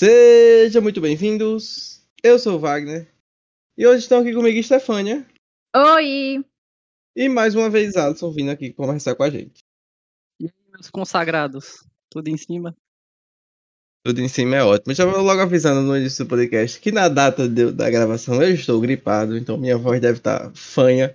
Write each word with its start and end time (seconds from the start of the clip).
Sejam 0.00 0.80
muito 0.80 0.98
bem-vindos. 0.98 2.02
Eu 2.24 2.38
sou 2.38 2.56
o 2.56 2.58
Wagner. 2.58 3.06
E 3.76 3.86
hoje 3.86 3.98
estão 3.98 4.20
aqui 4.20 4.32
comigo 4.32 4.62
Stefânia. 4.62 5.26
Oi! 5.76 6.42
E 7.14 7.28
mais 7.28 7.54
uma 7.54 7.68
vez 7.68 7.98
Alisson 7.98 8.32
vindo 8.32 8.50
aqui 8.50 8.72
conversar 8.72 9.14
com 9.14 9.24
a 9.24 9.28
gente. 9.28 9.62
E 10.40 10.46
aí, 10.46 10.52
meus 10.72 10.88
consagrados? 10.88 11.84
Tudo 12.08 12.28
em 12.28 12.38
cima? 12.38 12.74
Tudo 14.02 14.22
em 14.22 14.28
cima 14.28 14.56
é 14.56 14.64
ótimo. 14.64 14.94
Já 14.94 15.04
vou 15.04 15.20
logo 15.20 15.42
avisando 15.42 15.82
no 15.82 15.94
início 15.94 16.24
do 16.24 16.30
podcast 16.30 16.80
que 16.80 16.90
na 16.90 17.06
data 17.06 17.46
de, 17.46 17.70
da 17.70 17.90
gravação 17.90 18.42
eu 18.42 18.54
estou 18.54 18.80
gripado, 18.80 19.36
então 19.36 19.58
minha 19.58 19.76
voz 19.76 20.00
deve 20.00 20.16
estar 20.16 20.50
fanha. 20.54 21.14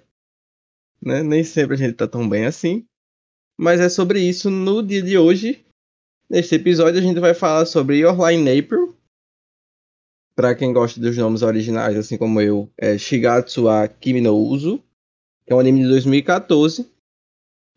Né? 1.01 1.23
Nem 1.23 1.43
sempre 1.43 1.73
a 1.73 1.77
gente 1.77 1.93
está 1.93 2.07
tão 2.07 2.29
bem 2.29 2.45
assim. 2.45 2.85
Mas 3.57 3.79
é 3.79 3.89
sobre 3.89 4.19
isso 4.19 4.51
no 4.51 4.83
dia 4.83 5.01
de 5.01 5.17
hoje. 5.17 5.64
Neste 6.29 6.55
episódio 6.55 6.99
a 6.99 7.03
gente 7.03 7.19
vai 7.19 7.35
falar 7.35 7.65
sobre 7.65 7.99
Your 7.99 8.17
Line 8.27 8.59
April. 8.59 8.95
Para 10.35 10.55
quem 10.55 10.73
gosta 10.73 10.99
dos 10.99 11.15
nomes 11.15 11.43
originais, 11.43 11.95
assim 11.95 12.17
como 12.17 12.41
eu, 12.41 12.69
é 12.77 12.97
Shigatsu 12.97 13.65
wa 13.65 13.87
Kimi 13.87 14.21
no 14.21 14.35
Uso, 14.35 14.83
que 15.45 15.53
é 15.53 15.55
um 15.55 15.59
anime 15.59 15.83
de 15.83 15.87
2014 15.87 16.89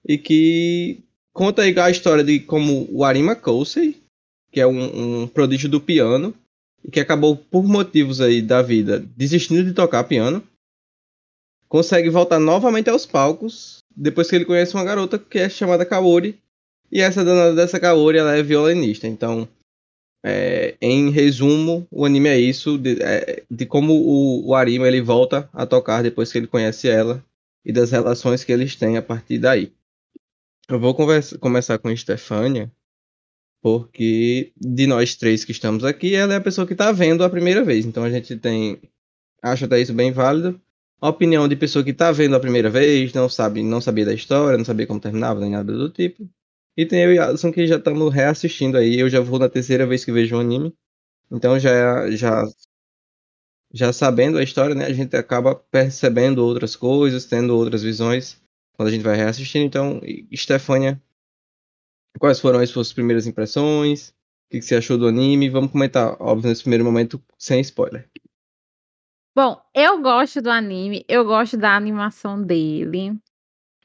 e 0.04 0.16
que 0.16 1.04
conta 1.32 1.62
aí 1.62 1.78
a 1.78 1.90
história 1.90 2.24
de 2.24 2.40
como 2.40 2.88
o 2.90 3.04
Arima 3.04 3.36
Kousei, 3.36 4.02
que 4.50 4.60
é 4.60 4.66
um, 4.66 5.22
um 5.22 5.28
prodígio 5.28 5.68
do 5.68 5.80
piano 5.80 6.34
e 6.82 6.90
que 6.90 7.00
acabou 7.00 7.36
por 7.36 7.64
motivos 7.64 8.20
aí 8.20 8.40
da 8.40 8.62
vida 8.62 8.98
desistindo 9.14 9.62
de 9.62 9.74
tocar 9.74 10.04
piano, 10.04 10.42
consegue 11.68 12.08
voltar 12.08 12.40
novamente 12.40 12.88
aos 12.88 13.04
palcos 13.04 13.78
depois 13.94 14.30
que 14.30 14.36
ele 14.36 14.46
conhece 14.46 14.74
uma 14.74 14.84
garota 14.84 15.18
que 15.18 15.38
é 15.38 15.48
chamada 15.50 15.84
Kaori 15.84 16.40
e 16.90 17.00
essa 17.00 17.24
danada 17.24 17.54
dessa 17.54 17.78
Kaori 17.78 18.18
ela 18.18 18.36
é 18.36 18.42
violinista. 18.42 19.06
Então, 19.06 19.48
é, 20.24 20.76
em 20.80 21.10
resumo, 21.10 21.86
o 21.90 22.04
anime 22.04 22.28
é 22.28 22.38
isso 22.38 22.76
de, 22.76 23.00
é, 23.02 23.44
de 23.50 23.66
como 23.66 23.92
o, 23.94 24.48
o, 24.48 24.54
Arima 24.54 24.88
ele 24.88 25.00
volta 25.00 25.48
a 25.52 25.64
tocar 25.66 26.02
depois 26.02 26.32
que 26.32 26.38
ele 26.38 26.46
conhece 26.46 26.88
ela 26.88 27.24
e 27.64 27.72
das 27.72 27.90
relações 27.92 28.42
que 28.42 28.52
eles 28.52 28.74
têm 28.74 28.96
a 28.96 29.02
partir 29.02 29.38
daí. 29.38 29.72
Eu 30.68 30.78
vou 30.80 30.94
conversa, 30.94 31.38
começar 31.38 31.78
com 31.78 31.94
Stefania, 31.94 32.70
porque 33.62 34.52
de 34.56 34.86
nós 34.86 35.14
três 35.14 35.44
que 35.44 35.52
estamos 35.52 35.84
aqui, 35.84 36.14
ela 36.14 36.34
é 36.34 36.36
a 36.36 36.40
pessoa 36.40 36.66
que 36.66 36.74
está 36.74 36.92
vendo 36.92 37.24
a 37.24 37.30
primeira 37.30 37.64
vez. 37.64 37.86
Então 37.86 38.04
a 38.04 38.10
gente 38.10 38.36
tem, 38.36 38.80
acho 39.42 39.64
até 39.64 39.80
isso 39.80 39.94
bem 39.94 40.12
válido. 40.12 40.60
A 41.00 41.08
opinião 41.08 41.46
de 41.46 41.54
pessoa 41.56 41.84
que 41.84 41.90
está 41.92 42.10
vendo 42.10 42.34
a 42.34 42.40
primeira 42.40 42.68
vez, 42.68 43.12
não 43.12 43.28
sabe, 43.28 43.62
não 43.62 43.80
sabia 43.80 44.04
da 44.04 44.14
história, 44.14 44.58
não 44.58 44.64
sabia 44.64 44.86
como 44.86 45.00
terminava, 45.00 45.40
nem 45.40 45.50
nada 45.50 45.72
do 45.72 45.88
tipo. 45.90 46.28
E 46.78 46.86
tem 46.86 47.02
eu 47.02 47.12
e 47.12 47.18
Alisson 47.18 47.50
que 47.50 47.66
já 47.66 47.74
estamos 47.74 48.14
reassistindo 48.14 48.78
aí. 48.78 49.00
Eu 49.00 49.10
já 49.10 49.18
vou 49.18 49.36
na 49.36 49.48
terceira 49.48 49.84
vez 49.84 50.04
que 50.04 50.12
vejo 50.12 50.36
o 50.36 50.38
anime. 50.38 50.72
Então 51.28 51.58
já, 51.58 52.08
já, 52.12 52.44
já 53.72 53.92
sabendo 53.92 54.38
a 54.38 54.44
história, 54.44 54.76
né? 54.76 54.84
A 54.84 54.92
gente 54.92 55.16
acaba 55.16 55.56
percebendo 55.56 56.38
outras 56.38 56.76
coisas, 56.76 57.24
tendo 57.24 57.56
outras 57.56 57.82
visões 57.82 58.40
quando 58.74 58.90
a 58.90 58.92
gente 58.92 59.02
vai 59.02 59.16
reassistindo. 59.16 59.64
Então, 59.64 60.00
Stefania, 60.32 61.02
quais 62.16 62.38
foram 62.38 62.60
as 62.60 62.70
suas 62.70 62.92
primeiras 62.92 63.26
impressões? 63.26 64.10
O 64.46 64.50
que, 64.50 64.62
você 64.62 64.76
achou 64.76 64.96
do 64.96 65.08
anime? 65.08 65.50
Vamos 65.50 65.72
comentar, 65.72 66.16
óbvio, 66.22 66.48
nesse 66.48 66.62
primeiro 66.62 66.84
momento, 66.84 67.20
sem 67.36 67.60
spoiler. 67.60 68.08
Bom, 69.34 69.60
eu 69.74 70.00
gosto 70.00 70.40
do 70.40 70.48
anime, 70.48 71.04
eu 71.08 71.24
gosto 71.24 71.56
da 71.56 71.74
animação 71.74 72.40
dele. 72.40 73.20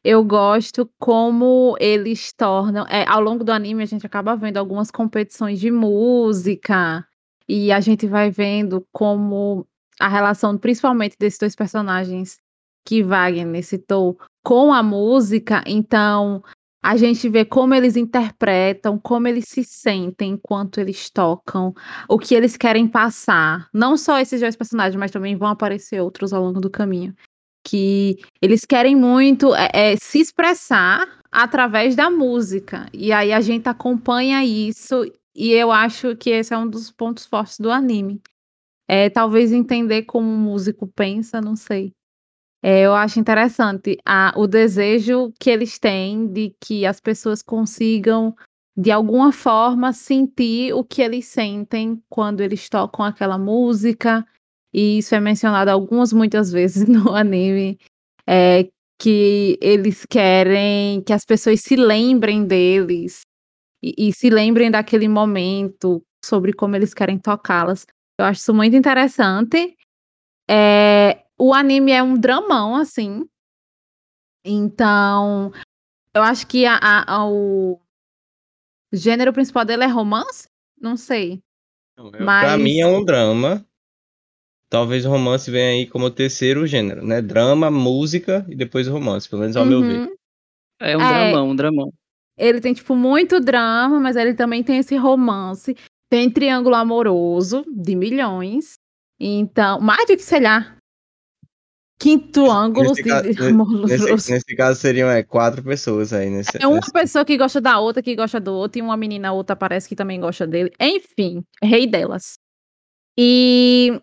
Eu 0.03 0.23
gosto 0.23 0.89
como 0.99 1.77
eles 1.79 2.33
tornam. 2.33 2.85
É, 2.87 3.05
ao 3.07 3.21
longo 3.21 3.43
do 3.43 3.51
anime, 3.51 3.83
a 3.83 3.85
gente 3.85 4.05
acaba 4.05 4.35
vendo 4.35 4.57
algumas 4.57 4.91
competições 4.91 5.59
de 5.59 5.71
música, 5.71 7.07
e 7.47 7.71
a 7.71 7.79
gente 7.79 8.07
vai 8.07 8.29
vendo 8.31 8.85
como 8.91 9.67
a 9.99 10.07
relação, 10.07 10.57
principalmente 10.57 11.15
desses 11.19 11.39
dois 11.39 11.55
personagens 11.55 12.37
que 12.85 13.03
Wagner 13.03 13.63
citou, 13.63 14.17
com 14.43 14.73
a 14.73 14.83
música. 14.83 15.63
Então, 15.65 16.43
a 16.83 16.97
gente 16.97 17.29
vê 17.29 17.45
como 17.45 17.73
eles 17.73 17.95
interpretam, 17.95 18.99
como 18.99 19.27
eles 19.27 19.45
se 19.47 19.63
sentem 19.63 20.31
enquanto 20.31 20.79
eles 20.79 21.09
tocam, 21.09 21.73
o 22.09 22.17
que 22.19 22.35
eles 22.35 22.57
querem 22.57 22.87
passar. 22.87 23.69
Não 23.73 23.95
só 23.95 24.19
esses 24.19 24.41
dois 24.41 24.55
personagens, 24.55 24.99
mas 24.99 25.11
também 25.11 25.37
vão 25.37 25.47
aparecer 25.47 26.01
outros 26.01 26.33
ao 26.33 26.43
longo 26.43 26.59
do 26.59 26.69
caminho 26.69 27.15
que 27.63 28.19
eles 28.41 28.65
querem 28.65 28.95
muito 28.95 29.55
é, 29.55 29.69
é, 29.73 29.95
se 29.95 30.19
expressar 30.19 31.07
através 31.31 31.95
da 31.95 32.09
música. 32.09 32.87
E 32.93 33.11
aí 33.11 33.31
a 33.31 33.41
gente 33.41 33.67
acompanha 33.67 34.43
isso, 34.45 35.03
e 35.35 35.51
eu 35.51 35.71
acho 35.71 36.15
que 36.15 36.29
esse 36.29 36.53
é 36.53 36.57
um 36.57 36.67
dos 36.67 36.91
pontos 36.91 37.25
fortes 37.25 37.59
do 37.59 37.71
anime. 37.71 38.21
É, 38.87 39.09
talvez 39.09 39.51
entender 39.51 40.03
como 40.03 40.27
o 40.27 40.37
músico 40.37 40.85
pensa, 40.87 41.41
não 41.41 41.55
sei. 41.55 41.93
É, 42.61 42.81
eu 42.81 42.93
acho 42.93 43.19
interessante 43.19 43.97
a, 44.05 44.33
o 44.37 44.47
desejo 44.47 45.33
que 45.39 45.49
eles 45.49 45.79
têm 45.79 46.27
de 46.27 46.55
que 46.61 46.85
as 46.85 46.99
pessoas 46.99 47.41
consigam, 47.41 48.35
de 48.77 48.91
alguma 48.91 49.31
forma, 49.31 49.91
sentir 49.91 50.73
o 50.73 50.83
que 50.83 51.01
eles 51.01 51.25
sentem 51.25 52.01
quando 52.09 52.41
eles 52.41 52.69
tocam 52.69 53.03
aquela 53.03 53.37
música 53.37 54.25
e 54.73 54.97
isso 54.97 55.13
é 55.13 55.19
mencionado 55.19 55.69
algumas, 55.69 56.11
muitas 56.11 56.51
vezes 56.51 56.85
no 56.89 57.13
anime, 57.13 57.77
é 58.27 58.69
que 58.99 59.57
eles 59.61 60.05
querem 60.05 61.01
que 61.01 61.11
as 61.11 61.25
pessoas 61.25 61.61
se 61.61 61.75
lembrem 61.75 62.45
deles 62.45 63.21
e, 63.83 64.09
e 64.09 64.13
se 64.13 64.29
lembrem 64.29 64.71
daquele 64.71 65.07
momento 65.07 66.01
sobre 66.23 66.53
como 66.53 66.75
eles 66.75 66.93
querem 66.93 67.19
tocá-las. 67.19 67.85
Eu 68.17 68.25
acho 68.25 68.39
isso 68.39 68.53
muito 68.53 68.75
interessante. 68.75 69.75
É, 70.49 71.25
o 71.37 71.53
anime 71.53 71.91
é 71.91 72.01
um 72.01 72.13
dramão, 72.13 72.75
assim. 72.75 73.27
Então, 74.45 75.51
eu 76.13 76.21
acho 76.21 76.47
que 76.47 76.65
a, 76.65 76.79
a, 76.81 77.27
o 77.27 77.79
gênero 78.91 79.33
principal 79.33 79.65
dele 79.65 79.83
é 79.83 79.87
romance? 79.87 80.47
Não 80.79 80.95
sei. 80.95 81.41
Não, 81.97 82.09
é, 82.09 82.23
Mas... 82.23 82.45
Pra 82.45 82.57
mim 82.57 82.79
é 82.79 82.87
um 82.87 83.03
drama. 83.03 83.65
Talvez 84.73 85.05
o 85.05 85.09
romance 85.11 85.51
venha 85.51 85.69
aí 85.69 85.85
como 85.85 86.09
terceiro 86.09 86.65
gênero, 86.65 87.05
né? 87.05 87.21
Drama, 87.21 87.69
música 87.69 88.43
e 88.49 88.55
depois 88.55 88.87
romance, 88.87 89.29
pelo 89.29 89.43
menos 89.43 89.55
ao 89.55 89.65
uhum. 89.65 89.69
meu 89.69 89.81
ver. 89.83 89.99
Uhum. 89.99 90.15
É 90.81 90.97
um 90.97 91.01
é, 91.01 91.07
dramão, 91.07 91.49
um 91.51 91.55
dramão. 91.55 91.93
Ele 92.35 92.59
tem, 92.59 92.73
tipo, 92.73 92.95
muito 92.95 93.39
drama, 93.39 93.99
mas 93.99 94.15
ele 94.15 94.33
também 94.33 94.63
tem 94.63 94.79
esse 94.79 94.95
romance. 94.95 95.77
Tem 96.09 96.27
triângulo 96.27 96.73
amoroso 96.73 97.63
de 97.71 97.95
milhões. 97.95 98.73
Então, 99.19 99.79
mais 99.79 100.07
do 100.07 100.17
que, 100.17 100.23
sei 100.23 100.39
lá, 100.39 100.75
quinto 101.99 102.49
ângulo 102.49 102.89
nesse, 102.89 103.03
caso, 103.03 103.27
nesse, 103.27 104.31
nesse, 104.31 104.55
caso 104.55 104.79
seriam 104.79 105.07
é, 105.07 105.21
quatro 105.21 105.61
pessoas 105.61 106.11
aí. 106.11 106.31
Nesse, 106.31 106.57
é 106.59 106.65
uma 106.65 106.77
nesse... 106.77 106.91
pessoa 106.91 107.23
que 107.23 107.37
gosta 107.37 107.61
da 107.61 107.77
outra, 107.77 108.01
que 108.01 108.15
gosta 108.15 108.39
do 108.39 108.51
outro, 108.51 108.79
e 108.79 108.81
uma 108.81 108.97
menina, 108.97 109.33
outra 109.33 109.55
parece 109.55 109.87
que 109.87 109.95
também 109.95 110.19
gosta 110.19 110.47
dele. 110.47 110.73
Enfim, 110.81 111.43
rei 111.61 111.85
delas. 111.85 112.39
E 113.15 114.01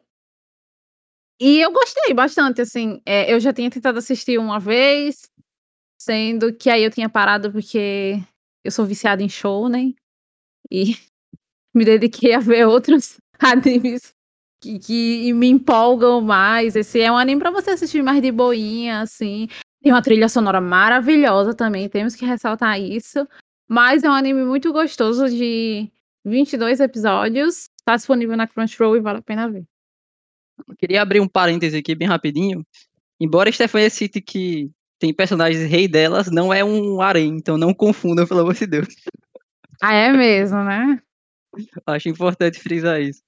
e 1.41 1.61
eu 1.61 1.73
gostei 1.73 2.13
bastante, 2.13 2.61
assim. 2.61 3.01
É, 3.07 3.33
eu 3.33 3.41
já 3.41 3.53
tinha 3.53 3.71
tentado 3.71 3.99
assistir 3.99 4.39
uma 4.39 4.61
vez, 4.61 5.31
sendo 5.99 6.53
que 6.53 6.69
aí 6.69 6.83
eu 6.85 6.91
tinha 6.91 7.09
parado 7.09 7.51
porque 7.51 8.23
eu 8.63 8.71
sou 8.71 8.85
viciada 8.85 9.23
em 9.23 9.29
show, 9.29 9.69
né? 9.69 9.93
E 10.71 10.97
me 11.75 11.85
dediquei 11.85 12.35
a 12.35 12.41
ver 12.41 12.67
outros 12.67 13.19
animes 13.41 14.13
que, 14.63 14.79
que 14.79 15.33
me 15.33 15.49
empolgam 15.49 16.21
mais. 16.21 16.77
Esse 16.77 17.01
é 17.01 17.11
um 17.11 17.17
anime 17.17 17.41
para 17.41 17.51
você 17.51 17.71
assistir 17.71 18.03
mais 18.03 18.21
de 18.21 18.31
boinha, 18.31 19.01
assim. 19.01 19.49
Tem 19.83 19.93
uma 19.93 20.03
trilha 20.03 20.29
sonora 20.29 20.61
maravilhosa 20.61 21.55
também, 21.55 21.89
temos 21.89 22.15
que 22.15 22.27
ressaltar 22.27 22.79
isso. 22.79 23.27
Mas 23.67 24.05
é 24.05 24.11
um 24.11 24.13
anime 24.13 24.45
muito 24.45 24.73
gostoso 24.73 25.29
de 25.31 25.91
22 26.25 26.81
episódios. 26.81 27.71
Está 27.79 27.97
disponível 27.97 28.37
na 28.37 28.47
Crunchyroll 28.47 28.97
e 28.97 29.01
vale 29.01 29.21
a 29.21 29.23
pena 29.23 29.49
ver. 29.49 29.65
Eu 30.69 30.77
queria 30.77 31.03
abrir 31.03 31.21
um 31.21 31.29
parêntese 31.29 31.77
aqui 31.77 31.95
bem 31.95 32.09
rapidinho. 32.09 32.65
Embora 33.21 33.53
Stephanie 33.53 33.91
cite 33.91 34.21
que 34.21 34.71
tem 34.99 35.15
personagens 35.15 35.69
rei 35.69 35.89
delas, 35.89 36.31
não 36.31 36.53
é 36.53 36.65
um 36.65 37.01
harém, 37.01 37.37
então 37.37 37.57
não 37.57 37.73
confundam, 37.73 38.27
pelo 38.27 38.41
amor 38.41 38.55
de 38.55 38.67
Deus. 38.67 38.89
Ah, 39.81 39.95
é 39.95 40.13
mesmo, 40.13 40.63
né? 40.63 41.01
Acho 41.87 42.09
importante 42.09 42.61
frisar 42.61 43.01
isso. 43.01 43.23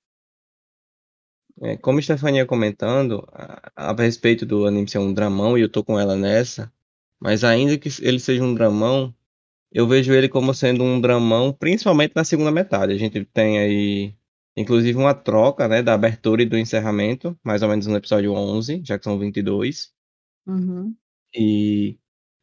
É, 1.60 1.76
como 1.76 1.98
a 1.98 2.02
Stefania 2.02 2.46
comentando, 2.46 3.26
a, 3.32 3.90
a, 3.90 3.94
respeito 3.94 4.44
do 4.44 4.66
anime 4.66 4.88
ser 4.88 4.98
um 4.98 5.12
dramão, 5.12 5.56
e 5.56 5.60
eu 5.60 5.68
tô 5.68 5.84
com 5.84 5.98
ela 5.98 6.16
nessa, 6.16 6.72
mas 7.20 7.44
ainda 7.44 7.78
que 7.78 7.88
ele 8.00 8.18
seja 8.18 8.42
um 8.42 8.54
dramão, 8.54 9.14
eu 9.70 9.86
vejo 9.86 10.12
ele 10.12 10.28
como 10.28 10.52
sendo 10.52 10.82
um 10.84 11.00
dramão, 11.00 11.52
principalmente 11.52 12.12
na 12.14 12.24
segunda 12.24 12.50
metade. 12.50 12.92
A 12.92 12.98
gente 12.98 13.24
tem 13.26 13.58
aí 13.58 14.14
Inclusive 14.56 14.98
uma 14.98 15.14
troca, 15.14 15.66
né, 15.66 15.82
da 15.82 15.94
abertura 15.94 16.42
e 16.42 16.46
do 16.46 16.58
encerramento, 16.58 17.38
mais 17.42 17.62
ou 17.62 17.68
menos 17.68 17.86
no 17.86 17.96
episódio 17.96 18.32
11, 18.32 18.82
já 18.84 18.98
que 18.98 19.04
são 19.04 19.18
22. 19.18 19.92
Uhum. 20.46 20.94
E 21.34 21.96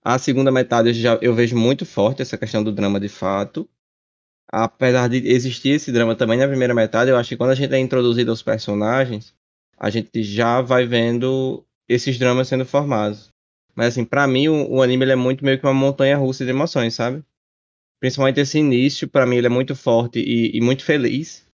a 0.04 0.18
segunda 0.18 0.52
metade 0.52 0.90
eu, 0.90 0.94
já, 0.94 1.20
eu 1.22 1.34
vejo 1.36 1.56
muito 1.56 1.86
forte 1.86 2.22
essa 2.22 2.38
questão 2.38 2.64
do 2.64 2.72
drama 2.72 3.00
de 3.00 3.10
fato. 3.10 3.70
apesar 4.52 5.08
de 5.08 5.18
existir 5.28 5.70
esse 5.70 5.92
drama 5.92 6.16
também 6.16 6.40
na 6.40 6.48
primeira 6.48 6.74
metade, 6.74 7.12
eu 7.12 7.18
acho 7.18 7.30
que 7.30 7.38
quando 7.38 7.52
a 7.52 7.56
gente 7.56 7.74
é 7.74 7.80
introduzido 7.80 8.32
aos 8.32 8.42
personagens, 8.42 9.36
a 9.78 9.90
gente 9.90 10.24
já 10.24 10.62
vai 10.62 10.86
vendo 10.86 11.64
esses 11.88 12.18
dramas 12.18 12.48
sendo 12.48 12.66
formados. 12.66 13.32
Mas 13.76 13.90
assim, 13.90 14.04
para 14.04 14.28
mim 14.28 14.48
o, 14.50 14.74
o, 14.74 14.82
anime 14.82 15.06
ele 15.06 15.14
é 15.14 15.16
muito 15.16 15.44
meio 15.46 15.60
que 15.60 15.66
uma 15.66 15.74
montanha 15.74 16.18
russa 16.18 16.44
de 16.44 16.52
emoções, 16.52 16.94
sabe? 16.94 17.24
Principalmente 18.00 18.40
esse 18.40 18.60
início, 18.60 19.08
para 19.08 19.26
mim 19.26 19.38
ele 19.38 19.48
é 19.48 19.50
muito 19.50 19.76
forte 19.76 20.20
e, 20.20 20.58
e, 20.58 20.62
muito 20.62 20.84
feliz. 20.84 21.46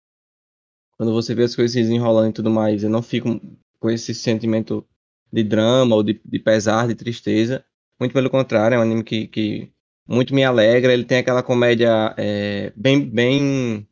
Quando 0.97 1.13
você 1.13 1.35
vê 1.35 1.45
as 1.45 1.55
coisas 1.55 1.73
se 1.73 1.83
desenrolando 1.83 2.31
e 2.31 2.33
tudo 2.33 2.51
mais, 2.51 2.83
eu 2.83 2.91
não 2.91 3.03
fico 3.03 3.41
com 3.81 3.91
esse 3.91 4.15
sentimento 4.15 4.87
de 5.33 5.43
drama 5.43 5.97
ou 5.97 6.03
de, 6.03 6.21
de 6.25 6.39
pesar, 6.39 6.87
de 6.87 6.95
tristeza. 6.95 7.65
Muito 7.99 8.13
pelo 8.13 8.31
contrário, 8.31 8.77
é 8.77 8.79
um 8.79 8.83
anime 8.83 9.03
que, 9.03 9.27
que 9.27 9.71
muito 10.09 10.35
me 10.35 10.45
alegra. 10.45 10.93
Ele 10.93 11.05
tem 11.05 11.19
aquela 11.19 11.43
comédia 11.43 12.15
é, 12.17 12.73
bem, 12.77 13.01
bem 13.01 13.87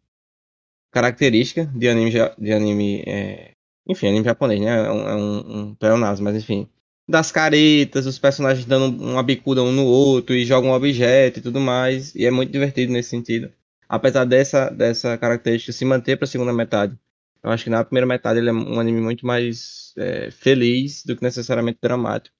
característica 0.90 1.66
de 1.66 1.88
anime, 1.88 2.12
de 2.38 2.52
anime 2.52 3.02
é, 3.06 3.52
enfim, 3.86 4.08
anime 4.08 4.24
japonês, 4.24 4.60
né? 4.60 4.86
É 4.86 4.90
um, 4.90 5.08
é 5.08 5.16
um, 5.16 5.58
um 5.58 5.74
pleonasmo, 5.74 6.24
mas 6.24 6.36
enfim. 6.36 6.68
Das 7.08 7.32
caretas, 7.32 8.06
os 8.06 8.18
personagens 8.18 8.64
dando 8.64 9.02
uma 9.02 9.22
bicuda 9.22 9.62
um 9.62 9.72
no 9.72 9.84
outro 9.84 10.34
e 10.34 10.44
jogam 10.44 10.70
um 10.70 10.74
objeto 10.74 11.40
e 11.40 11.42
tudo 11.42 11.60
mais. 11.60 12.14
E 12.14 12.24
é 12.24 12.30
muito 12.30 12.52
divertido 12.52 12.92
nesse 12.92 13.10
sentido. 13.10 13.50
Apesar 13.92 14.24
dessa, 14.24 14.70
dessa 14.70 15.18
característica 15.18 15.70
se 15.70 15.84
manter 15.84 16.16
para 16.16 16.24
a 16.24 16.28
segunda 16.28 16.50
metade. 16.50 16.98
Eu 17.42 17.50
acho 17.50 17.64
que 17.64 17.68
na 17.68 17.84
primeira 17.84 18.06
metade 18.06 18.38
ele 18.38 18.48
é 18.48 18.52
um 18.52 18.80
anime 18.80 19.02
muito 19.02 19.26
mais 19.26 19.92
é, 19.98 20.30
feliz 20.30 21.04
do 21.04 21.14
que 21.14 21.22
necessariamente 21.22 21.78
dramático. 21.82 22.34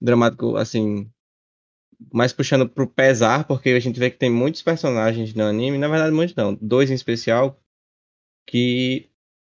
Dramático, 0.00 0.56
assim, 0.56 1.08
mais 2.12 2.32
puxando 2.32 2.68
pro 2.68 2.88
pesar, 2.88 3.46
porque 3.46 3.70
a 3.70 3.78
gente 3.78 4.00
vê 4.00 4.10
que 4.10 4.18
tem 4.18 4.30
muitos 4.30 4.60
personagens 4.60 5.32
no 5.32 5.44
anime, 5.44 5.78
na 5.78 5.86
verdade 5.86 6.12
muitos 6.12 6.34
não, 6.34 6.54
dois 6.60 6.90
em 6.90 6.94
especial, 6.94 7.60
que 8.46 9.08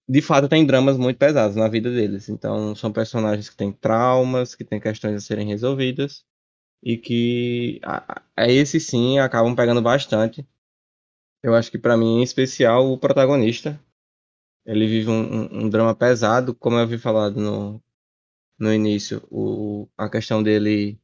de 0.09 0.23
fato 0.23 0.49
tem 0.49 0.67
dramas 0.67 0.99
muito 0.99 1.19
pesados 1.19 1.57
na 1.57 1.69
vida 1.69 1.91
deles. 1.93 2.29
Então 2.29 2.75
são 2.75 2.93
personagens 2.93 3.49
que 3.51 3.57
têm 3.57 3.73
traumas, 3.73 4.57
que 4.57 4.65
têm 4.65 4.81
questões 4.81 5.17
a 5.17 5.21
serem 5.21 5.49
resolvidas 5.49 6.25
e 6.83 6.97
que 6.97 7.81
a, 7.85 8.23
a 8.37 8.49
esse 8.51 8.81
sim 8.81 9.19
acabam 9.21 9.55
pegando 9.57 9.83
bastante. 9.83 10.47
Eu 11.43 11.55
acho 11.55 11.71
que 11.71 11.79
para 11.79 11.97
mim 11.97 12.19
em 12.19 12.23
especial 12.23 12.91
o 12.91 12.99
protagonista, 12.99 13.81
ele 14.67 14.87
vive 14.87 15.09
um, 15.11 15.65
um, 15.65 15.71
drama 15.71 15.95
pesado, 15.95 16.55
como 16.55 16.77
eu 16.77 16.83
havia 16.83 16.99
falado 16.99 17.41
no, 17.41 17.83
no 18.59 18.73
início, 18.73 19.27
o, 19.31 19.89
a 19.97 20.11
questão 20.11 20.43
dele 20.43 21.01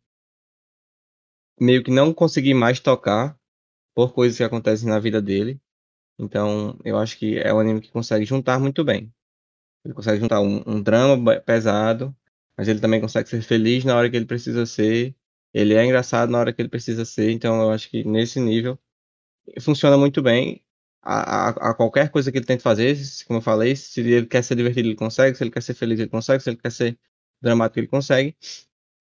meio 1.59 1.83
que 1.83 1.91
não 1.91 2.13
conseguir 2.13 2.55
mais 2.55 2.81
tocar 2.81 3.39
por 3.95 4.13
coisas 4.13 4.37
que 4.37 4.45
acontecem 4.45 4.89
na 4.89 4.99
vida 4.99 5.23
dele. 5.23 5.61
Então, 6.19 6.79
eu 6.85 6.99
acho 6.99 7.19
que 7.19 7.39
é 7.39 7.53
um 7.53 7.61
anime 7.61 7.81
que 7.81 7.91
consegue 7.91 8.25
juntar 8.25 8.59
muito 8.59 8.85
bem. 8.85 9.13
Ele 9.85 9.95
consegue 9.95 10.21
juntar 10.21 10.41
um, 10.41 10.63
um 10.67 10.83
drama 10.83 11.41
pesado, 11.41 12.15
mas 12.57 12.69
ele 12.69 12.81
também 12.81 13.01
consegue 13.01 13.29
ser 13.29 13.43
feliz 13.43 13.85
na 13.85 13.97
hora 13.97 14.11
que 14.11 14.17
ele 14.17 14.27
precisa 14.27 14.67
ser. 14.67 15.15
Ele 15.53 15.75
é 15.75 15.85
engraçado 15.85 16.31
na 16.31 16.39
hora 16.39 16.53
que 16.53 16.61
ele 16.61 16.69
precisa 16.69 17.05
ser. 17.05 17.31
Então, 17.31 17.63
eu 17.63 17.71
acho 17.71 17.89
que 17.91 18.05
nesse 18.05 18.41
nível 18.41 18.79
funciona 19.61 19.97
muito 19.97 20.23
bem. 20.23 20.63
A, 21.03 21.49
a, 21.49 21.71
a, 21.71 21.75
qualquer 21.75 22.09
coisa 22.11 22.33
que 22.33 22.39
ele 22.39 22.47
tente 22.47 22.63
fazer, 22.63 22.97
como 23.27 23.39
eu 23.39 23.43
falei, 23.43 23.77
se 23.77 24.01
ele 24.01 24.27
quer 24.27 24.43
ser 24.43 24.57
divertido, 24.57 24.89
ele 24.89 24.97
consegue, 24.97 25.37
se 25.37 25.45
ele 25.45 25.51
quer 25.51 25.63
ser 25.63 25.75
feliz, 25.75 26.01
ele 26.01 26.09
consegue, 26.09 26.43
se 26.43 26.51
ele 26.51 26.57
quer 26.57 26.73
ser 26.73 26.99
dramático, 27.43 27.79
ele 27.79 27.89
consegue. 27.89 28.35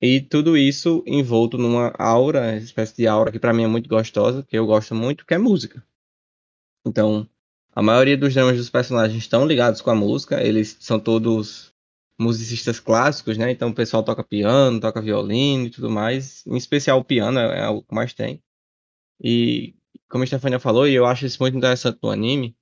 E 0.01 0.19
tudo 0.19 0.57
isso 0.57 1.01
envolto 1.07 1.57
numa 1.57 1.93
aura, 1.97 2.57
espécie 2.57 2.95
de 2.97 3.07
aura 3.07 3.31
que 3.31 3.39
para 3.39 3.53
mim 3.53 3.63
é 3.63 3.67
muito 3.67 3.87
gostosa, 3.87 4.43
que 4.43 4.57
eu 4.57 4.65
gosto 4.65 4.93
muito, 4.93 5.25
que 5.25 5.33
é 5.33 5.37
música. 5.37 5.81
Então, 6.85 7.27
a 7.73 7.81
maioria 7.81 8.17
dos 8.17 8.33
dramas 8.33 8.57
dos 8.57 8.69
personagens 8.69 9.17
estão 9.17 9.47
ligados 9.47 9.81
com 9.81 9.89
a 9.89 9.95
música, 9.95 10.43
eles 10.43 10.75
são 10.79 10.99
todos 10.99 11.73
musicistas 12.19 12.79
clássicos, 12.79 13.37
né? 13.37 13.51
Então 13.51 13.69
o 13.69 13.73
pessoal 13.73 14.03
toca 14.03 14.23
piano, 14.23 14.79
toca 14.79 15.01
violino 15.01 15.67
e 15.67 15.69
tudo 15.69 15.89
mais. 15.89 16.45
Em 16.45 16.57
especial 16.57 16.99
o 16.99 17.03
piano 17.03 17.39
é, 17.39 17.61
é 17.61 17.69
o 17.69 17.81
que 17.81 17.95
mais 17.95 18.13
tem. 18.13 18.43
E 19.21 19.75
como 20.13 20.23
a 20.23 20.27
Stefania 20.27 20.59
falou, 20.59 20.87
e 20.87 20.93
eu 20.93 21.07
acho 21.07 21.25
isso 21.25 21.41
muito 21.41 21.57
interessante 21.57 21.97
no 22.03 22.11
anime, 22.11 22.55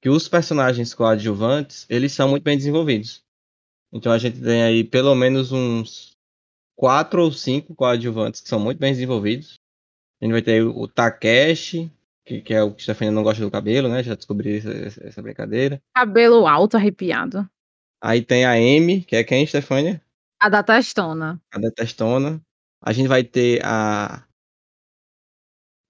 que 0.00 0.08
os 0.08 0.28
personagens 0.28 0.94
coadjuvantes, 0.94 1.84
eles 1.90 2.12
são 2.12 2.28
muito 2.28 2.44
bem 2.44 2.56
desenvolvidos. 2.56 3.24
Então 3.92 4.12
a 4.12 4.18
gente 4.18 4.40
tem 4.40 4.62
aí 4.62 4.84
pelo 4.84 5.12
menos 5.16 5.50
uns 5.50 6.16
quatro 6.76 7.20
ou 7.24 7.32
cinco 7.32 7.74
coadjuvantes 7.74 8.40
que 8.40 8.48
são 8.48 8.60
muito 8.60 8.78
bem 8.78 8.92
desenvolvidos. 8.92 9.58
A 10.20 10.24
gente 10.24 10.32
vai 10.32 10.40
ter 10.40 10.62
o 10.62 10.86
Takeshi, 10.86 11.90
que, 12.24 12.40
que 12.40 12.54
é 12.54 12.62
o 12.62 12.72
que 12.72 12.84
Stefania 12.84 13.10
não 13.10 13.24
gosta 13.24 13.42
do 13.42 13.50
cabelo, 13.50 13.88
né? 13.88 14.04
Já 14.04 14.14
descobri 14.14 14.58
essa, 14.58 15.04
essa, 15.04 15.20
brincadeira. 15.20 15.82
Cabelo 15.96 16.46
alto, 16.46 16.76
arrepiado. 16.76 17.44
Aí 18.00 18.22
tem 18.22 18.44
a 18.44 18.52
Amy, 18.52 19.02
que 19.02 19.16
é 19.16 19.24
quem, 19.24 19.44
Stefania? 19.44 20.00
A 20.38 20.48
da 20.48 20.62
testona. 20.62 21.42
A 21.52 21.58
da 21.58 21.72
testona. 21.72 22.40
A 22.80 22.92
gente 22.92 23.08
vai 23.08 23.24
ter 23.24 23.60
a. 23.64 24.24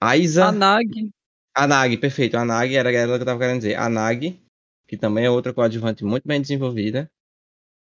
Aiza. 0.01 0.47
A 0.47 0.53
Nag. 0.53 1.11
A 1.55 1.67
Nag, 1.67 1.97
perfeito. 1.99 2.37
A 2.37 2.45
Nag 2.45 2.75
era 2.75 2.93
ela 2.93 3.17
que 3.17 3.23
eu 3.23 3.27
tava 3.27 3.39
querendo 3.39 3.59
dizer. 3.59 3.77
A 3.77 3.89
Nag, 3.89 4.39
que 4.87 4.97
também 4.97 5.25
é 5.25 5.31
outra 5.31 5.53
coadjuvante 5.53 6.05
muito 6.05 6.27
bem 6.27 6.41
desenvolvida. 6.41 7.11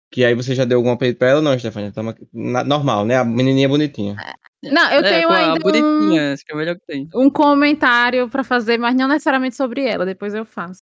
Que 0.09 0.23
aí 0.23 0.33
você 0.33 0.55
já 0.55 0.63
deu 0.63 0.77
algum 0.77 0.91
apelido 0.91 1.17
pra 1.17 1.29
ela 1.29 1.37
ou 1.39 1.43
não, 1.43 1.57
Stefania? 1.59 1.91
Tamo 1.91 2.15
normal, 2.33 3.05
né? 3.05 3.17
A 3.17 3.25
menininha 3.25 3.67
bonitinha. 3.67 4.15
Não, 4.63 4.89
eu 4.91 5.01
é, 5.01 5.09
tenho 5.09 5.29
ainda 5.29 5.57
a 5.57 5.59
bonitinha, 5.59 6.33
um, 6.33 6.35
que 6.35 6.51
é 6.51 6.55
o 6.55 6.57
melhor 6.57 6.75
que 6.75 6.85
tem. 6.87 7.09
um 7.13 7.29
comentário 7.29 8.29
pra 8.29 8.43
fazer, 8.43 8.77
mas 8.77 8.95
não 8.95 9.07
necessariamente 9.07 9.55
sobre 9.55 9.85
ela, 9.85 10.05
depois 10.05 10.33
eu 10.33 10.45
faço. 10.45 10.81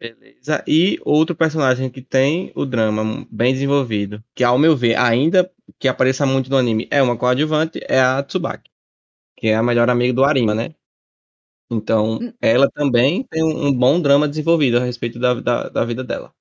Beleza. 0.00 0.62
E 0.66 0.98
outro 1.04 1.34
personagem 1.34 1.90
que 1.90 2.00
tem 2.00 2.52
o 2.54 2.64
drama 2.64 3.26
bem 3.30 3.52
desenvolvido, 3.52 4.22
que 4.34 4.44
ao 4.44 4.58
meu 4.58 4.76
ver, 4.76 4.96
ainda 4.96 5.50
que 5.78 5.88
apareça 5.88 6.24
muito 6.24 6.50
no 6.50 6.56
anime, 6.56 6.86
é 6.90 7.02
uma 7.02 7.16
coadjuvante, 7.16 7.80
é 7.88 8.00
a 8.00 8.22
Tsubaki. 8.22 8.70
Que 9.44 9.48
é 9.48 9.56
a 9.56 9.62
melhor 9.62 9.90
amiga 9.90 10.14
do 10.14 10.24
Arima, 10.24 10.54
né? 10.54 10.74
Então, 11.70 12.14
hum. 12.14 12.32
ela 12.40 12.66
também 12.70 13.26
tem 13.30 13.44
um 13.44 13.70
bom 13.70 14.00
drama 14.00 14.26
desenvolvido 14.26 14.78
a 14.78 14.80
respeito 14.80 15.18
da, 15.18 15.34
da, 15.34 15.68
da 15.68 15.84
vida 15.84 16.02
dela. 16.02 16.32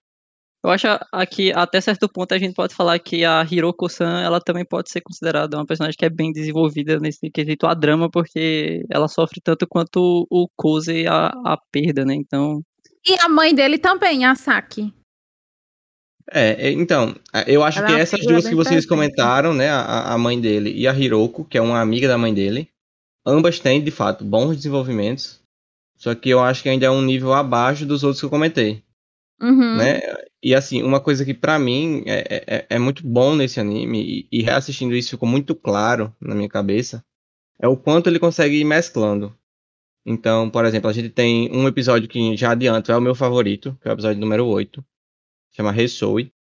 Eu 0.63 0.71
acho 0.71 0.87
que 1.29 1.51
até 1.51 1.81
certo 1.81 2.07
ponto 2.07 2.33
a 2.33 2.37
gente 2.37 2.55
pode 2.55 2.73
falar 2.73 2.97
que 2.99 3.25
a 3.25 3.43
Hiroko-san, 3.43 4.21
ela 4.21 4.39
também 4.39 4.63
pode 4.63 4.89
ser 4.89 5.01
considerada 5.01 5.57
uma 5.57 5.65
personagem 5.65 5.97
que 5.97 6.05
é 6.05 6.09
bem 6.09 6.31
desenvolvida 6.31 6.97
nesse 6.97 7.29
quesito 7.29 7.67
a 7.67 7.73
drama, 7.73 8.09
porque 8.09 8.85
ela 8.89 9.09
sofre 9.09 9.41
tanto 9.43 9.67
quanto 9.67 10.25
o 10.29 10.47
Kose 10.55 11.05
a, 11.05 11.25
a 11.27 11.57
perda, 11.73 12.05
né? 12.05 12.15
Então... 12.15 12.61
E 13.05 13.19
a 13.19 13.27
mãe 13.27 13.53
dele 13.53 13.77
também, 13.77 14.23
a 14.23 14.33
Saki. 14.33 14.93
É, 16.31 16.69
é 16.69 16.71
então, 16.71 17.13
eu 17.45 17.65
acho 17.65 17.79
ela 17.79 17.87
que 17.87 17.93
é 17.95 17.99
essas 17.99 18.25
duas 18.25 18.47
que 18.47 18.55
vocês 18.55 18.85
comentaram, 18.85 19.53
né, 19.53 19.69
a, 19.69 20.13
a 20.13 20.17
mãe 20.17 20.39
dele 20.39 20.71
e 20.71 20.87
a 20.87 20.97
Hiroko, 20.97 21.43
que 21.43 21.57
é 21.57 21.61
uma 21.61 21.81
amiga 21.81 22.07
da 22.07 22.17
mãe 22.17 22.33
dele, 22.33 22.71
ambas 23.25 23.59
têm, 23.59 23.83
de 23.83 23.91
fato, 23.91 24.23
bons 24.23 24.55
desenvolvimentos, 24.57 25.41
só 25.95 26.13
que 26.13 26.29
eu 26.29 26.39
acho 26.39 26.63
que 26.63 26.69
ainda 26.69 26.85
é 26.85 26.89
um 26.89 27.01
nível 27.01 27.33
abaixo 27.33 27.85
dos 27.85 28.03
outros 28.03 28.19
que 28.19 28.25
eu 28.25 28.29
comentei. 28.29 28.83
Uhum. 29.41 29.77
Né? 29.77 29.99
E 30.41 30.53
assim, 30.53 30.83
uma 30.83 30.99
coisa 30.99 31.23
que 31.23 31.33
para 31.33 31.57
mim 31.57 32.03
é, 32.05 32.19
é, 32.19 32.43
é, 32.47 32.65
é, 32.71 32.79
muito 32.79 33.05
bom 33.07 33.35
nesse 33.35 33.59
anime, 33.59 34.27
e, 34.31 34.39
e, 34.39 34.41
reassistindo 34.41 34.95
isso 34.95 35.11
ficou 35.11 35.27
muito 35.27 35.55
claro 35.55 36.13
na 36.19 36.35
minha 36.35 36.49
cabeça, 36.49 37.03
é 37.59 37.67
o 37.67 37.77
quanto 37.77 38.09
ele 38.09 38.19
consegue 38.19 38.57
ir 38.57 38.65
mesclando. 38.65 39.33
Então, 40.05 40.49
por 40.49 40.65
exemplo, 40.65 40.89
a 40.89 40.93
gente 40.93 41.09
tem 41.09 41.49
um 41.51 41.65
episódio 41.67 42.09
que 42.09 42.35
já 42.35 42.51
adianto 42.51 42.91
é 42.91 42.97
o 42.97 43.01
meu 43.01 43.15
favorito, 43.15 43.77
que 43.81 43.87
é 43.87 43.91
o 43.91 43.93
episódio 43.93 44.19
número 44.19 44.45
8, 44.45 44.83
chama 45.51 45.71
Ressoe. 45.71 46.31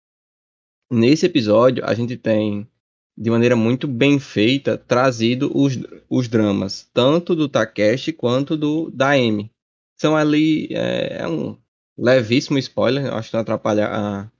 Nesse 0.91 1.27
episódio, 1.27 1.85
a 1.87 1.95
gente 1.95 2.17
tem, 2.17 2.69
de 3.17 3.31
maneira 3.31 3.55
muito 3.55 3.87
bem 3.87 4.19
feita, 4.19 4.79
trazido 4.79 5.51
os, 5.55 5.79
os 6.09 6.29
dramas, 6.29 6.89
tanto 6.93 7.35
do 7.35 7.49
Takeshi 7.49 8.13
quanto 8.13 8.57
do 8.57 8.91
da 8.91 9.11
Amy. 9.11 9.51
São 9.99 10.17
ali, 10.17 10.69
é, 10.73 11.23
é 11.23 11.29
um, 11.29 11.57
levíssimo 11.97 12.59
spoiler, 12.59 13.13
acho 13.13 13.31
que 13.31 13.35
não 13.35 13.43
atrapalha 13.43 13.89
a, 13.89 14.31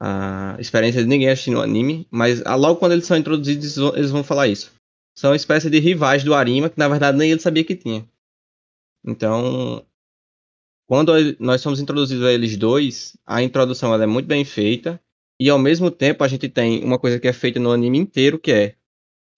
a 0.00 0.56
experiência 0.60 1.02
de 1.02 1.08
ninguém 1.08 1.28
assistindo 1.28 1.58
o 1.58 1.62
anime, 1.62 2.06
mas 2.10 2.44
ah, 2.44 2.54
logo 2.54 2.78
quando 2.78 2.92
eles 2.92 3.06
são 3.06 3.16
introduzidos, 3.16 3.76
eles 3.94 4.10
vão 4.10 4.22
falar 4.22 4.48
isso. 4.48 4.72
São 5.16 5.30
uma 5.30 5.36
espécie 5.36 5.68
de 5.68 5.80
rivais 5.80 6.22
do 6.22 6.34
Arima, 6.34 6.70
que 6.70 6.78
na 6.78 6.88
verdade 6.88 7.18
nem 7.18 7.30
ele 7.30 7.40
sabia 7.40 7.64
que 7.64 7.74
tinha. 7.74 8.08
Então, 9.04 9.84
quando 10.86 11.12
nós 11.40 11.60
somos 11.60 11.80
introduzidos 11.80 12.24
a 12.24 12.32
eles 12.32 12.56
dois, 12.56 13.16
a 13.26 13.42
introdução 13.42 13.92
ela 13.92 14.04
é 14.04 14.06
muito 14.06 14.26
bem 14.26 14.44
feita, 14.44 15.00
e 15.40 15.48
ao 15.48 15.58
mesmo 15.58 15.90
tempo 15.90 16.24
a 16.24 16.28
gente 16.28 16.48
tem 16.48 16.82
uma 16.82 16.98
coisa 16.98 17.18
que 17.18 17.28
é 17.28 17.32
feita 17.32 17.60
no 17.60 17.70
anime 17.70 17.98
inteiro, 17.98 18.38
que 18.38 18.52
é 18.52 18.74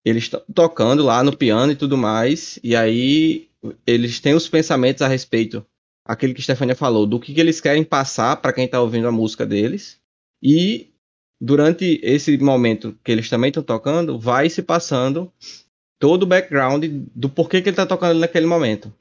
eles 0.05 0.31
tocando 0.55 1.05
lá 1.05 1.23
no 1.23 1.37
piano 1.37 1.73
e 1.73 1.77
tudo 1.77 1.97
mais, 1.97 2.59
e 2.63 2.75
aí 2.75 3.51
eles 3.87 4.21
têm 4.21 4.35
os 4.35 4.49
pensamentos 4.49 5.03
a 5.03 5.09
respeito 5.09 5.65
aquele 6.05 6.35
que 6.35 6.43
Stefania 6.43 6.75
falou, 6.75 7.07
do 7.07 7.21
que, 7.21 7.33
que 7.33 7.41
eles 7.41 7.61
querem 7.61 7.85
passar 7.85 8.37
para 8.37 8.53
quem 8.53 8.65
está 8.65 8.81
ouvindo 8.81 9.07
a 9.07 9.13
música 9.13 9.47
deles. 9.47 10.01
E 10.43 10.93
durante 11.41 12.01
esse 12.03 12.37
momento 12.39 12.99
que 13.05 13.13
eles 13.13 13.29
também 13.29 13.49
estão 13.49 13.63
tocando, 13.63 14.19
vai 14.19 14.51
se 14.51 14.63
passando 14.63 15.33
todo 16.01 16.25
o 16.25 16.27
background 16.27 16.85
do 17.15 17.29
porquê 17.29 17.61
que 17.61 17.69
ele 17.69 17.75
está 17.75 17.87
tocando 17.87 18.19
naquele 18.19 18.47
momento. 18.47 18.93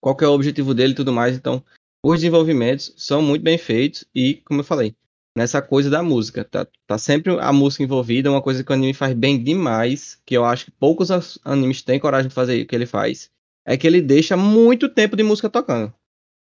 qual 0.00 0.16
é 0.20 0.26
o 0.26 0.32
objetivo 0.32 0.72
dele 0.72 0.92
e 0.92 0.96
tudo 0.96 1.12
mais. 1.12 1.36
Então, 1.36 1.62
os 2.02 2.20
desenvolvimentos 2.20 2.94
são 2.96 3.20
muito 3.20 3.42
bem 3.42 3.58
feitos 3.58 4.04
e, 4.14 4.36
como 4.36 4.60
eu 4.60 4.64
falei, 4.64 4.94
nessa 5.36 5.62
coisa 5.62 5.88
da 5.90 6.02
música. 6.02 6.44
Tá, 6.44 6.66
tá 6.86 6.98
sempre 6.98 7.38
a 7.38 7.52
música 7.52 7.82
envolvida, 7.82 8.30
uma 8.30 8.42
coisa 8.42 8.64
que 8.64 8.70
o 8.70 8.74
anime 8.74 8.94
faz 8.94 9.14
bem 9.14 9.42
demais, 9.42 10.20
que 10.24 10.36
eu 10.36 10.44
acho 10.44 10.66
que 10.66 10.70
poucos 10.70 11.38
animes 11.44 11.82
têm 11.82 12.00
coragem 12.00 12.28
de 12.28 12.34
fazer 12.34 12.62
o 12.62 12.66
que 12.66 12.74
ele 12.74 12.86
faz, 12.86 13.30
é 13.64 13.76
que 13.76 13.86
ele 13.86 14.00
deixa 14.00 14.36
muito 14.36 14.88
tempo 14.88 15.16
de 15.16 15.22
música 15.22 15.48
tocando. 15.48 15.92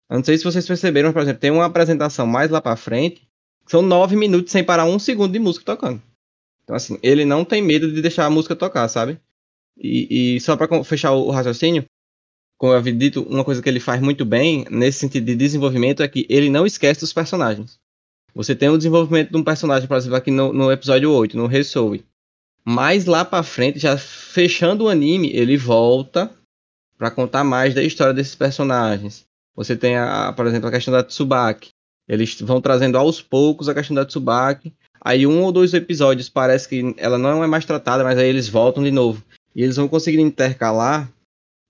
Eu 0.10 0.18
não 0.18 0.24
sei 0.24 0.38
se 0.38 0.44
vocês 0.44 0.66
perceberam, 0.66 1.14
por 1.14 1.22
exemplo, 1.22 1.40
tem 1.40 1.52
uma 1.52 1.66
apresentação 1.66 2.26
mais 2.26 2.50
lá 2.50 2.62
pra 2.62 2.76
frente, 2.76 3.28
são 3.68 3.82
nove 3.82 4.16
minutos 4.16 4.52
sem 4.52 4.64
parar 4.64 4.86
um 4.86 4.98
segundo 4.98 5.32
de 5.32 5.40
música 5.40 5.66
tocando. 5.66 6.02
Então, 6.64 6.76
assim, 6.76 6.98
ele 7.04 7.26
não 7.26 7.46
tem 7.46 7.62
medo 7.62 7.92
de 7.92 8.02
deixar 8.02 8.26
a 8.26 8.30
música 8.30 8.56
tocar, 8.56 8.88
sabe? 8.88 9.20
E, 9.78 10.36
e 10.36 10.42
só 10.42 10.58
para 10.58 10.84
fechar 10.84 11.12
o 11.12 11.30
raciocínio, 11.30 11.86
como 12.58 12.74
eu 12.74 12.78
havia 12.78 12.94
dito, 12.94 13.22
uma 13.24 13.46
coisa 13.46 13.62
que 13.62 13.70
ele 13.70 13.80
faz 13.80 14.02
muito 14.02 14.26
bem, 14.26 14.66
nesse 14.70 15.00
sentido 15.00 15.26
de 15.26 15.36
desenvolvimento, 15.36 16.04
é 16.04 16.08
que 16.08 16.26
ele 16.30 16.50
não 16.50 16.66
esquece 16.66 17.00
dos 17.00 17.14
personagens. 17.14 17.80
Você 18.40 18.56
tem 18.56 18.70
o 18.70 18.78
desenvolvimento 18.78 19.32
de 19.32 19.38
um 19.38 19.44
personagem, 19.44 19.86
por 19.86 19.98
exemplo, 19.98 20.16
aqui 20.16 20.32
no, 20.32 20.54
no 20.54 20.72
episódio 20.72 21.12
8, 21.12 21.36
no 21.36 21.46
Resoul. 21.46 22.00
Mas 22.64 23.04
lá 23.04 23.26
pra 23.26 23.44
frente, 23.44 23.80
já 23.80 23.98
fechando 23.98 24.86
o 24.86 24.88
anime, 24.88 25.30
ele 25.34 25.58
volta 25.58 26.32
para 26.98 27.12
contar 27.12 27.44
mais 27.44 27.76
da 27.76 27.84
história 27.84 28.14
desses 28.14 28.36
personagens. 28.36 29.26
Você 29.54 29.76
tem, 29.76 29.98
a, 29.98 30.32
por 30.32 30.48
exemplo, 30.48 30.70
a 30.70 30.72
questão 30.72 30.94
da 30.94 31.04
Tsubaki. 31.04 31.72
Eles 32.08 32.40
vão 32.40 32.62
trazendo 32.62 32.98
aos 32.98 33.22
poucos 33.22 33.68
a 33.68 33.74
questão 33.74 33.94
da 33.94 34.06
Tsubaki. 34.06 34.74
Aí 35.02 35.28
um 35.28 35.44
ou 35.44 35.52
dois 35.52 35.74
episódios 35.74 36.30
parece 36.30 36.70
que 36.70 36.96
ela 36.96 37.18
não 37.18 37.44
é 37.44 37.48
mais 37.48 37.66
tratada, 37.66 38.06
mas 38.06 38.18
aí 38.18 38.30
eles 38.30 38.48
voltam 38.48 38.82
de 38.82 38.92
novo. 38.92 39.22
E 39.54 39.64
eles 39.64 39.76
vão 39.76 39.90
conseguir 39.90 40.22
intercalar 40.22 41.12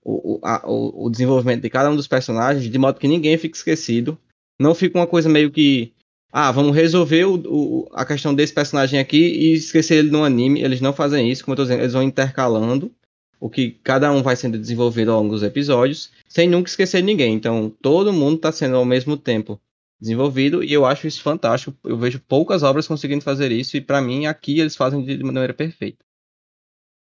o, 0.04 0.38
a, 0.44 0.70
o, 0.70 1.06
o 1.06 1.10
desenvolvimento 1.10 1.62
de 1.62 1.70
cada 1.70 1.90
um 1.90 1.96
dos 1.96 2.06
personagens 2.06 2.70
de 2.70 2.78
modo 2.78 3.00
que 3.00 3.08
ninguém 3.08 3.36
fique 3.36 3.56
esquecido. 3.56 4.16
Não 4.56 4.72
fica 4.72 4.96
uma 4.96 5.06
coisa 5.08 5.28
meio 5.28 5.50
que. 5.50 5.92
Ah, 6.32 6.52
vamos 6.52 6.74
resolver 6.74 7.24
o, 7.24 7.34
o, 7.46 7.88
a 7.92 8.04
questão 8.04 8.34
desse 8.34 8.52
personagem 8.52 9.00
aqui 9.00 9.18
e 9.18 9.52
esquecer 9.54 9.96
ele 9.96 10.10
no 10.10 10.24
anime. 10.24 10.62
Eles 10.62 10.80
não 10.80 10.92
fazem 10.92 11.30
isso, 11.30 11.44
como 11.44 11.52
eu 11.52 11.56
tô 11.56 11.62
dizendo, 11.62 11.80
eles 11.80 11.92
vão 11.92 12.02
intercalando 12.02 12.92
o 13.40 13.48
que 13.48 13.72
cada 13.82 14.12
um 14.12 14.22
vai 14.22 14.36
sendo 14.36 14.58
desenvolvido 14.58 15.10
ao 15.10 15.22
longo 15.22 15.34
dos 15.34 15.42
episódios, 15.42 16.12
sem 16.28 16.48
nunca 16.48 16.68
esquecer 16.68 17.02
ninguém. 17.02 17.34
Então, 17.34 17.74
todo 17.80 18.12
mundo 18.12 18.36
está 18.36 18.52
sendo 18.52 18.76
ao 18.76 18.84
mesmo 18.84 19.16
tempo 19.16 19.60
desenvolvido 19.98 20.62
e 20.62 20.72
eu 20.72 20.86
acho 20.86 21.06
isso 21.06 21.22
fantástico. 21.22 21.76
Eu 21.84 21.96
vejo 21.96 22.20
poucas 22.20 22.62
obras 22.62 22.86
conseguindo 22.86 23.24
fazer 23.24 23.50
isso 23.50 23.76
e 23.76 23.80
para 23.80 24.00
mim 24.00 24.26
aqui 24.26 24.60
eles 24.60 24.76
fazem 24.76 25.02
de 25.04 25.22
maneira 25.24 25.52
perfeita. 25.52 26.04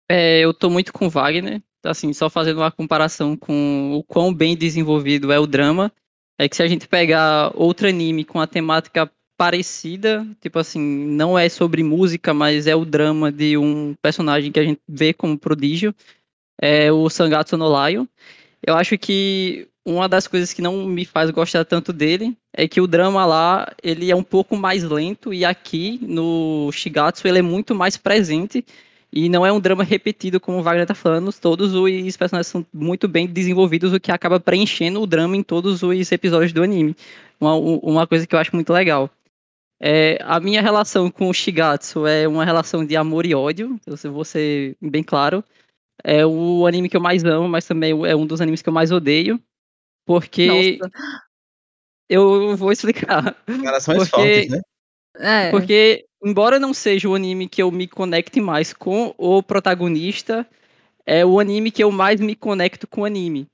É, 0.08 0.40
eu 0.40 0.54
tô 0.54 0.70
muito 0.70 0.92
com 0.92 1.08
Wagner 1.08 1.62
assim, 1.84 2.12
só 2.12 2.28
fazendo 2.28 2.58
uma 2.58 2.70
comparação 2.70 3.36
com 3.36 3.92
o 3.94 4.02
quão 4.02 4.32
bem 4.34 4.56
desenvolvido 4.56 5.32
é 5.32 5.38
o 5.38 5.46
drama, 5.46 5.92
é 6.38 6.48
que 6.48 6.56
se 6.56 6.62
a 6.62 6.68
gente 6.68 6.86
pegar 6.86 7.52
outro 7.54 7.88
anime 7.88 8.24
com 8.24 8.40
a 8.40 8.46
temática 8.46 9.10
parecida, 9.36 10.26
tipo 10.40 10.58
assim, 10.58 10.80
não 10.80 11.38
é 11.38 11.48
sobre 11.48 11.82
música, 11.82 12.32
mas 12.32 12.66
é 12.66 12.74
o 12.74 12.84
drama 12.84 13.30
de 13.30 13.56
um 13.56 13.94
personagem 14.00 14.50
que 14.50 14.60
a 14.60 14.64
gente 14.64 14.80
vê 14.88 15.12
como 15.12 15.38
prodígio, 15.38 15.94
é 16.60 16.90
o 16.90 17.08
Sangatsu 17.10 17.56
no 17.56 17.68
Lion. 17.68 18.06
Eu 18.66 18.74
acho 18.74 18.96
que 18.96 19.68
uma 19.84 20.08
das 20.08 20.26
coisas 20.26 20.52
que 20.52 20.62
não 20.62 20.86
me 20.86 21.04
faz 21.04 21.30
gostar 21.30 21.64
tanto 21.64 21.92
dele 21.92 22.36
é 22.52 22.66
que 22.66 22.80
o 22.80 22.86
drama 22.86 23.24
lá, 23.24 23.72
ele 23.82 24.10
é 24.10 24.16
um 24.16 24.22
pouco 24.22 24.56
mais 24.56 24.82
lento 24.82 25.32
e 25.32 25.44
aqui 25.44 26.00
no 26.02 26.70
Shigatsu 26.72 27.28
ele 27.28 27.38
é 27.38 27.42
muito 27.42 27.74
mais 27.74 27.96
presente 27.96 28.64
e 29.12 29.28
não 29.28 29.46
é 29.46 29.52
um 29.52 29.60
drama 29.60 29.84
repetido, 29.84 30.40
como 30.40 30.58
o 30.58 30.62
Wagner 30.62 30.86
tá 30.86 30.94
falando. 30.94 31.32
Todos 31.32 31.74
os 31.74 32.16
personagens 32.16 32.48
são 32.48 32.66
muito 32.72 33.08
bem 33.08 33.26
desenvolvidos, 33.26 33.92
o 33.92 34.00
que 34.00 34.12
acaba 34.12 34.38
preenchendo 34.38 35.00
o 35.00 35.06
drama 35.06 35.36
em 35.36 35.42
todos 35.42 35.82
os 35.82 36.12
episódios 36.12 36.52
do 36.52 36.62
anime. 36.62 36.94
Uma, 37.40 37.54
uma 37.54 38.06
coisa 38.06 38.26
que 38.26 38.34
eu 38.34 38.38
acho 38.38 38.54
muito 38.54 38.72
legal. 38.72 39.10
É, 39.78 40.18
a 40.22 40.40
minha 40.40 40.62
relação 40.62 41.10
com 41.10 41.28
o 41.28 41.34
Shigatsu 41.34 42.06
é 42.06 42.26
uma 42.26 42.44
relação 42.44 42.84
de 42.84 42.96
amor 42.96 43.26
e 43.26 43.34
ódio, 43.34 43.78
eu 43.86 44.12
vou 44.12 44.24
ser 44.24 44.76
bem 44.80 45.02
claro. 45.02 45.44
É 46.02 46.24
o 46.26 46.66
anime 46.66 46.88
que 46.88 46.96
eu 46.96 47.00
mais 47.00 47.24
amo, 47.24 47.48
mas 47.48 47.66
também 47.66 47.92
é 48.06 48.16
um 48.16 48.26
dos 48.26 48.40
animes 48.40 48.62
que 48.62 48.68
eu 48.68 48.72
mais 48.72 48.92
odeio. 48.92 49.40
Porque. 50.06 50.78
Nossa. 50.78 50.92
Eu 52.08 52.56
vou 52.56 52.70
explicar. 52.70 53.36
Relações 53.46 54.08
porque... 54.08 54.10
fortes, 54.10 54.50
né? 54.50 54.60
É. 55.18 55.50
Porque 55.50 56.05
embora 56.22 56.58
não 56.58 56.74
seja 56.74 57.08
o 57.08 57.14
anime 57.14 57.48
que 57.48 57.62
eu 57.62 57.70
me 57.70 57.86
conecte 57.86 58.40
mais 58.40 58.72
com 58.72 59.14
o 59.16 59.42
protagonista, 59.42 60.46
é 61.04 61.24
o 61.24 61.38
anime 61.38 61.70
que 61.70 61.82
eu 61.82 61.92
mais 61.92 62.20
me 62.20 62.34
conecto 62.34 62.86
com 62.86 63.02
o 63.02 63.04
anime. 63.04 63.46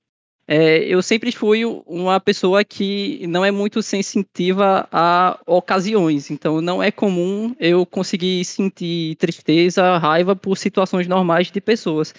É, 0.47 0.79
eu 0.85 1.01
sempre 1.03 1.31
fui 1.31 1.65
uma 1.65 2.19
pessoa 2.19 2.65
que 2.65 3.25
não 3.29 3.45
é 3.45 3.51
muito 3.51 3.81
sensitiva 3.83 4.89
a 4.91 5.39
ocasiões, 5.47 6.31
então 6.31 6.61
não 6.61 6.83
é 6.83 6.91
comum 6.91 7.55
eu 7.61 7.87
conseguir 7.87 8.45
sentir 8.45 9.15
tristeza, 9.17 9.99
raiva 9.99 10.35
por 10.35 10.59
situações 10.59 11.07
normais 11.07 11.51
de 11.51 11.61
pessoas. 11.61 12.15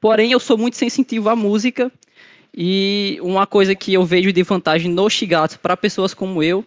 Porém, 0.00 0.32
eu 0.32 0.40
sou 0.40 0.58
muito 0.58 0.76
sensitivo 0.76 1.28
à 1.28 1.36
música 1.36 1.90
e 2.52 3.18
uma 3.22 3.46
coisa 3.46 3.74
que 3.74 3.94
eu 3.94 4.04
vejo 4.04 4.32
de 4.32 4.42
vantagem 4.42 4.90
no 4.90 5.08
Shigatsu 5.08 5.58
para 5.60 5.76
pessoas 5.76 6.12
como 6.12 6.42
eu 6.42 6.64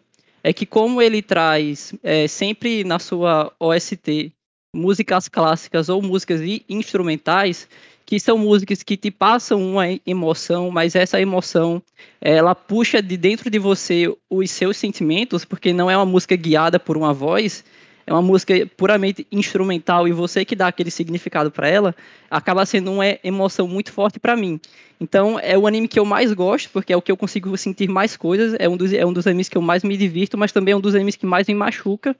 é 0.47 0.53
que 0.53 0.65
como 0.65 1.01
ele 1.01 1.21
traz 1.21 1.93
é, 2.01 2.25
sempre 2.25 2.81
na 2.85 2.99
sua 2.99 3.51
OST 3.59 4.31
músicas 4.73 5.27
clássicas 5.27 5.89
ou 5.89 6.01
músicas 6.01 6.39
instrumentais, 6.69 7.67
que 8.05 8.17
são 8.17 8.37
músicas 8.37 8.81
que 8.81 8.95
te 8.95 9.11
passam 9.11 9.61
uma 9.61 9.87
emoção, 10.05 10.71
mas 10.71 10.95
essa 10.95 11.19
emoção 11.19 11.83
ela 12.21 12.55
puxa 12.55 13.01
de 13.01 13.17
dentro 13.17 13.49
de 13.49 13.59
você 13.59 14.07
os 14.29 14.49
seus 14.49 14.77
sentimentos, 14.77 15.43
porque 15.43 15.73
não 15.73 15.91
é 15.91 15.97
uma 15.97 16.05
música 16.05 16.37
guiada 16.37 16.79
por 16.79 16.95
uma 16.95 17.13
voz, 17.13 17.65
é 18.07 18.13
uma 18.13 18.21
música 18.21 18.53
puramente 18.77 19.27
instrumental 19.29 20.07
e 20.07 20.13
você 20.13 20.45
que 20.45 20.55
dá 20.55 20.69
aquele 20.69 20.89
significado 20.89 21.51
para 21.51 21.67
ela, 21.67 21.93
acaba 22.31 22.65
sendo 22.65 22.89
uma 22.89 23.05
emoção 23.21 23.67
muito 23.67 23.91
forte 23.91 24.17
para 24.17 24.37
mim. 24.37 24.61
Então, 24.99 25.37
é 25.37 25.57
o 25.57 25.67
anime 25.67 25.89
que 25.89 25.99
eu 25.99 26.05
mais 26.05 26.31
gosto, 26.31 26.69
porque 26.71 26.93
é 26.93 26.97
o 26.97 27.01
que 27.01 27.11
eu 27.11 27.17
consigo 27.17 27.55
sentir 27.57 27.89
mais 27.89 28.15
coisas, 28.15 28.55
é 28.57 28.69
um 28.69 28.77
dos, 28.77 28.93
é 28.93 29.05
um 29.05 29.11
dos 29.11 29.27
animes 29.27 29.49
que 29.49 29.57
eu 29.57 29.61
mais 29.61 29.83
me 29.83 29.97
divirto, 29.97 30.37
mas 30.37 30.53
também 30.53 30.71
é 30.71 30.77
um 30.77 30.79
dos 30.79 30.95
animes 30.95 31.17
que 31.17 31.25
mais 31.25 31.47
me 31.47 31.53
machuca, 31.53 32.15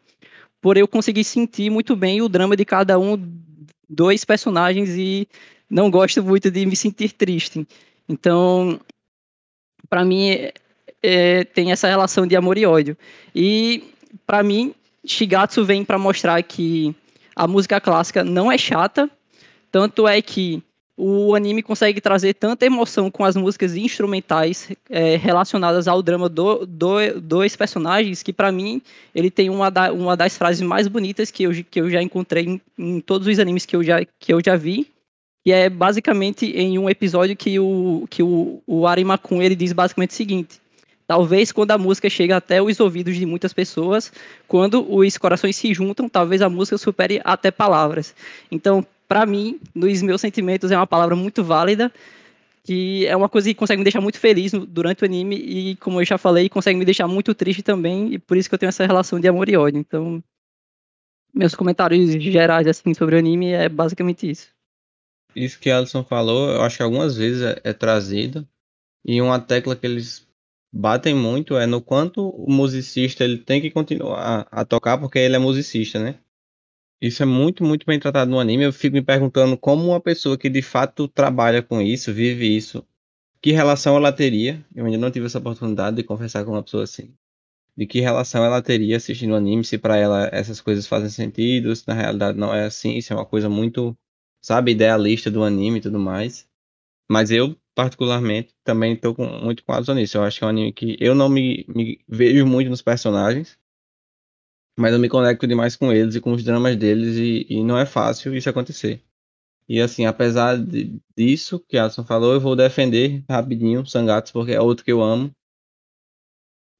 por 0.61 0.75
eu 0.75 0.89
conseguir 0.89 1.23
sentir 1.23 1.69
muito 1.69 1.95
bem 1.95 2.21
o 2.21 2.27
drama 2.27 2.57
de 2.57 2.65
cada 2.65 2.99
um 2.99 3.17
dois 3.89 4.25
personagens 4.25 4.89
e 4.89 5.25
não 5.69 5.89
gosto 5.89 6.21
muito 6.21 6.51
de 6.51 6.65
me 6.65 6.75
sentir 6.75 7.13
triste. 7.13 7.65
Então, 8.09 8.77
para 9.89 10.03
mim, 10.03 10.31
é, 10.31 10.53
é, 11.01 11.43
tem 11.45 11.71
essa 11.71 11.87
relação 11.87 12.27
de 12.27 12.35
amor 12.35 12.57
e 12.57 12.65
ódio. 12.65 12.97
E, 13.33 13.85
para 14.25 14.43
mim, 14.43 14.75
Shigatsu 15.07 15.63
vem 15.65 15.83
para 15.83 15.97
mostrar 15.97 16.41
que 16.43 16.93
a 17.35 17.47
música 17.47 17.79
clássica 17.79 18.23
não 18.23 18.51
é 18.51 18.57
chata, 18.57 19.09
tanto 19.71 20.07
é 20.07 20.21
que 20.21 20.61
o 20.99 21.35
anime 21.35 21.61
consegue 21.61 22.01
trazer 22.01 22.33
tanta 22.33 22.65
emoção 22.65 23.11
com 23.11 23.23
as 23.23 23.35
músicas 23.35 23.75
instrumentais 23.75 24.71
é, 24.89 25.15
relacionadas 25.15 25.87
ao 25.87 26.01
drama 26.01 26.27
do, 26.27 26.65
do, 26.65 27.21
dos 27.21 27.55
personagens 27.55 28.23
que 28.23 28.33
para 28.33 28.51
mim 28.51 28.81
ele 29.13 29.29
tem 29.29 29.47
uma, 29.51 29.69
da, 29.69 29.93
uma 29.93 30.17
das 30.17 30.35
frases 30.35 30.61
mais 30.61 30.87
bonitas 30.87 31.29
que 31.29 31.43
eu, 31.43 31.51
que 31.69 31.79
eu 31.79 31.89
já 31.91 32.01
encontrei 32.01 32.45
em, 32.45 32.61
em, 32.75 32.99
todos 32.99 33.27
os 33.27 33.37
animes 33.37 33.63
que 33.63 33.75
eu 33.75 33.83
já, 33.83 34.03
que 34.19 34.33
eu 34.33 34.41
já 34.43 34.55
vi. 34.55 34.87
E 35.45 35.51
é 35.51 35.69
basicamente 35.69 36.47
em 36.47 36.79
um 36.79 36.89
episódio 36.89 37.37
que 37.37 37.57
o 37.59 38.05
que 38.09 38.21
o, 38.23 38.61
o 38.65 38.85
Arimakun 38.87 39.41
ele 39.41 39.55
diz 39.55 39.71
basicamente 39.71 40.09
o 40.11 40.15
seguinte 40.15 40.59
Talvez 41.07 41.53
quando 41.53 41.71
a 41.71 41.77
música 41.77 42.09
chega 42.09 42.35
até 42.35 42.61
os 42.61 42.79
ouvidos 42.81 43.15
de 43.15 43.25
muitas 43.25 43.53
pessoas, 43.53 44.11
quando 44.45 44.85
os 44.93 45.17
corações 45.17 45.55
se 45.55 45.73
juntam, 45.73 46.09
talvez 46.09 46.41
a 46.41 46.49
música 46.49 46.77
supere 46.77 47.21
até 47.23 47.49
palavras. 47.49 48.13
Então, 48.51 48.85
para 49.07 49.25
mim, 49.25 49.57
nos 49.73 50.01
meus 50.01 50.19
sentimentos, 50.19 50.69
é 50.69 50.75
uma 50.75 50.85
palavra 50.85 51.15
muito 51.15 51.45
válida, 51.45 51.89
que 52.61 53.07
é 53.07 53.15
uma 53.15 53.29
coisa 53.29 53.47
que 53.47 53.55
consegue 53.55 53.77
me 53.77 53.85
deixar 53.85 54.01
muito 54.01 54.19
feliz 54.19 54.51
durante 54.51 55.03
o 55.03 55.05
anime 55.05 55.37
e, 55.37 55.75
como 55.77 56.01
eu 56.01 56.05
já 56.05 56.17
falei, 56.17 56.49
consegue 56.49 56.77
me 56.77 56.83
deixar 56.83 57.07
muito 57.07 57.33
triste 57.33 57.63
também, 57.63 58.13
e 58.13 58.19
por 58.19 58.35
isso 58.35 58.49
que 58.49 58.55
eu 58.55 58.59
tenho 58.59 58.67
essa 58.67 58.85
relação 58.85 59.17
de 59.17 59.29
amor 59.29 59.47
e 59.47 59.55
ódio. 59.55 59.79
Então, 59.79 60.21
meus 61.33 61.55
comentários 61.55 62.21
gerais 62.21 62.67
assim 62.67 62.93
sobre 62.93 63.15
o 63.15 63.19
anime 63.19 63.51
é 63.51 63.69
basicamente 63.69 64.29
isso. 64.29 64.49
Isso 65.33 65.57
que 65.57 65.69
Alisson 65.69 66.03
falou, 66.03 66.49
eu 66.49 66.61
acho 66.63 66.75
que 66.75 66.83
algumas 66.83 67.15
vezes 67.15 67.41
é, 67.43 67.61
é 67.63 67.71
trazido 67.71 68.45
e 69.05 69.21
uma 69.21 69.39
tecla 69.39 69.73
que 69.73 69.85
eles 69.85 70.26
batem 70.71 71.15
muito 71.15 71.57
é 71.57 71.65
no 71.65 71.81
quanto 71.81 72.29
o 72.29 72.51
musicista 72.51 73.23
ele 73.23 73.37
tem 73.37 73.61
que 73.61 73.71
continuar 73.71 74.47
a 74.51 74.65
tocar 74.65 74.97
porque 74.97 75.19
ele 75.19 75.35
é 75.35 75.39
musicista, 75.39 75.99
né? 75.99 76.19
Isso 77.01 77.21
é 77.21 77.25
muito, 77.25 77.63
muito 77.63 77.85
bem 77.85 77.99
tratado 77.99 78.31
no 78.31 78.39
anime. 78.39 78.63
Eu 78.63 78.73
fico 78.73 78.95
me 78.95 79.03
perguntando 79.03 79.57
como 79.57 79.87
uma 79.87 80.01
pessoa 80.01 80.37
que 80.37 80.49
de 80.49 80.61
fato 80.61 81.07
trabalha 81.07 81.61
com 81.61 81.81
isso, 81.81 82.11
vive 82.11 82.55
isso, 82.55 82.85
que 83.41 83.51
relação 83.51 83.95
ela 83.95 84.11
teria. 84.11 84.65
Eu 84.75 84.85
ainda 84.85 84.97
não 84.97 85.11
tive 85.11 85.27
essa 85.27 85.39
oportunidade 85.39 85.97
de 85.97 86.03
conversar 86.03 86.43
com 86.43 86.51
uma 86.51 86.63
pessoa 86.63 86.83
assim. 86.83 87.13
De 87.75 87.85
que 87.85 87.99
relação 87.99 88.43
ela 88.43 88.61
teria 88.61 88.97
assistindo 88.97 89.35
anime, 89.35 89.63
se 89.63 89.77
para 89.77 89.97
ela 89.97 90.29
essas 90.33 90.59
coisas 90.59 90.87
fazem 90.87 91.09
sentido, 91.09 91.75
se 91.75 91.87
na 91.87 91.93
realidade 91.93 92.37
não 92.37 92.53
é 92.53 92.65
assim, 92.65 92.97
isso 92.97 93.13
é 93.13 93.15
uma 93.15 93.25
coisa 93.25 93.47
muito, 93.49 93.95
sabe, 94.41 94.71
idealista 94.71 95.29
do 95.29 95.43
anime 95.43 95.77
e 95.77 95.81
tudo 95.81 95.99
mais. 95.99 96.47
Mas 97.09 97.29
eu 97.31 97.55
particularmente, 97.77 98.55
também 98.63 98.95
com, 98.95 99.27
muito 99.39 99.63
com 99.63 99.71
a 99.71 99.93
nisso. 99.93 100.17
Eu 100.17 100.23
acho 100.23 100.39
que 100.39 100.43
é 100.43 100.47
um 100.47 100.49
anime 100.49 100.73
que 100.73 100.97
eu 100.99 101.13
não 101.13 101.29
me, 101.29 101.63
me 101.67 101.99
vejo 102.07 102.43
muito 102.43 102.71
nos 102.71 102.81
personagens, 102.81 103.55
mas 104.75 104.93
eu 104.93 104.99
me 104.99 105.07
conecto 105.07 105.45
demais 105.45 105.75
com 105.75 105.93
eles 105.93 106.15
e 106.15 106.19
com 106.19 106.31
os 106.31 106.43
dramas 106.43 106.75
deles, 106.75 107.17
e, 107.17 107.45
e 107.47 107.63
não 107.63 107.77
é 107.77 107.85
fácil 107.85 108.35
isso 108.35 108.49
acontecer. 108.49 109.03
E 109.69 109.79
assim, 109.79 110.07
apesar 110.07 110.57
de, 110.57 110.99
disso 111.15 111.63
que 111.69 111.77
a 111.77 111.83
Alisson 111.83 112.03
falou, 112.03 112.33
eu 112.33 112.41
vou 112.41 112.55
defender 112.55 113.23
rapidinho 113.29 113.85
Sangatsu, 113.85 114.33
porque 114.33 114.53
é 114.53 114.59
outro 114.59 114.83
que 114.83 114.91
eu 114.91 115.03
amo. 115.03 115.29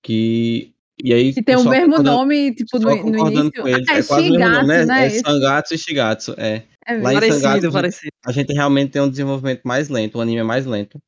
Que. 0.02 0.74
E 1.04 1.14
aí. 1.14 1.30
E 1.30 1.44
tem 1.44 1.58
o 1.58 1.70
mesmo 1.70 2.02
nome, 2.02 2.56
tipo, 2.56 2.80
no, 2.80 2.96
no 3.04 3.28
início. 3.30 3.66
Ah, 3.66 3.70
é, 3.70 4.00
é 4.00 4.02
Shigatsu, 4.02 4.40
nome, 4.40 4.68
né? 4.68 4.86
né? 4.86 5.06
É 5.06 5.10
Sangatsu 5.12 5.76
e 5.76 5.78
Shigatsu. 5.78 6.34
É. 6.40 6.64
é 6.88 6.98
Lá 6.98 7.14
parecido, 7.14 7.38
em 7.38 7.42
Sangatsu, 7.42 7.72
parecido. 7.72 8.12
a 8.26 8.32
gente 8.32 8.54
realmente 8.54 8.92
tem 8.92 9.02
um 9.02 9.10
desenvolvimento 9.10 9.62
mais 9.66 9.90
lento, 9.90 10.18
o 10.18 10.22
anime 10.22 10.40
é 10.40 10.44
mais 10.44 10.66
lento. 10.66 11.00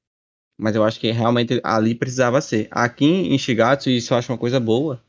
Mas 0.59 0.75
eu 0.75 0.83
acho 0.83 0.99
que 0.99 1.09
realmente 1.09 1.61
ali 1.63 1.95
precisava 1.95 2.41
ser. 2.41 2.67
Aqui 2.69 3.05
em 3.05 3.37
Shigatsu, 3.37 3.89
isso 3.89 4.13
eu 4.13 4.17
acho 4.17 4.29
uma 4.29 4.37
coisa 4.37 4.59
boa. 4.59 5.01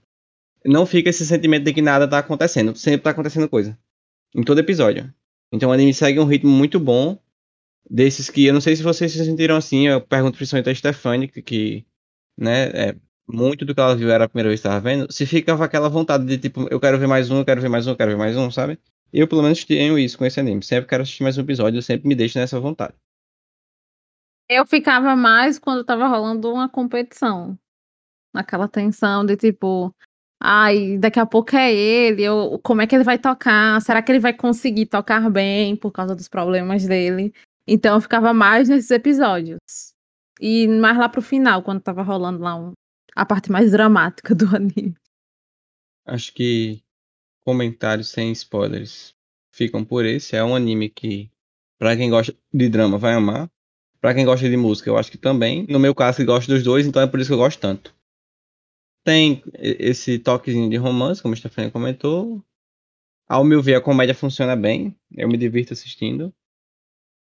Não 0.64 0.86
fica 0.86 1.10
esse 1.10 1.26
sentimento 1.26 1.64
de 1.64 1.72
que 1.72 1.82
nada 1.82 2.06
tá 2.06 2.18
acontecendo. 2.18 2.76
Sempre 2.76 3.00
tá 3.02 3.10
acontecendo 3.10 3.48
coisa. 3.48 3.76
Em 4.32 4.44
todo 4.44 4.60
episódio. 4.60 5.12
Então 5.52 5.70
o 5.70 5.72
anime 5.72 5.92
segue 5.92 6.20
um 6.20 6.24
ritmo 6.24 6.52
muito 6.52 6.78
bom. 6.78 7.18
Desses 7.90 8.30
que 8.30 8.46
eu 8.46 8.54
não 8.54 8.60
sei 8.60 8.76
se 8.76 8.84
vocês 8.84 9.10
se 9.10 9.24
sentiram 9.24 9.56
assim. 9.56 9.88
Eu 9.88 10.00
pergunto 10.00 10.36
principalmente 10.36 10.70
a 10.70 10.74
Stephanie, 10.74 11.26
que, 11.26 11.42
que 11.42 11.86
né, 12.38 12.68
é, 12.68 12.96
muito 13.26 13.64
do 13.64 13.74
que 13.74 13.80
ela 13.80 13.96
viu 13.96 14.08
era 14.08 14.26
a 14.26 14.28
primeira 14.28 14.50
vez 14.50 14.60
que 14.60 14.68
estava 14.68 14.80
vendo. 14.80 15.12
Se 15.12 15.26
ficava 15.26 15.64
aquela 15.64 15.88
vontade 15.88 16.24
de 16.24 16.38
tipo, 16.38 16.68
eu 16.70 16.78
quero 16.78 16.96
ver 16.96 17.08
mais 17.08 17.28
um, 17.28 17.38
eu 17.38 17.44
quero 17.44 17.60
ver 17.60 17.68
mais 17.68 17.88
um, 17.88 17.90
eu 17.90 17.96
quero 17.96 18.12
ver 18.12 18.18
mais 18.18 18.36
um, 18.36 18.52
sabe? 18.52 18.78
Eu 19.12 19.26
pelo 19.26 19.42
menos 19.42 19.64
tenho 19.64 19.98
isso 19.98 20.16
com 20.16 20.24
esse 20.24 20.38
anime. 20.38 20.62
Sempre 20.62 20.88
quero 20.88 21.02
assistir 21.02 21.22
mais 21.22 21.36
um 21.36 21.42
episódio, 21.42 21.78
eu 21.78 21.82
sempre 21.82 22.08
me 22.08 22.14
deixo 22.14 22.38
nessa 22.38 22.60
vontade. 22.60 22.94
Eu 24.48 24.66
ficava 24.66 25.14
mais 25.14 25.58
quando 25.58 25.84
tava 25.84 26.06
rolando 26.08 26.52
uma 26.52 26.68
competição. 26.68 27.58
Naquela 28.32 28.68
tensão 28.68 29.24
de 29.24 29.36
tipo, 29.36 29.92
Ai, 30.42 30.96
daqui 30.96 31.20
a 31.20 31.26
pouco 31.26 31.54
é 31.54 31.70
ele, 31.70 32.22
eu, 32.22 32.58
como 32.64 32.80
é 32.80 32.86
que 32.86 32.94
ele 32.94 33.04
vai 33.04 33.18
tocar? 33.18 33.78
Será 33.82 34.00
que 34.00 34.10
ele 34.10 34.18
vai 34.18 34.32
conseguir 34.32 34.86
tocar 34.86 35.28
bem 35.28 35.76
por 35.76 35.92
causa 35.92 36.16
dos 36.16 36.28
problemas 36.28 36.86
dele? 36.86 37.34
Então 37.66 37.94
eu 37.94 38.00
ficava 38.00 38.32
mais 38.32 38.66
nesses 38.66 38.90
episódios. 38.90 39.58
E 40.40 40.66
mais 40.66 40.96
lá 40.96 41.10
pro 41.10 41.20
final, 41.20 41.62
quando 41.62 41.82
tava 41.82 42.02
rolando 42.02 42.42
lá 42.42 42.56
um, 42.56 42.72
a 43.14 43.26
parte 43.26 43.52
mais 43.52 43.70
dramática 43.70 44.34
do 44.34 44.46
anime. 44.56 44.94
Acho 46.06 46.32
que 46.32 46.80
comentários 47.44 48.08
sem 48.08 48.32
spoilers 48.32 49.14
ficam 49.52 49.84
por 49.84 50.04
esse. 50.04 50.36
É 50.36 50.44
um 50.44 50.54
anime 50.54 50.88
que, 50.88 51.30
para 51.78 51.96
quem 51.96 52.10
gosta 52.10 52.34
de 52.52 52.68
drama, 52.68 52.98
vai 52.98 53.14
amar. 53.14 53.50
Para 54.00 54.14
quem 54.14 54.24
gosta 54.24 54.48
de 54.48 54.56
música, 54.56 54.88
eu 54.88 54.96
acho 54.96 55.10
que 55.10 55.18
também. 55.18 55.66
No 55.68 55.78
meu 55.78 55.94
caso, 55.94 56.18
que 56.18 56.24
gosto 56.24 56.48
dos 56.48 56.62
dois, 56.62 56.86
então 56.86 57.02
é 57.02 57.06
por 57.06 57.20
isso 57.20 57.28
que 57.28 57.34
eu 57.34 57.38
gosto 57.38 57.60
tanto. 57.60 57.94
Tem 59.04 59.42
esse 59.54 60.18
toquezinho 60.18 60.70
de 60.70 60.76
romance, 60.76 61.20
como 61.22 61.34
a 61.34 61.36
Stefania 61.36 61.70
comentou. 61.70 62.42
Ao 63.28 63.44
meu 63.44 63.62
ver, 63.62 63.74
a 63.74 63.80
comédia 63.80 64.14
funciona 64.14 64.56
bem. 64.56 64.96
Eu 65.14 65.28
me 65.28 65.36
divirto 65.36 65.72
assistindo. 65.72 66.32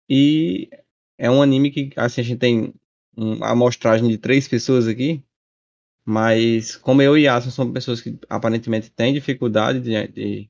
E 0.10 0.70
é 1.18 1.30
um 1.30 1.42
anime 1.42 1.72
que, 1.72 1.90
assim, 1.96 2.22
a 2.22 2.24
gente 2.24 2.40
tem 2.40 2.74
uma 3.16 3.50
amostragem 3.50 4.08
de 4.08 4.18
três 4.18 4.48
pessoas 4.48 4.88
aqui. 4.88 5.24
Mas, 6.10 6.78
como 6.78 7.02
eu 7.02 7.18
e 7.18 7.28
Aston 7.28 7.52
são 7.52 7.74
pessoas 7.74 8.00
que 8.00 8.18
aparentemente 8.30 8.90
têm 8.90 9.14
dificuldade 9.14 9.82
de, 9.82 10.08
de, 10.08 10.50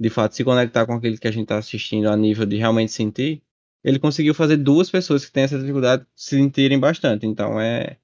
de 0.00 0.10
fato, 0.10 0.34
se 0.34 0.42
conectar 0.42 0.86
com 0.86 0.94
aquele 0.94 1.18
que 1.18 1.28
a 1.28 1.30
gente 1.30 1.42
está 1.42 1.58
assistindo 1.58 2.08
a 2.08 2.16
nível 2.16 2.46
de 2.46 2.56
realmente 2.56 2.92
sentir, 2.92 3.42
ele 3.84 3.98
conseguiu 3.98 4.32
fazer 4.34 4.56
duas 4.56 4.90
pessoas 4.90 5.26
que 5.26 5.32
têm 5.32 5.42
essa 5.44 5.58
dificuldade 5.58 6.06
se 6.16 6.36
sentirem 6.36 6.80
bastante. 6.80 7.26
Então, 7.26 7.60
é, 7.60 7.98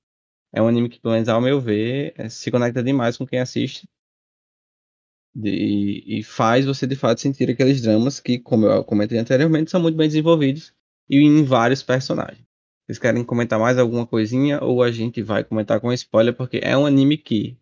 é 0.53 0.61
um 0.61 0.69
anime 0.69 0.91
que, 0.91 1.01
pelo 1.01 1.15
menos 1.15 1.29
ao 1.29 1.41
meu 1.41 1.59
ver, 1.59 2.13
é, 2.19 2.29
se 2.29 2.51
conecta 2.51 2.83
demais 2.83 3.17
com 3.17 3.27
quem 3.27 3.41
assiste. 3.41 3.89
De, 5.35 6.05
e 6.07 6.23
faz 6.23 6.67
você 6.67 6.87
de 6.87 6.97
fato 6.97 7.19
sentir 7.19 7.51
aqueles 7.51 7.81
dramas 7.81 8.21
que, 8.21 8.39
como 8.39 8.67
eu 8.67 8.85
comentei 8.85 9.19
anteriormente, 9.19 9.71
são 9.71 9.81
muito 9.81 9.97
bem 9.97 10.07
desenvolvidos 10.07 10.75
e 11.09 11.17
em 11.17 11.45
vários 11.45 11.83
personagens. 11.83 12.45
Vocês 12.87 12.99
querem 12.99 13.25
comentar 13.25 13.59
mais 13.59 13.79
alguma 13.79 14.07
coisinha 14.07 14.63
ou 14.63 14.83
a 14.83 14.91
gente 14.93 15.23
vai 15.23 15.43
comentar 15.43 15.81
com 15.81 15.93
spoiler, 15.93 16.35
porque 16.35 16.61
é 16.63 16.77
um 16.77 16.85
anime 16.87 17.17
que 17.17 17.59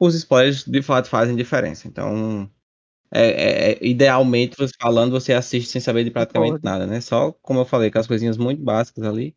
os 0.00 0.14
spoilers 0.14 0.64
de 0.64 0.82
fato 0.82 1.08
fazem 1.08 1.36
diferença. 1.36 1.86
Então, 1.86 2.50
é, 3.12 3.72
é, 3.72 3.72
é 3.72 3.86
idealmente, 3.86 4.56
falando, 4.80 5.12
você 5.12 5.32
assiste 5.32 5.70
sem 5.70 5.80
saber 5.80 6.04
de 6.04 6.10
praticamente 6.10 6.58
nada, 6.64 6.86
né? 6.86 7.00
Só, 7.00 7.32
como 7.42 7.60
eu 7.60 7.64
falei, 7.64 7.90
com 7.90 7.98
as 7.98 8.06
coisinhas 8.06 8.36
muito 8.36 8.62
básicas 8.62 9.04
ali. 9.04 9.36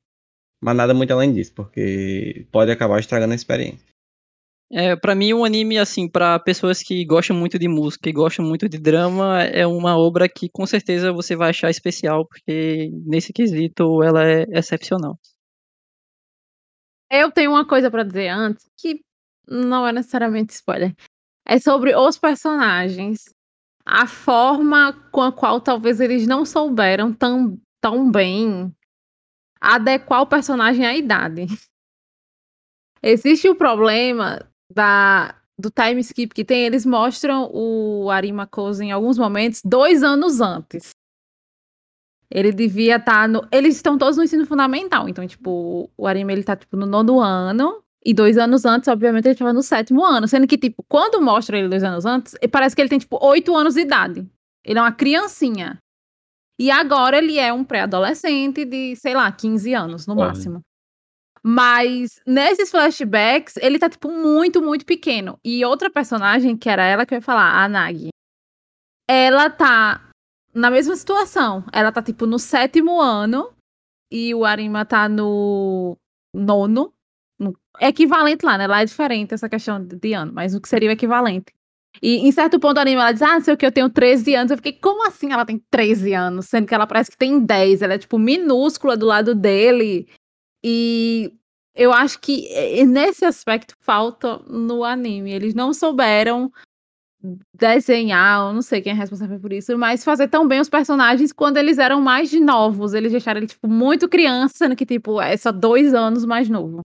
Mas 0.60 0.76
nada 0.76 0.94
muito 0.94 1.12
além 1.12 1.34
disso, 1.34 1.54
porque 1.54 2.48
pode 2.52 2.72
acabar 2.72 3.00
estragando 3.00 3.34
a 3.34 3.36
experiência. 3.36 3.88
É, 4.70 4.98
para 4.98 5.16
mim, 5.16 5.34
um 5.34 5.46
anime, 5.46 5.78
assim, 5.78 6.10
para 6.10 6.38
pessoas 6.40 6.84
que 6.84 7.06
gostam 7.06 7.36
muito 7.36 7.58
de 7.58 7.70
música 7.70 8.10
e 8.10 8.14
gostam 8.14 8.46
muito 8.46 8.68
de 8.68 8.78
drama, 8.78 9.42
é 9.44 9.66
uma 9.66 9.98
obra 9.98 10.28
que 10.28 10.50
com 10.50 10.66
certeza 10.66 11.14
você 11.14 11.38
vai 11.38 11.52
achar 11.52 11.70
especial, 11.70 12.28
porque 12.28 12.90
nesse 13.06 13.32
quesito 13.32 14.04
ela 14.04 14.26
é 14.28 14.44
excepcional. 14.52 15.18
Eu 17.10 17.32
tenho 17.32 17.52
uma 17.52 17.66
coisa 17.66 17.90
para 17.90 18.04
dizer 18.04 18.28
antes, 18.28 18.70
que 18.78 19.00
não 19.48 19.88
é 19.88 19.94
necessariamente 19.94 20.54
spoiler. 20.54 20.94
É 21.46 21.58
sobre 21.60 21.96
os 21.96 22.18
personagens. 22.18 23.34
A 23.86 24.06
forma 24.06 24.92
com 25.12 25.22
a 25.22 25.32
qual 25.32 25.62
talvez 25.62 26.02
eles 26.02 26.28
não 26.28 26.46
souberam 26.46 27.14
tão, 27.14 27.58
tão 27.80 28.12
bem 28.12 28.76
adequar 29.62 30.24
o 30.24 30.28
personagem 30.28 30.86
à 30.86 30.94
idade. 30.94 31.46
Existe 33.02 33.48
o 33.48 33.56
problema 33.56 34.46
da, 34.74 35.36
do 35.58 35.70
time 35.72 36.02
skip 36.02 36.34
que 36.34 36.46
tem, 36.46 36.66
eles 36.66 36.86
mostram 36.86 37.50
o 37.54 38.10
Arima 38.10 38.46
Koza 38.46 38.84
em 38.84 38.92
alguns 38.92 39.18
momentos 39.18 39.62
dois 39.64 40.04
anos 40.04 40.40
antes. 40.40 40.92
Ele 42.30 42.52
devia 42.52 42.98
estar 42.98 43.22
tá 43.22 43.28
no. 43.28 43.48
Eles 43.52 43.76
estão 43.76 43.98
todos 43.98 44.18
no 44.18 44.24
ensino 44.24 44.46
fundamental. 44.46 45.08
Então, 45.08 45.26
tipo, 45.26 45.90
o 45.98 46.08
Arima 46.08 46.34
ele 46.34 46.44
tá 46.44 46.56
tipo, 46.56 46.76
no 46.76 46.86
nono 46.86 47.22
ano. 47.22 47.82
E 48.06 48.14
dois 48.14 48.38
anos 48.38 48.64
antes, 48.64 48.88
obviamente, 48.88 49.26
ele 49.26 49.34
estava 49.34 49.52
no 49.52 49.64
sétimo 49.64 50.04
ano. 50.04 50.28
Sendo 50.28 50.48
que, 50.48 50.58
tipo, 50.58 50.84
quando 50.88 51.22
mostra 51.22 51.58
ele 51.58 51.68
dois 51.68 51.84
anos 51.84 52.06
antes, 52.06 52.36
parece 52.52 52.76
que 52.76 52.82
ele 52.82 52.90
tem, 52.90 53.00
tipo, 53.00 53.18
oito 53.22 53.56
anos 53.56 53.74
de 53.74 53.82
idade. 53.82 54.26
Ele 54.66 54.80
é 54.80 54.82
uma 54.82 54.92
criancinha. 54.92 55.78
E 56.60 56.72
agora 56.72 57.18
ele 57.18 57.38
é 57.38 57.52
um 57.54 57.64
pré-adolescente 57.64 58.66
de, 58.66 58.96
sei 58.96 59.14
lá, 59.14 59.32
15 59.32 59.74
anos 59.74 60.08
no 60.08 60.16
máximo. 60.16 60.62
Mas 61.50 62.20
nesses 62.28 62.70
flashbacks, 62.70 63.56
ele 63.62 63.80
tá, 63.80 63.90
tipo, 63.90 64.12
muito, 64.12 64.62
muito 64.62 64.86
pequeno. 64.86 65.40
E 65.46 65.64
outra 65.64 65.90
personagem, 65.90 66.58
que 66.58 66.70
era 66.70 66.84
ela 66.86 67.06
que 67.06 67.14
eu 67.14 67.20
ia 67.20 67.22
falar, 67.22 67.64
a 67.64 67.70
Nagi, 67.70 68.10
ela 69.10 69.50
tá 69.50 70.10
na 70.54 70.70
mesma 70.70 70.94
situação. 70.98 71.64
Ela 71.72 71.90
tá, 71.90 72.04
tipo, 72.04 72.26
no 72.26 72.38
sétimo 72.38 73.00
ano 73.00 73.54
e 74.12 74.36
o 74.36 74.44
Arima 74.44 74.84
tá 74.84 75.08
no 75.08 75.98
nono. 76.36 76.94
No... 77.40 77.58
Equivalente 77.80 78.46
lá, 78.46 78.58
né? 78.58 78.68
Lá 78.68 78.82
é 78.82 78.86
diferente 78.86 79.34
essa 79.34 79.48
questão 79.48 79.82
de 79.82 80.12
ano, 80.12 80.34
mas 80.34 80.54
o 80.54 80.60
que 80.60 80.68
seria 80.68 80.90
o 80.90 80.92
equivalente. 80.92 81.54
E 82.02 82.28
em 82.28 82.32
certo 82.34 82.60
ponto 82.60 82.74
do 82.74 82.82
anime 82.82 83.00
ela 83.00 83.14
diz, 83.14 83.22
ah, 83.22 83.40
sei 83.40 83.54
o 83.54 83.58
que, 83.58 83.66
eu 83.66 83.72
tenho 83.72 83.90
13 83.90 84.36
anos. 84.36 84.52
Eu 84.52 84.58
fiquei, 84.58 84.74
como 84.74 85.08
assim 85.08 85.32
ela 85.32 85.46
tem 85.46 85.64
13 85.72 86.14
anos? 86.14 86.48
Sendo 86.48 86.68
que 86.68 86.76
ela 86.76 86.86
parece 86.86 87.10
que 87.10 87.18
tem 87.18 87.40
10. 87.40 87.84
Ela 87.84 87.94
é, 87.94 87.98
tipo, 87.98 88.20
minúscula 88.20 88.98
do 88.98 89.06
lado 89.06 89.34
dele. 89.34 90.10
E 90.64 91.34
eu 91.76 91.94
acho 91.94 92.20
que 92.20 92.50
nesse 92.86 93.26
aspecto 93.26 93.76
falta 93.80 94.40
no 94.48 94.84
anime. 94.84 95.32
Eles 95.32 95.54
não 95.54 95.74
souberam 95.74 96.52
desenhar, 97.54 98.48
eu 98.48 98.54
não 98.54 98.62
sei 98.62 98.82
quem 98.82 98.92
é 98.92 98.96
responsável 98.96 99.40
por 99.40 99.52
isso, 99.52 99.78
mas 99.78 100.04
fazer 100.04 100.28
tão 100.28 100.48
bem 100.48 100.60
os 100.60 100.70
personagens 100.70 101.34
quando 101.34 101.58
eles 101.58 101.78
eram 101.78 102.00
mais 102.02 102.32
novos. 102.34 102.94
Eles 102.94 103.12
deixaram 103.12 103.40
ele, 103.40 103.48
tipo, 103.48 103.68
muito 103.68 104.08
criança, 104.08 104.56
sendo 104.58 104.76
que, 104.76 104.86
tipo, 104.86 105.22
é 105.22 105.36
só 105.36 105.52
dois 105.52 105.94
anos 105.94 106.26
mais 106.26 106.50
novo. 106.50 106.82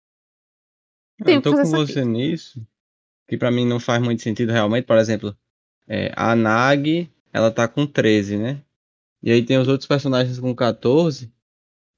Tenho 1.25 1.39
eu 1.39 1.43
tô 1.43 1.53
com 1.53 1.65
você 1.65 2.01
aqui. 2.01 2.09
nisso 2.09 2.67
que 3.33 3.39
para 3.39 3.51
mim 3.51 3.67
não 3.67 3.81
faz 3.81 4.03
muito 4.03 4.21
sentido 4.21 4.53
realmente. 4.53 4.85
Por 4.85 4.99
exemplo, 4.99 5.35
é, 5.89 6.13
a 6.15 6.37
Nag, 6.37 7.11
ela 7.33 7.51
tá 7.51 7.67
com 7.67 7.87
13, 7.87 8.37
né? 8.37 8.63
E 9.23 9.31
aí 9.31 9.43
tem 9.43 9.57
os 9.57 9.69
outros 9.69 9.87
personagens 9.89 10.39
com 10.39 10.55
14. 10.55 11.33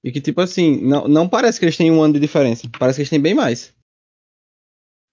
E 0.05 0.13
que, 0.13 0.21
tipo 0.21 0.43
assim, 0.43 0.83
não, 0.83 1.09
não 1.09 1.27
parece 1.27 1.59
que 1.59 1.65
eles 1.65 1.79
têm 1.79 1.91
um 1.91 2.03
ano 2.03 2.13
de 2.13 2.21
diferença. 2.21 2.69
Parece 2.79 2.97
que 2.97 3.03
eles 3.03 3.11
têm 3.11 3.21
bem 3.21 3.35
mais. 3.35 3.75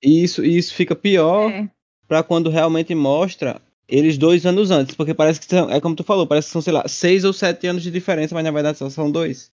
E 0.04 0.22
isso, 0.22 0.44
e 0.44 0.58
isso 0.58 0.74
fica 0.76 0.94
pior 0.94 1.50
é. 1.50 1.72
para 2.10 2.22
quando 2.22 2.50
realmente 2.50 2.94
mostra 2.94 3.62
eles 3.88 4.18
dois 4.18 4.46
anos 4.46 4.70
antes. 4.70 4.94
Porque 4.94 5.14
parece 5.14 5.40
que 5.40 5.46
são, 5.46 5.70
é 5.70 5.80
como 5.80 5.96
tu 5.96 6.04
falou, 6.04 6.28
parece 6.28 6.48
que 6.48 6.52
são, 6.52 6.62
sei 6.62 6.74
lá, 6.74 6.86
seis 6.90 7.24
ou 7.24 7.32
sete 7.32 7.68
anos 7.68 7.84
de 7.84 7.90
diferença, 7.90 8.36
mas 8.36 8.44
na 8.44 8.52
verdade 8.52 8.78
só 8.78 8.90
são 8.90 9.10
dois. 9.10 9.50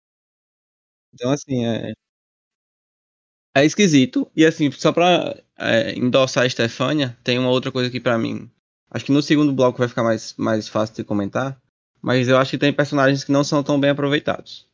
Então, 1.13 1.31
assim, 1.31 1.65
é, 1.65 1.93
é 3.55 3.63
esquisito. 3.65 4.29
E 4.35 4.43
assim, 4.43 4.71
só 4.71 4.91
pra 4.91 5.37
é, 5.57 5.93
endossar 5.93 6.45
a 6.45 6.49
Stefania, 6.49 7.15
tem 7.23 7.37
uma 7.37 7.49
outra 7.49 7.71
coisa 7.71 7.89
aqui 7.89 7.99
para 7.99 8.17
mim. 8.17 8.49
Acho 8.89 9.05
que 9.05 9.11
no 9.11 9.21
segundo 9.21 9.53
bloco 9.53 9.77
vai 9.77 9.87
ficar 9.87 10.03
mais, 10.03 10.33
mais 10.35 10.67
fácil 10.67 10.95
de 10.95 11.03
comentar. 11.03 11.61
Mas 12.01 12.27
eu 12.27 12.37
acho 12.37 12.51
que 12.51 12.57
tem 12.57 12.73
personagens 12.73 13.23
que 13.23 13.31
não 13.31 13.43
são 13.43 13.61
tão 13.63 13.79
bem 13.79 13.91
aproveitados. 13.91 14.66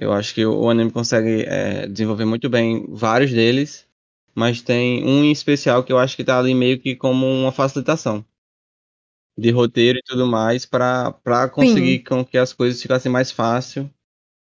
Eu 0.00 0.12
acho 0.12 0.32
que 0.32 0.46
o 0.46 0.70
anime 0.70 0.92
consegue 0.92 1.42
é, 1.42 1.88
desenvolver 1.88 2.24
muito 2.24 2.48
bem 2.48 2.86
vários 2.88 3.32
deles, 3.32 3.86
mas 4.32 4.62
tem 4.62 5.04
um 5.04 5.24
em 5.24 5.32
especial 5.32 5.82
que 5.82 5.92
eu 5.92 5.98
acho 5.98 6.16
que 6.16 6.22
tá 6.22 6.38
ali 6.38 6.54
meio 6.54 6.78
que 6.78 6.94
como 6.94 7.26
uma 7.26 7.50
facilitação 7.50 8.24
de 9.36 9.50
roteiro 9.50 9.98
e 9.98 10.02
tudo 10.02 10.26
mais 10.26 10.64
para 10.64 11.48
conseguir 11.52 11.98
Sim. 11.98 12.04
com 12.04 12.24
que 12.24 12.38
as 12.38 12.52
coisas 12.52 12.80
ficassem 12.80 13.10
mais 13.10 13.32
fácil 13.32 13.90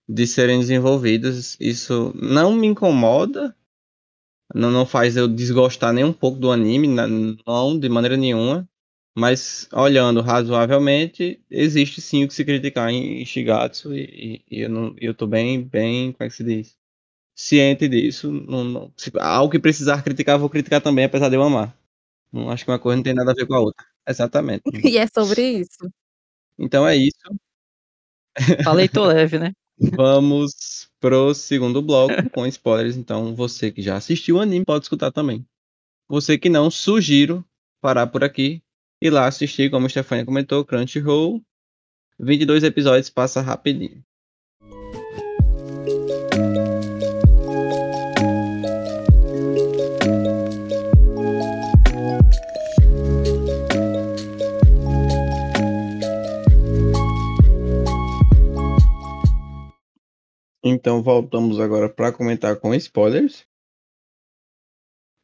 de 0.09 0.27
serem 0.27 0.59
desenvolvidas. 0.59 1.57
Isso 1.61 2.13
não 2.15 2.53
me 2.53 2.67
incomoda, 2.67 3.55
não, 4.53 4.71
não 4.71 4.85
faz 4.85 5.17
eu 5.17 5.29
desgostar 5.29 5.93
nem 5.93 6.05
um 6.05 6.13
pouco 6.13 6.39
do 6.39 6.51
anime, 6.51 6.89
não, 6.89 7.79
de 7.79 7.89
maneira 7.89 8.17
nenhuma. 8.17 8.69
Mas 9.19 9.67
olhando 9.73 10.21
razoavelmente, 10.21 11.43
existe 11.51 12.03
sim 12.03 12.25
o 12.25 12.29
que 12.29 12.35
se 12.35 12.45
criticar 12.45 12.91
em 12.91 13.25
Shigatsu 13.25 13.95
e, 13.95 14.45
e 14.51 14.61
eu, 14.61 14.69
não, 14.69 14.95
eu 15.01 15.15
tô 15.15 15.27
bem, 15.27 15.63
bem, 15.63 16.13
como 16.13 16.27
é 16.27 16.29
que 16.29 16.37
se 16.37 16.45
diz? 16.45 16.77
Ciente 17.35 17.89
disso. 17.89 18.31
Não, 18.31 18.63
não, 18.63 18.93
se, 18.95 19.11
algo 19.19 19.51
que 19.51 19.59
precisar 19.59 20.03
criticar, 20.03 20.39
vou 20.39 20.51
criticar 20.51 20.83
também, 20.83 21.07
apesar 21.07 21.31
de 21.31 21.37
eu 21.37 21.43
amar. 21.43 21.75
Não 22.31 22.51
acho 22.51 22.67
que 22.67 22.71
uma 22.71 22.79
coisa 22.79 22.97
não 22.97 23.03
tem 23.03 23.15
nada 23.15 23.31
a 23.31 23.35
ver 23.35 23.47
com 23.47 23.55
a 23.55 23.61
outra. 23.61 23.87
Exatamente. 24.07 24.63
E 24.85 24.99
é 24.99 25.07
sobre 25.07 25.61
isso. 25.61 25.91
Então 26.59 26.87
é 26.87 26.95
isso. 26.95 27.17
Falei, 28.65 28.87
tô 28.87 29.07
leve, 29.07 29.39
né? 29.39 29.53
Vamos 29.97 30.91
pro 31.01 31.33
segundo 31.33 31.81
bloco 31.81 32.29
com 32.35 32.47
spoilers. 32.47 32.97
Então, 32.97 33.35
você 33.35 33.73
que 33.73 33.81
já 33.81 33.97
assistiu 33.97 34.37
o 34.37 34.41
anime 34.41 34.65
pode 34.65 34.85
escutar 34.85 35.11
também. 35.11 35.47
Você 36.07 36.37
que 36.37 36.51
não, 36.51 36.71
sugiro 36.71 37.43
parar 37.81 38.07
por 38.09 38.23
aqui 38.23 38.63
e 39.01 39.11
lá 39.11 39.27
assistir, 39.27 39.71
como 39.71 39.87
a 39.87 39.89
Stefania 39.89 40.25
comentou, 40.25 40.65
Crunchyroll. 40.65 41.43
22 42.19 42.65
episódios, 42.65 43.11
passa 43.11 43.43
rapidinho. 43.43 44.03
Então 60.65 61.03
voltamos 61.03 61.61
agora 61.61 61.89
para 61.89 62.13
comentar 62.13 62.59
com 62.59 62.75
spoilers. 62.75 63.47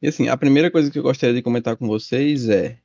E 0.01 0.07
assim, 0.07 0.27
a 0.27 0.37
primeira 0.37 0.69
coisa 0.69 0.91
que 0.91 0.99
eu 0.99 1.03
gostaria 1.03 1.35
de 1.35 1.41
comentar 1.41 1.75
com 1.75 1.87
vocês 1.87 2.49
é 2.49 2.82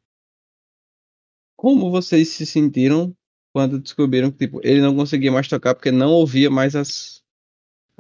como 1.59 1.91
vocês 1.91 2.29
se 2.29 2.47
sentiram 2.47 3.13
quando 3.53 3.81
descobriram 3.81 4.31
que 4.31 4.39
tipo, 4.39 4.61
ele 4.63 4.81
não 4.81 4.95
conseguia 4.95 5.33
mais 5.33 5.49
tocar 5.49 5.75
porque 5.75 5.91
não 5.91 6.11
ouvia 6.13 6.49
mais 6.49 6.77
as, 6.77 7.21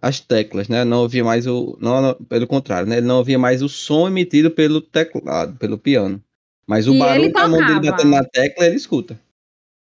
as 0.00 0.20
teclas, 0.20 0.68
né? 0.68 0.84
Não 0.84 1.00
ouvia 1.00 1.24
mais 1.24 1.46
o. 1.46 1.76
Não, 1.80 2.00
não, 2.00 2.14
pelo 2.14 2.46
contrário, 2.46 2.88
né? 2.88 2.98
Ele 2.98 3.06
não 3.06 3.18
ouvia 3.18 3.38
mais 3.38 3.60
o 3.60 3.68
som 3.68 4.06
emitido 4.06 4.48
pelo 4.50 4.80
teclado, 4.80 5.58
pelo 5.58 5.76
piano. 5.76 6.22
Mas 6.66 6.86
o 6.86 6.94
E 6.94 6.98
barulho 7.00 7.24
ele 7.24 7.32
da 7.32 7.48
mão 7.48 7.66
dele 7.66 7.90
batendo 7.90 8.10
na 8.10 8.24
tecla, 8.24 8.66
ele 8.66 8.76
escuta. 8.76 9.20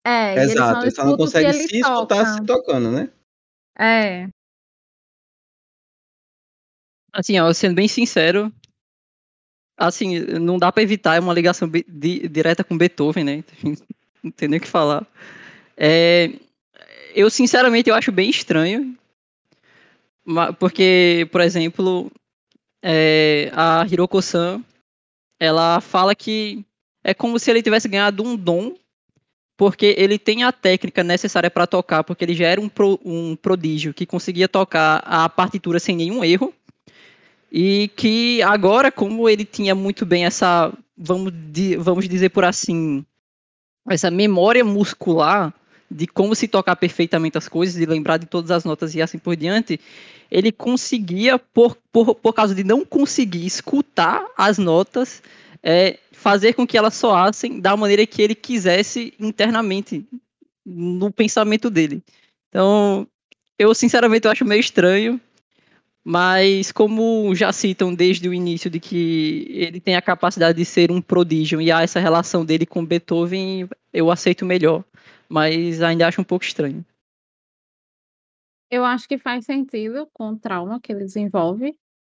É, 0.07 0.33
ele 0.37 0.48
só 0.48 0.53
Exato, 0.53 0.74
não 0.74 0.83
ele 0.83 0.90
só 0.90 1.05
não 1.07 1.16
consegue 1.16 1.48
ele 1.48 1.68
se 1.68 1.79
escutar 1.79 2.07
toca. 2.07 2.27
se 2.27 2.44
tocando, 2.44 2.90
né? 2.90 3.11
É. 3.79 4.29
Assim, 7.14 7.38
ó, 7.40 7.50
sendo 7.55 7.77
bem 7.77 7.88
sincero, 7.88 8.53
assim, 9.76 10.20
não 10.20 10.58
dá 10.58 10.70
pra 10.72 10.82
evitar, 10.82 11.16
é 11.16 11.20
uma 11.20 11.34
ligação 11.34 11.68
di- 11.68 12.28
direta 12.28 12.64
com 12.64 12.76
Beethoven, 12.78 13.24
né? 13.24 13.44
Não 14.22 14.30
tem 14.30 14.48
nem 14.48 14.58
o 14.58 14.62
que 14.62 14.68
falar. 14.68 15.06
É, 15.76 16.30
eu, 17.14 17.30
sinceramente, 17.30 17.90
eu 17.90 17.94
acho 17.94 18.12
bem 18.12 18.30
estranho, 18.30 18.96
porque, 20.58 21.28
por 21.30 21.40
exemplo, 21.40 22.10
é, 22.82 23.50
a 23.54 23.87
Hiroko-san, 23.90 24.62
ela 25.40 25.80
fala 25.80 26.14
que 26.14 26.64
é 27.04 27.14
como 27.14 27.38
se 27.38 27.50
ele 27.50 27.62
tivesse 27.62 27.88
ganhado 27.88 28.22
um 28.24 28.37
dom, 28.37 28.74
porque 29.56 29.94
ele 29.98 30.18
tem 30.18 30.44
a 30.44 30.52
técnica 30.52 31.04
necessária 31.04 31.50
para 31.50 31.66
tocar, 31.66 32.04
porque 32.04 32.24
ele 32.24 32.34
já 32.34 32.46
era 32.48 32.60
um, 32.60 32.68
pro- 32.68 33.00
um 33.04 33.37
prodígio 33.37 33.94
que 33.94 34.06
conseguia 34.06 34.48
tocar 34.48 34.98
a 35.06 35.28
partitura 35.28 35.80
sem 35.80 35.96
nenhum 35.96 36.24
erro. 36.24 36.54
E 37.56 37.86
que 37.94 38.42
agora, 38.42 38.90
como 38.90 39.28
ele 39.28 39.44
tinha 39.44 39.76
muito 39.76 40.04
bem 40.04 40.24
essa, 40.24 40.76
vamos, 40.98 41.32
vamos 41.78 42.08
dizer 42.08 42.30
por 42.30 42.44
assim, 42.44 43.06
essa 43.88 44.10
memória 44.10 44.64
muscular 44.64 45.54
de 45.88 46.04
como 46.08 46.34
se 46.34 46.48
tocar 46.48 46.74
perfeitamente 46.74 47.38
as 47.38 47.46
coisas, 47.46 47.76
de 47.76 47.86
lembrar 47.86 48.16
de 48.16 48.26
todas 48.26 48.50
as 48.50 48.64
notas 48.64 48.92
e 48.96 49.00
assim 49.00 49.18
por 49.18 49.36
diante, 49.36 49.78
ele 50.32 50.50
conseguia, 50.50 51.38
por, 51.38 51.78
por, 51.92 52.16
por 52.16 52.32
causa 52.32 52.56
de 52.56 52.64
não 52.64 52.84
conseguir 52.84 53.46
escutar 53.46 54.26
as 54.36 54.58
notas, 54.58 55.22
é, 55.62 56.00
fazer 56.10 56.54
com 56.54 56.66
que 56.66 56.76
elas 56.76 56.94
soassem 56.94 57.60
da 57.60 57.76
maneira 57.76 58.04
que 58.04 58.20
ele 58.20 58.34
quisesse 58.34 59.14
internamente, 59.16 60.04
no 60.66 61.12
pensamento 61.12 61.70
dele. 61.70 62.02
Então, 62.48 63.06
eu 63.56 63.72
sinceramente 63.76 64.26
eu 64.26 64.32
acho 64.32 64.44
meio 64.44 64.58
estranho, 64.58 65.20
mas 66.04 66.70
como 66.70 67.34
já 67.34 67.50
citam 67.50 67.94
desde 67.94 68.28
o 68.28 68.34
início 68.34 68.68
de 68.68 68.78
que 68.78 69.46
ele 69.48 69.80
tem 69.80 69.96
a 69.96 70.02
capacidade 70.02 70.58
de 70.58 70.64
ser 70.64 70.90
um 70.90 71.00
prodígio 71.00 71.60
e 71.62 71.72
há 71.72 71.82
essa 71.82 71.98
relação 71.98 72.44
dele 72.44 72.66
com 72.66 72.84
Beethoven, 72.84 73.66
eu 73.92 74.10
aceito 74.10 74.44
melhor. 74.44 74.84
Mas 75.26 75.80
ainda 75.80 76.06
acho 76.06 76.20
um 76.20 76.24
pouco 76.24 76.44
estranho. 76.44 76.84
Eu 78.70 78.84
acho 78.84 79.08
que 79.08 79.16
faz 79.16 79.46
sentido 79.46 80.06
com 80.12 80.30
o 80.30 80.38
trauma 80.38 80.78
que 80.78 80.92
ele 80.92 81.04
desenvolve, 81.04 81.74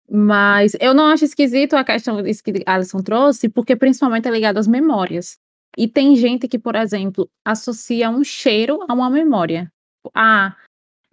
mas 0.09 0.75
eu 0.81 0.93
não 0.93 1.05
acho 1.05 1.23
esquisito 1.23 1.75
a 1.75 1.83
questão 1.83 2.21
que 2.21 2.63
Alison 2.65 2.99
trouxe, 2.99 3.47
porque 3.47 3.75
principalmente 3.75 4.27
é 4.27 4.31
ligado 4.31 4.57
às 4.57 4.67
memórias. 4.67 5.37
E 5.77 5.87
tem 5.87 6.15
gente 6.15 6.47
que, 6.47 6.57
por 6.57 6.75
exemplo, 6.75 7.29
associa 7.45 8.09
um 8.09 8.23
cheiro 8.23 8.79
a 8.87 8.93
uma 8.93 9.09
memória. 9.09 9.71
Ah, 10.15 10.55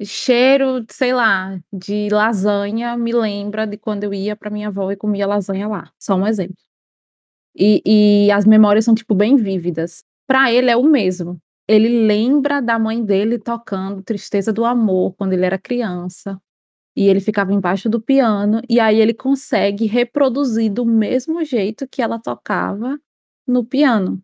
cheiro, 0.03 0.85
sei 0.91 1.13
lá, 1.13 1.59
de 1.73 2.09
lasanha 2.11 2.97
me 2.97 3.13
lembra 3.13 3.67
de 3.67 3.77
quando 3.77 4.05
eu 4.05 4.15
ia 4.15 4.37
para 4.37 4.51
minha 4.51 4.69
avó 4.69 4.91
e 4.91 4.97
comia 4.97 5.27
lasanha 5.27 5.69
lá. 5.69 5.93
Só 5.99 6.17
um 6.17 6.27
exemplo. 6.27 6.57
E, 7.57 7.83
e 8.27 8.31
as 8.33 8.45
memórias 8.45 8.85
são, 8.85 8.95
tipo, 8.95 9.15
bem 9.15 9.37
vívidas. 9.37 10.05
Para 10.27 10.53
ele 10.53 10.71
é 10.71 10.77
o 10.77 10.83
mesmo. 10.83 11.39
Ele 11.69 12.07
lembra 12.07 12.61
da 12.61 12.79
mãe 12.79 13.05
dele 13.05 13.39
tocando 13.39 14.03
Tristeza 14.03 14.53
do 14.53 14.65
Amor 14.65 15.15
quando 15.15 15.33
ele 15.33 15.47
era 15.47 15.59
criança. 15.59 16.41
E 16.97 17.09
ele 17.09 17.21
ficava 17.21 17.53
embaixo 17.53 17.89
do 17.89 18.01
piano. 18.01 18.61
E 18.69 18.81
aí 18.81 19.01
ele 19.01 19.15
consegue 19.15 19.87
reproduzir 19.87 20.73
do 20.73 20.85
mesmo 20.85 21.45
jeito 21.45 21.89
que 21.89 22.03
ela 22.03 22.19
tocava 22.19 22.99
no 23.47 23.65
piano. 23.65 24.21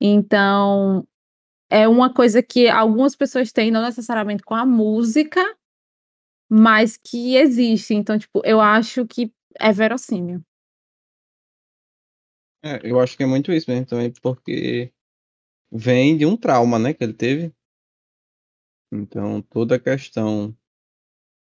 Então, 0.00 1.06
é 1.70 1.86
uma 1.86 2.12
coisa 2.12 2.42
que 2.42 2.68
algumas 2.68 3.14
pessoas 3.14 3.52
têm, 3.52 3.70
não 3.70 3.82
necessariamente 3.82 4.42
com 4.42 4.54
a 4.54 4.64
música, 4.64 5.40
mas 6.48 6.96
que 6.96 7.36
existe. 7.36 7.94
Então, 7.94 8.18
tipo, 8.18 8.40
eu 8.44 8.60
acho 8.60 9.06
que 9.06 9.32
é 9.58 9.72
verossímil. 9.72 10.42
É, 12.62 12.80
eu 12.82 12.98
acho 12.98 13.16
que 13.16 13.22
é 13.22 13.26
muito 13.26 13.52
isso 13.52 13.70
mesmo 13.70 13.86
também, 13.86 14.12
porque 14.20 14.92
vem 15.70 16.16
de 16.16 16.26
um 16.26 16.36
trauma, 16.36 16.78
né, 16.78 16.92
que 16.94 17.04
ele 17.04 17.12
teve. 17.12 17.54
Então, 18.90 19.42
toda 19.42 19.76
a 19.76 19.80
questão 19.80 20.56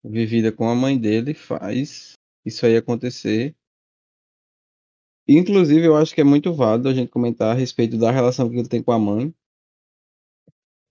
vivida 0.04 0.50
com 0.52 0.68
a 0.68 0.74
mãe 0.74 0.98
dele 0.98 1.34
faz 1.34 2.12
isso 2.44 2.66
aí 2.66 2.76
acontecer. 2.76 3.54
Inclusive, 5.26 5.86
eu 5.86 5.96
acho 5.96 6.14
que 6.14 6.20
é 6.20 6.24
muito 6.24 6.52
válido 6.52 6.88
a 6.88 6.94
gente 6.94 7.10
comentar 7.10 7.50
a 7.50 7.58
respeito 7.58 7.98
da 7.98 8.10
relação 8.10 8.48
que 8.48 8.56
ele 8.56 8.68
tem 8.68 8.82
com 8.82 8.92
a 8.92 8.98
mãe. 8.98 9.34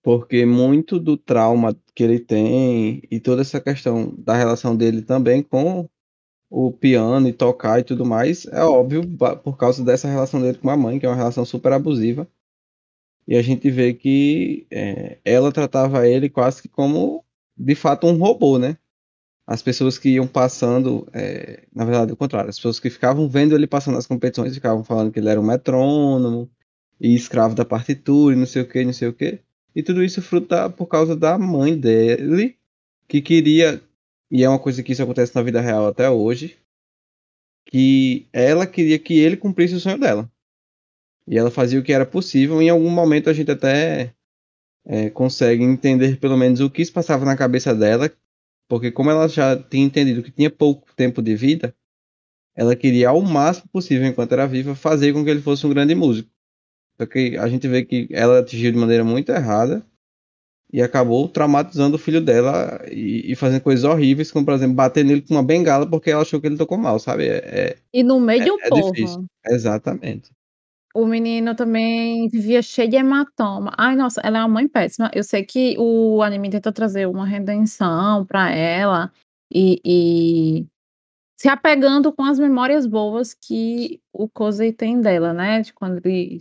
Porque 0.02 0.46
muito 0.46 0.98
do 0.98 1.16
trauma 1.16 1.76
que 1.94 2.02
ele 2.02 2.20
tem 2.20 3.02
e 3.10 3.20
toda 3.20 3.42
essa 3.42 3.60
questão 3.60 4.14
da 4.16 4.36
relação 4.36 4.76
dele 4.76 5.02
também 5.02 5.42
com 5.42 5.88
o 6.50 6.72
piano 6.72 7.28
e 7.28 7.32
tocar 7.32 7.80
e 7.80 7.84
tudo 7.84 8.06
mais, 8.06 8.46
é 8.46 8.62
óbvio 8.62 9.02
por 9.42 9.56
causa 9.56 9.84
dessa 9.84 10.08
relação 10.08 10.40
dele 10.40 10.58
com 10.58 10.70
a 10.70 10.76
mãe, 10.76 10.98
que 10.98 11.06
é 11.06 11.08
uma 11.08 11.16
relação 11.16 11.44
super 11.44 11.72
abusiva. 11.72 12.26
E 13.26 13.36
a 13.36 13.42
gente 13.42 13.70
vê 13.70 13.92
que 13.92 14.66
é, 14.70 15.18
ela 15.24 15.52
tratava 15.52 16.08
ele 16.08 16.30
quase 16.30 16.62
que 16.62 16.68
como, 16.68 17.22
de 17.56 17.74
fato, 17.74 18.06
um 18.06 18.16
robô, 18.16 18.58
né? 18.58 18.78
As 19.46 19.62
pessoas 19.62 19.98
que 19.98 20.10
iam 20.10 20.26
passando, 20.26 21.06
é, 21.12 21.66
na 21.74 21.84
verdade, 21.84 22.12
o 22.12 22.16
contrário, 22.16 22.48
as 22.48 22.56
pessoas 22.56 22.80
que 22.80 22.88
ficavam 22.88 23.28
vendo 23.28 23.54
ele 23.54 23.66
passando 23.66 23.96
nas 23.96 24.06
competições 24.06 24.54
ficavam 24.54 24.82
falando 24.82 25.12
que 25.12 25.18
ele 25.18 25.28
era 25.28 25.40
um 25.40 25.44
metrônomo 25.44 26.50
e 27.00 27.14
escravo 27.14 27.54
da 27.54 27.64
partitura 27.64 28.34
e 28.34 28.38
não 28.38 28.46
sei 28.46 28.62
o 28.62 28.68
que, 28.68 28.84
não 28.84 28.92
sei 28.92 29.08
o 29.08 29.12
que. 29.12 29.40
E 29.74 29.82
tudo 29.82 30.02
isso 30.04 30.20
fruto 30.22 30.48
da- 30.48 30.68
por 30.70 30.86
causa 30.86 31.16
da 31.16 31.38
mãe 31.38 31.78
dele, 31.78 32.56
que 33.08 33.22
queria, 33.22 33.80
e 34.30 34.44
é 34.44 34.48
uma 34.48 34.58
coisa 34.58 34.82
que 34.82 34.92
isso 34.92 35.02
acontece 35.02 35.34
na 35.34 35.42
vida 35.42 35.60
real 35.60 35.86
até 35.86 36.10
hoje, 36.10 36.58
que 37.66 38.26
ela 38.32 38.66
queria 38.66 38.98
que 38.98 39.18
ele 39.18 39.36
cumprisse 39.36 39.74
o 39.74 39.80
sonho 39.80 39.98
dela. 39.98 40.30
E 41.26 41.38
ela 41.38 41.50
fazia 41.50 41.78
o 41.78 41.82
que 41.82 41.92
era 41.92 42.06
possível. 42.06 42.60
Em 42.62 42.70
algum 42.70 42.90
momento 42.90 43.28
a 43.30 43.32
gente 43.32 43.50
até 43.50 44.14
é, 44.86 45.10
consegue 45.10 45.64
entender 45.64 46.18
pelo 46.18 46.36
menos 46.38 46.60
o 46.60 46.70
que 46.70 46.84
se 46.84 46.92
passava 46.92 47.24
na 47.24 47.36
cabeça 47.36 47.74
dela, 47.74 48.10
Porque 48.68 48.92
como 48.92 49.10
ela 49.10 49.28
já 49.28 49.56
tinha 49.62 49.84
entendido 49.86 50.22
que 50.22 50.32
tinha 50.32 50.50
pouco 50.50 50.94
tempo 50.96 51.22
de 51.22 51.36
vida, 51.36 51.74
ela 52.56 52.76
queria 52.76 53.10
ao 53.10 53.22
máximo 53.22 53.68
possível, 53.70 54.06
enquanto 54.06 54.32
era 54.32 54.46
viva, 54.46 54.74
fazer 54.74 55.12
com 55.12 55.24
que 55.24 55.30
ele 55.30 55.42
fosse 55.42 55.66
um 55.66 55.70
grande 55.70 55.94
músico. 55.94 56.30
Só 57.00 57.06
que 57.06 57.36
a 57.36 57.48
gente 57.48 57.68
vê 57.68 57.84
que 57.84 58.08
ela 58.10 58.40
atingiu 58.40 58.72
de 58.72 58.78
maneira 58.78 59.04
muito 59.04 59.30
errada 59.30 59.84
e 60.72 60.82
acabou 60.82 61.28
traumatizando 61.28 61.96
o 61.96 61.98
filho 61.98 62.20
dela 62.20 62.84
e, 62.90 63.32
e, 63.32 63.34
fazendo 63.34 63.62
coisas 63.62 63.84
horríveis, 63.84 64.30
como 64.30 64.44
por 64.44 64.54
exemplo, 64.54 64.74
bater 64.74 65.04
nele 65.04 65.22
com 65.22 65.34
uma 65.34 65.42
bengala 65.42 65.88
porque 65.88 66.10
ela 66.10 66.22
achou 66.22 66.40
que 66.40 66.46
ele 66.46 66.58
tocou 66.58 66.76
mal, 66.76 66.98
sabe? 66.98 67.26
É, 67.26 67.36
é 67.36 67.76
e 67.92 68.02
no 68.02 68.20
meio 68.20 68.42
é, 68.42 68.44
de 68.44 68.50
um 68.50 68.60
é 68.60 68.68
povo. 68.68 68.92
Difícil. 68.92 69.24
Exatamente. 69.46 70.30
O 70.94 71.06
menino 71.06 71.54
também 71.54 72.28
vivia 72.28 72.60
cheio 72.60 72.88
de 72.88 72.96
hematoma. 72.96 73.72
Ai, 73.78 73.94
nossa, 73.94 74.20
ela 74.22 74.38
é 74.38 74.40
uma 74.40 74.48
mãe 74.48 74.66
péssima. 74.66 75.10
Eu 75.14 75.22
sei 75.22 75.44
que 75.44 75.76
o 75.78 76.22
anime 76.22 76.50
tenta 76.50 76.72
trazer 76.72 77.06
uma 77.06 77.26
redenção 77.26 78.26
para 78.26 78.50
ela 78.50 79.12
e, 79.52 79.80
e, 79.84 80.66
se 81.38 81.48
apegando 81.48 82.12
com 82.12 82.24
as 82.24 82.38
memórias 82.38 82.86
boas 82.86 83.32
que 83.32 84.00
o 84.12 84.28
Kosei 84.28 84.72
tem 84.72 85.00
dela, 85.00 85.32
né? 85.32 85.60
De 85.60 85.72
quando 85.72 86.04
ele 86.04 86.40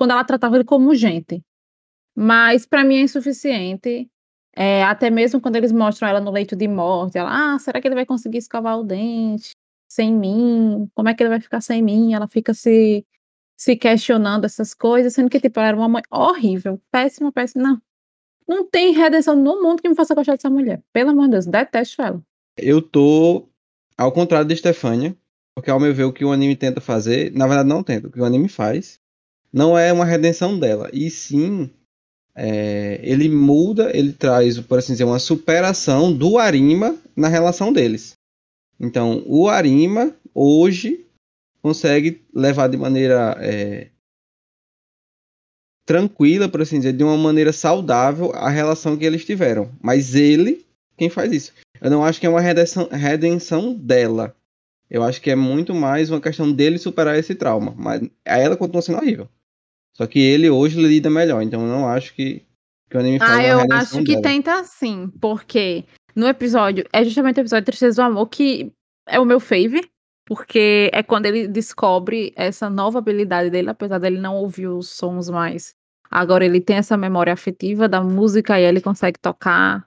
quando 0.00 0.12
ela 0.12 0.24
tratava 0.24 0.56
ele 0.56 0.64
como 0.64 0.94
gente. 0.94 1.44
Mas 2.16 2.64
para 2.64 2.82
mim 2.82 2.96
é 2.96 3.02
insuficiente. 3.02 4.10
É, 4.56 4.82
até 4.82 5.10
mesmo 5.10 5.42
quando 5.42 5.56
eles 5.56 5.70
mostram 5.72 6.08
ela 6.08 6.20
no 6.22 6.30
leito 6.30 6.56
de 6.56 6.66
morte, 6.66 7.18
ela, 7.18 7.54
ah, 7.54 7.58
será 7.58 7.82
que 7.82 7.86
ele 7.86 7.94
vai 7.94 8.06
conseguir 8.06 8.38
escovar 8.38 8.78
o 8.80 8.82
dente 8.82 9.50
sem 9.86 10.10
mim? 10.14 10.88
Como 10.94 11.10
é 11.10 11.14
que 11.14 11.22
ele 11.22 11.28
vai 11.28 11.40
ficar 11.40 11.60
sem 11.60 11.82
mim? 11.82 12.14
Ela 12.14 12.26
fica 12.26 12.54
se 12.54 13.04
se 13.58 13.76
questionando 13.76 14.46
essas 14.46 14.72
coisas, 14.72 15.12
sendo 15.12 15.28
que, 15.28 15.38
tipo, 15.38 15.60
ela 15.60 15.68
era 15.68 15.76
uma 15.76 15.86
mãe 15.86 16.02
horrível, 16.10 16.80
péssima, 16.90 17.30
péssima. 17.30 17.62
Não. 17.62 17.82
Não 18.48 18.66
tem 18.66 18.94
redenção 18.94 19.36
no 19.36 19.62
mundo 19.62 19.82
que 19.82 19.88
me 19.88 19.94
faça 19.94 20.14
gostar 20.14 20.32
dessa 20.32 20.48
mulher. 20.48 20.82
Pelo 20.94 21.10
amor 21.10 21.26
de 21.26 21.32
Deus, 21.32 21.46
detesto 21.46 22.00
ela. 22.00 22.22
Eu 22.56 22.80
tô 22.80 23.50
ao 23.98 24.10
contrário 24.12 24.48
de 24.48 24.56
Stefania, 24.56 25.14
porque 25.54 25.70
ao 25.70 25.78
meu 25.78 25.92
ver 25.92 26.04
o 26.04 26.12
que 26.12 26.24
o 26.24 26.32
anime 26.32 26.56
tenta 26.56 26.80
fazer, 26.80 27.32
na 27.32 27.46
verdade 27.46 27.68
não 27.68 27.82
tenta, 27.82 28.08
o 28.08 28.10
que 28.10 28.18
o 28.18 28.24
anime 28.24 28.48
faz 28.48 28.98
não 29.52 29.78
é 29.78 29.92
uma 29.92 30.04
redenção 30.04 30.58
dela, 30.58 30.88
e 30.92 31.10
sim 31.10 31.70
é, 32.34 33.00
ele 33.02 33.28
muda, 33.28 33.94
ele 33.96 34.12
traz, 34.12 34.58
por 34.60 34.78
assim 34.78 34.92
dizer, 34.92 35.04
uma 35.04 35.18
superação 35.18 36.12
do 36.12 36.38
Arima 36.38 36.96
na 37.16 37.28
relação 37.28 37.72
deles. 37.72 38.12
Então, 38.78 39.22
o 39.26 39.48
Arima 39.48 40.14
hoje 40.34 41.04
consegue 41.60 42.22
levar 42.34 42.68
de 42.68 42.76
maneira 42.76 43.36
é, 43.40 43.88
tranquila, 45.84 46.48
por 46.48 46.62
assim 46.62 46.78
dizer, 46.78 46.92
de 46.92 47.04
uma 47.04 47.16
maneira 47.16 47.52
saudável 47.52 48.32
a 48.32 48.48
relação 48.48 48.96
que 48.96 49.04
eles 49.04 49.24
tiveram. 49.24 49.70
Mas 49.82 50.14
ele, 50.14 50.64
quem 50.96 51.10
faz 51.10 51.32
isso? 51.32 51.52
Eu 51.80 51.90
não 51.90 52.04
acho 52.04 52.20
que 52.20 52.26
é 52.26 52.30
uma 52.30 52.40
redenção, 52.40 52.88
redenção 52.90 53.74
dela. 53.74 54.34
Eu 54.88 55.02
acho 55.02 55.20
que 55.20 55.30
é 55.30 55.36
muito 55.36 55.74
mais 55.74 56.10
uma 56.10 56.20
questão 56.20 56.50
dele 56.52 56.78
superar 56.78 57.18
esse 57.18 57.34
trauma. 57.34 57.74
Mas 57.76 58.02
ela 58.24 58.56
continua 58.56 58.82
sendo 58.82 58.98
horrível. 58.98 59.28
Só 59.94 60.06
que 60.06 60.18
ele 60.18 60.48
hoje 60.48 60.80
lida 60.80 61.10
melhor. 61.10 61.42
Então 61.42 61.62
eu 61.62 61.68
não 61.68 61.88
acho 61.88 62.14
que, 62.14 62.44
que 62.88 62.96
o 62.96 63.00
anime 63.00 63.18
faz 63.18 63.30
Ah, 63.30 63.44
eu 63.44 63.60
acho 63.72 63.98
que 63.98 64.12
dela. 64.12 64.22
tenta 64.22 64.64
sim. 64.64 65.10
Porque 65.20 65.84
no 66.14 66.26
episódio, 66.26 66.84
é 66.92 67.04
justamente 67.04 67.38
o 67.38 67.42
episódio 67.42 67.66
Tristeza 67.66 68.02
do 68.02 68.06
Amor 68.06 68.28
que 68.28 68.72
é 69.06 69.18
o 69.18 69.24
meu 69.24 69.40
fave 69.40 69.88
porque 70.30 70.88
é 70.92 71.02
quando 71.02 71.26
ele 71.26 71.48
descobre 71.48 72.32
essa 72.36 72.70
nova 72.70 73.00
habilidade 73.00 73.50
dele, 73.50 73.68
apesar 73.68 73.98
dele 73.98 74.20
não 74.20 74.36
ouvir 74.36 74.68
os 74.68 74.88
sons 74.88 75.28
mais. 75.28 75.74
Agora 76.08 76.44
ele 76.44 76.60
tem 76.60 76.76
essa 76.76 76.96
memória 76.96 77.32
afetiva 77.32 77.88
da 77.88 78.00
música 78.00 78.58
e 78.60 78.62
ele 78.62 78.80
consegue 78.80 79.18
tocar 79.18 79.84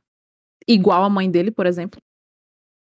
igual 0.67 1.03
a 1.03 1.09
mãe 1.09 1.31
dele, 1.31 1.49
por 1.49 1.65
exemplo. 1.65 1.97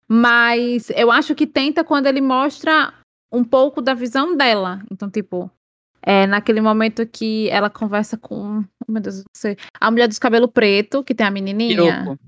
Mas 0.06 0.90
eu 0.90 1.10
acho 1.10 1.34
que 1.34 1.46
tenta 1.46 1.82
quando 1.82 2.06
ele 2.06 2.20
mostra 2.20 2.92
um 3.32 3.42
pouco 3.42 3.80
da 3.80 3.94
visão 3.94 4.36
dela. 4.36 4.84
Então, 4.90 5.10
tipo, 5.10 5.50
é 6.02 6.26
naquele 6.26 6.60
momento 6.60 7.06
que 7.06 7.48
ela 7.50 7.70
conversa 7.70 8.16
com. 8.16 8.64
Oh, 8.86 8.92
meu 8.92 9.02
Deus, 9.02 9.18
não 9.18 9.24
sei. 9.34 9.56
A 9.80 9.90
mulher 9.90 10.08
dos 10.08 10.18
cabelos 10.18 10.50
preto, 10.52 11.02
que 11.02 11.14
tem 11.14 11.26
a 11.26 11.30
menininha. 11.30 11.72
Hiroko 11.72 12.18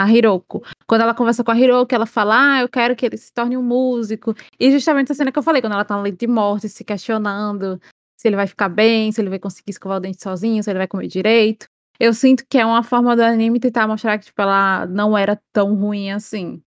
a 0.00 0.08
Hiroko. 0.08 0.62
Quando 0.86 1.00
ela 1.00 1.12
conversa 1.12 1.42
com 1.42 1.50
a 1.50 1.58
Hiroko, 1.58 1.92
ela 1.92 2.06
fala, 2.06 2.54
ah, 2.54 2.60
eu 2.60 2.68
quero 2.68 2.94
que 2.94 3.04
ele 3.04 3.16
se 3.16 3.32
torne 3.32 3.56
um 3.56 3.62
músico. 3.64 4.32
E 4.58 4.70
justamente 4.70 5.10
a 5.10 5.14
cena 5.14 5.32
que 5.32 5.38
eu 5.38 5.42
falei, 5.42 5.60
quando 5.60 5.72
ela 5.72 5.84
tá 5.84 5.96
no 5.96 6.02
leito 6.02 6.18
de 6.18 6.28
morte, 6.28 6.68
se 6.68 6.84
questionando 6.84 7.80
se 8.18 8.26
ele 8.26 8.36
vai 8.36 8.48
ficar 8.48 8.68
bem, 8.68 9.12
se 9.12 9.20
ele 9.20 9.30
vai 9.30 9.38
conseguir 9.38 9.70
escovar 9.70 9.98
o 9.98 10.00
dente 10.00 10.20
sozinho, 10.20 10.62
se 10.62 10.68
ele 10.68 10.78
vai 10.78 10.88
comer 10.88 11.06
direito. 11.06 11.66
Eu 12.00 12.12
sinto 12.12 12.44
que 12.48 12.58
é 12.58 12.66
uma 12.66 12.82
forma 12.82 13.14
do 13.14 13.22
anime 13.22 13.60
tentar 13.60 13.86
mostrar 13.86 14.18
que, 14.18 14.26
tipo, 14.26 14.42
ela 14.42 14.86
não 14.86 15.16
era 15.16 15.40
tão 15.52 15.74
ruim 15.74 16.10
assim. 16.10 16.60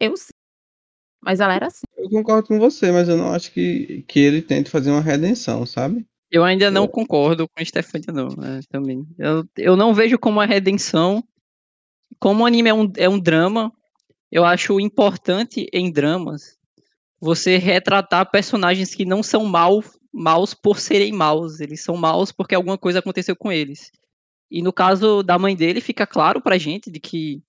Eu. 0.00 0.14
Mas 1.22 1.40
ela 1.40 1.54
era 1.54 1.66
assim. 1.66 1.84
Eu 1.96 2.08
concordo 2.08 2.48
com 2.48 2.58
você, 2.58 2.92
mas 2.92 3.08
eu 3.08 3.16
não 3.16 3.32
acho 3.32 3.52
que, 3.52 4.04
que 4.06 4.20
ele 4.20 4.42
tente 4.42 4.70
fazer 4.70 4.90
uma 4.90 5.00
redenção, 5.00 5.66
sabe? 5.66 6.06
Eu 6.30 6.44
ainda 6.44 6.70
não 6.70 6.86
concordo 6.86 7.48
com 7.48 7.64
Stefania, 7.64 8.12
não, 8.12 8.28
né, 8.28 8.60
também. 8.68 9.06
Eu, 9.18 9.44
eu 9.56 9.76
não 9.76 9.94
vejo 9.94 10.18
como 10.18 10.38
uma 10.38 10.46
redenção 10.46 11.22
como 12.18 12.42
o 12.42 12.46
anime 12.46 12.68
é 12.68 12.74
um, 12.74 12.92
é 12.96 13.08
um 13.08 13.18
drama, 13.18 13.72
eu 14.30 14.44
acho 14.44 14.80
importante 14.80 15.68
em 15.72 15.90
dramas 15.90 16.56
você 17.20 17.56
retratar 17.56 18.30
personagens 18.30 18.94
que 18.94 19.04
não 19.04 19.22
são 19.22 19.44
mal, 19.44 19.82
maus 20.12 20.54
por 20.54 20.78
serem 20.78 21.12
maus, 21.12 21.60
eles 21.60 21.82
são 21.82 21.96
maus 21.96 22.30
porque 22.30 22.54
alguma 22.54 22.78
coisa 22.78 22.98
aconteceu 22.98 23.34
com 23.34 23.50
eles. 23.50 23.90
E 24.50 24.62
no 24.62 24.72
caso 24.72 25.22
da 25.22 25.38
mãe 25.38 25.56
dele, 25.56 25.80
fica 25.80 26.06
claro 26.06 26.40
pra 26.40 26.58
gente 26.58 26.90
de 26.90 27.00
que 27.00 27.42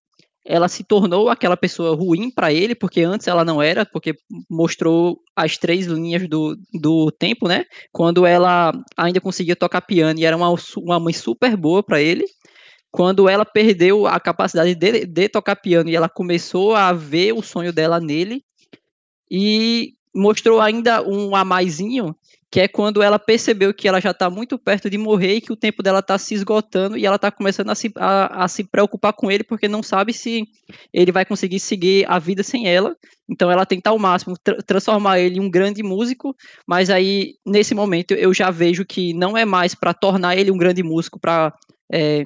ela 0.47 0.69
se 0.69 0.81
tornou 0.81 1.29
aquela 1.29 1.57
pessoa 1.57 1.93
ruim 1.93 2.31
para 2.31 2.53
ele, 2.53 2.73
porque 2.73 3.01
antes 3.01 3.27
ela 3.27 3.43
não 3.43 3.61
era, 3.61 3.85
porque 3.85 4.15
mostrou 4.49 5.19
as 5.35 5.57
três 5.57 5.85
linhas 5.85 6.27
do, 6.29 6.57
do 6.73 7.11
tempo, 7.11 7.49
né? 7.49 7.65
Quando 7.91 8.25
ela 8.25 8.71
ainda 8.95 9.19
conseguia 9.19 9.57
tocar 9.57 9.81
piano 9.81 10.17
e 10.17 10.25
era 10.25 10.37
uma, 10.37 10.55
uma 10.77 10.99
mãe 11.01 11.13
super 11.13 11.57
boa 11.57 11.83
para 11.83 12.01
ele, 12.01 12.23
quando 12.89 13.27
ela 13.27 13.43
perdeu 13.43 14.07
a 14.07 14.19
capacidade 14.21 14.73
de, 14.73 15.05
de 15.05 15.27
tocar 15.27 15.57
piano 15.57 15.89
e 15.89 15.95
ela 15.95 16.07
começou 16.07 16.73
a 16.73 16.93
ver 16.93 17.33
o 17.33 17.41
sonho 17.41 17.73
dela 17.73 17.99
nele 17.99 18.41
e 19.29 19.95
mostrou 20.15 20.61
ainda 20.61 21.03
um 21.07 21.35
a 21.35 21.43
maisinho, 21.43 22.15
que 22.49 22.61
é 22.61 22.67
quando 22.67 23.01
ela 23.01 23.19
percebeu 23.19 23.73
que 23.73 23.87
ela 23.87 23.99
já 23.99 24.11
está 24.11 24.29
muito 24.29 24.57
perto 24.57 24.89
de 24.89 24.97
morrer 24.97 25.35
e 25.35 25.41
que 25.41 25.51
o 25.51 25.55
tempo 25.55 25.83
dela 25.83 25.99
está 25.99 26.17
se 26.17 26.33
esgotando 26.33 26.97
e 26.97 27.05
ela 27.05 27.17
está 27.17 27.29
começando 27.29 27.69
a 27.69 27.75
se, 27.75 27.91
a, 27.97 28.45
a, 28.45 28.47
se 28.47 28.63
preocupar 28.63 29.11
com 29.13 29.29
ele 29.29 29.43
porque 29.43 29.67
não 29.67 29.83
sabe 29.83 30.13
se 30.13 30.47
ele 30.93 31.11
vai 31.11 31.25
conseguir 31.25 31.59
seguir 31.59 32.05
a 32.09 32.17
vida 32.19 32.43
sem 32.43 32.67
ela. 32.67 32.95
Então 33.29 33.51
ela 33.51 33.65
tenta 33.65 33.89
ao 33.89 33.99
máximo 33.99 34.37
tra 34.41 34.57
transformar 34.63 35.19
ele 35.19 35.37
em 35.37 35.41
um 35.41 35.49
grande 35.49 35.83
músico, 35.83 36.33
mas 36.65 36.89
aí 36.89 37.35
nesse 37.45 37.75
momento 37.75 38.13
eu 38.13 38.33
já 38.33 38.49
vejo 38.49 38.85
que 38.85 39.13
não 39.13 39.37
é 39.37 39.43
mais 39.43 39.75
para 39.75 39.93
tornar 39.93 40.37
ele 40.37 40.49
um 40.49 40.57
grande 40.57 40.81
músico, 40.81 41.19
para 41.19 41.53
é, 41.91 42.25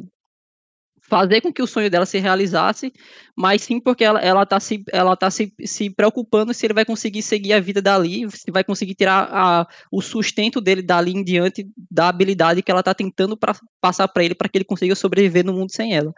fazer 1.12 1.41
com 1.41 1.52
que 1.52 1.62
o 1.62 1.67
sonho 1.67 1.89
dela 1.89 2.06
se 2.06 2.17
realizasse, 2.19 2.93
mas 3.36 3.63
sim 3.63 3.82
porque 3.82 4.02
ela, 4.02 4.17
ela 4.21 4.45
tá, 4.45 4.62
se, 4.62 4.82
ela 4.93 5.13
tá 5.17 5.30
se, 5.30 5.54
se 5.65 5.89
preocupando 5.89 6.54
se 6.54 6.65
ele 6.65 6.74
vai 6.74 6.86
conseguir 6.86 7.21
seguir 7.21 7.52
a 7.52 7.60
vida 7.60 7.82
dali, 7.82 8.32
se 8.32 8.50
vai 8.50 8.63
conseguir 8.63 8.95
tirar 8.95 9.28
a, 9.30 9.67
o 9.91 10.02
sustento 10.02 10.62
dele 10.62 10.82
dali 10.82 11.12
em 11.12 11.21
diante 11.21 11.69
da 11.91 12.08
habilidade 12.08 12.63
que 12.63 12.71
ela 12.71 12.82
tá 12.82 12.93
tentando 12.93 13.36
pra, 13.36 13.54
passar 13.82 14.08
para 14.08 14.24
ele 14.24 14.34
para 14.34 14.47
que 14.47 14.58
ele 14.58 14.63
consiga 14.63 14.95
sobreviver 14.95 15.45
no 15.45 15.52
mundo 15.52 15.74
sem 15.74 15.93
ela. 15.93 16.13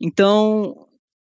Então, 0.00 0.86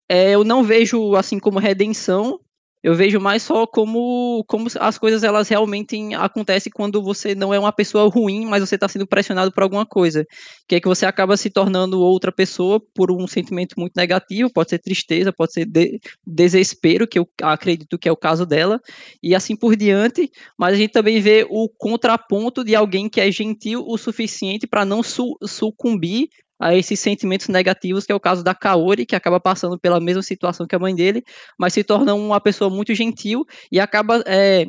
é, 0.09 0.31
eu 0.31 0.43
não 0.43 0.61
vejo 0.61 1.15
assim 1.15 1.39
como 1.39 1.59
redenção, 1.59 2.41
eu 2.86 2.93
vejo 2.93 3.19
mais 3.19 3.41
só 3.41 3.65
como, 3.65 4.45
como 4.48 4.67
as 4.80 4.95
coisas 5.00 5.24
elas 5.24 5.50
realmente 5.50 5.98
acontecem 6.13 6.71
quando 6.71 7.02
você 7.02 7.34
não 7.34 7.52
é 7.52 7.58
uma 7.58 7.71
pessoa 7.71 8.08
ruim, 8.08 8.45
mas 8.45 8.62
você 8.62 8.76
está 8.76 8.88
sendo 8.88 9.08
pressionado 9.08 9.52
por 9.52 9.63
alguma 9.63 9.88
coisa. 9.88 10.24
Que 10.67 10.76
é 10.76 10.80
que 10.80 10.88
você 10.88 11.04
acaba 11.04 11.36
se 11.36 11.50
tornando 11.50 12.00
outra 12.00 12.32
pessoa 12.32 12.80
por 12.93 13.12
um 13.12 13.26
sentimento 13.26 13.74
muito 13.76 13.93
negativo, 13.95 14.54
pode 14.54 14.69
ser 14.69 14.78
tristeza, 14.78 15.34
pode 15.34 15.54
ser 15.54 15.65
de, 15.65 16.00
desespero, 16.28 17.08
que 17.08 17.17
eu 17.17 17.28
acredito 17.41 17.98
que 17.98 18.08
é 18.08 18.12
o 18.12 18.15
caso 18.15 18.45
dela, 18.45 18.80
e 19.21 19.34
assim 19.34 19.56
por 19.56 19.76
diante, 19.76 20.30
mas 20.56 20.76
a 20.76 20.78
gente 20.78 20.91
também 20.91 21.19
vê 21.19 21.43
o 21.50 21.67
contraponto 21.67 22.63
de 22.63 22.76
alguém 22.76 23.10
que 23.10 23.19
é 23.19 23.32
gentil 23.32 23.84
o 23.88 23.98
suficiente 23.98 24.67
para 24.67 24.86
não 24.86 25.02
su 25.02 25.36
sucumbir 25.41 26.30
a 26.65 26.73
esses 26.73 26.99
sentimentos 26.99 27.47
negativos, 27.47 28.08
que 28.08 28.12
é 28.12 28.15
o 28.15 28.19
caso 28.19 28.43
da 28.43 28.56
Kaori, 28.56 29.06
que 29.06 29.15
acaba 29.15 29.39
passando 29.39 29.78
pela 29.78 29.99
mesma 29.99 30.23
situação 30.23 30.65
que 30.65 30.75
a 30.75 30.80
mãe 30.80 30.95
dele, 30.95 31.23
mas 31.60 31.73
se 31.73 31.84
torna 31.84 32.15
uma 32.15 32.41
pessoa 32.41 32.71
muito 32.71 32.91
gentil 32.95 33.45
e 33.71 33.80
acaba 33.80 34.23
é, 34.25 34.65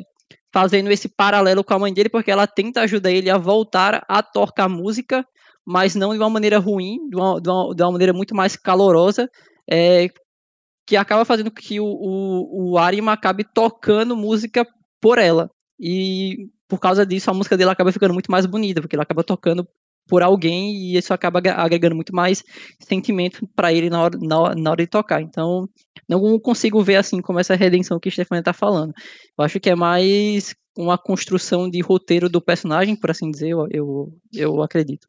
fazendo 0.53 0.91
esse 0.91 1.09
paralelo 1.09 1.63
com 1.63 1.73
a 1.73 1.79
mãe 1.79 1.91
dele, 1.91 2.07
porque 2.07 2.29
ela 2.29 2.45
tenta 2.45 2.81
ajudar 2.81 3.09
ele 3.09 3.31
a 3.31 3.39
voltar 3.39 4.05
a 4.07 4.21
tocar 4.21 4.69
música, 4.69 5.25
mas 5.65 5.95
não 5.95 6.13
de 6.13 6.19
uma 6.19 6.29
maneira 6.29 6.59
ruim, 6.59 6.99
de 7.09 7.15
uma, 7.15 7.41
de 7.41 7.49
uma, 7.49 7.75
de 7.75 7.81
uma 7.81 7.91
maneira 7.93 8.13
muito 8.13 8.35
mais 8.35 8.55
calorosa, 8.55 9.27
é, 9.67 10.07
que 10.85 10.95
acaba 10.95 11.25
fazendo 11.25 11.49
que 11.49 11.79
o, 11.79 11.85
o, 11.85 12.73
o 12.73 12.77
Arima 12.77 13.13
acabe 13.13 13.43
tocando 13.43 14.15
música 14.15 14.63
por 15.01 15.17
ela. 15.17 15.49
E 15.79 16.47
por 16.67 16.79
causa 16.79 17.03
disso, 17.03 17.31
a 17.31 17.33
música 17.33 17.57
dele 17.57 17.71
acaba 17.71 17.91
ficando 17.91 18.13
muito 18.13 18.31
mais 18.31 18.45
bonita, 18.45 18.81
porque 18.81 18.95
ela 18.95 19.03
acaba 19.03 19.23
tocando 19.23 19.67
por 20.07 20.23
alguém 20.23 20.73
e 20.75 20.97
isso 20.97 21.13
acaba 21.13 21.39
agregando 21.39 21.95
muito 21.95 22.15
mais 22.15 22.43
sentimento 22.79 23.47
para 23.55 23.73
ele 23.73 23.89
na 23.89 24.01
hora, 24.01 24.17
na, 24.19 24.55
na, 24.55 24.71
hora 24.71 24.83
de 24.83 24.87
tocar. 24.87 25.21
Então, 25.21 25.67
não 26.07 26.39
consigo 26.39 26.81
ver 26.81 26.95
assim 26.95 27.21
como 27.21 27.39
essa 27.39 27.55
redenção 27.55 27.99
que 27.99 28.09
Stefania 28.11 28.39
está 28.39 28.53
falando. 28.53 28.93
Eu 29.37 29.43
acho 29.43 29.59
que 29.59 29.69
é 29.69 29.75
mais 29.75 30.55
uma 30.77 30.97
construção 30.97 31.69
de 31.69 31.81
roteiro 31.81 32.29
do 32.29 32.41
personagem, 32.41 32.95
por 32.95 33.11
assim 33.11 33.31
dizer, 33.31 33.49
eu, 33.49 33.67
eu, 33.71 34.13
eu 34.33 34.61
acredito. 34.61 35.07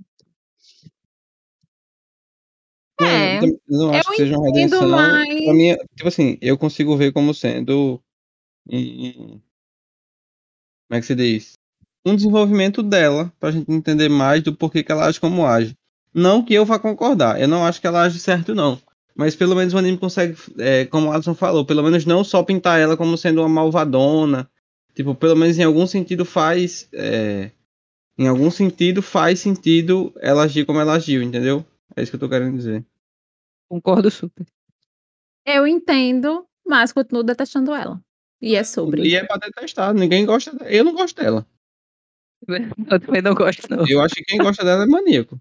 É, 3.01 3.39
eu 3.39 3.61
não 3.69 3.91
acho 3.91 4.09
eu 4.09 4.11
que 4.11 4.17
seja 4.17 4.37
uma 4.37 4.47
redenção. 4.47 4.89
mas- 4.89 5.45
Pra 5.45 5.55
mim, 5.55 5.77
tipo 5.95 6.09
assim, 6.09 6.37
eu 6.41 6.59
consigo 6.59 6.97
ver 6.97 7.13
como 7.13 7.33
sendo 7.33 8.03
como 10.89 10.97
é 10.97 11.01
que 11.01 11.07
se 11.07 11.15
diz? 11.15 11.58
Um 12.05 12.17
desenvolvimento 12.17 12.83
dela, 12.83 13.33
pra 13.39 13.51
gente 13.51 13.71
entender 13.71 14.09
mais 14.09 14.43
do 14.43 14.55
porquê 14.55 14.83
que 14.83 14.91
ela 14.93 15.07
age 15.07 15.21
como 15.21 15.47
age. 15.47 15.77
Não 16.15 16.43
que 16.45 16.55
eu 16.55 16.65
vá 16.65 16.79
concordar, 16.79 17.41
eu 17.41 17.49
não 17.49 17.65
acho 17.65 17.81
que 17.81 17.87
ela 17.87 18.03
age 18.03 18.19
certo, 18.19 18.55
não. 18.55 18.81
Mas 19.15 19.35
pelo 19.35 19.57
menos 19.57 19.75
o 19.75 19.79
anime 19.79 19.99
consegue, 19.99 20.37
é, 20.59 20.85
como 20.85 21.09
o 21.09 21.13
Alisson 21.13 21.35
falou, 21.35 21.65
pelo 21.65 21.83
menos 21.83 22.07
não 22.07 22.23
só 22.23 22.43
pintar 22.43 22.81
ela 22.81 22.97
como 22.97 23.19
sendo 23.19 23.41
uma 23.41 23.49
malvadona. 23.49 24.49
Tipo, 24.95 25.13
pelo 25.15 25.35
menos 25.37 25.59
em 25.59 25.65
algum 25.65 25.87
sentido 25.89 26.25
faz. 26.25 26.89
é, 26.93 27.51
em 28.17 28.29
algum 28.29 28.51
sentido 28.51 29.03
faz 29.03 29.41
sentido 29.41 30.13
ela 30.21 30.45
agir 30.45 30.65
como 30.65 30.81
ela 30.81 30.95
agiu, 30.95 31.23
entendeu? 31.23 31.65
É 31.97 32.03
isso 32.03 32.13
que 32.13 32.17
eu 32.17 32.21
tô 32.21 32.29
querendo 32.29 32.57
dizer. 32.57 32.85
Concordo 33.69 34.09
super. 34.11 34.47
Eu 35.45 35.67
entendo, 35.67 36.47
mas 36.67 36.93
continuo 36.93 37.23
detestando 37.23 37.75
ela. 37.75 38.01
E 38.41 38.55
é 38.55 38.63
sobre. 38.63 39.03
E 39.03 39.17
é 39.17 39.25
pra 39.25 39.37
detestar, 39.37 39.93
ninguém 39.93 40.25
gosta 40.25 40.53
dela. 40.53 40.71
Eu 40.71 40.85
não 40.85 40.95
gosto 40.95 41.21
dela. 41.21 41.47
Eu 42.91 43.01
também 43.01 43.23
não 43.23 43.35
gosto, 43.35 43.69
não. 43.69 43.87
Eu 43.87 44.01
acho 44.01 44.15
que 44.15 44.25
quem 44.25 44.39
gosta 44.39 44.65
dela 44.65 44.85
é 44.85 44.87
maníaco. 44.87 45.41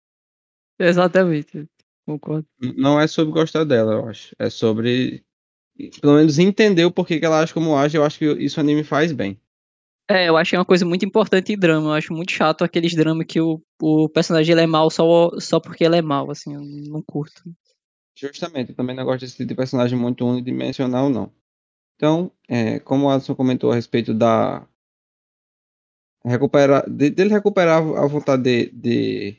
Exatamente. 0.78 1.68
Concordo. 2.04 2.46
Não 2.76 3.00
é 3.00 3.06
sobre 3.06 3.32
gostar 3.32 3.64
dela, 3.64 3.92
eu 3.92 4.08
acho. 4.08 4.34
É 4.38 4.50
sobre. 4.50 5.24
Pelo 6.00 6.16
menos 6.16 6.38
entender 6.38 6.84
o 6.84 6.90
porquê 6.90 7.20
que 7.20 7.24
ela 7.24 7.40
age 7.40 7.54
como 7.54 7.76
age. 7.76 7.96
Eu 7.96 8.04
acho 8.04 8.18
que 8.18 8.24
isso 8.32 8.58
o 8.58 8.60
anime 8.60 8.82
faz 8.82 9.12
bem. 9.12 9.38
É, 10.10 10.28
eu 10.28 10.36
acho 10.36 10.50
que 10.50 10.56
é 10.56 10.58
uma 10.58 10.64
coisa 10.64 10.84
muito 10.84 11.04
importante 11.06 11.52
em 11.52 11.58
drama. 11.58 11.90
Eu 11.90 11.94
acho 11.94 12.12
muito 12.12 12.32
chato 12.32 12.64
aqueles 12.64 12.94
dramas 12.94 13.24
que 13.26 13.40
o, 13.40 13.62
o 13.80 14.08
personagem 14.08 14.52
ele 14.52 14.62
é 14.62 14.66
mal 14.66 14.90
só, 14.90 15.30
só 15.38 15.60
porque 15.60 15.84
ele 15.84 15.96
é 15.96 16.02
mal, 16.02 16.30
assim, 16.30 16.54
eu 16.54 16.60
não 16.60 17.02
curto. 17.02 17.42
Justamente, 18.16 18.70
eu 18.70 18.76
também 18.76 18.94
não 18.94 19.04
gosto 19.04 19.20
desse 19.20 19.36
tipo 19.36 19.48
de 19.48 19.54
personagem 19.54 19.98
muito 19.98 20.26
unidimensional, 20.26 21.08
não. 21.08 21.32
Então, 21.96 22.32
é, 22.48 22.80
como 22.80 23.06
o 23.06 23.10
Alisson 23.10 23.34
comentou 23.34 23.70
a 23.70 23.74
respeito 23.74 24.12
da. 24.12 24.66
Recuperar, 26.24 26.88
de- 26.88 27.10
dele 27.10 27.30
recuperar 27.30 27.78
a 27.82 28.06
vontade 28.06 28.42
de, 28.42 28.70
de 28.72 29.36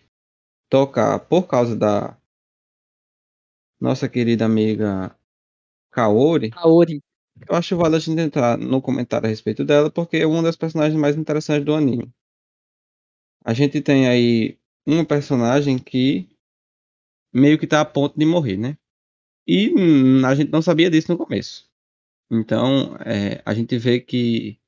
tocar 0.70 1.20
por 1.20 1.48
causa 1.48 1.76
da 1.76 2.18
nossa 3.80 4.10
querida 4.10 4.46
amiga 4.46 5.16
Kaori, 5.92 6.52
Kaori. 6.52 7.02
eu 7.50 7.56
acho 7.56 7.78
válido 7.78 7.98
a 7.98 8.00
gente 8.00 8.20
entrar 8.22 8.58
no 8.58 8.82
comentário 8.82 9.28
a 9.28 9.30
respeito 9.30 9.64
dela, 9.66 9.92
porque 9.92 10.18
é 10.18 10.26
uma 10.28 10.44
das 10.44 10.56
personagens 10.56 11.00
mais 11.00 11.16
interessantes 11.18 11.66
do 11.66 11.76
anime. 11.76 12.12
A 13.46 13.54
gente 13.54 13.82
tem 13.82 14.08
aí 14.08 14.58
uma 14.86 15.06
personagem 15.06 15.78
que 15.78 16.28
meio 17.34 17.58
que 17.60 17.68
tá 17.68 17.82
a 17.82 17.86
ponto 17.86 18.18
de 18.18 18.26
morrer, 18.26 18.58
né? 18.58 18.78
E 19.48 19.70
hum, 19.74 20.26
a 20.26 20.36
gente 20.36 20.52
não 20.52 20.62
sabia 20.62 20.90
disso 20.92 21.12
no 21.12 21.18
começo. 21.18 21.70
Então, 22.32 22.96
é, 22.98 23.42
a 23.46 23.54
gente 23.54 23.78
vê 23.78 24.00
que 24.02 24.60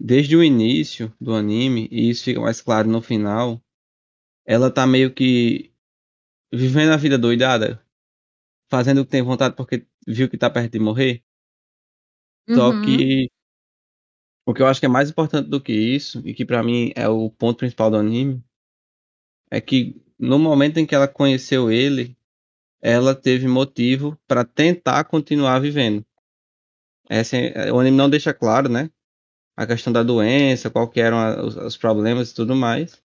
desde 0.00 0.36
o 0.36 0.44
início 0.44 1.12
do 1.20 1.34
anime, 1.34 1.88
e 1.90 2.10
isso 2.10 2.24
fica 2.24 2.40
mais 2.40 2.60
claro 2.60 2.88
no 2.88 3.02
final, 3.02 3.62
ela 4.46 4.70
tá 4.70 4.86
meio 4.86 5.12
que 5.14 5.72
vivendo 6.52 6.92
a 6.92 6.96
vida 6.98 7.18
doidada, 7.18 7.82
fazendo 8.70 9.02
o 9.02 9.04
que 9.06 9.12
tem 9.12 9.22
vontade 9.22 9.56
porque 9.56 9.86
viu 10.06 10.28
que 10.30 10.38
tá 10.38 10.50
perto 10.50 10.72
de 10.72 10.80
morrer. 10.80 11.24
Só 12.54 12.72
Uhum. 12.72 12.82
que 12.82 13.28
o 14.44 14.52
que 14.52 14.60
eu 14.62 14.66
acho 14.66 14.80
que 14.80 14.86
é 14.86 14.88
mais 14.88 15.10
importante 15.10 15.48
do 15.48 15.60
que 15.60 15.72
isso, 15.72 16.20
e 16.26 16.34
que 16.34 16.44
pra 16.44 16.60
mim 16.62 16.90
é 16.96 17.08
o 17.08 17.30
ponto 17.30 17.58
principal 17.58 17.88
do 17.90 17.96
anime, 17.98 18.42
é 19.50 19.60
que 19.60 20.00
no 20.18 20.38
momento 20.38 20.78
em 20.78 20.86
que 20.86 20.94
ela 20.94 21.06
conheceu 21.06 21.70
ele, 21.70 22.16
ela 22.82 23.14
teve 23.14 23.48
motivo 23.48 24.18
pra 24.28 24.44
tentar 24.44 25.04
continuar 25.04 25.60
vivendo. 25.60 26.04
Essa 27.10 27.36
é- 27.36 27.70
o 27.72 27.78
anime 27.78 27.96
não 27.98 28.08
deixa 28.08 28.32
claro, 28.32 28.68
né? 28.68 28.90
A 29.58 29.66
questão 29.66 29.92
da 29.92 30.02
doença, 30.02 30.70
qual 30.70 30.88
que 30.88 31.00
eram 31.00 31.18
a- 31.18 31.44
os, 31.44 31.56
os 31.56 31.76
problemas 31.76 32.30
e 32.30 32.34
tudo 32.34 32.54
mais. 32.56 32.98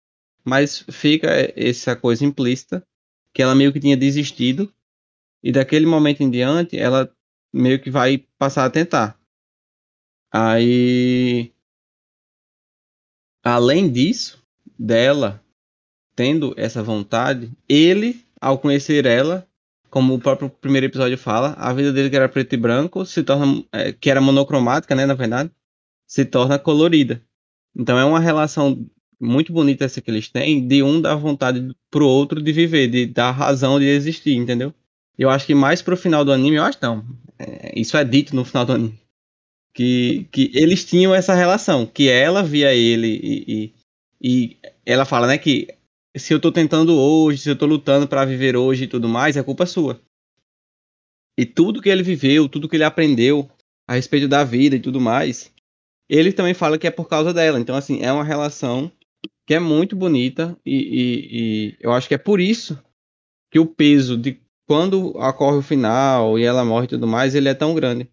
Mas 0.45 0.85
fica 0.91 1.29
essa 1.57 1.97
coisa 1.97 2.25
implícita 2.25 2.87
que 3.35 3.43
ela 3.43 3.55
meio 3.55 3.73
que 3.73 3.81
tinha 3.81 3.97
desistido 3.97 4.73
e 5.43 5.53
daquele 5.53 5.87
momento 5.87 6.23
em 6.23 6.31
diante 6.31 6.79
ela 6.79 7.11
meio 7.53 7.81
que 7.81 7.91
vai 7.91 8.19
passar 8.39 8.65
a 8.67 8.71
tentar. 8.71 9.19
Aí, 10.33 11.53
além 13.43 13.91
disso, 13.91 14.43
dela 14.79 15.43
tendo 16.15 16.55
essa 16.57 16.83
vontade, 16.83 17.53
ele, 17.69 18.25
ao 18.41 18.59
conhecer 18.59 19.07
ela, 19.07 19.47
como 19.91 20.15
o 20.15 20.21
próprio 20.21 20.51
primeiro 20.51 20.87
episódio 20.87 21.19
fala, 21.19 21.55
a 21.55 21.73
vida 21.75 21.93
dele 21.93 22.11
que 22.11 22.17
era 22.17 22.29
preto 22.29 22.55
e 22.55 22.59
branco 22.59 23.05
se 23.07 23.23
torna, 23.23 23.65
é, 23.73 23.93
que 23.93 24.11
era 24.11 24.21
monocromática, 24.21 24.95
né, 24.95 25.07
na 25.07 25.15
verdade, 25.15 25.51
se 26.13 26.27
torna 26.27 26.59
colorida. 26.59 27.25
Então 27.75 27.99
é 27.99 28.05
uma 28.05 28.21
relação 28.21 28.87
muito 29.19 29.51
bonita 29.51 29.87
essa 29.87 29.99
que 30.03 30.11
eles 30.11 30.29
têm, 30.29 30.69
de 30.69 30.83
um 30.83 31.01
dar 31.01 31.15
vontade 31.15 31.75
pro 31.91 32.07
outro 32.07 32.43
de 32.43 32.53
viver, 32.53 32.87
de 32.87 33.07
dar 33.07 33.31
razão 33.31 33.81
de 33.81 33.87
existir, 33.87 34.35
entendeu? 34.35 34.75
Eu 35.17 35.31
acho 35.31 35.47
que 35.47 35.55
mais 35.55 35.81
pro 35.81 35.97
final 35.97 36.23
do 36.23 36.31
anime, 36.31 36.57
eu 36.57 36.65
acho 36.65 36.79
não. 36.83 37.03
é, 37.39 37.73
isso 37.81 37.97
é 37.97 38.05
dito 38.05 38.37
no 38.37 38.45
final 38.45 38.67
do 38.67 38.75
anime. 38.75 39.01
Que, 39.73 40.29
que 40.31 40.51
eles 40.53 40.85
tinham 40.85 41.15
essa 41.15 41.35
relação, 41.35 41.87
que 41.87 42.11
ela 42.11 42.43
via 42.43 42.75
ele 42.75 43.09
e, 43.09 43.45
e, 43.49 43.75
e 44.21 44.57
ela 44.85 45.07
fala, 45.07 45.27
né, 45.27 45.39
que 45.39 45.67
se 46.15 46.35
eu 46.35 46.39
tô 46.39 46.53
tentando 46.53 46.95
hoje, 46.95 47.39
se 47.39 47.49
eu 47.49 47.57
tô 47.57 47.65
lutando 47.65 48.07
para 48.07 48.27
viver 48.27 48.55
hoje 48.55 48.85
e 48.85 48.89
tudo 48.89 49.09
mais, 49.09 49.39
é 49.39 49.43
culpa 49.43 49.65
sua. 49.65 49.99
E 51.39 51.47
tudo 51.47 51.81
que 51.81 51.89
ele 51.89 52.03
viveu, 52.03 52.51
tudo 52.51 52.69
que 52.69 52.77
ele 52.77 52.85
aprendeu 52.85 53.51
a 53.89 53.95
respeito 53.95 54.29
da 54.29 54.45
vida 54.45 54.77
e 54.77 54.81
tudo 54.81 55.01
mais, 55.01 55.51
ele 56.19 56.33
também 56.33 56.55
fala 56.55 56.79
que 56.79 56.87
é 56.87 56.91
por 56.91 57.09
causa 57.09 57.33
dela. 57.33 57.59
Então, 57.61 57.77
assim, 57.77 58.03
é 58.03 58.13
uma 58.13 58.25
relação 58.25 58.91
que 59.47 59.55
é 59.55 59.61
muito 59.61 59.97
bonita 59.97 60.57
e, 60.65 60.77
e- 60.77 61.39
e 61.73 61.77
eu 61.81 61.93
acho 61.93 62.09
que 62.09 62.15
é 62.15 62.19
por 62.19 62.41
isso 62.41 62.79
que 63.51 63.59
o 63.59 63.67
peso 63.67 64.17
de 64.17 64.41
quando 64.69 65.17
ocorre 65.17 65.59
o 65.59 65.63
final 65.63 66.39
e 66.39 66.45
ela 66.45 66.65
morre 66.65 66.87
e 66.87 66.89
tudo 66.89 67.07
mais, 67.07 67.35
ele 67.35 67.49
é 67.49 67.55
tão 67.55 67.75
grande. 67.75 68.09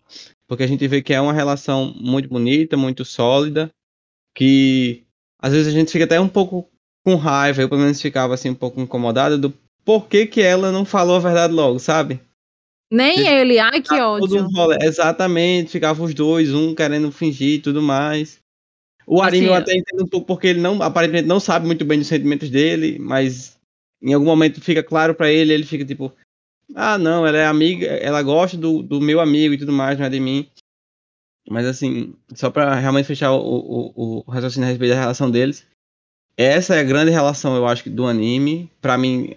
Porque 0.47 0.63
a 0.63 0.67
gente 0.67 0.87
vê 0.87 1.01
que 1.01 1.13
é 1.13 1.21
uma 1.21 1.33
relação 1.33 1.93
muito 1.99 2.29
bonita, 2.29 2.75
muito 2.77 3.05
sólida, 3.05 3.71
que 4.35 5.05
às 5.41 5.53
vezes 5.53 5.67
a 5.73 5.77
gente 5.77 5.91
fica 5.91 6.05
até 6.05 6.19
um 6.19 6.29
pouco 6.29 6.69
com 7.05 7.15
raiva, 7.15 7.61
eu 7.61 7.69
pelo 7.69 7.81
menos 7.81 8.01
ficava 8.01 8.33
assim 8.33 8.49
um 8.49 8.55
pouco 8.55 8.81
incomodado 8.81 9.37
do 9.37 9.53
porquê 9.85 10.27
que 10.27 10.41
ela 10.41 10.71
não 10.71 10.85
falou 10.85 11.15
a 11.15 11.19
verdade 11.19 11.53
logo, 11.53 11.79
sabe? 11.79 12.19
Nem 12.91 13.27
ele, 13.27 13.59
ai 13.59 13.81
que 13.81 13.93
ódio. 13.99 14.45
um. 14.45 14.71
Exatamente, 14.81 15.71
ficavam 15.71 16.05
os 16.05 16.13
dois, 16.13 16.53
um 16.53 16.73
querendo 16.73 17.11
fingir 17.11 17.55
e 17.55 17.61
tudo 17.61 17.81
mais. 17.81 18.39
O 19.05 19.21
Arime 19.21 19.45
eu 19.47 19.53
Assim, 19.53 19.61
até 19.63 19.77
entendo 19.77 20.03
um 20.03 20.07
pouco 20.07 20.27
porque 20.27 20.47
ele 20.47 20.59
não, 20.61 20.81
aparentemente 20.81 21.27
não 21.27 21.39
sabe 21.39 21.65
muito 21.65 21.83
bem 21.85 21.97
dos 21.99 22.07
sentimentos 22.07 22.49
dele, 22.49 22.97
mas 22.99 23.57
em 24.01 24.13
algum 24.13 24.25
momento 24.25 24.61
fica 24.61 24.83
claro 24.83 25.13
pra 25.15 25.31
ele, 25.31 25.53
ele 25.53 25.65
fica 25.65 25.83
tipo, 25.85 26.11
ah 26.75 26.97
não, 26.97 27.25
ela 27.25 27.37
é 27.37 27.45
amiga, 27.45 27.85
ela 27.87 28.21
gosta 28.21 28.55
do, 28.57 28.81
do 28.83 29.01
meu 29.01 29.19
amigo 29.19 29.53
e 29.53 29.57
tudo 29.57 29.71
mais, 29.71 29.97
não 29.97 30.05
é 30.05 30.09
de 30.09 30.19
mim. 30.19 30.47
Mas 31.49 31.65
assim, 31.65 32.13
só 32.35 32.51
pra 32.51 32.75
realmente 32.75 33.07
fechar 33.07 33.31
o, 33.31 33.39
o, 33.39 34.23
o 34.27 34.31
raciocínio 34.31 34.67
a 34.67 34.69
respeito 34.69 34.93
da 34.93 34.99
relação 34.99 35.29
deles, 35.31 35.65
essa 36.37 36.75
é 36.75 36.79
a 36.79 36.83
grande 36.83 37.11
relação, 37.11 37.55
eu 37.55 37.67
acho, 37.67 37.89
do 37.89 38.05
anime. 38.05 38.71
Pra 38.79 38.97
mim, 38.97 39.33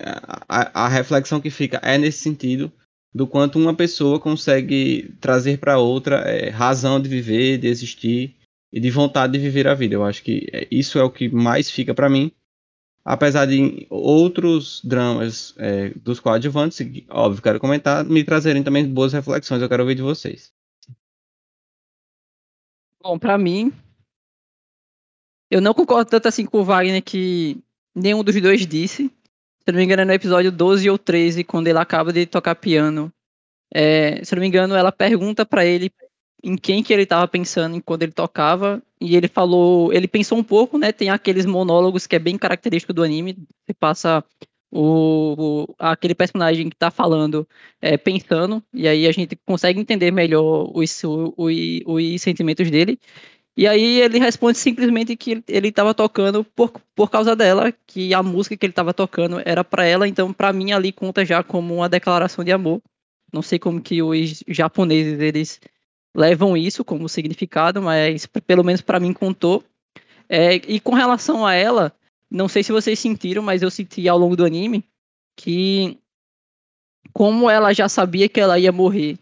a- 0.49 0.85
a 0.85 0.89
reflexão 0.89 1.41
que 1.41 1.51
fica 1.51 1.81
é 1.83 1.97
nesse 1.99 2.19
sentido 2.19 2.71
do 3.15 3.27
quanto 3.27 3.59
uma 3.59 3.75
pessoa 3.75 4.19
consegue 4.19 5.15
trazer 5.21 5.59
pra 5.59 5.79
outra 5.79 6.17
é, 6.21 6.49
razão 6.49 7.01
de 7.01 7.09
viver, 7.09 7.59
de 7.59 7.67
existir 7.69 8.37
e 8.73 8.81
de 8.81 8.91
vontade 8.91 9.35
de 9.35 9.39
viver 9.39 9.69
a 9.69 9.75
vida. 9.75 9.95
Eu 9.95 10.05
acho 10.05 10.23
que 10.23 10.49
é- 10.53 10.67
isso 10.71 10.99
é 10.99 11.03
o 11.03 11.11
que 11.11 11.29
mais 11.29 11.71
fica 11.71 11.95
pra 11.95 12.09
mim. 12.09 12.33
Apesar 13.05 13.47
de 13.47 13.87
outros 13.91 14.81
dramas 14.85 15.55
é, 15.59 15.91
dos 15.91 16.21
coadjuvantes, 16.21 16.79
óbvio, 17.11 17.43
quero 17.43 17.59
comentar, 17.61 18.05
me 18.05 18.23
trazerem 18.23 18.63
também 18.63 18.89
boas 18.89 19.13
reflexões. 19.13 19.61
Eu 19.61 19.69
quero 19.69 19.83
ouvir 19.83 19.97
de 19.97 20.03
vocês. 20.03 20.53
Bom, 23.03 23.19
pra 23.19 23.37
mim, 23.37 23.73
eu 25.51 25.61
não 25.61 25.75
concordo 25.75 26.09
tanto 26.09 26.29
assim 26.29 26.47
com 26.47 26.61
o 26.61 26.65
Wagner 26.65 27.03
que 27.03 27.61
nenhum 27.95 28.23
dos 28.23 28.41
dois 28.41 28.65
disse. 28.67 29.11
Se 29.65 29.71
não 29.73 29.79
me 29.79 29.85
engano, 29.85 30.03
é 30.03 30.05
no 30.05 30.13
episódio 30.13 30.51
12 30.51 30.91
ou 30.91 30.99
13, 30.99 31.45
quando 31.45 31.69
ele 31.69 31.79
acaba 31.79 32.13
de 32.13 32.27
tocar 32.27 32.55
piano. 32.57 33.13
É, 33.73 34.23
se 34.25 34.35
não 34.35 34.41
me 34.41 34.49
engano, 34.49 34.75
ela 34.75 34.93
pergunta 34.93 35.47
pra 35.47 35.65
ele 35.65 35.91
em 36.43 36.57
quem 36.57 36.83
que 36.83 36.93
ele 36.93 37.03
estava 37.05 37.27
pensando 37.29 37.77
enquanto 37.77 38.03
ele 38.03 38.13
tocava. 38.13 38.83
E 39.01 39.17
ele 39.17 39.29
falou, 39.29 39.93
ele 39.93 40.09
pensou 40.09 40.37
um 40.39 40.45
pouco, 40.45 40.79
né? 40.79 40.93
Tem 40.93 41.11
aqueles 41.11 41.47
monólogos 41.47 42.07
que 42.07 42.17
é 42.17 42.19
bem 42.19 42.37
característico 42.37 42.93
do 42.93 43.03
anime. 43.03 43.37
Você 43.65 43.75
passa 43.75 44.25
o, 44.73 45.67
o, 45.69 45.75
aquele 45.79 46.15
personagem 46.15 46.69
que 46.69 46.75
está 46.75 46.91
falando 46.91 47.47
é, 47.81 47.97
pensando, 47.99 48.65
e 48.73 48.89
aí 48.89 49.07
a 49.07 49.13
gente 49.13 49.37
consegue 49.47 49.79
entender 49.79 50.11
melhor 50.11 50.71
os, 50.75 51.03
os, 51.05 51.55
os 51.87 52.23
sentimentos 52.23 52.71
dele. 52.71 52.99
E 53.57 53.67
aí 53.67 54.01
ele 54.01 54.19
responde 54.19 54.57
simplesmente 54.57 55.15
que 55.17 55.43
ele 55.47 55.69
estava 55.69 55.93
tocando 55.95 56.43
por, 56.43 56.73
por 56.95 57.11
causa 57.11 57.37
dela, 57.37 57.73
que 57.87 58.15
a 58.15 58.23
música 58.23 58.57
que 58.57 58.65
ele 58.65 58.73
estava 58.73 58.95
tocando 58.95 59.43
era 59.45 59.63
para 59.63 59.85
ela, 59.85 60.09
então 60.09 60.33
para 60.33 60.53
mim 60.53 60.73
ali 60.73 60.91
conta 60.91 61.25
já 61.25 61.43
como 61.43 61.75
uma 61.75 61.89
declaração 61.89 62.43
de 62.45 62.53
amor. 62.53 62.81
Não 63.33 63.43
sei 63.43 63.59
como 63.59 63.81
que 63.81 64.03
os 64.03 64.43
japoneses 64.49 65.21
eles 65.21 65.61
levam 66.15 66.57
isso 66.57 66.85
como 66.85 67.09
significado, 67.09 67.83
mas 67.83 68.27
pelo 68.47 68.65
menos 68.65 68.81
para 68.81 69.01
mim 69.01 69.13
contou. 69.13 69.63
É, 70.29 70.55
e 70.55 70.81
com 70.81 70.95
relação 70.95 71.47
a 71.47 71.55
ela, 71.55 71.93
não 72.31 72.49
sei 72.49 72.63
se 72.63 72.73
vocês 72.73 72.99
sentiram, 72.99 73.43
mas 73.43 73.63
eu 73.63 73.71
senti 73.71 74.09
ao 74.09 74.19
longo 74.19 74.37
do 74.37 74.45
anime 74.45 74.85
que 75.37 75.99
como 77.13 77.51
ela 77.51 77.73
já 77.73 77.89
sabia 77.89 78.29
que 78.29 78.41
ela 78.41 78.59
ia 78.59 78.73
morrer 78.73 79.19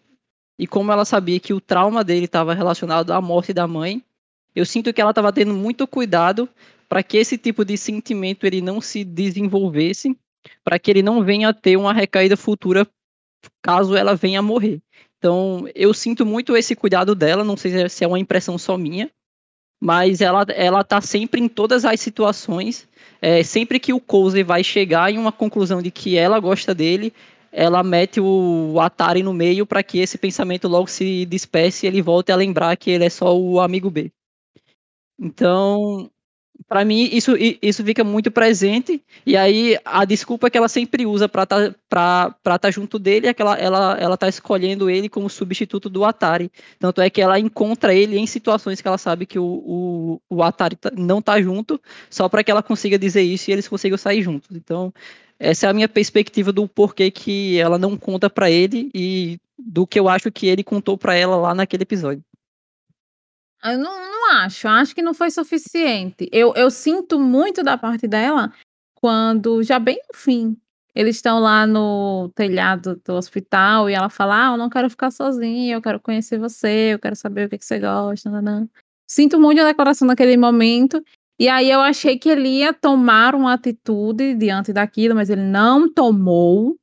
e 0.58 0.66
como 0.66 0.92
ela 0.92 1.04
sabia 1.04 1.40
que 1.40 1.52
o 1.52 1.60
trauma 1.60 2.04
dele 2.04 2.26
estava 2.26 2.54
relacionado 2.54 3.12
à 3.12 3.20
morte 3.20 3.52
da 3.52 3.66
mãe, 3.66 4.02
eu 4.54 4.64
sinto 4.66 4.92
que 4.92 5.00
ela 5.00 5.10
estava 5.10 5.32
tendo 5.32 5.54
muito 5.54 5.86
cuidado 5.86 6.48
para 6.88 7.02
que 7.02 7.16
esse 7.16 7.38
tipo 7.38 7.64
de 7.64 7.76
sentimento 7.76 8.44
ele 8.44 8.60
não 8.60 8.80
se 8.80 9.04
desenvolvesse, 9.04 10.16
para 10.64 10.78
que 10.78 10.90
ele 10.90 11.02
não 11.02 11.22
venha 11.22 11.48
a 11.48 11.54
ter 11.54 11.76
uma 11.76 11.92
recaída 11.92 12.36
futura 12.36 12.86
caso 13.62 13.96
ela 13.96 14.14
venha 14.14 14.40
a 14.40 14.42
morrer. 14.42 14.80
Então, 15.18 15.68
eu 15.74 15.92
sinto 15.92 16.24
muito 16.24 16.56
esse 16.56 16.74
cuidado 16.74 17.14
dela, 17.14 17.44
não 17.44 17.56
sei 17.56 17.88
se 17.88 18.04
é 18.04 18.08
uma 18.08 18.18
impressão 18.18 18.56
só 18.56 18.76
minha, 18.76 19.10
mas 19.80 20.20
ela, 20.20 20.44
ela 20.48 20.82
tá 20.82 21.00
sempre 21.00 21.40
em 21.40 21.48
todas 21.48 21.84
as 21.84 22.00
situações, 22.00 22.88
é, 23.20 23.42
sempre 23.42 23.78
que 23.78 23.92
o 23.92 24.00
Cozy 24.00 24.42
vai 24.42 24.64
chegar 24.64 25.12
em 25.12 25.18
uma 25.18 25.32
conclusão 25.32 25.80
de 25.82 25.90
que 25.90 26.16
ela 26.16 26.40
gosta 26.40 26.74
dele, 26.74 27.12
ela 27.52 27.82
mete 27.82 28.20
o 28.20 28.78
Atari 28.80 29.22
no 29.22 29.32
meio 29.32 29.66
para 29.66 29.82
que 29.82 29.98
esse 29.98 30.16
pensamento 30.16 30.68
logo 30.68 30.86
se 30.86 31.26
despece 31.26 31.84
e 31.84 31.88
ele 31.88 32.02
volte 32.02 32.30
a 32.30 32.36
lembrar 32.36 32.76
que 32.76 32.90
ele 32.90 33.04
é 33.04 33.10
só 33.10 33.36
o 33.36 33.60
amigo 33.60 33.90
B. 33.90 34.10
Então, 35.20 36.10
para 36.66 36.84
mim 36.84 37.08
isso, 37.12 37.34
isso 37.60 37.84
fica 37.84 38.02
muito 38.04 38.30
presente 38.30 39.02
e 39.26 39.36
aí 39.36 39.78
a 39.84 40.04
desculpa 40.04 40.50
que 40.50 40.56
ela 40.56 40.68
sempre 40.68 41.04
usa 41.04 41.28
para 41.28 41.46
tá, 41.46 41.66
estar 41.66 42.58
tá 42.58 42.70
junto 42.70 42.98
dele 42.98 43.26
é 43.26 43.34
que 43.34 43.42
ela, 43.42 43.56
ela, 43.58 43.96
ela 43.98 44.16
tá 44.16 44.28
escolhendo 44.28 44.88
ele 44.88 45.08
como 45.08 45.28
substituto 45.28 45.90
do 45.90 46.04
Atari. 46.04 46.50
Tanto 46.78 47.00
é 47.00 47.10
que 47.10 47.20
ela 47.20 47.38
encontra 47.38 47.94
ele 47.94 48.16
em 48.18 48.26
situações 48.26 48.80
que 48.80 48.88
ela 48.88 48.98
sabe 48.98 49.26
que 49.26 49.38
o, 49.38 49.44
o, 49.44 50.20
o 50.30 50.42
Atari 50.42 50.76
tá, 50.76 50.90
não 50.96 51.20
tá 51.20 51.40
junto 51.40 51.80
só 52.08 52.28
para 52.28 52.42
que 52.42 52.50
ela 52.50 52.62
consiga 52.62 52.98
dizer 52.98 53.22
isso 53.22 53.50
e 53.50 53.52
eles 53.52 53.68
consigam 53.68 53.98
sair 53.98 54.22
juntos. 54.22 54.48
Então 54.54 54.92
essa 55.38 55.66
é 55.66 55.70
a 55.70 55.74
minha 55.74 55.88
perspectiva 55.88 56.52
do 56.52 56.68
porquê 56.68 57.10
que 57.10 57.58
ela 57.58 57.78
não 57.78 57.96
conta 57.96 58.30
para 58.30 58.50
ele 58.50 58.90
e 58.94 59.38
do 59.58 59.86
que 59.86 59.98
eu 59.98 60.08
acho 60.08 60.30
que 60.30 60.46
ele 60.46 60.62
contou 60.64 60.96
para 60.96 61.14
ela 61.14 61.36
lá 61.36 61.54
naquele 61.54 61.82
episódio 61.82 62.22
eu 63.64 63.78
não, 63.78 63.92
não 63.98 64.32
acho, 64.36 64.68
acho 64.68 64.94
que 64.94 65.02
não 65.02 65.14
foi 65.14 65.30
suficiente. 65.30 66.28
Eu, 66.32 66.54
eu 66.54 66.70
sinto 66.70 67.18
muito 67.18 67.62
da 67.62 67.76
parte 67.76 68.06
dela 68.08 68.52
quando, 68.94 69.62
já 69.62 69.78
bem 69.78 70.00
no 70.08 70.18
fim, 70.18 70.56
eles 70.94 71.16
estão 71.16 71.38
lá 71.40 71.66
no 71.66 72.30
telhado 72.34 73.00
do 73.04 73.14
hospital 73.14 73.88
e 73.88 73.94
ela 73.94 74.10
fala: 74.10 74.48
Ah, 74.48 74.52
eu 74.52 74.56
não 74.56 74.68
quero 74.68 74.90
ficar 74.90 75.10
sozinha, 75.10 75.74
eu 75.74 75.82
quero 75.82 76.00
conhecer 76.00 76.38
você, 76.38 76.94
eu 76.94 76.98
quero 76.98 77.16
saber 77.16 77.46
o 77.46 77.50
que, 77.50 77.58
que 77.58 77.64
você 77.64 77.78
gosta. 77.78 78.30
Nanã. 78.30 78.68
Sinto 79.08 79.40
muito 79.40 79.60
a 79.60 79.64
declaração 79.64 80.06
naquele 80.06 80.36
momento. 80.36 81.02
E 81.38 81.48
aí 81.48 81.70
eu 81.70 81.80
achei 81.80 82.18
que 82.18 82.28
ele 82.28 82.48
ia 82.48 82.72
tomar 82.72 83.34
uma 83.34 83.54
atitude 83.54 84.34
diante 84.34 84.72
daquilo, 84.72 85.14
mas 85.14 85.30
ele 85.30 85.42
não 85.42 85.90
tomou. 85.92 86.76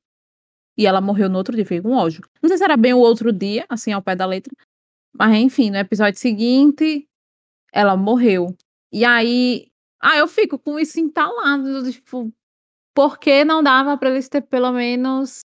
E 0.77 0.85
ela 0.87 1.01
morreu 1.01 1.29
no 1.29 1.37
outro 1.37 1.55
dia, 1.55 1.65
foi 1.65 1.79
um 1.81 1.93
ódio. 1.93 2.21
Não 2.41 2.47
sei 2.47 2.57
se 2.57 2.63
era 2.63 2.77
bem 2.77 2.93
o 2.93 2.99
outro 2.99 3.31
dia, 3.31 3.65
assim, 3.69 3.91
ao 3.91 4.01
pé 4.01 4.15
da 4.15 4.25
letra, 4.25 4.51
mas 5.17 5.35
enfim, 5.35 5.71
no 5.71 5.77
episódio 5.77 6.19
seguinte, 6.19 7.07
ela 7.73 7.97
morreu. 7.97 8.55
E 8.91 9.03
aí, 9.05 9.71
ah, 10.01 10.17
eu 10.17 10.27
fico 10.27 10.59
com 10.59 10.79
isso 10.79 10.99
entalado, 10.99 11.91
tipo, 11.91 12.31
por 12.95 13.19
que 13.19 13.43
não 13.45 13.63
dava 13.63 13.97
para 13.97 14.09
eles 14.09 14.29
ter 14.29 14.41
pelo 14.41 14.71
menos 14.71 15.41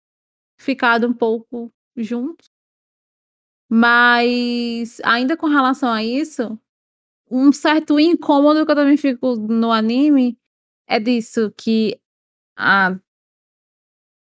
ficado 0.59 1.07
um 1.07 1.15
pouco 1.15 1.73
juntos? 1.97 2.47
Mas 3.71 5.01
ainda 5.03 5.37
com 5.37 5.47
relação 5.47 5.91
a 5.91 6.05
isso, 6.05 6.59
um 7.31 7.53
certo 7.53 7.99
incômodo 7.99 8.67
que 8.67 8.73
eu 8.73 8.77
também 8.77 8.97
fico 8.97 9.37
no 9.37 9.73
anime 9.73 10.39
é 10.87 11.01
disso 11.01 11.53
que 11.57 11.99
a 12.57 12.99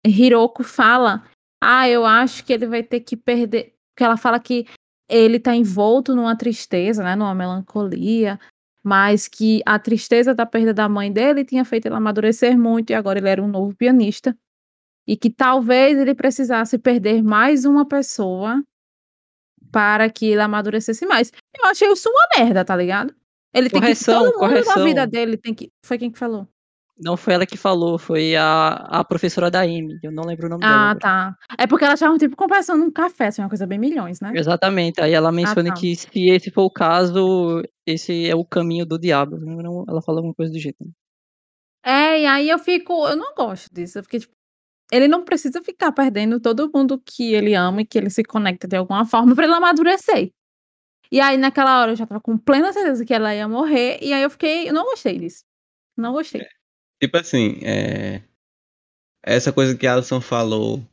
Hiroko 0.06 0.64
fala, 0.64 1.24
ah, 1.62 1.88
eu 1.88 2.06
acho 2.06 2.44
que 2.46 2.54
ele 2.54 2.66
vai 2.66 2.82
ter 2.84 3.02
que 3.02 3.16
perder, 3.16 3.76
porque 3.90 4.04
ela 4.04 4.18
fala 4.18 4.40
que 4.40 4.66
ele 5.10 5.38
está 5.38 5.56
envolto 5.56 6.16
numa 6.16 6.36
tristeza, 6.36 7.04
né, 7.04 7.16
numa 7.16 7.34
melancolia, 7.34 8.40
mas 8.84 9.28
que 9.28 9.62
a 9.66 9.78
tristeza 9.80 10.34
da 10.34 10.46
perda 10.46 10.74
da 10.74 10.88
mãe 10.90 11.12
dele 11.12 11.44
tinha 11.46 11.66
feito 11.66 11.88
ele 11.88 11.96
amadurecer 11.96 12.58
muito 12.58 12.92
e 12.92 12.94
agora 12.94 13.20
ele 13.20 13.30
era 13.30 13.44
um 13.44 13.48
novo 13.48 13.76
pianista. 13.76 14.36
E 15.08 15.16
que 15.16 15.30
talvez 15.30 15.98
ele 15.98 16.14
precisasse 16.14 16.78
perder 16.78 17.24
mais 17.24 17.64
uma 17.66 17.88
pessoa 17.88 18.62
para 19.72 20.10
que 20.10 20.28
ele 20.28 20.42
amadurecesse 20.42 21.06
mais. 21.06 21.32
Eu 21.58 21.66
achei 21.66 21.92
isso 21.92 22.10
uma 22.10 22.28
merda, 22.38 22.64
tá 22.66 22.76
ligado? 22.76 23.14
Ele 23.54 23.70
correção, 23.70 24.24
tem 24.24 24.32
que 24.32 24.40
todo 24.40 24.40
mundo 24.40 24.40
correção. 24.40 24.76
na 24.78 24.84
vida 24.84 25.08
dele 25.08 25.38
tem 25.38 25.54
que 25.54 25.72
foi 25.86 25.98
quem 25.98 26.12
que 26.12 26.20
falou? 26.20 26.48
Não 27.00 27.16
foi 27.16 27.34
ela 27.34 27.46
que 27.46 27.58
falou, 27.58 28.00
foi 28.00 28.36
a, 28.36 28.70
a 28.70 29.04
professora 29.04 29.52
da 29.52 29.62
Amy. 29.62 30.00
Eu 30.02 30.12
não 30.12 30.24
lembro 30.24 30.48
o 30.48 30.50
nome 30.50 30.62
dela. 30.62 30.92
Ah, 30.92 30.96
tá. 30.96 31.36
É 31.58 31.68
porque 31.68 31.86
elas 31.86 32.00
estavam, 32.00 32.18
tipo, 32.18 32.36
conversando 32.36 32.84
num 32.84 32.92
café, 32.92 33.28
assim, 33.28 33.42
uma 33.42 33.50
coisa 33.50 33.68
bem 33.68 33.78
milhões, 33.78 34.20
né? 34.20 34.32
Exatamente. 34.34 35.00
Aí 35.00 35.14
ela 35.14 35.32
menciona 35.32 35.70
ah, 35.70 35.74
tá. 35.74 35.80
que 35.80 35.96
se 35.96 36.10
esse 36.30 36.50
for 36.50 36.64
o 36.64 36.72
caso, 36.72 37.62
esse 37.86 38.28
é 38.28 38.36
o 38.36 38.44
caminho 38.44 38.86
do 38.86 38.98
diabo. 38.98 39.38
Ela 39.88 40.02
fala 40.02 40.20
alguma 40.20 40.34
coisa 40.34 40.52
do 40.52 40.60
jeito. 40.60 40.78
Né? 40.84 40.92
É, 41.86 42.22
e 42.22 42.26
aí 42.26 42.50
eu 42.50 42.58
fico. 42.58 43.08
Eu 43.08 43.16
não 43.16 43.34
gosto 43.36 43.72
disso. 43.72 44.02
Porque, 44.02 44.20
tipo, 44.20 44.34
ele 44.92 45.08
não 45.08 45.24
precisa 45.24 45.62
ficar 45.62 45.92
perdendo 45.92 46.40
todo 46.40 46.72
mundo 46.74 47.00
que 47.06 47.34
ele 47.34 47.54
ama 47.54 47.82
e 47.82 47.86
que 47.86 47.98
ele 47.98 48.10
se 48.10 48.24
conecta 48.24 48.68
de 48.68 48.76
alguma 48.76 49.06
forma 49.06 49.36
pra 49.36 49.46
ele 49.46 49.54
amadurecer. 49.54 50.32
E 51.12 51.22
aí, 51.22 51.38
naquela 51.38 51.80
hora, 51.80 51.92
eu 51.92 51.96
já 51.96 52.08
tava 52.08 52.20
com 52.20 52.38
plena 52.38 52.74
certeza 52.74 53.06
que 53.06 53.14
ela 53.14 53.34
ia 53.36 53.48
morrer. 53.48 54.00
E 54.02 54.12
aí 54.14 54.24
eu 54.24 54.30
fiquei. 54.30 54.68
Eu 54.68 54.74
não 54.74 54.84
gostei 54.84 55.20
disso. 55.20 55.44
Não 55.96 56.12
gostei. 56.12 56.42
É. 56.42 56.57
Tipo 57.00 57.18
assim, 57.18 57.60
é... 57.64 58.24
essa 59.24 59.52
coisa 59.52 59.76
que 59.78 59.86
a 59.86 59.94
Alison 59.94 60.20
falou, 60.20 60.84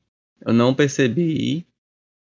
eu 0.40 0.52
não 0.52 0.74
percebi, 0.74 1.66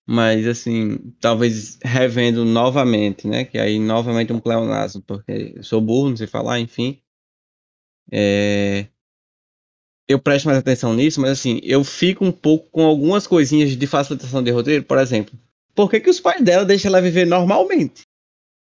mas 0.06 0.46
assim, 0.48 0.98
talvez 1.20 1.80
revendo 1.84 2.46
novamente, 2.46 3.28
né? 3.28 3.46
Que 3.46 3.58
aí 3.58 3.80
novamente 3.80 4.34
um 4.34 4.40
pleonasmo, 4.40 5.02
porque 5.02 5.54
eu 5.56 5.64
sou 5.64 5.82
burro, 5.82 6.10
não 6.10 6.18
sei 6.18 6.28
falar, 6.28 6.60
enfim. 6.60 7.02
É... 8.12 8.88
Eu 10.08 10.20
presto 10.20 10.46
mais 10.46 10.58
atenção 10.58 10.94
nisso, 10.94 11.22
mas 11.22 11.32
assim, 11.32 11.60
eu 11.64 11.84
fico 11.84 12.26
um 12.26 12.32
pouco 12.32 12.70
com 12.70 12.84
algumas 12.86 13.26
coisinhas 13.26 13.76
de 13.76 13.88
facilitação 13.88 14.44
de 14.44 14.52
roteiro, 14.52 14.84
por 14.84 14.98
exemplo. 14.98 15.38
Por 15.74 15.90
que, 15.90 16.00
que 16.00 16.10
os 16.10 16.20
pais 16.20 16.44
dela 16.44 16.66
deixam 16.66 16.90
ela 16.90 17.02
viver 17.02 17.26
normalmente? 17.26 18.04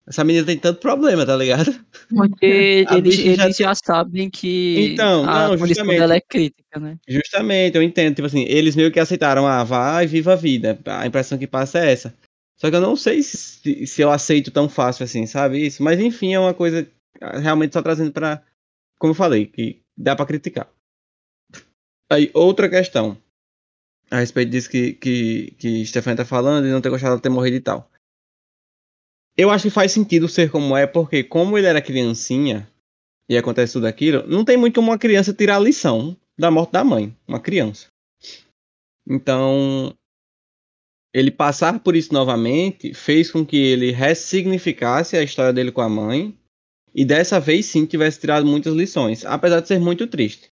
Essa 0.05 0.23
menina 0.23 0.45
tem 0.45 0.57
tanto 0.57 0.81
problema, 0.81 1.25
tá 1.25 1.35
ligado? 1.35 1.73
Porque 2.09 2.85
eles, 2.91 3.19
eles 3.19 3.37
já... 3.37 3.67
já... 3.69 3.75
sabem 3.75 4.29
que 4.29 4.91
então, 4.91 5.23
a 5.23 5.47
não, 5.47 5.57
condição 5.57 5.87
dela 5.87 6.15
é 6.15 6.21
crítica, 6.21 6.77
né? 6.77 6.97
Justamente, 7.07 7.77
eu 7.77 7.83
entendo. 7.83 8.15
Tipo 8.15 8.27
assim, 8.27 8.43
eles 8.43 8.75
meio 8.75 8.91
que 8.91 8.99
aceitaram, 8.99 9.47
ah, 9.47 9.63
vai, 9.63 10.05
viva 10.05 10.33
a 10.33 10.35
vida. 10.35 10.77
A 10.85 11.07
impressão 11.07 11.37
que 11.37 11.47
passa 11.47 11.79
é 11.79 11.91
essa. 11.91 12.13
Só 12.57 12.69
que 12.69 12.75
eu 12.75 12.81
não 12.81 12.95
sei 12.95 13.23
se, 13.23 13.87
se 13.87 14.01
eu 14.01 14.11
aceito 14.11 14.51
tão 14.51 14.67
fácil 14.67 15.05
assim, 15.05 15.25
sabe? 15.25 15.65
Isso. 15.65 15.81
Mas 15.81 15.99
enfim, 15.99 16.33
é 16.33 16.39
uma 16.39 16.53
coisa 16.53 16.85
realmente 17.41 17.73
só 17.73 17.81
trazendo 17.81 18.11
pra. 18.11 18.43
Como 18.99 19.11
eu 19.11 19.15
falei, 19.15 19.45
que 19.45 19.81
dá 19.97 20.15
pra 20.15 20.25
criticar. 20.25 20.69
Aí, 22.11 22.29
outra 22.33 22.69
questão. 22.69 23.17
A 24.11 24.19
respeito 24.19 24.51
disso 24.51 24.69
que, 24.69 24.93
que, 24.93 25.55
que 25.57 25.85
Stefania 25.85 26.17
tá 26.17 26.25
falando 26.25 26.67
e 26.67 26.71
não 26.71 26.81
ter 26.81 26.89
gostado 26.89 27.15
de 27.15 27.21
ter 27.21 27.29
morrido 27.29 27.57
e 27.57 27.61
tal. 27.61 27.89
Eu 29.37 29.49
acho 29.49 29.63
que 29.63 29.69
faz 29.69 29.91
sentido 29.91 30.27
ser 30.27 30.51
como 30.51 30.77
é, 30.77 30.85
porque 30.85 31.23
como 31.23 31.57
ele 31.57 31.67
era 31.67 31.81
criancinha 31.81 32.69
e 33.27 33.37
acontece 33.37 33.73
tudo 33.73 33.87
aquilo, 33.87 34.27
não 34.27 34.45
tem 34.45 34.57
muito 34.57 34.75
como 34.75 34.91
uma 34.91 34.97
criança 34.97 35.33
tirar 35.33 35.55
a 35.57 35.59
lição 35.59 36.15
da 36.37 36.51
morte 36.51 36.71
da 36.71 36.83
mãe, 36.83 37.15
uma 37.27 37.39
criança. 37.39 37.87
Então, 39.07 39.93
ele 41.13 41.31
passar 41.31 41.79
por 41.79 41.95
isso 41.95 42.13
novamente 42.13 42.93
fez 42.93 43.31
com 43.31 43.45
que 43.45 43.57
ele 43.57 43.91
ressignificasse 43.91 45.15
a 45.15 45.23
história 45.23 45.53
dele 45.53 45.71
com 45.71 45.81
a 45.81 45.89
mãe 45.89 46.37
e 46.93 47.03
dessa 47.03 47.39
vez 47.39 47.65
sim 47.65 47.85
tivesse 47.85 48.19
tirado 48.19 48.45
muitas 48.45 48.73
lições, 48.73 49.25
apesar 49.25 49.59
de 49.59 49.67
ser 49.67 49.79
muito 49.79 50.07
triste. 50.07 50.49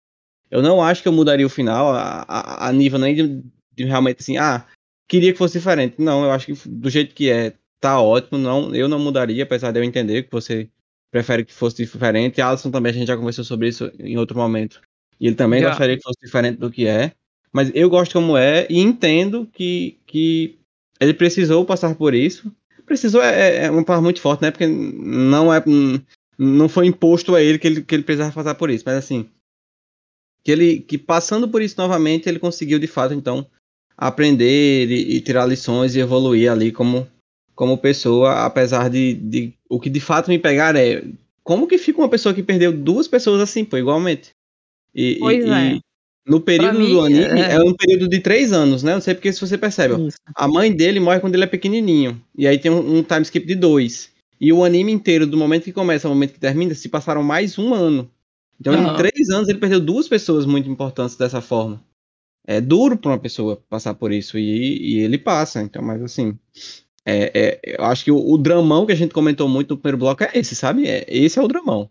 Eu 0.51 0.63
não 0.63 0.83
acho 0.83 1.03
que 1.03 1.09
eu 1.09 1.13
mudaria 1.13 1.47
o 1.47 1.51
final 1.51 1.93
a, 1.93 2.25
a, 2.29 2.69
a 2.69 2.73
nível 2.73 2.99
nem 2.99 3.15
de, 3.15 3.43
de 3.75 3.85
realmente 3.85 4.21
assim, 4.21 4.37
ah, 4.37 4.67
queria 5.09 5.33
que 5.33 5.39
fosse 5.39 5.59
diferente. 5.59 5.97
Não, 5.99 6.25
eu 6.25 6.31
acho 6.31 6.47
que 6.47 6.69
do 6.69 6.89
jeito 6.89 7.15
que 7.15 7.31
é, 7.31 7.55
tá 7.81 8.01
ótimo, 8.01 8.39
não, 8.39 8.75
eu 8.75 8.89
não 8.89 8.99
mudaria, 8.99 9.45
apesar 9.45 9.71
de 9.71 9.79
eu 9.79 9.85
entender 9.85 10.25
que 10.25 10.33
você 10.33 10.69
prefere 11.11 11.45
que 11.45 11.53
fosse 11.53 11.77
diferente. 11.77 12.41
Alisson 12.41 12.71
também, 12.71 12.91
a 12.91 12.95
gente 12.95 13.09
já 13.09 13.17
conversou 13.17 13.45
sobre 13.45 13.69
isso 13.69 13.91
em 13.99 14.17
outro 14.19 14.37
momento. 14.37 14.81
E 15.21 15.27
ele 15.27 15.37
também 15.37 15.61
Já. 15.61 15.71
gostaria 15.71 15.97
que 15.97 16.03
fosse 16.03 16.19
diferente 16.23 16.59
do 16.59 16.71
que 16.71 16.87
é. 16.87 17.13
Mas 17.53 17.71
eu 17.75 17.89
gosto 17.89 18.13
como 18.13 18.37
é 18.37 18.67
e 18.69 18.81
entendo 18.81 19.49
que, 19.53 19.99
que 20.07 20.59
ele 21.01 21.15
precisou 21.15 21.65
passar 21.65 21.95
por 21.95 22.15
isso. 22.15 22.53
Precisou 22.85 23.23
é, 23.23 23.65
é 23.65 23.71
uma 23.71 23.85
palavra 23.85 24.05
muito 24.05 24.21
forte, 24.21 24.43
né? 24.43 24.51
Porque 24.51 24.67
não 24.67 25.53
é 25.53 25.63
não 26.39 26.69
foi 26.69 26.87
imposto 26.87 27.35
a 27.35 27.43
ele 27.43 27.59
que 27.59 27.67
ele, 27.67 27.83
que 27.83 27.95
ele 27.95 28.03
precisava 28.03 28.35
passar 28.35 28.55
por 28.55 28.69
isso. 28.71 28.85
Mas 28.87 28.97
assim, 28.97 29.31
que 30.45 30.53
ele 30.53 30.81
que 30.81 30.99
passando 30.99 31.49
por 31.49 31.63
isso 31.63 31.77
novamente, 31.79 32.29
ele 32.29 32.39
conseguiu 32.39 32.79
de 32.79 32.87
fato 32.87 33.15
então 33.15 33.47
aprender 33.97 34.91
e, 34.91 35.17
e 35.17 35.21
tirar 35.23 35.47
lições 35.47 35.97
e 35.97 36.01
evoluir 36.01 36.53
ali 36.53 36.71
como 36.71 37.09
como 37.57 37.79
pessoa, 37.79 38.45
apesar 38.45 38.89
de, 38.91 39.15
de 39.15 39.53
o 39.69 39.81
que 39.81 39.91
de 39.91 39.99
fato 39.99 40.29
me 40.29 40.39
pegar 40.39 40.77
é 40.77 41.03
como 41.43 41.67
que 41.67 41.79
fica 41.79 41.99
uma 42.01 42.09
pessoa 42.09 42.35
que 42.35 42.43
perdeu 42.43 42.73
duas 42.73 43.09
pessoas 43.09 43.41
assim, 43.41 43.65
pô, 43.65 43.77
igualmente. 43.79 44.31
E, 44.95 45.13
e- 45.13 45.19
Pois 45.19 45.45
é. 45.45 45.73
e 45.73 45.81
no 46.27 46.41
período 46.41 46.81
mim, 46.81 46.91
do 46.91 47.01
anime, 47.01 47.21
é. 47.25 47.55
é. 47.55 47.61
um 47.61 47.73
período 47.75 48.09
de 48.09 48.19
três 48.19 48.53
anos, 48.53 48.83
né? 48.83 48.95
Não 48.95 49.01
sei 49.01 49.15
porque 49.15 49.33
se 49.33 49.41
você 49.41 49.57
percebe. 49.57 49.95
ó. 49.95 50.09
A 50.35 50.49
mãe 50.49 50.73
dele 50.75 50.99
morre 51.01 51.21
quando 51.21 51.35
ele 51.35 51.45
é 51.45 51.47
pequenininho. 51.47 52.21
E 52.37 52.47
aí 52.47 52.59
tem 52.59 52.71
um, 52.71 52.99
um 52.99 53.03
time 53.03 53.23
skip 53.23 53.47
de 53.47 53.55
dois. 53.55 54.11
E 54.41 54.53
o 54.53 54.65
anime 54.65 54.93
inteiro, 54.93 55.27
do 55.27 55.37
momento 55.37 55.65
que 55.65 55.73
começa 55.73 56.07
ao 56.07 56.13
momento 56.15 56.33
que 56.33 56.41
termina, 56.41 56.75
se 56.75 56.89
passaram 56.89 57.23
mais 57.23 57.59
um 57.59 57.73
ano. 57.73 58.11
Então, 58.61 58.75
Aham. 58.75 58.93
em 58.93 58.97
três 58.97 59.31
anos, 59.31 59.49
ele 59.49 59.59
perdeu 59.59 59.81
duas 59.81 60.09
pessoas 60.09 60.45
muito 60.45 60.69
importantes 60.69 61.17
dessa 61.17 61.41
forma. 61.41 61.81
É 62.47 62.61
duro 62.61 62.97
pra 62.97 63.13
uma 63.13 63.19
pessoa 63.19 63.63
passar 63.69 63.95
por 63.95 64.11
isso. 64.13 64.37
E, 64.37 64.95
e 64.95 64.99
ele 64.99 65.17
passa. 65.19 65.63
Então, 65.63 65.81
mas 65.81 66.03
assim. 66.03 66.37
É- 67.07 67.31
é- 67.65 67.77
eu 67.79 67.85
acho 67.85 68.05
que 68.05 68.11
o, 68.11 68.19
o 68.19 68.37
dramão 68.37 68.85
que 68.85 68.93
a 68.93 68.97
gente 68.97 69.15
comentou 69.15 69.49
muito 69.49 69.71
no 69.75 69.77
primeiro 69.79 69.99
bloco 69.99 70.25
é 70.25 70.31
esse, 70.35 70.55
sabe? 70.55 70.87
É, 70.89 71.05
esse 71.09 71.39
é 71.39 71.43
o 71.43 71.49
dramão. 71.49 71.89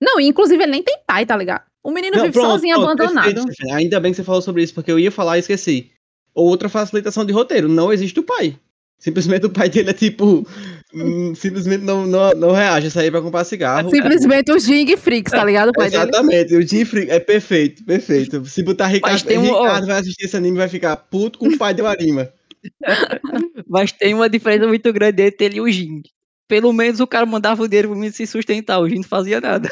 Não, 0.00 0.20
inclusive 0.20 0.62
ele 0.62 0.72
nem 0.72 0.82
tem 0.82 0.98
pai, 1.06 1.26
tá 1.26 1.36
ligado? 1.36 1.62
O 1.82 1.90
menino 1.90 2.16
Não, 2.16 2.22
vive 2.24 2.34
pronto, 2.34 2.50
sozinho, 2.52 2.76
pronto, 2.76 3.02
abandonado. 3.02 3.34
perfeito. 3.44 3.74
Ainda 3.74 4.00
bem 4.00 4.12
que 4.12 4.16
você 4.16 4.24
falou 4.24 4.42
sobre 4.42 4.62
isso, 4.62 4.74
porque 4.74 4.90
eu 4.90 4.98
ia 4.98 5.10
falar 5.10 5.36
e 5.36 5.40
esqueci. 5.40 5.90
Outra 6.34 6.68
facilitação 6.68 7.24
de 7.24 7.32
roteiro, 7.32 7.68
não 7.68 7.92
existe 7.92 8.18
o 8.20 8.22
pai. 8.22 8.56
Simplesmente 8.98 9.46
o 9.46 9.50
pai 9.50 9.68
dele 9.68 9.90
é 9.90 9.92
tipo. 9.92 10.46
hum, 10.92 11.32
simplesmente 11.34 11.84
não, 11.84 12.04
não, 12.06 12.30
não 12.32 12.50
reage 12.52 12.88
a 12.88 12.90
sair 12.90 13.10
pra 13.12 13.22
comprar 13.22 13.44
cigarro. 13.44 13.90
Simplesmente 13.90 14.50
o 14.52 14.58
Jing 14.58 14.96
Freaks, 14.96 15.30
tá 15.32 15.44
ligado? 15.44 15.68
O 15.68 15.72
pai 15.72 15.88
dele. 15.88 16.02
Exatamente, 16.02 16.56
o 16.56 16.66
Jim 16.66 16.84
Freak 16.84 17.10
é 17.10 17.20
perfeito, 17.20 17.84
perfeito. 17.84 18.44
Se 18.44 18.62
botar 18.62 18.88
Ricardo, 18.88 19.24
um- 19.32 19.40
Ricardo 19.42 19.86
vai 19.86 20.00
assistir 20.00 20.24
esse 20.24 20.36
anime 20.36 20.56
e 20.56 20.58
vai 20.58 20.68
ficar 20.68 20.96
puto 20.96 21.38
com 21.38 21.46
o 21.46 21.56
pai 21.58 21.74
de 21.74 21.82
Arima. 21.82 22.28
Mas 23.68 23.92
tem 23.92 24.14
uma 24.14 24.28
diferença 24.28 24.66
muito 24.66 24.92
grande 24.92 25.22
entre 25.22 25.46
ele 25.46 25.56
e 25.56 25.60
o 25.60 25.70
Jin. 25.70 26.02
Pelo 26.46 26.72
menos 26.72 27.00
o 27.00 27.06
cara 27.06 27.26
mandava 27.26 27.62
o 27.62 27.68
dinheiro 27.68 27.88
pro 27.88 27.96
menino 27.96 28.14
se 28.14 28.26
sustentar, 28.26 28.80
o 28.80 28.88
Jin 28.88 28.96
não 28.96 29.02
fazia 29.04 29.40
nada. 29.40 29.70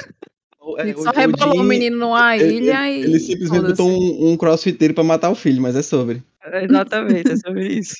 É, 0.78 0.92
Só 0.94 1.12
rebolou 1.12 1.60
o 1.60 1.62
menino 1.62 1.96
numa 1.96 2.36
ele, 2.36 2.56
ilha 2.56 2.90
ele, 2.90 3.06
e. 3.06 3.10
ele 3.10 3.20
simplesmente 3.20 3.66
botou 3.68 3.88
um, 3.88 4.32
um 4.32 4.36
crossfiteiro 4.36 4.94
pra 4.94 5.04
matar 5.04 5.30
o 5.30 5.34
filho, 5.34 5.62
mas 5.62 5.76
é 5.76 5.82
sobre. 5.82 6.22
É, 6.42 6.64
Exatamente, 6.64 7.30
é 7.30 7.36
sobre 7.36 7.68
isso. 7.68 7.94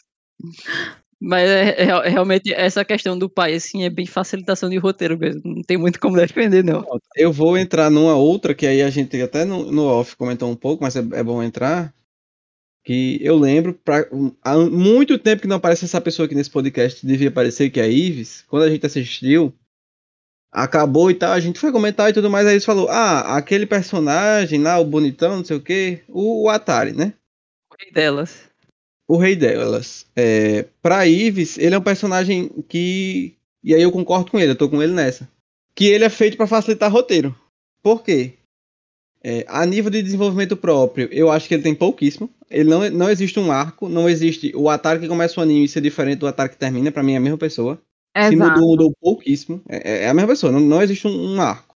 Mas 1.20 1.49
é, 1.49 1.82
é- 1.82 2.09
realmente 2.09 2.53
essa 2.53 2.84
questão 2.84 3.18
do 3.18 3.28
pai, 3.28 3.55
assim, 3.55 3.84
é 3.84 3.91
bem 3.91 4.05
facilitação 4.05 4.68
de 4.68 4.76
roteiro 4.76 5.18
mesmo. 5.18 5.41
Não 5.45 5.62
tem 5.62 5.76
muito 5.78 5.99
como 5.99 6.16
defender, 6.16 6.62
não. 6.62 6.84
Eu 7.14 7.32
vou 7.32 7.57
entrar 7.57 7.91
numa 7.91 8.14
outra, 8.16 8.55
que 8.55 8.66
aí 8.66 8.82
a 8.82 8.91
gente 8.91 9.20
até 9.22 9.45
no, 9.45 9.70
no 9.70 9.84
off 9.87 10.16
comentou 10.16 10.51
um 10.51 10.57
pouco, 10.57 10.82
mas 10.82 10.97
é, 10.97 11.01
é 11.12 11.22
bom 11.22 11.43
entrar. 11.43 11.95
Que 12.87 13.18
eu 13.20 13.37
lembro, 13.37 13.74
pra, 13.74 14.09
há 14.45 14.57
muito 14.59 15.18
tempo 15.18 15.43
que 15.43 15.49
não 15.49 15.57
aparece 15.57 15.84
essa 15.84 16.01
pessoa 16.01 16.26
aqui 16.26 16.37
nesse 16.37 16.51
podcast, 16.51 17.05
devia 17.05 17.30
aparecer, 17.30 17.68
que 17.68 17.80
é 17.80 17.82
a 17.82 17.89
Ives. 17.89 18.45
Quando 18.47 18.62
a 18.62 18.70
gente 18.70 18.87
assistiu, 18.87 19.53
acabou 20.53 21.11
e 21.11 21.14
tal, 21.14 21.32
a 21.32 21.41
gente 21.41 21.59
foi 21.59 21.72
comentar 21.72 22.09
e 22.09 22.12
tudo 22.12 22.30
mais, 22.30 22.47
aí 22.47 22.53
eles 22.53 22.64
falou, 22.64 22.89
ah, 22.89 23.37
aquele 23.37 23.66
personagem 23.66 24.62
lá, 24.62 24.78
o 24.78 24.84
bonitão, 24.84 25.39
não 25.39 25.45
sei 25.45 25.57
o 25.57 25.61
que, 25.61 26.05
o, 26.07 26.49
Atari, 26.49 26.93
né? 26.93 27.12
O 27.68 27.74
rei 27.76 27.91
delas. 27.91 28.45
o 29.09 29.16
rei 29.16 29.34
delas. 29.34 30.07
É, 30.14 30.66
pra 30.80 31.09
Ives, 31.09 31.59
ele 31.59 31.74
é 31.74 31.78
um 31.78 31.82
personagem 31.82 32.49
que. 32.68 33.34
E 33.64 33.74
aí 33.74 33.82
eu 33.82 33.91
concordo 33.91 34.30
com 34.30 34.39
ele, 34.39 34.53
eu 34.53 34.57
tô 34.57 34.68
com 34.68 34.80
ele 34.80 34.93
nessa. 34.93 35.28
Que 35.74 35.87
ele 35.87 36.05
é 36.05 36.09
feito 36.09 36.37
pra 36.37 36.47
facilitar 36.47 36.93
roteiro. 36.93 37.37
Por 37.82 38.05
quê? 38.05 38.34
É, 39.24 39.45
a 39.49 39.66
nível 39.66 39.91
de 39.91 40.01
desenvolvimento 40.03 40.57
próprio, 40.57 41.09
eu 41.11 41.32
acho 41.32 41.49
que 41.49 41.55
ele 41.55 41.64
tem 41.64 41.74
pouquíssimo. 41.74 42.30
Ele 42.51 42.68
não, 42.68 42.88
não 42.90 43.11
existe 43.11 43.38
um 43.40 43.51
arco, 43.51 43.88
não 43.88 44.09
existe. 44.09 44.53
O 44.55 44.68
Atari 44.70 45.01
que 45.01 45.09
começa 45.09 45.40
o 45.40 45.42
anime 45.42 45.66
ser 45.68 45.80
diferente 45.80 46.18
do 46.20 46.26
Atari 46.26 46.51
que 46.51 46.57
termina, 46.57 46.92
pra 46.92 47.03
mim 47.03 47.14
é 47.14 47.16
a 47.16 47.20
mesma 47.20 47.38
pessoa. 47.38 47.80
Se 48.16 48.34
Exato. 48.34 48.51
mudou, 48.61 48.70
mudou 48.70 48.92
pouquíssimo. 49.01 49.61
É, 49.68 50.05
é 50.05 50.09
a 50.09 50.14
mesma 50.14 50.28
pessoa, 50.28 50.51
não, 50.53 50.61
não 50.61 50.82
existe 50.82 51.07
um, 51.07 51.34
um 51.36 51.40
arco. 51.40 51.74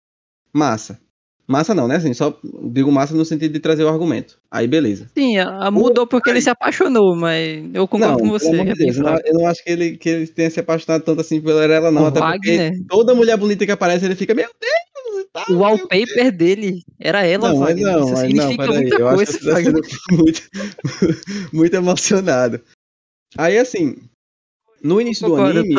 Massa. 0.53 0.99
Massa 1.47 1.73
não, 1.73 1.87
né? 1.87 1.95
Assim, 1.95 2.13
só 2.13 2.37
digo 2.65 2.91
massa 2.91 3.15
no 3.15 3.23
sentido 3.23 3.53
de 3.53 3.59
trazer 3.61 3.83
o 3.85 3.87
argumento. 3.87 4.37
Aí 4.51 4.67
beleza. 4.67 5.09
Sim, 5.17 5.37
a- 5.37 5.71
mudou 5.71 6.05
porque 6.05 6.29
ele 6.29 6.41
se 6.41 6.49
apaixonou, 6.49 7.15
mas 7.15 7.63
eu 7.73 7.87
concordo 7.87 8.19
com 8.19 8.29
você. 8.29 8.49
é 8.59 8.73
Deus, 8.75 8.97
eu, 8.97 9.03
não, 9.03 9.17
eu 9.23 9.33
não 9.33 9.47
acho 9.47 9.63
que 9.63 9.69
ele, 9.71 9.95
que 9.97 10.09
ele 10.09 10.27
tenha 10.27 10.49
se 10.49 10.59
apaixonado 10.59 11.03
tanto 11.03 11.21
assim 11.21 11.39
por 11.39 11.51
ela, 11.51 11.89
não. 11.89 12.03
O 12.03 12.05
até 12.07 12.19
Wagner. 12.19 12.71
porque 12.71 12.83
toda 12.89 13.15
mulher 13.15 13.37
bonita 13.37 13.65
que 13.65 13.71
aparece, 13.71 14.03
ele 14.03 14.15
fica, 14.15 14.33
meu 14.33 14.49
Deus, 14.59 14.73
tal. 15.31 15.45
O 15.49 15.57
wallpaper 15.59 16.31
dele 16.31 16.83
era 16.99 17.23
ela, 17.25 17.49
Não, 17.49 17.59
Wagner. 17.59 17.85
não, 17.85 17.99
Isso 18.03 18.13
mas 18.13 18.33
não, 18.33 18.41
significa 18.49 18.63
peraí. 18.67 18.81
muita 18.81 18.95
Eu 18.97 19.07
acho 19.07 19.15
coisa, 19.15 19.39
tá 19.39 19.51
Wagner. 19.53 19.81
muito, 20.11 20.41
muito 21.53 21.73
emocionado. 21.75 22.61
Aí, 23.37 23.57
assim, 23.57 23.97
no 24.81 24.99
início 25.01 25.27
do 25.27 25.35
anime, 25.35 25.75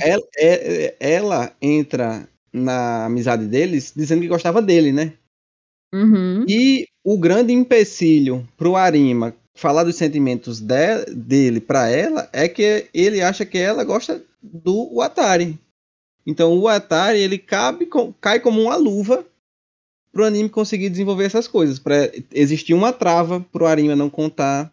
ela, 0.00 0.22
é- 0.38 0.94
ela 1.00 1.52
entra 1.60 2.28
na 2.52 3.06
amizade 3.06 3.46
deles 3.46 3.92
dizendo 3.94 4.20
que 4.22 4.28
gostava 4.28 4.62
dele, 4.62 4.92
né? 4.92 5.12
Uhum. 5.92 6.44
E 6.48 6.86
o 7.04 7.18
grande 7.18 7.52
empecilho 7.52 8.46
pro 8.56 8.76
Arima 8.76 9.34
falar 9.56 9.84
dos 9.84 9.96
sentimentos 9.96 10.60
de- 10.60 11.04
dele 11.14 11.60
pra 11.60 11.88
ela 11.88 12.28
é 12.32 12.48
que 12.48 12.86
ele 12.92 13.20
acha 13.22 13.44
que 13.44 13.58
ela 13.58 13.84
gosta 13.84 14.22
do 14.42 15.00
Atari. 15.00 15.58
Então 16.26 16.58
o 16.58 16.68
Atari 16.68 17.18
ele 17.18 17.38
cabe 17.38 17.88
cai 18.20 18.40
como 18.40 18.62
uma 18.62 18.76
luva 18.76 19.26
pro 20.12 20.24
anime 20.24 20.48
conseguir 20.48 20.88
desenvolver 20.88 21.24
essas 21.24 21.48
coisas. 21.48 21.78
Para 21.78 22.10
existir 22.32 22.74
uma 22.74 22.92
trava 22.92 23.40
pro 23.40 23.66
Arima 23.66 23.96
não 23.96 24.08
contar. 24.08 24.72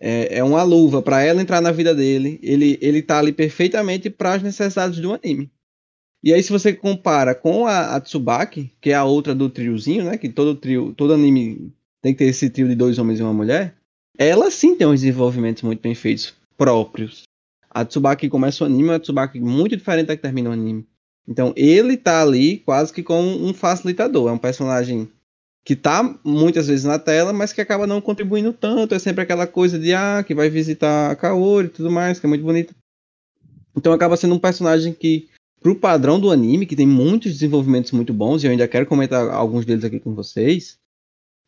É, 0.00 0.38
é 0.38 0.44
uma 0.44 0.62
luva 0.62 1.02
pra 1.02 1.22
ela 1.22 1.42
entrar 1.42 1.60
na 1.60 1.72
vida 1.72 1.94
dele. 1.94 2.38
Ele 2.42 2.78
ele 2.80 3.02
tá 3.02 3.18
ali 3.18 3.32
perfeitamente 3.32 4.08
para 4.08 4.34
as 4.34 4.42
necessidades 4.42 5.00
do 5.00 5.12
anime. 5.12 5.50
E 6.22 6.34
aí, 6.34 6.42
se 6.42 6.50
você 6.50 6.72
compara 6.72 7.34
com 7.34 7.66
a, 7.66 7.94
a 7.94 8.00
Tsubaki, 8.00 8.72
que 8.80 8.90
é 8.90 8.94
a 8.94 9.04
outra 9.04 9.34
do 9.34 9.48
triozinho, 9.48 10.04
né? 10.04 10.18
Que 10.18 10.28
todo 10.28 10.54
trio, 10.54 10.92
todo 10.94 11.14
anime 11.14 11.72
tem 12.02 12.12
que 12.12 12.18
ter 12.18 12.30
esse 12.30 12.50
trio 12.50 12.68
de 12.68 12.74
dois 12.74 12.98
homens 12.98 13.20
e 13.20 13.22
uma 13.22 13.32
mulher. 13.32 13.76
Ela 14.18 14.50
sim 14.50 14.74
tem 14.74 14.86
uns 14.86 15.00
desenvolvimentos 15.00 15.62
muito 15.62 15.80
bem 15.80 15.94
feitos, 15.94 16.34
próprios. 16.56 17.22
A 17.70 17.84
Tsubaki 17.84 18.28
começa 18.28 18.64
o 18.64 18.66
anime 18.66 18.90
uma 18.90 19.00
Tsubaki 19.00 19.40
muito 19.40 19.76
diferente 19.76 20.06
da 20.06 20.16
que 20.16 20.22
termina 20.22 20.50
o 20.50 20.52
anime. 20.52 20.86
Então, 21.26 21.52
ele 21.54 21.96
tá 21.96 22.22
ali 22.22 22.58
quase 22.58 22.92
que 22.92 23.02
como 23.02 23.28
um 23.28 23.52
facilitador. 23.52 24.30
É 24.30 24.32
um 24.32 24.38
personagem 24.38 25.10
que 25.62 25.76
tá 25.76 26.18
muitas 26.24 26.68
vezes 26.68 26.86
na 26.86 26.98
tela, 26.98 27.32
mas 27.32 27.52
que 27.52 27.60
acaba 27.60 27.86
não 27.86 28.00
contribuindo 28.00 28.52
tanto. 28.54 28.94
É 28.94 28.98
sempre 28.98 29.22
aquela 29.22 29.46
coisa 29.46 29.78
de, 29.78 29.92
ah, 29.92 30.24
que 30.26 30.34
vai 30.34 30.48
visitar 30.48 31.10
a 31.10 31.16
Kaori 31.16 31.66
e 31.66 31.70
tudo 31.70 31.90
mais, 31.90 32.18
que 32.18 32.24
é 32.24 32.28
muito 32.28 32.44
bonita. 32.44 32.74
Então, 33.76 33.92
acaba 33.92 34.16
sendo 34.16 34.34
um 34.34 34.38
personagem 34.38 34.94
que 34.94 35.28
pro 35.60 35.74
padrão 35.74 36.18
do 36.18 36.30
anime, 36.30 36.64
que 36.64 36.76
tem 36.76 36.86
muitos 36.86 37.32
desenvolvimentos 37.32 37.92
muito 37.92 38.14
bons, 38.14 38.42
e 38.42 38.46
eu 38.46 38.50
ainda 38.50 38.66
quero 38.66 38.86
comentar 38.86 39.28
alguns 39.28 39.66
deles 39.66 39.84
aqui 39.84 40.00
com 40.00 40.14
vocês, 40.14 40.78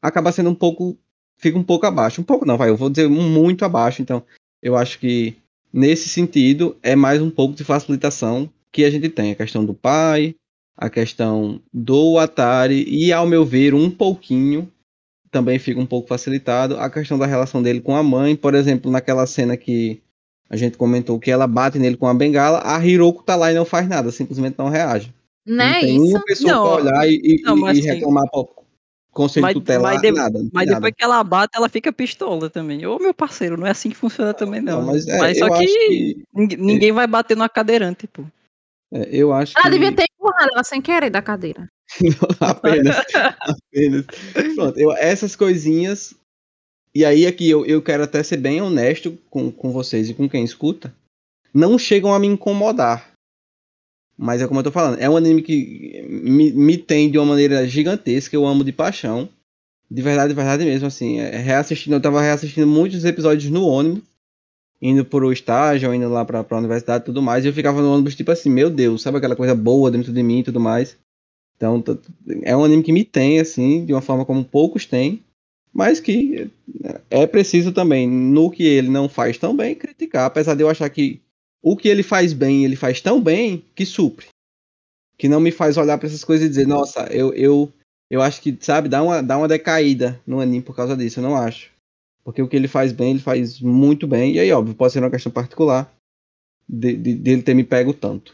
acaba 0.02 0.30
sendo 0.32 0.50
um 0.50 0.54
pouco. 0.54 0.98
Fica 1.38 1.56
um 1.56 1.64
pouco 1.64 1.86
abaixo. 1.86 2.20
Um 2.20 2.24
pouco 2.24 2.44
não, 2.44 2.58
vai, 2.58 2.68
eu 2.68 2.76
vou 2.76 2.90
dizer 2.90 3.08
muito 3.08 3.64
abaixo. 3.64 4.02
Então, 4.02 4.22
eu 4.62 4.76
acho 4.76 4.98
que 4.98 5.34
nesse 5.72 6.08
sentido 6.08 6.76
é 6.82 6.96
mais 6.96 7.20
um 7.20 7.30
pouco 7.30 7.54
de 7.54 7.64
facilitação 7.64 8.50
que 8.72 8.84
a 8.84 8.90
gente 8.90 9.08
tem. 9.08 9.32
A 9.32 9.36
questão 9.36 9.64
do 9.64 9.74
pai, 9.74 10.34
a 10.76 10.88
questão 10.88 11.60
do 11.72 12.18
Atari, 12.18 12.84
e 12.88 13.12
ao 13.12 13.26
meu 13.26 13.44
ver, 13.44 13.74
um 13.74 13.90
pouquinho 13.90 14.70
também 15.30 15.58
fica 15.58 15.80
um 15.80 15.86
pouco 15.86 16.08
facilitado. 16.08 16.76
A 16.78 16.90
questão 16.90 17.18
da 17.18 17.26
relação 17.26 17.62
dele 17.62 17.80
com 17.80 17.94
a 17.94 18.02
mãe, 18.02 18.34
por 18.34 18.54
exemplo, 18.54 18.90
naquela 18.90 19.26
cena 19.26 19.56
que 19.56 20.00
a 20.48 20.56
gente 20.56 20.76
comentou 20.76 21.18
que 21.20 21.30
ela 21.30 21.46
bate 21.46 21.78
nele 21.78 21.96
com 21.96 22.08
a 22.08 22.14
bengala, 22.14 22.60
a 22.64 22.84
Hiroko 22.84 23.22
tá 23.22 23.36
lá 23.36 23.52
e 23.52 23.54
não 23.54 23.64
faz 23.64 23.88
nada, 23.88 24.10
simplesmente 24.10 24.56
não 24.58 24.68
reage. 24.68 25.14
Não 25.46 25.64
é 25.64 25.72
não 25.74 25.80
tem 25.80 25.96
isso? 25.96 26.04
uma 26.06 26.24
pessoa 26.24 26.52
Não, 26.52 26.62
pra 26.62 26.74
olhar 26.74 27.08
e, 27.08 27.42
não, 27.44 27.58
e 27.66 27.70
assim, 27.70 27.80
reclamar 27.82 28.28
pro 28.30 28.48
conselho 29.12 29.42
mas- 29.44 29.54
tutelar, 29.54 29.92
mas 29.94 30.02
de- 30.02 30.12
nada. 30.12 30.38
não 30.38 30.50
Mas 30.52 30.66
tem 30.66 30.74
depois 30.74 30.92
que 30.96 31.04
ela 31.04 31.22
bate, 31.24 31.56
ela 31.56 31.68
fica 31.68 31.92
pistola 31.92 32.48
também. 32.50 32.84
Ô, 32.86 32.98
meu 32.98 33.12
parceiro, 33.14 33.56
não 33.56 33.66
é 33.66 33.70
assim 33.70 33.90
que 33.90 33.96
funciona 33.96 34.32
também, 34.34 34.60
não. 34.60 34.80
Não, 34.80 34.86
mas, 34.86 35.06
é, 35.06 35.18
Mas 35.18 35.38
só 35.38 35.48
que 35.58 35.66
que. 35.66 36.24
ninguém, 36.34 36.58
ninguém 36.58 36.92
vai 36.92 37.06
bater 37.06 37.36
numa 37.36 37.48
cadeirante, 37.48 38.06
pô. 38.06 38.24
é, 38.92 39.08
eu 39.10 39.32
acho 39.32 39.54
Ela 39.56 39.64
que. 39.64 39.70
devia 39.70 39.92
ter 39.92 40.04
empurrado 40.12 40.50
ela 40.52 40.64
sem 40.64 40.80
querer 40.80 41.10
da 41.10 41.20
cadeira. 41.22 41.68
apenas. 42.40 42.96
apenas. 43.40 44.06
Pronto, 44.54 44.78
eu, 44.78 44.92
essas 44.92 45.34
coisinhas. 45.34 46.14
E 46.94 47.04
aí 47.04 47.24
aqui 47.26 47.48
eu, 47.48 47.64
eu 47.66 47.80
quero 47.80 48.02
até 48.02 48.20
ser 48.22 48.36
bem 48.36 48.60
honesto 48.60 49.16
com, 49.30 49.50
com 49.50 49.70
vocês 49.72 50.08
e 50.10 50.14
com 50.14 50.28
quem 50.28 50.42
escuta. 50.44 50.92
não 51.54 51.78
chegam 51.78 52.12
a 52.12 52.18
me 52.18 52.26
incomodar. 52.26 53.09
Mas 54.22 54.42
é 54.42 54.46
como 54.46 54.60
eu 54.60 54.64
tô 54.64 54.70
falando, 54.70 54.98
é 55.00 55.08
um 55.08 55.16
anime 55.16 55.40
que 55.40 56.04
me, 56.06 56.52
me 56.52 56.76
tem 56.76 57.10
de 57.10 57.16
uma 57.16 57.24
maneira 57.24 57.66
gigantesca, 57.66 58.36
eu 58.36 58.46
amo 58.46 58.62
de 58.62 58.70
paixão. 58.70 59.26
De 59.90 60.02
verdade, 60.02 60.28
de 60.28 60.34
verdade 60.34 60.62
mesmo, 60.62 60.86
assim. 60.86 61.18
É, 61.18 61.38
reassistindo, 61.38 61.96
eu 61.96 62.02
tava 62.02 62.20
reassistindo 62.20 62.66
muitos 62.66 63.06
episódios 63.06 63.50
no 63.50 63.64
ônibus, 63.64 64.02
indo 64.80 65.06
pro 65.06 65.32
estágio, 65.32 65.94
indo 65.94 66.06
lá 66.10 66.22
pra, 66.22 66.44
pra 66.44 66.58
universidade 66.58 67.02
e 67.02 67.06
tudo 67.06 67.22
mais, 67.22 67.46
e 67.46 67.48
eu 67.48 67.54
ficava 67.54 67.80
no 67.80 67.94
ônibus, 67.94 68.14
tipo 68.14 68.30
assim, 68.30 68.50
meu 68.50 68.68
Deus, 68.68 69.00
sabe 69.00 69.16
aquela 69.16 69.34
coisa 69.34 69.54
boa 69.54 69.90
dentro 69.90 70.12
de 70.12 70.22
mim 70.22 70.40
e 70.40 70.44
tudo 70.44 70.60
mais. 70.60 70.98
Então, 71.56 71.82
é 72.42 72.54
um 72.54 72.62
anime 72.62 72.82
que 72.82 72.92
me 72.92 73.06
tem, 73.06 73.40
assim, 73.40 73.86
de 73.86 73.94
uma 73.94 74.02
forma 74.02 74.26
como 74.26 74.44
poucos 74.44 74.84
têm, 74.84 75.24
mas 75.72 75.98
que 75.98 76.50
é 77.08 77.26
preciso 77.26 77.72
também, 77.72 78.06
no 78.06 78.50
que 78.50 78.64
ele 78.64 78.90
não 78.90 79.08
faz 79.08 79.38
tão 79.38 79.56
bem, 79.56 79.74
criticar, 79.74 80.26
apesar 80.26 80.54
de 80.54 80.62
eu 80.62 80.68
achar 80.68 80.90
que 80.90 81.22
o 81.62 81.76
que 81.76 81.88
ele 81.88 82.02
faz 82.02 82.32
bem, 82.32 82.64
ele 82.64 82.76
faz 82.76 83.00
tão 83.00 83.20
bem 83.20 83.64
que 83.74 83.84
supre. 83.84 84.26
Que 85.18 85.28
não 85.28 85.40
me 85.40 85.50
faz 85.50 85.76
olhar 85.76 85.98
para 85.98 86.08
essas 86.08 86.24
coisas 86.24 86.46
e 86.46 86.48
dizer, 86.48 86.66
nossa, 86.66 87.06
eu, 87.12 87.32
eu, 87.34 87.72
eu 88.10 88.22
acho 88.22 88.40
que, 88.40 88.56
sabe, 88.60 88.88
dá 88.88 89.02
uma, 89.02 89.22
dá 89.22 89.36
uma 89.36 89.48
decaída 89.48 90.20
no 90.26 90.40
anime 90.40 90.62
por 90.62 90.74
causa 90.74 90.96
disso, 90.96 91.20
eu 91.20 91.24
não 91.24 91.36
acho. 91.36 91.70
Porque 92.24 92.40
o 92.40 92.48
que 92.48 92.56
ele 92.56 92.68
faz 92.68 92.92
bem, 92.92 93.10
ele 93.10 93.18
faz 93.18 93.60
muito 93.60 94.06
bem, 94.06 94.34
e 94.34 94.40
aí, 94.40 94.50
óbvio, 94.52 94.74
pode 94.74 94.92
ser 94.92 95.00
uma 95.00 95.10
questão 95.10 95.32
particular 95.32 95.92
de, 96.68 96.96
de, 96.96 97.14
dele 97.14 97.42
ter 97.42 97.54
me 97.54 97.64
pego 97.64 97.92
tanto. 97.92 98.32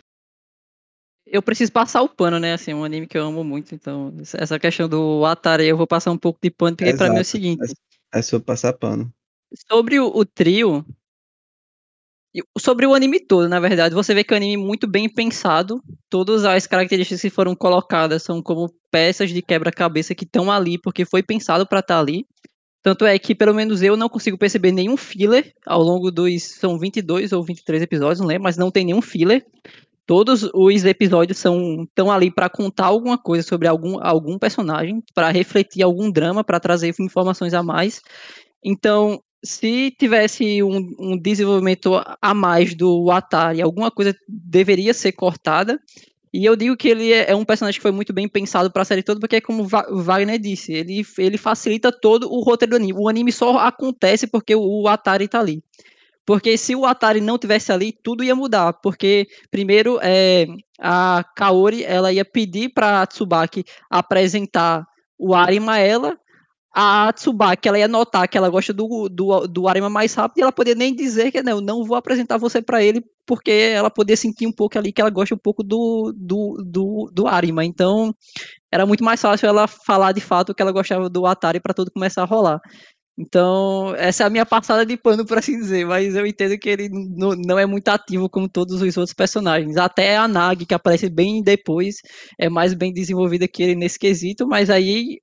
Eu 1.26 1.42
preciso 1.42 1.72
passar 1.72 2.02
o 2.02 2.08
pano, 2.08 2.38
né? 2.38 2.52
Assim, 2.52 2.72
um 2.72 2.84
anime 2.84 3.06
que 3.06 3.18
eu 3.18 3.24
amo 3.24 3.42
muito, 3.42 3.74
então 3.74 4.14
essa 4.34 4.60
questão 4.60 4.88
do 4.88 5.24
Atari 5.24 5.66
eu 5.66 5.76
vou 5.76 5.86
passar 5.86 6.12
um 6.12 6.18
pouco 6.18 6.38
de 6.40 6.50
pano, 6.50 6.76
porque 6.76 6.94
para 6.94 7.10
mim 7.10 7.18
é 7.18 7.22
o 7.22 7.24
seguinte. 7.24 7.74
É, 8.14 8.20
é 8.20 8.22
sobre 8.22 8.46
passar 8.46 8.72
pano. 8.74 9.12
Sobre 9.68 9.98
o, 9.98 10.06
o 10.06 10.24
trio, 10.24 10.84
Sobre 12.58 12.86
o 12.86 12.94
anime 12.94 13.20
todo, 13.20 13.48
na 13.48 13.60
verdade, 13.60 13.94
você 13.94 14.14
vê 14.14 14.22
que 14.22 14.32
é 14.32 14.36
um 14.36 14.38
anime 14.38 14.56
muito 14.56 14.86
bem 14.86 15.08
pensado. 15.08 15.82
Todas 16.10 16.44
as 16.44 16.66
características 16.66 17.20
que 17.20 17.30
foram 17.30 17.54
colocadas 17.54 18.22
são 18.22 18.42
como 18.42 18.72
peças 18.90 19.30
de 19.30 19.42
quebra-cabeça 19.42 20.14
que 20.14 20.24
estão 20.24 20.50
ali 20.50 20.78
porque 20.78 21.04
foi 21.04 21.22
pensado 21.22 21.66
para 21.66 21.80
estar 21.80 21.94
tá 21.94 22.00
ali. 22.00 22.26
Tanto 22.82 23.04
é 23.04 23.18
que, 23.18 23.34
pelo 23.34 23.52
menos 23.52 23.82
eu 23.82 23.96
não 23.96 24.08
consigo 24.08 24.38
perceber 24.38 24.70
nenhum 24.70 24.96
filler 24.96 25.52
ao 25.66 25.82
longo 25.82 26.10
dos. 26.10 26.42
São 26.42 26.78
22 26.78 27.32
ou 27.32 27.42
23 27.42 27.82
episódios, 27.82 28.20
não 28.20 28.28
lembro, 28.28 28.44
mas 28.44 28.56
não 28.56 28.70
tem 28.70 28.84
nenhum 28.84 29.02
filler. 29.02 29.44
Todos 30.06 30.48
os 30.54 30.84
episódios 30.84 31.36
são 31.38 31.82
estão 31.82 32.12
ali 32.12 32.30
para 32.30 32.48
contar 32.48 32.86
alguma 32.86 33.18
coisa 33.18 33.42
sobre 33.42 33.66
algum, 33.66 33.98
algum 34.00 34.38
personagem, 34.38 35.02
para 35.12 35.30
refletir 35.30 35.82
algum 35.82 36.12
drama, 36.12 36.44
para 36.44 36.60
trazer 36.60 36.94
informações 37.00 37.54
a 37.54 37.62
mais. 37.62 38.00
Então, 38.64 39.20
se 39.46 39.90
tivesse 39.92 40.62
um, 40.62 40.94
um, 40.98 41.16
desenvolvimento 41.16 41.94
a 42.20 42.34
mais 42.34 42.74
do 42.74 43.10
Atari, 43.10 43.62
alguma 43.62 43.90
coisa 43.90 44.14
deveria 44.28 44.92
ser 44.92 45.12
cortada. 45.12 45.80
E 46.32 46.44
eu 46.44 46.54
digo 46.56 46.76
que 46.76 46.88
ele 46.88 47.12
é, 47.12 47.30
é 47.30 47.34
um 47.34 47.44
personagem 47.44 47.78
que 47.78 47.82
foi 47.82 47.92
muito 47.92 48.12
bem 48.12 48.28
pensado 48.28 48.70
para 48.70 48.82
a 48.82 48.84
série 48.84 49.02
toda, 49.02 49.20
porque, 49.20 49.40
como 49.40 49.62
o 49.62 50.02
Wagner 50.02 50.38
disse, 50.38 50.72
ele, 50.72 51.06
ele 51.16 51.38
facilita 51.38 51.90
todo 51.90 52.30
o 52.30 52.42
roteiro 52.42 52.72
do 52.72 52.76
anime. 52.76 52.98
O 52.98 53.08
anime 53.08 53.32
só 53.32 53.56
acontece 53.58 54.26
porque 54.26 54.54
o, 54.54 54.82
o 54.82 54.88
Atari 54.88 55.24
está 55.24 55.40
ali. 55.40 55.62
Porque 56.26 56.58
se 56.58 56.74
o 56.74 56.84
Atari 56.84 57.20
não 57.20 57.38
tivesse 57.38 57.70
ali, 57.70 57.92
tudo 57.92 58.24
ia 58.24 58.34
mudar. 58.34 58.72
Porque, 58.74 59.28
primeiro, 59.50 59.98
é, 60.02 60.46
a 60.78 61.24
Kaori 61.36 61.84
ela 61.84 62.12
ia 62.12 62.24
pedir 62.24 62.70
para 62.70 63.06
Tsubaki 63.06 63.64
apresentar 63.88 64.84
o 65.18 65.34
Arima 65.34 65.74
a 65.74 65.78
ela, 65.78 66.18
a 66.78 67.10
Tsubaki 67.10 67.66
ela 67.66 67.78
ia 67.78 67.88
notar 67.88 68.28
que 68.28 68.36
ela 68.36 68.50
gosta 68.50 68.70
do, 68.70 69.08
do, 69.08 69.46
do 69.46 69.66
Arima 69.66 69.88
mais 69.88 70.12
rápido 70.12 70.38
e 70.38 70.42
ela 70.42 70.52
poderia 70.52 70.78
nem 70.78 70.94
dizer 70.94 71.32
que 71.32 71.42
não, 71.42 71.58
não 71.58 71.82
vou 71.82 71.96
apresentar 71.96 72.36
você 72.36 72.60
para 72.60 72.82
ele, 72.82 73.02
porque 73.26 73.50
ela 73.50 73.88
poderia 73.88 74.16
sentir 74.18 74.46
um 74.46 74.52
pouco 74.52 74.76
ali 74.76 74.92
que 74.92 75.00
ela 75.00 75.08
gosta 75.08 75.34
um 75.34 75.38
pouco 75.38 75.62
do, 75.62 76.12
do, 76.14 76.62
do, 76.62 77.10
do 77.10 77.26
Arima. 77.26 77.64
Então, 77.64 78.14
era 78.70 78.84
muito 78.84 79.02
mais 79.02 79.22
fácil 79.22 79.48
ela 79.48 79.66
falar 79.66 80.12
de 80.12 80.20
fato 80.20 80.54
que 80.54 80.60
ela 80.60 80.70
gostava 80.70 81.08
do 81.08 81.24
Atari 81.24 81.60
para 81.60 81.72
tudo 81.72 81.90
começar 81.90 82.22
a 82.22 82.26
rolar. 82.26 82.60
Então, 83.18 83.94
essa 83.96 84.24
é 84.24 84.26
a 84.26 84.30
minha 84.30 84.44
passada 84.44 84.84
de 84.84 84.98
pano, 84.98 85.24
por 85.24 85.38
assim 85.38 85.58
dizer, 85.58 85.86
mas 85.86 86.14
eu 86.14 86.26
entendo 86.26 86.58
que 86.58 86.68
ele 86.68 86.90
não, 86.90 87.30
não 87.30 87.58
é 87.58 87.64
muito 87.64 87.88
ativo 87.88 88.28
como 88.28 88.50
todos 88.50 88.82
os 88.82 88.96
outros 88.98 89.14
personagens. 89.14 89.78
Até 89.78 90.18
a 90.18 90.28
Nag, 90.28 90.66
que 90.66 90.74
aparece 90.74 91.08
bem 91.08 91.42
depois, 91.42 91.96
é 92.38 92.50
mais 92.50 92.74
bem 92.74 92.92
desenvolvida 92.92 93.48
que 93.48 93.62
ele 93.62 93.74
nesse 93.74 93.98
quesito, 93.98 94.46
mas 94.46 94.68
aí 94.68 95.20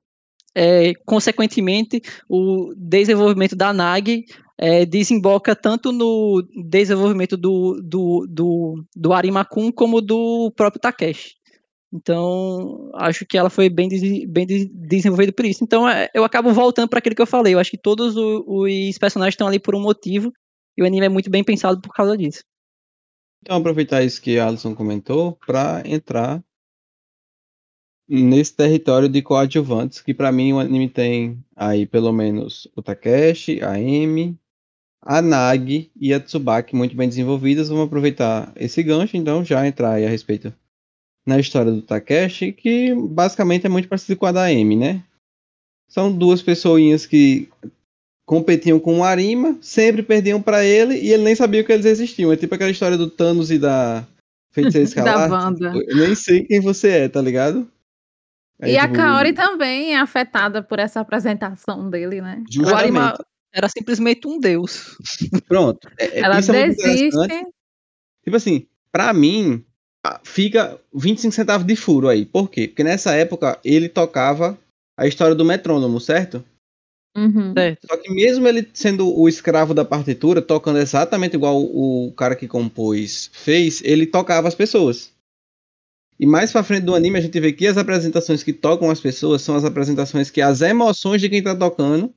é, 0.56 0.93
consequentemente, 1.06 2.01
o 2.30 2.74
desenvolvimento 2.76 3.56
da 3.56 3.74
NAG 3.74 4.26
é, 4.58 4.86
desemboca 4.86 5.56
tanto 5.56 5.91
no 5.91 6.45
desenvolvimento 6.70 7.36
do, 7.36 7.82
do, 7.82 8.28
do, 8.30 8.86
do 8.95 9.14
Arimakun 9.14 9.72
como 9.72 10.01
do 10.01 10.51
próprio 10.56 10.80
Takeshi. 10.80 11.36
Então, 11.91 12.89
acho 12.95 13.24
que 13.24 13.38
ela 13.38 13.51
foi 13.51 13.70
bem, 13.70 13.88
bem 14.28 14.47
desenvolvida 14.47 15.32
por 15.32 15.45
isso. 15.45 15.64
Então, 15.64 15.88
é, 15.88 16.10
eu 16.14 16.24
acabo 16.24 16.51
voltando 16.51 16.89
para 16.89 16.97
aquilo 16.97 17.16
que 17.16 17.22
eu 17.22 17.28
falei. 17.28 17.54
Eu 17.54 17.60
acho 17.60 17.70
que 17.70 17.78
todos 17.78 18.16
os 18.16 18.97
personagens 18.97 19.34
estão 19.34 19.47
ali 19.47 19.60
por 19.60 19.76
um 19.76 19.82
motivo 19.82 20.34
e 20.76 20.82
o 20.82 20.86
anime 20.88 21.06
é 21.06 21.10
muito 21.10 21.30
bem 21.30 21.43
pensado 21.43 21.80
por 21.80 21.93
causa 21.93 22.18
disso. 22.18 22.43
Então, 23.43 23.58
aproveitar 23.58 24.04
isso 24.04 24.22
que 24.22 24.39
a 24.39 24.47
Alisson 24.47 24.74
comentou 24.74 25.38
para 25.45 25.84
entrar 25.86 26.43
nesse 28.22 28.53
território 28.53 29.09
de 29.09 29.22
coadjuvantes, 29.22 30.01
que 30.01 30.14
para 30.14 30.32
mim 30.32 30.53
o 30.53 30.59
anime 30.59 30.88
tem 30.88 31.43
aí 31.55 31.86
pelo 31.86 32.11
menos 32.11 32.68
o 32.76 32.82
Takeshi, 32.82 33.64
a 33.64 33.80
Emi, 33.80 34.38
a 35.01 35.22
Nagi 35.22 35.91
e 35.99 36.14
a 36.14 36.20
Tsubaki 36.20 36.76
muito 36.76 36.95
bem 36.95 37.07
desenvolvidas. 37.07 37.70
Vamos 37.70 37.86
aproveitar 37.86 38.51
esse 38.55 38.84
gancho, 38.84 39.18
então, 39.18 39.43
já 39.43 39.66
entrar 39.66 39.93
aí 39.93 40.05
a 40.05 40.09
respeito 40.09 40.53
na 41.26 41.39
história 41.39 41.72
do 41.72 41.82
Takeshi, 41.82 42.51
que 42.51 42.93
basicamente 42.93 43.66
é 43.66 43.70
muito 43.70 43.88
parecido 43.88 44.18
com 44.18 44.26
a 44.26 44.32
da 44.32 44.51
Emi, 44.51 44.76
né? 44.76 45.03
São 45.88 46.11
duas 46.11 46.41
pessoinhas 46.41 47.05
que 47.05 47.49
competiam 48.26 48.80
com 48.80 48.99
o 48.99 49.03
Arima, 49.03 49.57
sempre 49.61 50.03
perdiam 50.03 50.41
para 50.41 50.64
ele 50.64 50.95
e 50.95 51.11
ele 51.11 51.24
nem 51.24 51.36
sabia 51.36 51.64
que 51.64 51.72
eles 51.72 51.86
existiam. 51.86 52.32
É 52.32 52.38
tipo 52.38 52.53
aquela 52.53 52.72
história 52.72 52.97
do 52.97 53.09
Thanos 53.09 53.51
e 53.51 53.59
da 53.59 54.05
Feiticeira 54.51 54.86
Escalar. 54.88 55.30
da 55.30 55.36
Wanda. 55.36 55.74
Eu 55.88 55.97
nem 55.97 56.16
sei 56.16 56.43
quem 56.43 56.59
você 56.59 56.89
é, 56.89 57.09
tá 57.09 57.22
ligado? 57.22 57.68
Aí, 58.64 58.76
e 58.76 58.80
tipo, 58.80 58.93
a 58.93 58.95
Kaori 58.95 59.34
também 59.34 59.93
é 59.93 59.99
afetada 59.99 60.64
por 60.64 60.80
essa 60.80 61.01
apresentação 61.01 61.89
dele, 61.89 62.22
né? 62.22 62.43
O 62.59 62.74
Arima 62.74 63.14
era 63.53 63.68
simplesmente 63.70 64.28
um 64.28 64.39
deus. 64.39 64.97
Pronto. 65.47 65.88
É, 65.99 66.05
é 66.05 66.20
Ela 66.22 66.38
é 66.38 66.41
desiste. 66.41 67.45
tipo 68.24 68.36
assim, 68.36 68.66
pra 68.91 69.14
mim, 69.14 69.64
fica 70.24 70.80
25 70.93 71.34
centavos 71.34 71.68
de 71.68 71.76
furo 71.76 72.07
aí. 72.07 72.26
Por 72.26 72.49
quê? 72.49 72.68
Porque 72.68 72.84
nessa 72.84 73.14
época 73.14 73.59
ele 73.64 73.89
tocava 73.89 74.57
a 74.97 75.05
história 75.05 75.36
do 75.36 75.45
metrônomo, 75.45 75.99
certo? 75.99 76.43
Uhum. 77.16 77.53
Só 77.86 77.97
que 77.97 78.11
mesmo 78.11 78.47
ele 78.47 78.68
sendo 78.74 79.16
o 79.16 79.30
escravo 79.30 79.74
da 79.74 79.86
partitura, 79.86 80.41
tocando 80.41 80.80
exatamente 80.80 81.36
igual 81.36 81.61
o 81.61 82.11
cara 82.18 82.36
que 82.36 82.47
compôs 82.47 83.30
fez, 83.32 83.84
ele 83.84 84.07
tocava 84.07 84.47
as 84.47 84.55
pessoas. 84.55 85.12
E 86.20 86.26
mais 86.26 86.51
pra 86.51 86.64
frente 86.64 86.84
do 86.84 86.95
anime 86.95 87.18
a 87.18 87.22
gente 87.22 87.39
vê 87.39 87.51
que 87.51 87.68
as 87.68 87.78
apresentações 87.78 88.43
que 88.43 88.53
tocam 88.53 88.89
as 88.89 88.99
pessoas 88.99 89.41
são 89.41 89.55
as 89.55 89.66
apresentações 89.66 90.30
que 90.30 90.41
as 90.41 90.61
emoções 90.61 91.22
de 91.22 91.30
quem 91.30 91.41
tá 91.41 91.55
tocando 91.55 92.14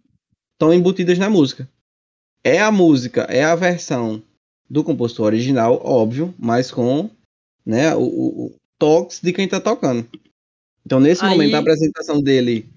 estão 0.52 0.72
embutidas 0.72 1.18
na 1.18 1.30
música. 1.30 1.68
É 2.44 2.60
a 2.60 2.70
música, 2.70 3.22
é 3.22 3.42
a 3.42 3.54
versão 3.54 4.22
do 4.68 4.84
compositor 4.84 5.26
original, 5.26 5.80
óbvio, 5.84 6.34
mas 6.38 6.70
com 6.70 7.10
né, 7.64 7.94
o, 7.94 8.02
o, 8.02 8.46
o 8.46 8.54
toques 8.78 9.20
de 9.20 9.32
quem 9.32 9.48
tá 9.48 9.60
tocando. 9.60 10.06
Então, 10.84 11.00
nesse 11.00 11.24
Aí... 11.24 11.30
momento, 11.30 11.54
a 11.54 11.58
apresentação 11.58 12.20
dele 12.20 12.68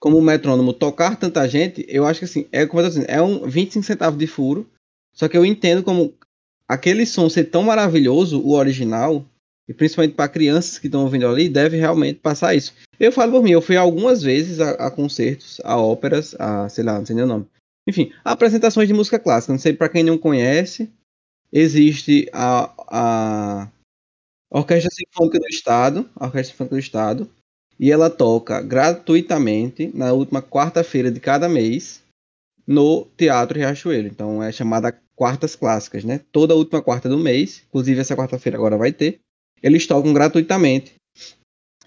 como 0.00 0.22
metrônomo 0.22 0.72
tocar 0.72 1.16
tanta 1.16 1.46
gente, 1.48 1.84
eu 1.88 2.06
acho 2.06 2.20
que 2.20 2.24
assim, 2.24 2.46
é 2.52 2.64
como 2.64 2.80
eu 2.80 2.84
tô 2.84 2.88
dizendo, 2.90 3.10
é 3.10 3.20
um 3.20 3.46
25 3.48 3.84
centavos 3.84 4.18
de 4.18 4.26
furo. 4.26 4.66
Só 5.12 5.28
que 5.28 5.36
eu 5.36 5.44
entendo 5.44 5.82
como 5.82 6.14
aquele 6.68 7.04
som 7.04 7.28
ser 7.28 7.44
tão 7.44 7.64
maravilhoso, 7.64 8.40
o 8.40 8.54
original, 8.54 9.24
e 9.68 9.74
principalmente 9.74 10.14
para 10.14 10.28
crianças 10.28 10.78
que 10.78 10.86
estão 10.86 11.02
ouvindo 11.02 11.26
ali, 11.26 11.48
deve 11.48 11.76
realmente 11.76 12.20
passar 12.20 12.54
isso. 12.54 12.74
Eu 12.98 13.12
falo 13.12 13.32
por 13.32 13.42
mim, 13.42 13.50
eu 13.50 13.60
fui 13.60 13.76
algumas 13.76 14.22
vezes 14.22 14.60
a, 14.60 14.70
a 14.70 14.90
concertos, 14.90 15.60
a 15.62 15.76
óperas, 15.76 16.34
a, 16.38 16.68
sei 16.68 16.82
lá, 16.82 16.98
não 16.98 17.04
sei 17.04 17.14
nem 17.14 17.24
o 17.24 17.28
nome. 17.28 17.46
Enfim, 17.86 18.12
apresentações 18.24 18.88
de 18.88 18.94
música 18.94 19.18
clássica. 19.18 19.52
Não 19.52 19.60
sei 19.60 19.72
para 19.72 19.88
quem 19.88 20.02
não 20.02 20.16
conhece, 20.16 20.90
existe 21.52 22.28
a, 22.32 22.72
a 22.88 23.68
Orquestra 24.50 24.90
Sinfônica 24.90 25.38
do 25.38 25.46
Estado, 25.48 26.08
a 26.16 26.26
Orquestra 26.26 26.52
Sinfônica 26.52 26.74
do 26.74 26.80
Estado, 26.80 27.30
e 27.78 27.92
ela 27.92 28.10
toca 28.10 28.60
gratuitamente 28.60 29.90
na 29.94 30.12
última 30.12 30.42
quarta-feira 30.42 31.10
de 31.10 31.20
cada 31.20 31.48
mês 31.48 32.02
no 32.66 33.06
Teatro 33.16 33.58
Riachuelo. 33.58 34.08
Então 34.08 34.42
é 34.42 34.50
chamada 34.50 34.98
Quartas 35.14 35.54
Clássicas, 35.54 36.04
né? 36.04 36.20
Toda 36.32 36.54
última 36.54 36.82
quarta 36.82 37.08
do 37.08 37.18
mês, 37.18 37.64
inclusive 37.68 38.00
essa 38.00 38.16
quarta-feira 38.16 38.56
agora 38.56 38.76
vai 38.76 38.92
ter. 38.92 39.20
Eles 39.62 39.86
tocam 39.86 40.12
gratuitamente. 40.12 40.94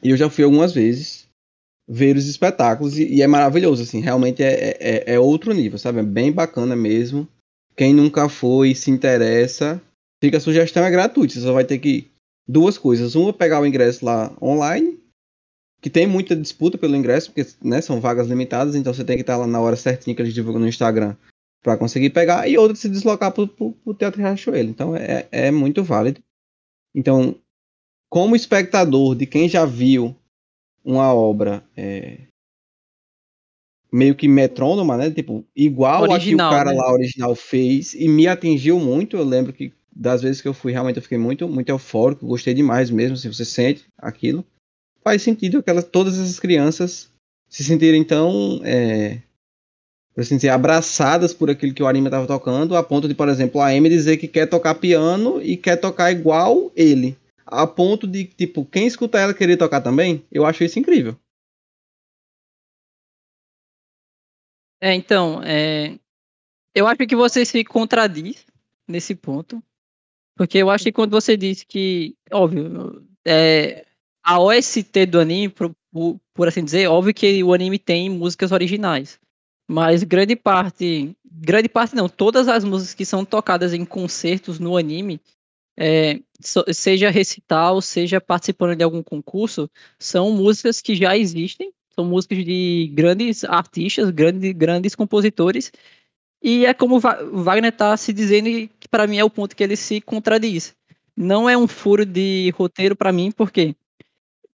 E 0.03 0.09
eu 0.09 0.17
já 0.17 0.29
fui 0.29 0.43
algumas 0.43 0.73
vezes 0.73 1.27
ver 1.87 2.15
os 2.15 2.27
espetáculos 2.27 2.97
e, 2.97 3.05
e 3.05 3.21
é 3.21 3.27
maravilhoso, 3.27 3.83
assim, 3.83 3.99
realmente 3.99 4.41
é, 4.41 4.77
é, 4.79 5.13
é, 5.13 5.19
outro 5.19 5.53
nível, 5.53 5.77
sabe? 5.77 5.99
É 5.99 6.03
bem 6.03 6.31
bacana 6.31 6.75
mesmo. 6.75 7.27
Quem 7.75 7.93
nunca 7.93 8.29
foi, 8.29 8.73
se 8.73 8.89
interessa, 8.91 9.81
Fica 10.23 10.37
a 10.37 10.39
sugestão, 10.39 10.85
é 10.85 10.91
gratuito. 10.91 11.33
Você 11.33 11.41
só 11.41 11.51
vai 11.51 11.65
ter 11.65 11.79
que. 11.79 12.07
Duas 12.47 12.77
coisas. 12.77 13.15
Uma, 13.15 13.33
pegar 13.33 13.59
o 13.59 13.65
ingresso 13.65 14.05
lá 14.05 14.35
online, 14.41 14.99
que 15.81 15.89
tem 15.89 16.05
muita 16.05 16.35
disputa 16.35 16.77
pelo 16.77 16.95
ingresso, 16.95 17.31
porque 17.31 17.49
né, 17.61 17.81
são 17.81 17.99
vagas 17.99 18.27
limitadas, 18.27 18.75
então 18.75 18.93
você 18.93 19.03
tem 19.03 19.15
que 19.15 19.21
estar 19.21 19.37
lá 19.37 19.47
na 19.47 19.59
hora 19.59 19.75
certinha 19.75 20.15
que 20.15 20.21
eles 20.21 20.33
divulgam 20.33 20.59
no 20.61 20.67
Instagram 20.67 21.15
para 21.63 21.77
conseguir 21.77 22.09
pegar, 22.09 22.47
e 22.47 22.57
outra 22.57 22.75
se 22.75 22.89
deslocar 22.89 23.31
para 23.31 23.43
o 23.43 23.93
Teatro 23.93 24.19
Riachuelo. 24.19 24.69
Então 24.69 24.95
é, 24.95 25.27
é 25.31 25.51
muito 25.51 25.83
válido. 25.83 26.19
Então, 26.93 27.35
como 28.11 28.35
espectador 28.35 29.15
de 29.15 29.25
quem 29.25 29.47
já 29.47 29.65
viu 29.65 30.13
uma 30.83 31.13
obra 31.13 31.63
é, 31.77 32.17
meio 33.89 34.13
que 34.15 34.27
metrônoma, 34.27 34.97
né? 34.97 35.09
Tipo, 35.09 35.45
igual 35.55 36.03
original, 36.03 36.17
a 36.17 36.49
que 36.49 36.55
o 36.55 36.57
cara 36.57 36.71
né? 36.73 36.77
lá 36.77 36.91
original 36.91 37.33
fez 37.35 37.93
e 37.93 38.09
me 38.09 38.27
atingiu 38.27 38.77
muito. 38.79 39.15
Eu 39.15 39.23
lembro 39.23 39.53
que 39.53 39.71
das 39.95 40.21
vezes 40.21 40.41
que 40.41 40.47
eu 40.47 40.53
fui, 40.53 40.73
realmente 40.73 40.97
eu 40.97 41.01
fiquei 41.01 41.17
muito, 41.17 41.47
muito 41.47 41.69
eufórico, 41.69 42.27
gostei 42.27 42.53
demais 42.53 42.89
mesmo, 42.89 43.15
se 43.15 43.29
você 43.29 43.45
sente 43.45 43.85
aquilo. 43.97 44.45
Faz 45.01 45.21
sentido 45.21 45.59
aquelas, 45.59 45.85
todas 45.85 46.19
essas 46.19 46.39
crianças 46.39 47.09
se 47.47 47.63
sentirem 47.63 48.03
tão, 48.03 48.59
é, 48.63 49.19
por 50.13 50.21
assim 50.21 50.35
dizer, 50.35 50.49
abraçadas 50.49 51.33
por 51.33 51.49
aquilo 51.49 51.73
que 51.73 51.83
o 51.83 51.87
anime 51.87 52.07
estava 52.07 52.27
tocando, 52.27 52.75
a 52.75 52.83
ponto 52.83 53.07
de, 53.07 53.15
por 53.15 53.29
exemplo, 53.29 53.61
a 53.61 53.69
Amy 53.69 53.87
dizer 53.87 54.17
que 54.17 54.27
quer 54.27 54.47
tocar 54.47 54.75
piano 54.75 55.41
e 55.41 55.55
quer 55.55 55.77
tocar 55.77 56.11
igual 56.11 56.71
ele. 56.75 57.17
A 57.51 57.67
ponto 57.67 58.07
de, 58.07 58.23
tipo, 58.23 58.65
quem 58.65 58.87
escuta 58.87 59.19
ela 59.19 59.33
querer 59.33 59.57
tocar 59.57 59.81
também, 59.81 60.25
eu 60.31 60.45
acho 60.45 60.63
isso 60.63 60.79
incrível. 60.79 61.19
É, 64.81 64.95
então, 64.95 65.43
é, 65.43 65.99
eu 66.73 66.87
acho 66.87 67.05
que 67.05 67.15
você 67.15 67.45
se 67.45 67.63
contradiz 67.63 68.45
nesse 68.87 69.13
ponto, 69.13 69.61
porque 70.35 70.57
eu 70.57 70.69
acho 70.69 70.85
que 70.85 70.91
quando 70.91 71.11
você 71.11 71.35
disse 71.35 71.65
que, 71.65 72.15
óbvio, 72.31 73.05
é, 73.27 73.85
a 74.23 74.39
OST 74.39 75.05
do 75.05 75.19
anime, 75.19 75.49
por, 75.49 75.75
por, 76.33 76.47
assim 76.47 76.63
dizer, 76.63 76.87
óbvio 76.87 77.13
que 77.13 77.43
o 77.43 77.53
anime 77.53 77.77
tem 77.77 78.09
músicas 78.09 78.51
originais, 78.51 79.19
mas 79.69 80.03
grande 80.03 80.35
parte, 80.35 81.15
grande 81.25 81.69
parte 81.69 81.95
não, 81.95 82.09
todas 82.09 82.47
as 82.47 82.63
músicas 82.63 82.93
que 82.93 83.05
são 83.05 83.23
tocadas 83.23 83.73
em 83.73 83.85
concertos 83.85 84.57
no 84.57 84.77
anime, 84.77 85.19
é, 85.81 86.19
seja 86.73 87.09
recital, 87.09 87.81
seja 87.81 88.21
participando 88.21 88.75
de 88.75 88.83
algum 88.83 89.01
concurso, 89.01 89.69
são 89.97 90.31
músicas 90.31 90.81
que 90.81 90.95
já 90.95 91.17
existem 91.17 91.73
são 91.95 92.05
músicas 92.05 92.43
de 92.43 92.91
grandes 92.93 93.43
artistas, 93.43 94.09
grandes, 94.09 94.51
grandes 94.53 94.95
compositores. 94.95 95.71
E 96.41 96.65
é 96.65 96.73
como 96.73 96.99
Wagner 96.99 97.71
está 97.71 97.95
se 97.97 98.11
dizendo 98.13 98.45
que 98.79 98.87
para 98.89 99.05
mim 99.07 99.17
é 99.17 99.23
o 99.23 99.29
ponto 99.29 99.55
que 99.55 99.63
ele 99.63 99.75
se 99.75 100.01
contradiz. 100.01 100.75
Não 101.15 101.49
é 101.49 101.57
um 101.57 101.67
furo 101.67 102.05
de 102.05 102.51
roteiro 102.57 102.95
para 102.95 103.11
mim, 103.11 103.31
porque 103.31 103.75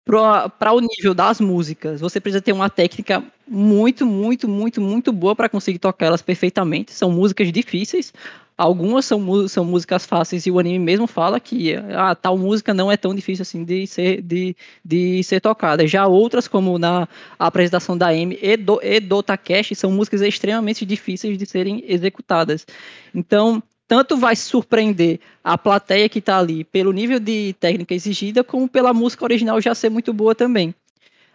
para 0.05 0.71
o 0.71 0.79
nível 0.79 1.13
das 1.13 1.39
músicas, 1.39 1.99
você 2.01 2.19
precisa 2.19 2.41
ter 2.41 2.53
uma 2.53 2.69
técnica 2.69 3.23
muito, 3.47 4.05
muito, 4.05 4.47
muito, 4.47 4.81
muito 4.81 5.11
boa 5.11 5.35
para 5.35 5.49
conseguir 5.49 5.79
tocar 5.79 6.07
elas 6.07 6.21
perfeitamente. 6.21 6.91
São 6.93 7.11
músicas 7.11 7.51
difíceis, 7.51 8.11
Algumas 8.57 9.03
são, 9.03 9.47
são 9.49 9.65
músicas 9.65 10.05
fáceis 10.05 10.45
e 10.45 10.51
o 10.51 10.57
anime 10.57 10.79
mesmo 10.79 11.07
fala 11.07 11.41
que 11.41 11.75
ah, 11.75 12.15
tal 12.15 12.37
música 12.37 12.73
não 12.73 12.89
é 12.89 12.95
tão 12.95 13.13
difícil 13.13 13.41
assim 13.41 13.65
de 13.65 13.85
ser, 13.85 14.21
de, 14.21 14.55
de 14.83 15.21
ser 15.23 15.41
tocada. 15.41 15.85
Já 15.85 16.07
outras, 16.07 16.47
como 16.47 16.79
na 16.79 17.05
apresentação 17.37 17.97
da 17.97 18.07
Amy 18.07 18.39
e 18.41 18.55
do, 18.55 18.79
e 18.81 19.01
do 19.01 19.21
Takeshi, 19.21 19.75
são 19.75 19.91
músicas 19.91 20.21
extremamente 20.21 20.85
difíceis 20.85 21.37
de 21.37 21.45
serem 21.45 21.83
executadas. 21.85 22.65
Então, 23.13 23.61
tanto 23.89 24.15
vai 24.15 24.37
surpreender 24.37 25.19
a 25.43 25.57
plateia 25.57 26.07
que 26.07 26.19
está 26.19 26.39
ali 26.39 26.63
pelo 26.63 26.93
nível 26.93 27.19
de 27.19 27.53
técnica 27.59 27.93
exigida, 27.93 28.41
como 28.41 28.69
pela 28.69 28.93
música 28.93 29.25
original 29.25 29.59
já 29.59 29.75
ser 29.75 29.89
muito 29.89 30.13
boa 30.13 30.33
também. 30.33 30.73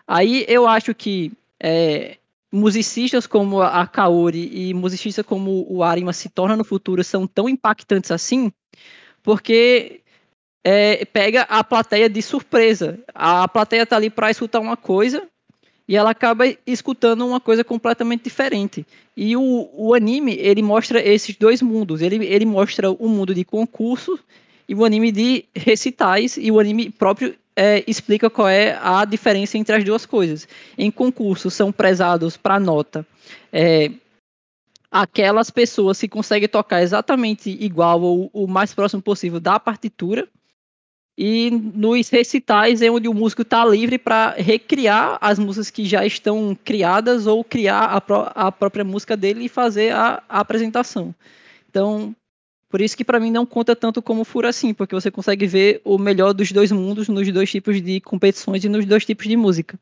Aí 0.09 0.47
eu 0.49 0.67
acho 0.67 0.95
que 0.95 1.31
é, 1.63 2.17
musicistas 2.53 3.27
como 3.27 3.61
a 3.61 3.87
Kaori 3.87 4.51
e 4.53 4.75
musicistas 4.75 5.25
como 5.25 5.67
o 5.69 5.83
Arima 5.83 6.13
se 6.13 6.29
tornam 6.29 6.57
no 6.57 6.65
futuro 6.65 7.05
são 7.05 7.27
tão 7.27 7.49
impactantes 7.49 8.11
assim, 8.11 8.53
porque 9.23 10.01
é, 10.65 11.05
pega 11.05 11.43
a 11.43 11.63
plateia 11.63 12.09
de 12.09 12.23
surpresa. 12.23 12.99
A 13.15 13.47
plateia 13.47 13.87
tá 13.87 13.97
ali 13.97 14.11
para 14.11 14.31
escutar 14.31 14.61
uma 14.61 14.77
coisa 14.77 15.29
e 15.87 15.97
ela 15.97 16.11
acaba 16.11 16.45
escutando 16.67 17.27
uma 17.27 17.41
coisa 17.41 17.65
completamente 17.65 18.25
diferente. 18.25 18.87
E 19.17 19.37
o, 19.37 19.69
o 19.73 19.95
anime, 19.95 20.35
ele 20.35 20.63
mostra 20.63 21.03
esses 21.03 21.37
dois 21.37 21.61
mundos. 21.61 22.01
Ele, 22.01 22.25
ele 22.25 22.47
mostra 22.47 22.91
o 22.91 23.09
mundo 23.09 23.35
de 23.35 23.45
concurso 23.45 24.19
e 24.69 24.75
o 24.75 24.85
anime 24.85 25.11
de 25.11 25.45
recitais, 25.53 26.37
e 26.37 26.49
o 26.49 26.61
anime 26.61 26.91
próprio 26.91 27.35
é, 27.55 27.85
explica 27.87 28.31
qual 28.31 28.49
é 28.49 28.79
a 28.83 29.05
diferença 29.05 29.59
entre 29.59 29.75
as 29.75 29.85
duas 29.85 30.07
coisas. 30.07 30.47
Em 30.79 30.91
concurso, 30.91 31.51
são 31.51 31.73
prezados 31.73 32.37
para 32.37 32.61
nota 32.61 33.07
é, 33.53 33.91
aquelas 34.91 35.51
pessoas 35.51 36.01
que 36.01 36.09
conseguem 36.09 36.49
tocar 36.49 36.83
exatamente 36.83 37.51
igual 37.51 38.01
ou 38.03 38.31
o 38.33 38.47
mais 38.47 38.75
próximo 38.75 39.03
possível 39.03 39.39
da 39.39 39.61
partitura. 39.61 40.29
E 41.19 41.51
nos 41.51 42.09
recitais 42.09 42.81
é 42.81 42.91
onde 42.91 43.07
o 43.07 43.13
músico 43.13 43.43
está 43.43 43.63
livre 43.65 43.99
para 43.99 44.31
recriar 44.31 45.19
as 45.21 45.39
músicas 45.39 45.69
que 45.69 45.85
já 45.85 46.07
estão 46.07 46.57
criadas 46.65 47.27
ou 47.27 47.45
criar 47.45 47.85
a, 47.85 48.01
pró 48.01 48.33
a 48.35 48.51
própria 48.51 48.85
música 48.85 49.17
dele 49.17 49.45
e 49.45 49.49
fazer 49.49 49.93
a, 49.93 50.23
a 50.27 50.41
apresentação. 50.41 51.15
Então, 51.69 52.17
por 52.71 52.81
isso 52.81 52.97
que 52.97 53.05
para 53.05 53.19
mim 53.19 53.33
não 53.33 53.45
conta 53.45 53.75
tanto 53.75 54.01
como 54.01 54.25
furo 54.25 54.47
assim, 54.47 54.73
porque 54.73 54.95
você 54.95 55.11
consegue 55.11 55.45
ver 55.45 55.83
o 55.85 55.99
melhor 55.99 56.33
dos 56.33 56.53
dois 56.53 56.71
mundos 56.71 57.09
nos 57.09 57.31
dois 57.33 57.51
tipos 57.51 57.83
de 57.83 58.01
competições 58.01 58.63
e 58.63 58.69
nos 58.69 58.87
dois 58.87 59.05
tipos 59.05 59.27
de 59.27 59.37
música. 59.37 59.79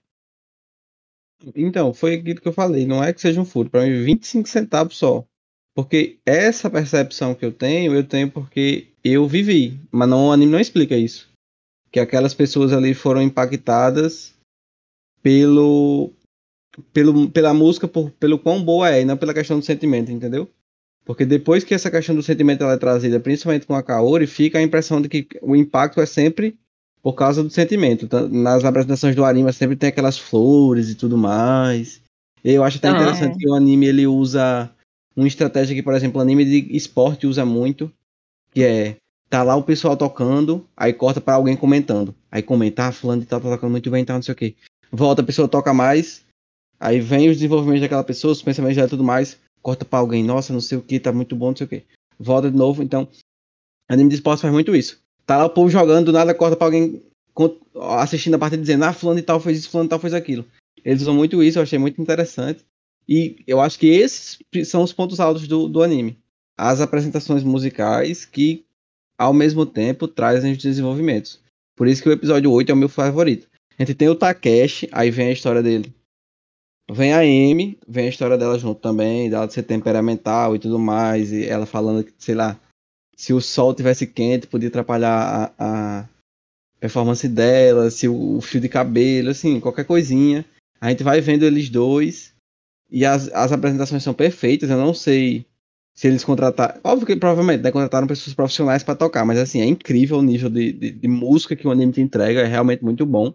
Então, 1.55 1.93
foi 1.93 2.15
aquilo 2.15 2.41
que 2.41 2.49
eu 2.49 2.53
falei, 2.53 2.87
não 2.87 3.05
é 3.05 3.13
que 3.13 3.21
seja 3.21 3.41
um 3.41 3.45
furo, 3.45 3.69
para 3.69 3.83
mim 3.83 4.03
25 4.03 4.49
centavos 4.49 4.97
só. 4.97 5.25
Porque 5.75 6.19
essa 6.27 6.69
percepção 6.71 7.35
que 7.35 7.45
eu 7.45 7.53
tenho, 7.53 7.95
eu 7.95 8.03
tenho 8.03 8.31
porque 8.31 8.89
eu 9.05 9.29
vivi, 9.29 9.79
mas 9.93 10.09
não 10.09 10.29
o 10.29 10.33
anime 10.33 10.51
não 10.51 10.59
explica 10.59 10.97
isso. 10.97 11.31
Que 11.93 12.01
aquelas 12.01 12.35
pessoas 12.35 12.73
ali 12.73 12.95
foram 12.95 13.23
impactadas 13.23 14.35
pelo 15.23 16.11
pelo 16.93 17.31
pela 17.31 17.55
música 17.55 17.87
por, 17.87 18.11
pelo 18.13 18.39
quão 18.39 18.65
boa 18.65 18.91
é, 18.91 19.03
e 19.03 19.05
não 19.05 19.17
pela 19.17 19.35
questão 19.35 19.59
do 19.59 19.65
sentimento, 19.65 20.11
entendeu? 20.11 20.51
Porque 21.09 21.25
depois 21.25 21.65
que 21.65 21.73
essa 21.73 21.91
questão 21.91 22.15
do 22.15 22.23
sentimento 22.23 22.65
é 22.65 22.77
trazida, 22.77 23.19
principalmente 23.19 23.67
com 23.67 23.75
a 23.75 23.83
Kaori, 23.83 24.27
fica 24.27 24.59
a 24.59 24.63
impressão 24.63 25.01
de 25.01 25.09
que 25.09 25.27
o 25.41 25.57
impacto 25.57 26.03
é 26.03 26.05
sempre 26.05 26.55
por 27.03 27.15
causa 27.15 27.43
do 27.43 27.49
sentimento. 27.49 28.07
Nas 28.29 28.63
apresentações 28.63 29.17
do 29.17 29.25
anime 29.25 29.51
sempre 29.51 29.75
tem 29.75 29.89
aquelas 29.89 30.19
flores 30.19 30.91
e 30.91 30.95
tudo 30.95 31.17
mais. 31.17 32.03
Eu 32.45 32.63
acho 32.63 32.77
até 32.77 32.89
ah, 32.89 32.91
interessante 32.91 33.37
é. 33.37 33.39
que 33.39 33.49
o 33.49 33.55
anime 33.55 33.87
ele 33.87 34.07
usa 34.07 34.71
uma 35.17 35.27
estratégia 35.27 35.75
que, 35.75 35.83
por 35.83 35.95
exemplo, 35.95 36.19
o 36.19 36.23
anime 36.23 36.45
de 36.45 36.77
esporte 36.77 37.27
usa 37.27 37.43
muito, 37.43 37.91
que 38.53 38.63
é 38.63 38.97
tá 39.31 39.43
lá 39.43 39.57
o 39.57 39.63
pessoal 39.63 39.97
tocando, 39.97 40.67
aí 40.77 40.93
corta 40.93 41.23
para 41.23 41.37
alguém 41.37 41.57
comentando. 41.57 42.15
Aí 42.31 42.43
comentar, 42.43 42.91
ah, 42.91 42.93
fulano 42.93 43.25
tá 43.25 43.41
tocando 43.41 43.71
muito 43.71 43.91
bem, 43.91 44.05
tá, 44.05 44.13
não 44.13 44.21
sei 44.21 44.33
o 44.35 44.37
que. 44.37 44.55
Volta, 44.93 45.23
a 45.23 45.25
pessoa 45.25 45.49
toca 45.49 45.73
mais, 45.73 46.23
aí 46.79 47.01
vem 47.01 47.31
os 47.31 47.37
desenvolvimentos 47.37 47.81
daquela 47.81 48.05
pessoa, 48.05 48.33
os 48.33 48.43
pensamentos 48.43 48.77
dela 48.77 48.89
e 48.89 48.91
tudo 48.91 49.03
mais 49.03 49.39
corta 49.63 49.85
pra 49.85 49.99
alguém, 49.99 50.25
nossa, 50.25 50.53
não 50.53 50.61
sei 50.61 50.79
o 50.79 50.83
que, 50.83 51.01
tá 51.01 51.13
muito 51.13 51.37
bom, 51.37 51.49
não 51.49 51.57
sei 51.57 51.67
o 51.67 51.69
que. 51.69 51.83
Volta 52.19 52.51
de 52.51 52.57
novo, 52.57 52.83
então. 52.83 53.09
Anime 53.89 54.11
de 54.11 54.17
esporte 54.17 54.43
faz 54.43 54.53
muito 54.53 54.75
isso. 54.75 55.01
Tá 55.25 55.37
lá 55.37 55.47
o 55.47 55.51
povo 55.51 55.71
jogando, 55.71 56.07
do 56.07 56.13
nada 56.13 56.35
corta 56.35 56.57
pra 56.57 56.67
alguém 56.67 57.03
assistindo 57.99 58.35
a 58.35 58.39
partida 58.39 58.61
dizendo, 58.61 58.85
ah, 58.85 58.93
fulano 58.93 59.21
e 59.21 59.23
tal 59.23 59.39
fez 59.39 59.59
isso, 59.59 59.71
fulano 59.71 59.87
e 59.87 59.91
tal 59.91 59.99
fez 59.99 60.13
aquilo. 60.13 60.45
Eles 60.85 61.03
usam 61.03 61.15
muito 61.15 61.43
isso, 61.43 61.59
eu 61.59 61.63
achei 61.63 61.79
muito 61.79 62.01
interessante. 62.01 62.65
E 63.09 63.43
eu 63.47 63.61
acho 63.61 63.79
que 63.79 63.87
esses 63.87 64.39
são 64.65 64.83
os 64.83 64.93
pontos 64.93 65.21
altos 65.21 65.47
do, 65.47 65.69
do 65.69 65.83
anime. 65.83 66.19
As 66.57 66.81
apresentações 66.81 67.43
musicais 67.43 68.25
que, 68.25 68.65
ao 69.19 69.33
mesmo 69.33 69.65
tempo, 69.65 70.09
trazem 70.09 70.53
os 70.53 70.59
desenvolvimentos. 70.59 71.41
Por 71.77 71.87
isso 71.87 72.03
que 72.03 72.09
o 72.09 72.13
episódio 72.13 72.51
8 72.51 72.71
é 72.71 72.75
o 72.75 72.77
meu 72.77 72.89
favorito. 72.89 73.47
A 73.79 73.85
gente 73.85 73.95
tem 73.95 74.09
o 74.09 74.15
Takeshi, 74.15 74.89
aí 74.91 75.11
vem 75.11 75.29
a 75.29 75.33
história 75.33 75.63
dele 75.63 75.95
Vem 76.91 77.13
a 77.13 77.19
Amy, 77.19 77.79
vem 77.87 78.07
a 78.07 78.09
história 78.09 78.39
dela 78.39 78.59
junto 78.59 78.81
também, 78.81 79.29
dela 79.29 79.47
de 79.47 79.53
ser 79.53 79.63
temperamental 79.63 80.57
e 80.57 80.59
tudo 80.59 80.79
mais, 80.79 81.33
e 81.33 81.45
ela 81.45 81.67
falando 81.67 82.03
que, 82.03 82.15
sei 82.17 82.35
lá, 82.35 82.59
se 83.15 83.35
o 83.35 83.41
sol 83.43 83.75
tivesse 83.75 84.07
quente, 84.07 84.47
podia 84.47 84.71
atrapalhar 84.71 85.53
a, 85.59 86.01
a 86.01 86.09
performance 86.81 87.29
dela, 87.29 87.91
se 87.91 88.09
o, 88.09 88.39
o, 88.39 88.41
fio 88.41 88.61
de 88.61 88.71
cabelo, 88.71 89.29
assim, 89.29 89.61
qualquer 89.61 89.85
coisinha. 89.85 90.47
A 90.81 90.89
gente 90.89 91.03
vai 91.03 91.21
vendo 91.21 91.45
eles 91.45 91.69
dois, 91.69 92.33
e 92.91 93.05
as, 93.05 93.29
as 93.33 93.53
apresentações 93.53 94.03
são 94.03 94.15
perfeitas, 94.15 94.71
eu 94.71 94.79
não 94.79 94.95
sei 94.95 95.45
se 95.95 96.07
eles 96.07 96.25
contrataram. 96.25 96.81
Óbvio 96.83 97.07
que 97.07 97.17
provavelmente 97.17 97.63
né, 97.63 97.71
contrataram 97.71 98.07
pessoas 98.07 98.33
profissionais 98.33 98.83
para 98.83 98.95
tocar, 98.95 99.27
mas 99.27 99.39
assim, 99.39 99.61
é 99.61 99.67
incrível 99.67 100.19
o 100.19 100.23
nível 100.23 100.49
de, 100.49 100.73
de, 100.73 100.91
de, 100.93 101.09
música 101.09 101.55
que 101.57 101.67
o 101.67 101.71
anime 101.71 101.93
te 101.93 102.01
entrega, 102.01 102.41
é 102.41 102.47
realmente 102.47 102.83
muito 102.83 103.05
bom. 103.05 103.35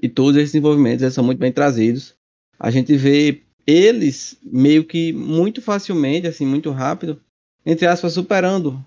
E 0.00 0.08
todos 0.08 0.36
esses 0.36 0.52
desenvolvimentos 0.52 1.02
eles 1.02 1.14
são 1.14 1.24
muito 1.24 1.40
bem 1.40 1.52
trazidos 1.52 2.16
a 2.58 2.70
gente 2.70 2.96
vê 2.96 3.42
eles 3.66 4.36
meio 4.42 4.84
que 4.84 5.12
muito 5.12 5.60
facilmente, 5.60 6.26
assim, 6.26 6.46
muito 6.46 6.70
rápido, 6.70 7.20
entre 7.64 7.86
aspas, 7.86 8.14
superando 8.14 8.82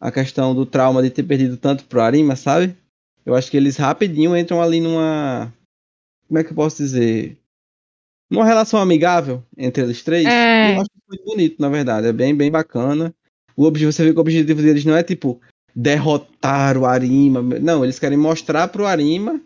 a 0.00 0.12
questão 0.12 0.54
do 0.54 0.64
trauma 0.64 1.02
de 1.02 1.10
ter 1.10 1.22
perdido 1.22 1.56
tanto 1.56 1.84
pro 1.84 2.00
Arima, 2.00 2.36
sabe? 2.36 2.76
Eu 3.24 3.34
acho 3.34 3.50
que 3.50 3.56
eles 3.56 3.76
rapidinho 3.76 4.36
entram 4.36 4.62
ali 4.62 4.80
numa. 4.80 5.52
Como 6.28 6.38
é 6.38 6.44
que 6.44 6.50
eu 6.50 6.54
posso 6.54 6.78
dizer? 6.78 7.36
Numa 8.30 8.44
relação 8.44 8.80
amigável 8.80 9.42
entre 9.56 9.82
eles 9.82 10.02
três. 10.02 10.26
É. 10.26 10.74
Eu 10.74 10.80
acho 10.80 10.90
muito 11.08 11.24
bonito, 11.24 11.56
na 11.60 11.68
verdade. 11.68 12.06
É 12.06 12.12
bem, 12.12 12.34
bem 12.34 12.50
bacana. 12.50 13.14
O 13.56 13.64
objetivo, 13.64 13.92
você 13.92 14.04
vê 14.04 14.12
que 14.12 14.18
o 14.18 14.20
objetivo 14.20 14.62
deles 14.62 14.84
não 14.84 14.96
é 14.96 15.02
tipo 15.02 15.40
derrotar 15.74 16.78
o 16.78 16.86
Arima. 16.86 17.42
Não, 17.42 17.84
eles 17.84 17.98
querem 17.98 18.16
mostrar 18.16 18.68
pro 18.68 18.86
Arima 18.86 19.40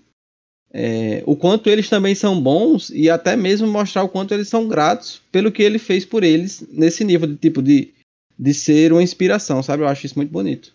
é, 0.76 1.22
o 1.24 1.36
quanto 1.36 1.70
eles 1.70 1.88
também 1.88 2.16
são 2.16 2.42
bons 2.42 2.90
e 2.90 3.08
até 3.08 3.36
mesmo 3.36 3.68
mostrar 3.68 4.02
o 4.02 4.08
quanto 4.08 4.34
eles 4.34 4.48
são 4.48 4.66
gratos 4.66 5.22
pelo 5.30 5.52
que 5.52 5.62
ele 5.62 5.78
fez 5.78 6.04
por 6.04 6.24
eles 6.24 6.66
nesse 6.72 7.04
nível 7.04 7.28
de 7.28 7.36
tipo 7.36 7.62
de, 7.62 7.94
de 8.36 8.52
ser 8.52 8.92
uma 8.92 9.02
inspiração, 9.02 9.62
sabe? 9.62 9.84
Eu 9.84 9.86
acho 9.86 10.04
isso 10.04 10.18
muito 10.18 10.32
bonito. 10.32 10.72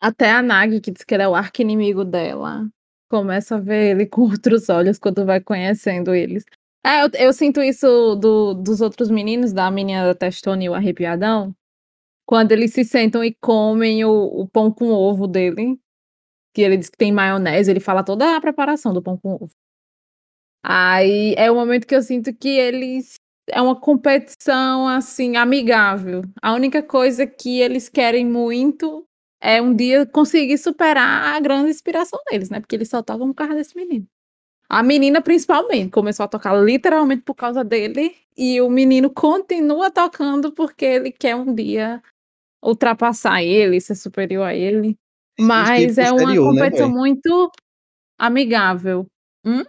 Até 0.00 0.30
a 0.30 0.40
Nagi, 0.40 0.80
que 0.80 0.90
diz 0.90 1.04
que 1.04 1.12
ele 1.12 1.22
é 1.22 1.28
o 1.28 1.34
arqui-inimigo 1.34 2.02
dela, 2.02 2.66
começa 3.10 3.56
a 3.56 3.60
ver 3.60 3.90
ele 3.90 4.06
com 4.06 4.22
outros 4.30 4.70
olhos 4.70 4.98
quando 4.98 5.26
vai 5.26 5.38
conhecendo 5.38 6.14
eles. 6.14 6.42
É, 6.82 7.04
eu, 7.04 7.10
eu 7.26 7.32
sinto 7.34 7.60
isso 7.62 8.14
do, 8.14 8.54
dos 8.54 8.80
outros 8.80 9.10
meninos, 9.10 9.52
da 9.52 9.70
menina 9.70 10.06
da 10.06 10.14
Testona 10.14 10.64
e 10.64 10.68
o 10.70 10.74
arrepiadão, 10.74 11.54
quando 12.26 12.52
eles 12.52 12.72
se 12.72 12.84
sentam 12.84 13.22
e 13.22 13.36
comem 13.38 14.02
o, 14.06 14.10
o 14.10 14.48
pão 14.48 14.72
com 14.72 14.86
ovo 14.86 15.26
dele 15.26 15.78
que 16.54 16.62
ele 16.62 16.76
diz 16.76 16.88
que 16.88 16.96
tem 16.96 17.12
maionese, 17.12 17.70
ele 17.70 17.80
fala 17.80 18.04
toda 18.04 18.36
a 18.36 18.40
preparação 18.40 18.92
do 18.94 19.02
pão 19.02 19.18
com 19.18 19.34
ovo. 19.34 19.50
Aí 20.62 21.34
é 21.36 21.50
o 21.50 21.54
momento 21.54 21.86
que 21.86 21.94
eu 21.94 22.02
sinto 22.02 22.32
que 22.34 22.48
eles 22.48 23.16
é 23.50 23.60
uma 23.60 23.78
competição 23.78 24.88
assim 24.88 25.36
amigável. 25.36 26.22
A 26.40 26.54
única 26.54 26.82
coisa 26.82 27.26
que 27.26 27.60
eles 27.60 27.88
querem 27.88 28.24
muito 28.26 29.06
é 29.40 29.60
um 29.60 29.74
dia 29.74 30.06
conseguir 30.06 30.56
superar 30.56 31.36
a 31.36 31.40
grande 31.40 31.70
inspiração 31.70 32.18
deles, 32.30 32.48
né? 32.48 32.60
Porque 32.60 32.76
eles 32.76 32.88
só 32.88 33.02
tocam 33.02 33.28
por 33.28 33.34
causa 33.34 33.54
desse 33.54 33.76
menino. 33.76 34.06
A 34.68 34.82
menina, 34.82 35.20
principalmente, 35.22 35.90
começou 35.90 36.24
a 36.24 36.28
tocar 36.28 36.54
literalmente 36.54 37.22
por 37.22 37.34
causa 37.34 37.62
dele, 37.62 38.16
e 38.36 38.60
o 38.60 38.70
menino 38.70 39.10
continua 39.10 39.90
tocando 39.90 40.52
porque 40.52 40.84
ele 40.84 41.12
quer 41.12 41.36
um 41.36 41.54
dia 41.54 42.02
ultrapassar 42.62 43.42
ele, 43.42 43.80
ser 43.80 43.94
superior 43.94 44.44
a 44.44 44.54
ele. 44.54 44.98
Mas 45.38 45.98
é 45.98 46.12
uma 46.12 46.30
né, 46.32 46.36
competição 46.36 46.88
véi? 46.88 46.96
muito 46.96 47.50
amigável. 48.18 49.06
Hum? 49.44 49.64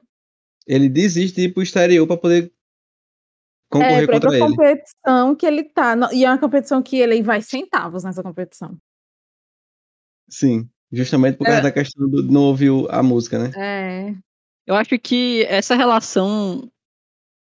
Ele 0.67 0.89
desiste 0.89 1.35
de 1.41 1.47
ir 1.47 1.53
pro 1.53 1.63
exterior 1.63 2.05
pra 2.07 2.17
poder 2.17 2.45
É, 2.45 2.49
concorrer 3.69 4.07
própria 4.07 4.29
contra 4.29 4.37
ele. 4.37 4.55
competição 4.55 5.35
que 5.35 5.45
ele 5.45 5.63
tá. 5.63 5.95
E 6.13 6.23
é 6.25 6.29
uma 6.29 6.37
competição 6.37 6.81
que 6.81 6.97
ele 6.97 7.21
vai 7.21 7.41
centavos 7.41 8.03
nessa 8.03 8.23
competição. 8.23 8.77
Sim. 10.29 10.69
Justamente 10.91 11.37
por 11.37 11.45
causa 11.45 11.59
É. 11.59 11.63
da 11.63 11.71
questão 11.71 12.07
do 12.09 12.23
não 12.23 12.43
ouvir 12.43 12.71
a 12.89 13.01
música, 13.03 13.37
né? 13.39 13.51
É. 13.57 14.15
Eu 14.67 14.75
acho 14.75 14.97
que 14.99 15.43
essa 15.49 15.75
relação 15.75 16.71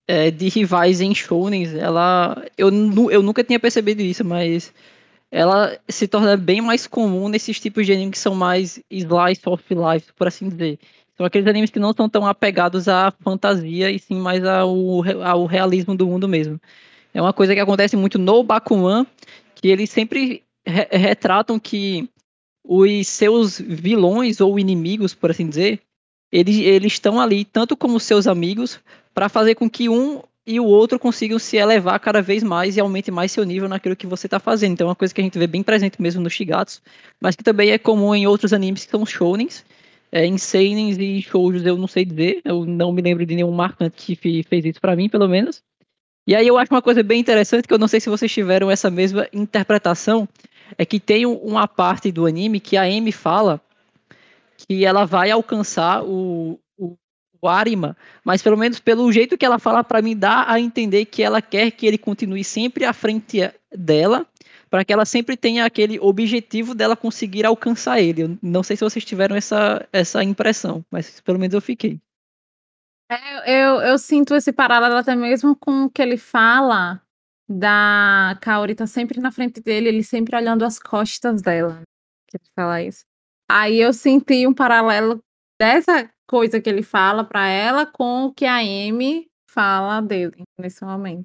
é, 0.06 0.30
de 0.30 0.48
rivais 0.48 1.00
em 1.00 1.14
shounens, 1.14 1.72
ela. 1.74 2.44
Eu, 2.58 2.68
eu 3.10 3.22
nunca 3.22 3.42
tinha 3.44 3.58
percebido 3.60 4.02
isso, 4.02 4.24
mas 4.24 4.72
ela 5.34 5.76
se 5.88 6.06
torna 6.06 6.36
bem 6.36 6.60
mais 6.60 6.86
comum 6.86 7.28
nesses 7.28 7.58
tipos 7.58 7.84
de 7.84 7.92
anime 7.92 8.12
que 8.12 8.18
são 8.18 8.36
mais 8.36 8.80
slice 8.88 9.40
of 9.46 9.64
life, 9.68 10.12
por 10.12 10.28
assim 10.28 10.48
dizer. 10.48 10.78
São 11.16 11.26
aqueles 11.26 11.48
animes 11.48 11.70
que 11.70 11.80
não 11.80 11.92
são 11.92 12.08
tão 12.08 12.24
apegados 12.24 12.86
à 12.86 13.12
fantasia 13.20 13.90
e 13.90 13.98
sim 13.98 14.14
mais 14.14 14.44
ao, 14.44 14.72
ao 15.24 15.44
realismo 15.44 15.96
do 15.96 16.06
mundo 16.06 16.28
mesmo. 16.28 16.60
É 17.12 17.20
uma 17.20 17.32
coisa 17.32 17.52
que 17.52 17.58
acontece 17.58 17.96
muito 17.96 18.16
no 18.16 18.44
Bakuman, 18.44 19.04
que 19.56 19.66
eles 19.66 19.90
sempre 19.90 20.44
re- 20.64 20.88
retratam 20.92 21.58
que 21.58 22.08
os 22.62 23.08
seus 23.08 23.58
vilões 23.58 24.40
ou 24.40 24.56
inimigos, 24.56 25.14
por 25.14 25.32
assim 25.32 25.48
dizer, 25.48 25.80
eles, 26.30 26.58
eles 26.58 26.92
estão 26.92 27.20
ali 27.20 27.44
tanto 27.44 27.76
como 27.76 27.98
seus 27.98 28.28
amigos 28.28 28.78
para 29.12 29.28
fazer 29.28 29.56
com 29.56 29.68
que 29.68 29.88
um 29.88 30.22
e 30.46 30.60
o 30.60 30.64
outro 30.64 30.98
consigam 30.98 31.38
se 31.38 31.56
elevar 31.56 31.98
cada 31.98 32.20
vez 32.20 32.42
mais 32.42 32.76
e 32.76 32.80
aumente 32.80 33.10
mais 33.10 33.32
seu 33.32 33.44
nível 33.44 33.68
naquilo 33.68 33.96
que 33.96 34.06
você 34.06 34.26
está 34.26 34.38
fazendo. 34.38 34.72
Então 34.72 34.86
é 34.86 34.90
uma 34.90 34.96
coisa 34.96 35.14
que 35.14 35.20
a 35.20 35.24
gente 35.24 35.38
vê 35.38 35.46
bem 35.46 35.62
presente 35.62 36.00
mesmo 36.00 36.22
no 36.22 36.28
Shigatsu, 36.28 36.82
mas 37.20 37.34
que 37.34 37.42
também 37.42 37.70
é 37.70 37.78
comum 37.78 38.14
em 38.14 38.26
outros 38.26 38.52
animes 38.52 38.84
que 38.84 38.90
são 38.90 39.06
shounens. 39.06 39.64
É, 40.12 40.24
em 40.24 40.38
seinens 40.38 40.96
e 40.96 41.20
shoujos 41.22 41.66
eu 41.66 41.76
não 41.76 41.88
sei 41.88 42.04
dizer, 42.04 42.40
eu 42.44 42.64
não 42.64 42.92
me 42.92 43.02
lembro 43.02 43.26
de 43.26 43.34
nenhum 43.34 43.50
marcante 43.50 43.96
que 43.96 44.14
fe- 44.14 44.44
fez 44.44 44.64
isso 44.64 44.80
para 44.80 44.94
mim, 44.94 45.08
pelo 45.08 45.26
menos. 45.26 45.60
E 46.26 46.36
aí 46.36 46.46
eu 46.46 46.56
acho 46.56 46.72
uma 46.72 46.80
coisa 46.80 47.02
bem 47.02 47.20
interessante, 47.20 47.66
que 47.66 47.74
eu 47.74 47.78
não 47.78 47.88
sei 47.88 47.98
se 47.98 48.08
vocês 48.08 48.30
tiveram 48.30 48.70
essa 48.70 48.88
mesma 48.90 49.26
interpretação, 49.32 50.28
é 50.78 50.84
que 50.84 51.00
tem 51.00 51.26
um- 51.26 51.36
uma 51.38 51.66
parte 51.66 52.12
do 52.12 52.26
anime 52.26 52.60
que 52.60 52.76
a 52.76 52.82
Amy 52.82 53.10
fala 53.10 53.60
que 54.56 54.84
ela 54.84 55.04
vai 55.04 55.30
alcançar 55.30 56.04
o, 56.04 56.58
o, 57.44 57.48
Arima, 57.48 57.96
mas 58.24 58.42
pelo 58.42 58.56
menos 58.56 58.80
pelo 58.80 59.10
jeito 59.12 59.36
que 59.36 59.44
ela 59.44 59.58
fala 59.58 59.84
para 59.84 60.02
mim 60.02 60.16
dá 60.16 60.50
a 60.50 60.58
entender 60.58 61.04
que 61.04 61.22
ela 61.22 61.42
quer 61.42 61.70
que 61.70 61.86
ele 61.86 61.98
continue 61.98 62.42
sempre 62.42 62.84
à 62.84 62.92
frente 62.92 63.38
dela, 63.72 64.26
para 64.70 64.84
que 64.84 64.92
ela 64.92 65.04
sempre 65.04 65.36
tenha 65.36 65.64
aquele 65.64 66.00
objetivo 66.00 66.74
dela 66.74 66.96
conseguir 66.96 67.46
alcançar 67.46 68.00
ele. 68.00 68.22
Eu 68.22 68.38
não 68.42 68.62
sei 68.62 68.76
se 68.76 68.82
vocês 68.82 69.04
tiveram 69.04 69.36
essa, 69.36 69.86
essa 69.92 70.24
impressão, 70.24 70.84
mas 70.90 71.20
pelo 71.20 71.38
menos 71.38 71.54
eu 71.54 71.60
fiquei. 71.60 72.00
É, 73.10 73.64
eu, 73.64 73.80
eu 73.82 73.98
sinto 73.98 74.34
esse 74.34 74.52
paralelo 74.52 74.96
até 74.96 75.14
mesmo 75.14 75.54
com 75.54 75.84
o 75.84 75.90
que 75.90 76.02
ele 76.02 76.16
fala 76.16 77.00
da 77.48 78.38
Kaori 78.40 78.74
tá 78.74 78.86
sempre 78.86 79.20
na 79.20 79.30
frente 79.30 79.60
dele, 79.60 79.88
ele 79.88 80.02
sempre 80.02 80.34
olhando 80.34 80.64
as 80.64 80.78
costas 80.78 81.42
dela. 81.42 81.82
Que 82.26 82.38
ele 82.38 82.50
fala 82.56 82.82
isso. 82.82 83.04
Aí 83.48 83.78
eu 83.78 83.92
senti 83.92 84.46
um 84.46 84.54
paralelo 84.54 85.20
dessa 85.60 86.10
coisa 86.28 86.60
que 86.60 86.68
ele 86.68 86.82
fala 86.82 87.24
pra 87.24 87.48
ela 87.48 87.86
com 87.86 88.26
o 88.26 88.34
que 88.34 88.44
a 88.44 88.56
Amy 88.56 89.26
fala 89.50 90.00
dele 90.00 90.42
nesse 90.58 90.84
momento. 90.84 91.24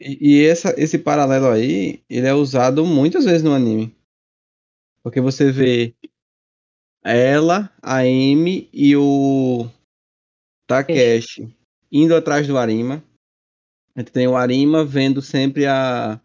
E, 0.00 0.18
e 0.20 0.46
essa, 0.46 0.74
esse 0.80 0.98
paralelo 0.98 1.48
aí, 1.48 2.02
ele 2.08 2.26
é 2.26 2.34
usado 2.34 2.84
muitas 2.84 3.24
vezes 3.24 3.42
no 3.42 3.54
anime. 3.54 3.94
Porque 5.02 5.20
você 5.20 5.50
vê 5.50 5.94
ela, 7.02 7.72
a 7.82 7.98
Amy 7.98 8.68
e 8.72 8.96
o 8.96 9.68
Takeshi 10.66 11.54
indo 11.90 12.14
atrás 12.14 12.46
do 12.46 12.58
Arima. 12.58 13.02
A 13.94 14.00
gente 14.00 14.12
tem 14.12 14.28
o 14.28 14.36
Arima 14.36 14.84
vendo 14.84 15.22
sempre 15.22 15.66
a 15.66 16.20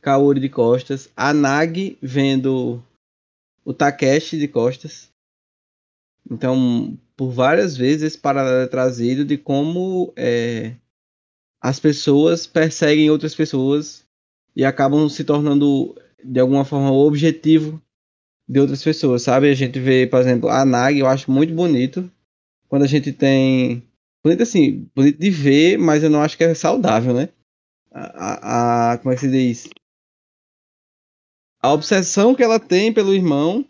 Kaori 0.00 0.40
de 0.40 0.48
costas, 0.48 1.10
a 1.16 1.32
Nagi 1.32 1.96
vendo 2.02 2.82
o 3.64 3.72
Takeshi 3.72 4.38
de 4.38 4.48
costas. 4.48 5.10
Então, 6.30 6.96
por 7.16 7.30
várias 7.30 7.76
vezes 7.76 8.02
esse 8.02 8.18
paralelo 8.18 8.64
é 8.64 8.66
trazido 8.66 9.24
de 9.24 9.38
como 9.38 10.12
é, 10.16 10.74
as 11.60 11.80
pessoas 11.80 12.46
perseguem 12.46 13.10
outras 13.10 13.34
pessoas 13.34 14.04
e 14.56 14.64
acabam 14.64 15.08
se 15.08 15.24
tornando 15.24 15.94
de 16.24 16.40
alguma 16.40 16.64
forma 16.64 16.90
o 16.90 17.06
objetivo 17.06 17.80
de 18.48 18.60
outras 18.60 18.82
pessoas, 18.82 19.22
sabe? 19.22 19.50
A 19.50 19.54
gente 19.54 19.78
vê, 19.80 20.06
por 20.06 20.20
exemplo, 20.20 20.48
a 20.48 20.64
Nagi, 20.64 21.00
eu 21.00 21.06
acho 21.08 21.30
muito 21.30 21.54
bonito 21.54 22.10
quando 22.68 22.84
a 22.84 22.88
gente 22.88 23.12
tem 23.12 23.82
bonito 24.24 24.42
assim, 24.42 24.88
bonito 24.94 25.18
de 25.18 25.30
ver, 25.30 25.78
mas 25.78 26.02
eu 26.02 26.10
não 26.10 26.22
acho 26.22 26.36
que 26.36 26.44
é 26.44 26.54
saudável, 26.54 27.14
né? 27.14 27.28
A, 27.92 28.90
a- 28.90 28.92
a- 28.94 28.98
como 28.98 29.12
é 29.12 29.16
que 29.16 29.22
se 29.22 29.30
diz? 29.30 29.68
A 31.62 31.72
obsessão 31.72 32.34
que 32.34 32.42
ela 32.42 32.58
tem 32.60 32.92
pelo 32.92 33.14
irmão, 33.14 33.64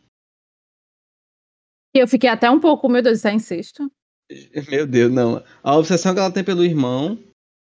eu 1.98 2.08
fiquei 2.08 2.28
até 2.28 2.50
um 2.50 2.60
pouco, 2.60 2.88
meu 2.88 3.02
Deus, 3.02 3.18
isso 3.18 3.28
é 3.28 3.34
incesto? 3.34 3.88
meu 4.70 4.86
Deus, 4.86 5.12
não. 5.12 5.42
A 5.62 5.76
obsessão 5.76 6.12
que 6.14 6.20
ela 6.20 6.30
tem 6.30 6.42
pelo 6.44 6.64
irmão, 6.64 7.18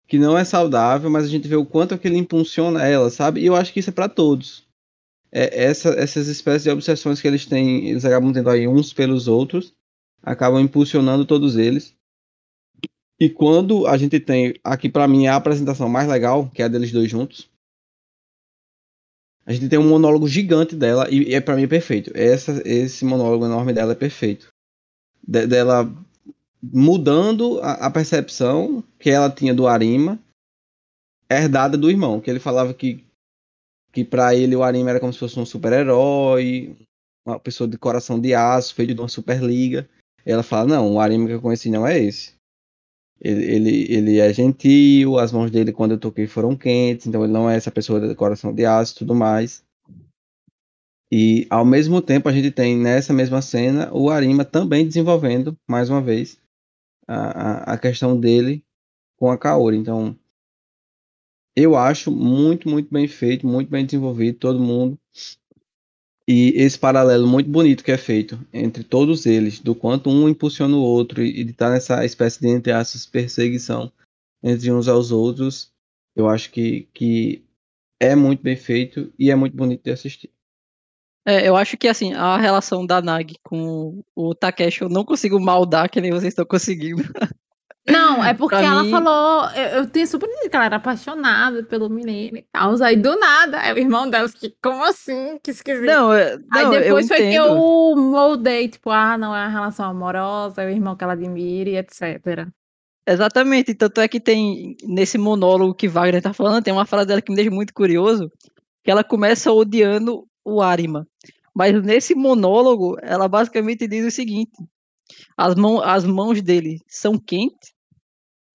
que 0.07 0.19
não 0.19 0.37
é 0.37 0.45
saudável, 0.45 1.11
mas 1.11 1.25
a 1.25 1.29
gente 1.29 1.47
vê 1.49 1.57
o 1.57 1.67
quanto 1.67 1.95
aquilo 1.95 2.17
impulsiona 2.17 2.87
ela, 2.87 3.11
sabe? 3.11 3.41
E 3.41 3.47
eu 3.47 3.55
acho 3.55 3.73
que 3.73 3.81
isso 3.81 3.91
é 3.91 3.93
pra 3.93 4.09
todos. 4.09 4.67
É, 5.31 5.65
essa- 5.65 5.91
essas 5.91 6.27
espécies 6.29 6.63
de 6.65 6.71
obsessões 6.71 7.21
que 7.21 7.29
eles 7.29 7.45
têm, 7.45 7.89
eles 7.89 8.05
acabam 8.05 8.33
tendo 8.33 8.49
aí 8.49 8.67
uns 8.67 8.93
pelos 8.95 9.29
outros, 9.29 9.75
acabam 10.23 10.61
impulsionando 10.61 11.27
todos 11.27 11.57
eles. 11.57 11.95
E 13.21 13.29
quando 13.29 13.87
a 13.87 13.97
gente 13.99 14.19
tem, 14.21 14.55
aqui 14.63 14.89
pra 14.89 15.09
mim, 15.09 15.27
a 15.27 15.37
apresentação 15.37 15.89
mais 15.89 16.09
legal, 16.09 16.49
que 16.49 16.63
é 16.63 16.65
a 16.65 16.69
deles 16.69 16.93
dois 16.93 17.11
juntos, 17.11 17.51
a 19.49 19.53
gente 19.55 19.71
tem 19.71 19.79
um 19.79 19.89
monólogo 19.89 20.29
gigante 20.29 20.77
dela, 20.77 21.09
e, 21.11 21.31
e 21.31 21.35
é 21.35 21.41
para 21.41 21.57
mim 21.57 21.67
perfeito. 21.67 22.13
Essa, 22.15 22.61
esse 22.69 23.03
monólogo 23.03 23.47
enorme 23.47 23.73
dela 23.73 23.93
é 23.93 23.95
perfeito. 23.95 24.53
De- 25.27 25.47
dela 25.47 25.91
mudando 26.63 27.59
a, 27.63 27.87
a 27.87 27.91
percepção 27.91 28.85
que 28.99 29.09
ela 29.09 29.31
tinha 29.31 29.55
do 29.55 29.67
Arima, 29.67 30.19
herdada 31.31 31.79
do 31.79 31.91
irmão, 31.91 32.21
que 32.21 32.29
ele 32.31 32.39
falava 32.39 32.75
que 32.75 33.03
que 33.91 34.05
para 34.05 34.35
ele 34.35 34.55
o 34.55 34.63
Arima 34.63 34.91
era 34.91 35.01
como 35.01 35.15
se 35.15 35.19
fosse 35.19 35.41
um 35.41 35.47
super-herói, 35.47 36.77
uma 37.27 37.41
pessoa 37.41 37.67
de 37.67 37.79
coração 37.79 38.21
de 38.21 38.35
aço, 38.35 38.75
feito 38.75 38.95
de 38.95 39.01
uma 39.01 39.09
superliga. 39.09 39.89
Ela 40.27 40.43
fala: 40.43 40.69
"Não, 40.69 40.93
o 40.93 41.01
Arima 41.01 41.27
que 41.27 41.33
eu 41.33 41.41
conheci 41.41 41.71
não 41.71 41.87
é 41.87 41.99
esse. 41.99 42.35
Ele, 43.21 43.45
ele, 43.45 43.93
ele 43.93 44.19
é 44.19 44.33
gentil, 44.33 45.19
as 45.19 45.33
mãos 45.33 45.51
dele 45.51 45.73
quando 45.73 45.93
eu 45.93 45.99
toquei 45.99 46.27
foram 46.27 46.57
quentes, 46.57 47.07
então 47.07 47.25
ele 47.25 47.33
não 47.33 47.51
é 47.51 47.57
essa 47.57 47.71
pessoa 47.71 48.01
de 48.01 48.15
coração 48.15 48.55
de 48.55 48.65
aço 48.65 48.95
e 48.95 48.99
tudo 48.99 49.15
mais. 49.15 49.65
E 51.11 51.47
ao 51.49 51.65
mesmo 51.65 52.03
tempo 52.03 52.29
a 52.29 52.33
gente 52.33 52.51
tem 52.51 52.77
nessa 52.77 53.13
mesma 53.13 53.41
cena 53.41 53.91
o 53.93 54.11
Arima 54.11 54.45
também 54.45 54.87
desenvolvendo, 54.87 55.57
mais 55.67 55.89
uma 55.89 56.03
vez, 56.03 56.39
a, 57.07 57.73
a, 57.73 57.79
questão 57.79 58.19
dele 58.19 58.63
com 59.17 59.31
a 59.31 59.39
Kaori. 59.39 59.77
Então, 59.77 60.17
eu 61.57 61.75
acho 61.75 62.11
muito, 62.11 62.69
muito 62.69 62.93
bem 62.93 63.09
feito, 63.09 63.47
muito 63.47 63.71
bem 63.71 63.87
desenvolvido, 63.87 64.39
todo 64.39 64.61
mundo. 64.61 64.99
E 66.31 66.53
esse 66.57 66.79
paralelo 66.79 67.27
muito 67.27 67.49
bonito 67.49 67.83
que 67.83 67.91
é 67.91 67.97
feito 67.97 68.39
entre 68.53 68.85
todos 68.85 69.25
eles, 69.25 69.61
do 69.61 69.75
quanto 69.75 70.11
um 70.11 70.29
impulsiona 70.29 70.77
o 70.77 70.83
outro 70.83 71.23
e 71.23 71.43
de 71.43 71.53
estar 71.53 71.69
tá 71.69 71.73
nessa 71.73 72.05
espécie 72.05 72.39
de, 72.39 72.49
entre 72.49 72.71
aspas, 72.71 73.07
perseguição 73.07 73.91
entre 74.43 74.71
uns 74.71 74.89
aos 74.89 75.11
outros, 75.11 75.73
eu 76.15 76.29
acho 76.29 76.51
que, 76.51 76.87
que 76.93 77.43
é 77.99 78.15
muito 78.15 78.43
bem 78.43 78.57
feito 78.57 79.11
e 79.19 79.31
é 79.31 79.35
muito 79.35 79.57
bonito 79.57 79.83
de 79.83 79.91
assistir. 79.91 80.31
É, 81.27 81.49
eu 81.49 81.57
acho 81.57 81.79
que 81.79 81.89
assim, 81.89 82.13
a 82.13 82.37
relação 82.37 82.85
da 82.85 83.01
Nag 83.01 83.35
com 83.43 84.05
o 84.15 84.35
Takeshi 84.35 84.83
eu 84.83 84.91
não 84.91 85.07
consigo 85.07 85.41
maldar 85.41 85.91
que 85.91 85.99
nem 85.99 86.11
vocês 86.11 86.33
estão 86.33 86.45
conseguindo. 86.45 87.03
Não, 87.91 88.25
é 88.25 88.35
porque 88.35 88.55
ela 88.55 88.85
mim... 88.85 88.91
falou. 88.91 89.51
Eu, 89.51 89.69
eu 89.79 89.87
tenho 89.87 90.07
super 90.07 90.29
que 90.29 90.55
ela 90.55 90.67
era 90.67 90.77
apaixonada 90.77 91.63
pelo 91.65 91.89
menino 91.89 92.39
e 92.39 92.45
tal. 92.53 92.75
Aí 92.83 92.97
do 92.97 93.19
nada, 93.19 93.59
é 93.59 93.73
o 93.73 93.79
irmão 93.79 94.09
dela 94.09 94.29
que, 94.29 94.55
como 94.63 94.85
assim? 94.85 95.39
Que 95.43 95.51
esquisito. 95.51 95.87
Não, 95.87 96.09
não 96.09 96.15
aí 96.53 96.71
depois 96.71 97.09
foi 97.09 97.19
entendo. 97.19 97.31
que 97.31 97.51
eu 97.51 97.97
moldei, 97.97 98.69
tipo, 98.69 98.91
ah, 98.91 99.17
não 99.17 99.35
é 99.35 99.41
uma 99.41 99.49
relação 99.49 99.87
amorosa, 99.87 100.63
é 100.63 100.67
o 100.67 100.71
irmão 100.71 100.97
que 100.97 101.05
ela 101.05 101.15
admira 101.15 101.71
e 101.71 101.77
etc. 101.77 102.49
Exatamente, 103.07 103.75
tanto 103.75 104.03
é 104.03 104.09
que 104.09 104.21
tem 104.21 104.77
nesse 104.85 105.17
monólogo 105.17 105.75
que 105.75 105.89
Wagner 105.89 106.21
tá 106.21 106.35
falando, 106.35 106.63
tem 106.63 106.75
uma 106.75 106.85
frase 106.85 107.07
dela 107.07 107.23
que 107.23 107.31
me 107.31 107.37
deixa 107.37 107.51
muito 107.51 107.73
curioso, 107.73 108.31
que 108.85 108.91
ela 108.91 109.03
começa 109.03 109.51
odiando 109.51 110.29
o 110.45 110.61
Arima. 110.61 111.07
Mas 111.55 111.83
nesse 111.83 112.15
monólogo, 112.15 112.99
ela 113.01 113.27
basicamente 113.27 113.89
diz 113.89 114.05
o 114.07 114.11
seguinte: 114.11 114.53
as, 115.37 115.55
mão, 115.55 115.81
as 115.83 116.05
mãos 116.05 116.43
dele 116.43 116.81
são 116.87 117.19
quentes, 117.19 117.73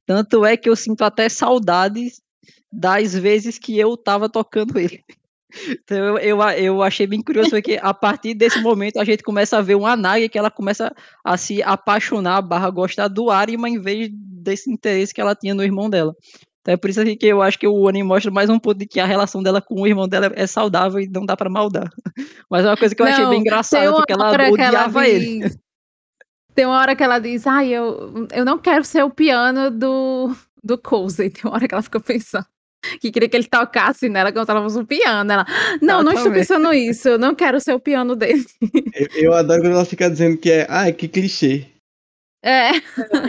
tanto 0.05 0.45
é 0.45 0.57
que 0.57 0.69
eu 0.69 0.75
sinto 0.75 1.03
até 1.03 1.29
saudades 1.29 2.21
das 2.71 3.13
vezes 3.13 3.57
que 3.57 3.77
eu 3.77 3.95
tava 3.95 4.29
tocando 4.29 4.77
ele. 4.77 5.03
Então 5.83 6.17
eu, 6.17 6.41
eu, 6.41 6.81
achei 6.81 7.05
bem 7.05 7.21
curioso 7.21 7.51
porque 7.51 7.79
a 7.79 7.93
partir 7.93 8.33
desse 8.33 8.59
momento 8.59 8.99
a 8.99 9.05
gente 9.05 9.21
começa 9.21 9.55
a 9.55 9.61
ver 9.61 9.75
uma 9.75 9.95
Nagi 9.95 10.27
que 10.27 10.39
ela 10.39 10.49
começa 10.49 10.91
a 11.23 11.37
se 11.37 11.61
apaixonar, 11.61 12.41
barra 12.41 12.71
gostar 12.71 13.07
do 13.07 13.29
Arima 13.29 13.69
em 13.69 13.79
vez 13.79 14.09
desse 14.11 14.71
interesse 14.71 15.13
que 15.13 15.21
ela 15.21 15.35
tinha 15.35 15.53
no 15.53 15.63
irmão 15.63 15.91
dela. 15.91 16.15
Então 16.63 16.73
é 16.73 16.77
por 16.77 16.89
isso 16.89 17.03
que 17.03 17.27
eu 17.27 17.41
acho 17.41 17.59
que 17.59 17.67
o 17.67 17.87
anime 17.89 18.07
mostra 18.07 18.31
mais 18.31 18.49
um 18.49 18.57
ponto 18.57 18.79
de 18.79 18.87
que 18.87 18.99
a 18.99 19.05
relação 19.05 19.43
dela 19.43 19.61
com 19.61 19.81
o 19.81 19.85
irmão 19.85 20.07
dela 20.07 20.31
é 20.33 20.47
saudável 20.47 20.99
e 20.99 21.07
não 21.07 21.25
dá 21.25 21.35
para 21.35 21.49
maldar. 21.49 21.89
Mas 22.49 22.65
é 22.65 22.69
uma 22.69 22.77
coisa 22.77 22.95
que 22.95 23.01
eu 23.01 23.05
não, 23.05 23.13
achei 23.13 23.25
bem 23.27 23.41
engraçada, 23.41 23.93
porque 23.93 24.13
ela 24.13 24.31
odiava 24.49 25.05
ela 25.05 25.07
ele. 25.07 25.51
Tem 26.55 26.65
uma 26.65 26.79
hora 26.79 26.95
que 26.95 27.03
ela 27.03 27.19
diz, 27.19 27.47
ai, 27.47 27.69
eu, 27.69 28.27
eu 28.31 28.45
não 28.45 28.57
quero 28.57 28.83
ser 28.83 29.03
o 29.03 29.09
piano 29.09 29.71
do, 29.71 30.35
do 30.63 30.77
Cozy. 30.77 31.29
Tem 31.29 31.43
uma 31.45 31.55
hora 31.55 31.67
que 31.67 31.73
ela 31.73 31.81
fica 31.81 31.99
pensando 31.99 32.45
que 32.99 33.11
queria 33.11 33.29
que 33.29 33.37
ele 33.37 33.47
tocasse 33.47 34.09
nela 34.09 34.31
como 34.31 34.45
se 34.45 34.51
ela 34.51 34.61
fosse 34.61 34.77
um 34.77 34.85
piano. 34.85 35.31
Ela, 35.31 35.45
não, 35.81 36.03
não 36.03 36.13
estou 36.13 36.31
pensando 36.31 36.73
isso, 36.73 37.09
eu 37.09 37.17
não 37.17 37.33
quero 37.33 37.59
ser 37.59 37.73
o 37.73 37.79
piano 37.79 38.15
dele. 38.15 38.45
Eu, 38.93 39.07
eu 39.23 39.33
adoro 39.33 39.61
quando 39.61 39.73
ela 39.73 39.85
fica 39.85 40.09
dizendo 40.09 40.37
que 40.37 40.51
é, 40.51 40.67
ai, 40.69 40.93
que 40.93 41.07
clichê. 41.07 41.65
É. 42.43 42.69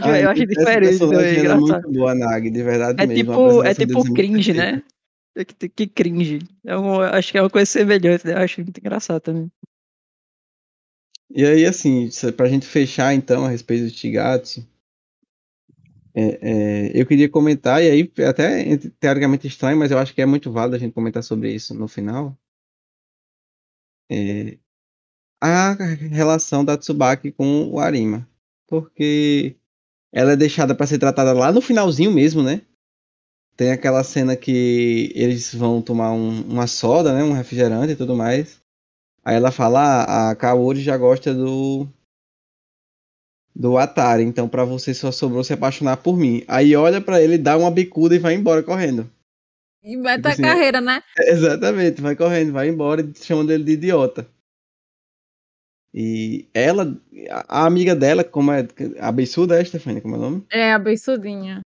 Ah, 0.03 0.21
eu 0.21 0.29
acho 0.29 0.45
diferente. 0.45 1.03
É, 1.03 1.47
é 1.47 1.55
muito 1.55 1.93
boa, 1.93 2.15
Nag, 2.15 2.51
de 2.51 2.63
verdade 2.63 3.03
é 3.03 3.07
mesmo. 3.07 3.33
Tipo, 3.33 3.65
é 3.65 3.75
tipo 3.75 4.13
cringe, 4.13 4.53
né? 4.53 4.83
É 5.37 5.45
que, 5.45 5.69
que 5.69 5.87
cringe. 5.87 6.41
É 6.67 6.77
um, 6.77 7.01
acho 7.01 7.33
que 7.33 7.39
é 7.39 7.43
uma 7.43 7.49
coisa 7.49 7.65
semelhante, 7.65 8.27
né? 8.27 8.35
Eu 8.35 8.39
acho 8.39 8.61
muito 8.61 8.77
engraçado 8.79 9.21
também. 9.21 9.51
E 11.35 11.45
aí, 11.45 11.67
assim, 11.67 12.09
pra 12.37 12.49
gente 12.49 12.67
fechar 12.67 13.13
então 13.13 13.45
a 13.45 13.49
respeito 13.49 13.85
do 13.85 13.91
Tigatsu, 13.91 14.67
é, 16.15 16.91
é, 16.93 17.01
eu 17.01 17.05
queria 17.05 17.29
comentar, 17.29 17.83
e 17.83 17.91
aí 17.91 18.13
até 18.25 18.77
teoricamente 19.01 19.49
estranho, 19.49 19.77
mas 19.77 19.91
eu 19.91 19.99
acho 19.99 20.15
que 20.15 20.23
é 20.23 20.27
muito 20.27 20.53
válido 20.53 20.77
a 20.77 20.79
gente 20.79 20.95
comentar 20.95 21.25
sobre 21.25 21.53
isso 21.53 21.75
no 21.75 21.89
final. 21.89 22.39
É, 24.09 24.59
a 25.41 25.73
relação 25.73 26.65
da 26.65 26.79
Tsubaki 26.79 27.33
com 27.33 27.69
o 27.71 27.81
Arima 27.81 28.29
porque 28.67 29.57
ela 30.13 30.33
é 30.33 30.37
deixada 30.37 30.75
para 30.75 30.87
ser 30.87 30.99
tratada 30.99 31.33
lá 31.33 31.53
no 31.53 31.61
finalzinho 31.61 32.11
mesmo, 32.11 32.43
né? 32.43 32.63
Tem 33.57 33.71
aquela 33.71 34.03
cena 34.03 34.37
que 34.37 35.13
eles 35.15 35.55
vão 35.55 35.81
tomar 35.81 36.13
um, 36.13 36.43
uma 36.43 36.67
soda, 36.67 37.15
né? 37.15 37.23
Um 37.23 37.33
refrigerante 37.33 37.93
e 37.93 37.97
tudo 37.97 38.17
mais. 38.17 38.64
Aí 39.25 39.37
ela 39.37 39.51
fala, 39.51 40.05
ah, 40.05 40.31
a 40.31 40.37
Kaori 40.37 40.81
já 40.83 40.97
gosta 40.97 41.33
do 41.33 41.89
do 43.57 43.79
Atari, 43.79 44.25
então 44.25 44.49
para 44.49 44.65
você 44.65 44.93
só 44.93 45.13
sobrou 45.13 45.45
se 45.45 45.53
apaixonar 45.53 45.99
por 45.99 46.17
mim. 46.17 46.43
Aí 46.49 46.75
olha 46.75 47.01
para 47.01 47.23
ele, 47.23 47.39
dá 47.39 47.57
uma 47.57 47.71
bicuda 47.71 48.15
e 48.15 48.19
vai 48.19 48.35
embora 48.35 48.63
correndo. 48.63 49.09
E 49.83 49.97
mete 49.97 50.17
tipo 50.17 50.29
a 50.29 50.31
assim, 50.33 50.43
carreira, 50.43 50.81
né? 50.81 51.03
Exatamente, 51.19 52.01
vai 52.01 52.17
correndo, 52.17 52.53
vai 52.53 52.69
embora 52.69 53.01
e 53.01 53.15
chamando 53.15 53.53
ele 53.53 53.65
de 53.65 53.73
idiota. 53.73 54.29
E 55.97 56.49
ela, 56.53 57.01
a 57.49 57.65
amiga 57.65 57.95
dela, 57.95 58.25
como 58.25 58.51
é. 58.51 58.67
A 58.99 59.13
beiçuda 59.13 59.61
é, 59.61 59.65
Stefania? 59.65 60.01
Como 60.01 60.17
é 60.17 60.19
o 60.19 60.21
nome? 60.21 60.47
É, 60.51 60.73
a 60.73 60.79
beiçudinha. 60.79 61.61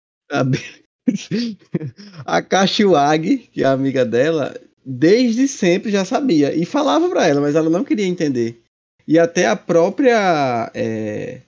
A, 2.25 2.37
a 2.37 2.41
Kashiwagi, 2.41 3.37
que 3.37 3.63
é 3.63 3.65
a 3.65 3.71
amiga 3.71 4.03
dela, 4.03 4.53
desde 4.87 5.49
sempre 5.49 5.91
já 5.91 6.05
sabia. 6.05 6.55
E 6.55 6.65
falava 6.65 7.09
pra 7.09 7.27
ela, 7.27 7.41
mas 7.41 7.55
ela 7.55 7.69
não 7.69 7.83
queria 7.83 8.05
entender. 8.05 8.61
E 9.05 9.19
até 9.19 9.45
a 9.47 9.55
própria 9.55 10.71
é, 10.73 11.41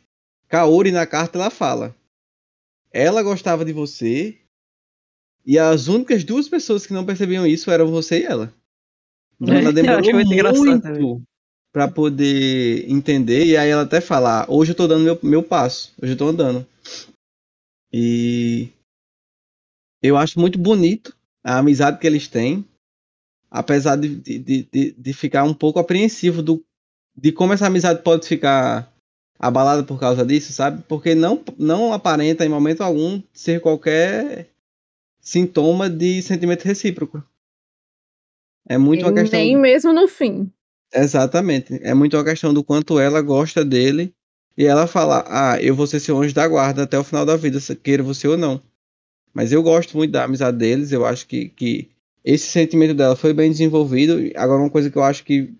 Kaori 0.50 0.92
na 0.92 1.06
carta 1.06 1.38
ela 1.38 1.50
fala. 1.50 1.96
Ela 2.92 3.24
gostava 3.24 3.64
de 3.64 3.72
você. 3.72 4.38
E 5.46 5.58
as 5.58 5.88
únicas 5.88 6.24
duas 6.26 6.50
pessoas 6.50 6.86
que 6.86 6.94
não 6.94 7.06
percebiam 7.06 7.48
isso 7.48 7.72
eram 7.72 7.88
você 7.88 8.20
e 8.20 8.24
ela. 8.24 8.54
Então 9.40 9.56
ela 9.56 9.72
demorou 9.74 10.14
muito 10.56 11.24
para 11.72 11.88
poder 11.88 12.90
entender. 12.90 13.46
E 13.46 13.56
aí 13.56 13.70
ela 13.70 13.84
até 13.84 14.02
fala: 14.02 14.42
ah, 14.42 14.46
hoje 14.50 14.72
eu 14.72 14.76
tô 14.76 14.86
dando 14.86 15.04
meu, 15.04 15.20
meu 15.24 15.44
passo, 15.44 15.94
hoje 16.02 16.14
eu 16.14 16.18
tô 16.18 16.28
andando. 16.28 16.66
E 17.92 18.70
eu 20.02 20.18
acho 20.18 20.40
muito 20.40 20.60
bonito 20.60 21.16
a 21.44 21.58
amizade 21.58 22.00
que 22.00 22.08
eles 22.08 22.28
têm, 22.28 22.66
apesar 23.50 23.95
de, 23.95 24.16
de, 24.16 24.39
de, 24.39 24.95
de 24.97 25.14
ficar 25.14 25.43
um 25.43 25.54
pouco 25.54 25.80
apreensivo 25.80 26.41
do, 26.41 26.64
de 27.16 27.32
como 27.32 27.54
essa 27.54 27.68
amizade 27.68 28.02
pode 28.04 28.28
ficar 28.28 28.91
abalada 29.39 29.84
por 29.84 30.00
causa 30.00 30.26
disso, 30.26 30.52
sabe? 30.52 30.84
Porque 30.88 31.16
não, 31.16 31.41
não 31.58 31.93
aparenta 31.93 32.45
em 32.45 32.50
momento 32.50 32.82
algum 32.82 33.22
ser 33.34 33.62
qualquer 33.62 34.50
sintoma 35.22 35.89
de 35.89 36.22
sentimento 36.22 36.66
recíproco. 36.66 37.24
É 38.68 38.78
muito 38.78 39.06
uma 39.06 39.14
questão. 39.14 39.39
Nem 39.39 39.58
mesmo 39.58 39.93
no 39.93 40.08
fim. 40.08 40.52
Exatamente. 40.93 41.80
É 41.82 41.93
muito 41.93 42.18
uma 42.18 42.24
questão 42.24 42.54
do 42.54 42.64
quanto 42.64 43.00
ela 43.00 43.22
gosta 43.22 43.64
dele 43.64 44.14
e 44.58 44.66
ela 44.66 44.88
fala: 44.88 45.24
Ah, 45.28 45.62
eu 45.62 45.74
vou 45.74 45.88
ser 45.88 46.00
seu 46.00 46.22
anjo 46.22 46.34
da 46.34 46.47
guarda 46.47 46.84
até 46.84 46.97
o 47.00 47.04
final 47.04 47.26
da 47.26 47.36
vida, 47.36 47.60
queira 47.82 48.04
você 48.04 48.28
ou 48.28 48.38
não. 48.38 48.62
Mas 49.34 49.52
eu 49.52 49.64
gosto 49.64 49.95
muito 49.95 50.12
da 50.12 50.24
amizade 50.24 50.58
deles, 50.58 50.91
eu 50.91 51.06
acho 51.06 51.28
que, 51.28 51.50
que 51.50 51.89
esse 52.24 52.48
sentimento 52.48 52.94
dela 52.94 53.16
foi 53.16 53.34
bem 53.34 53.50
desenvolvido. 53.50 54.18
Agora, 54.36 54.62
uma 54.62 54.70
coisa 54.70 54.90
que 54.90 54.98
eu 54.98 55.04
acho 55.04 55.24
que 55.24 55.54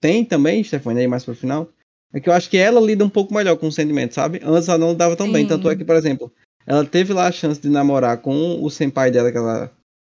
tem 0.00 0.24
também, 0.24 0.64
Stefania, 0.64 1.02
aí 1.02 1.08
mais 1.08 1.24
pro 1.24 1.34
final, 1.34 1.68
é 2.12 2.20
que 2.20 2.28
eu 2.28 2.32
acho 2.32 2.50
que 2.50 2.56
ela 2.56 2.80
lida 2.80 3.04
um 3.04 3.10
pouco 3.10 3.32
melhor 3.32 3.56
com 3.56 3.68
o 3.68 3.72
sentimento, 3.72 4.14
sabe? 4.14 4.40
Antes 4.42 4.68
ela 4.68 4.78
não 4.78 4.94
dava 4.94 5.16
tão 5.16 5.26
Sim. 5.26 5.32
bem. 5.32 5.46
Tanto 5.46 5.70
é 5.70 5.76
que, 5.76 5.84
por 5.84 5.96
exemplo, 5.96 6.32
ela 6.66 6.84
teve 6.84 7.12
lá 7.12 7.28
a 7.28 7.32
chance 7.32 7.60
de 7.60 7.68
namorar 7.68 8.18
com 8.18 8.62
o 8.62 8.70
senpai 8.70 9.10
dela, 9.10 9.30
que 9.30 9.38
ela 9.38 9.70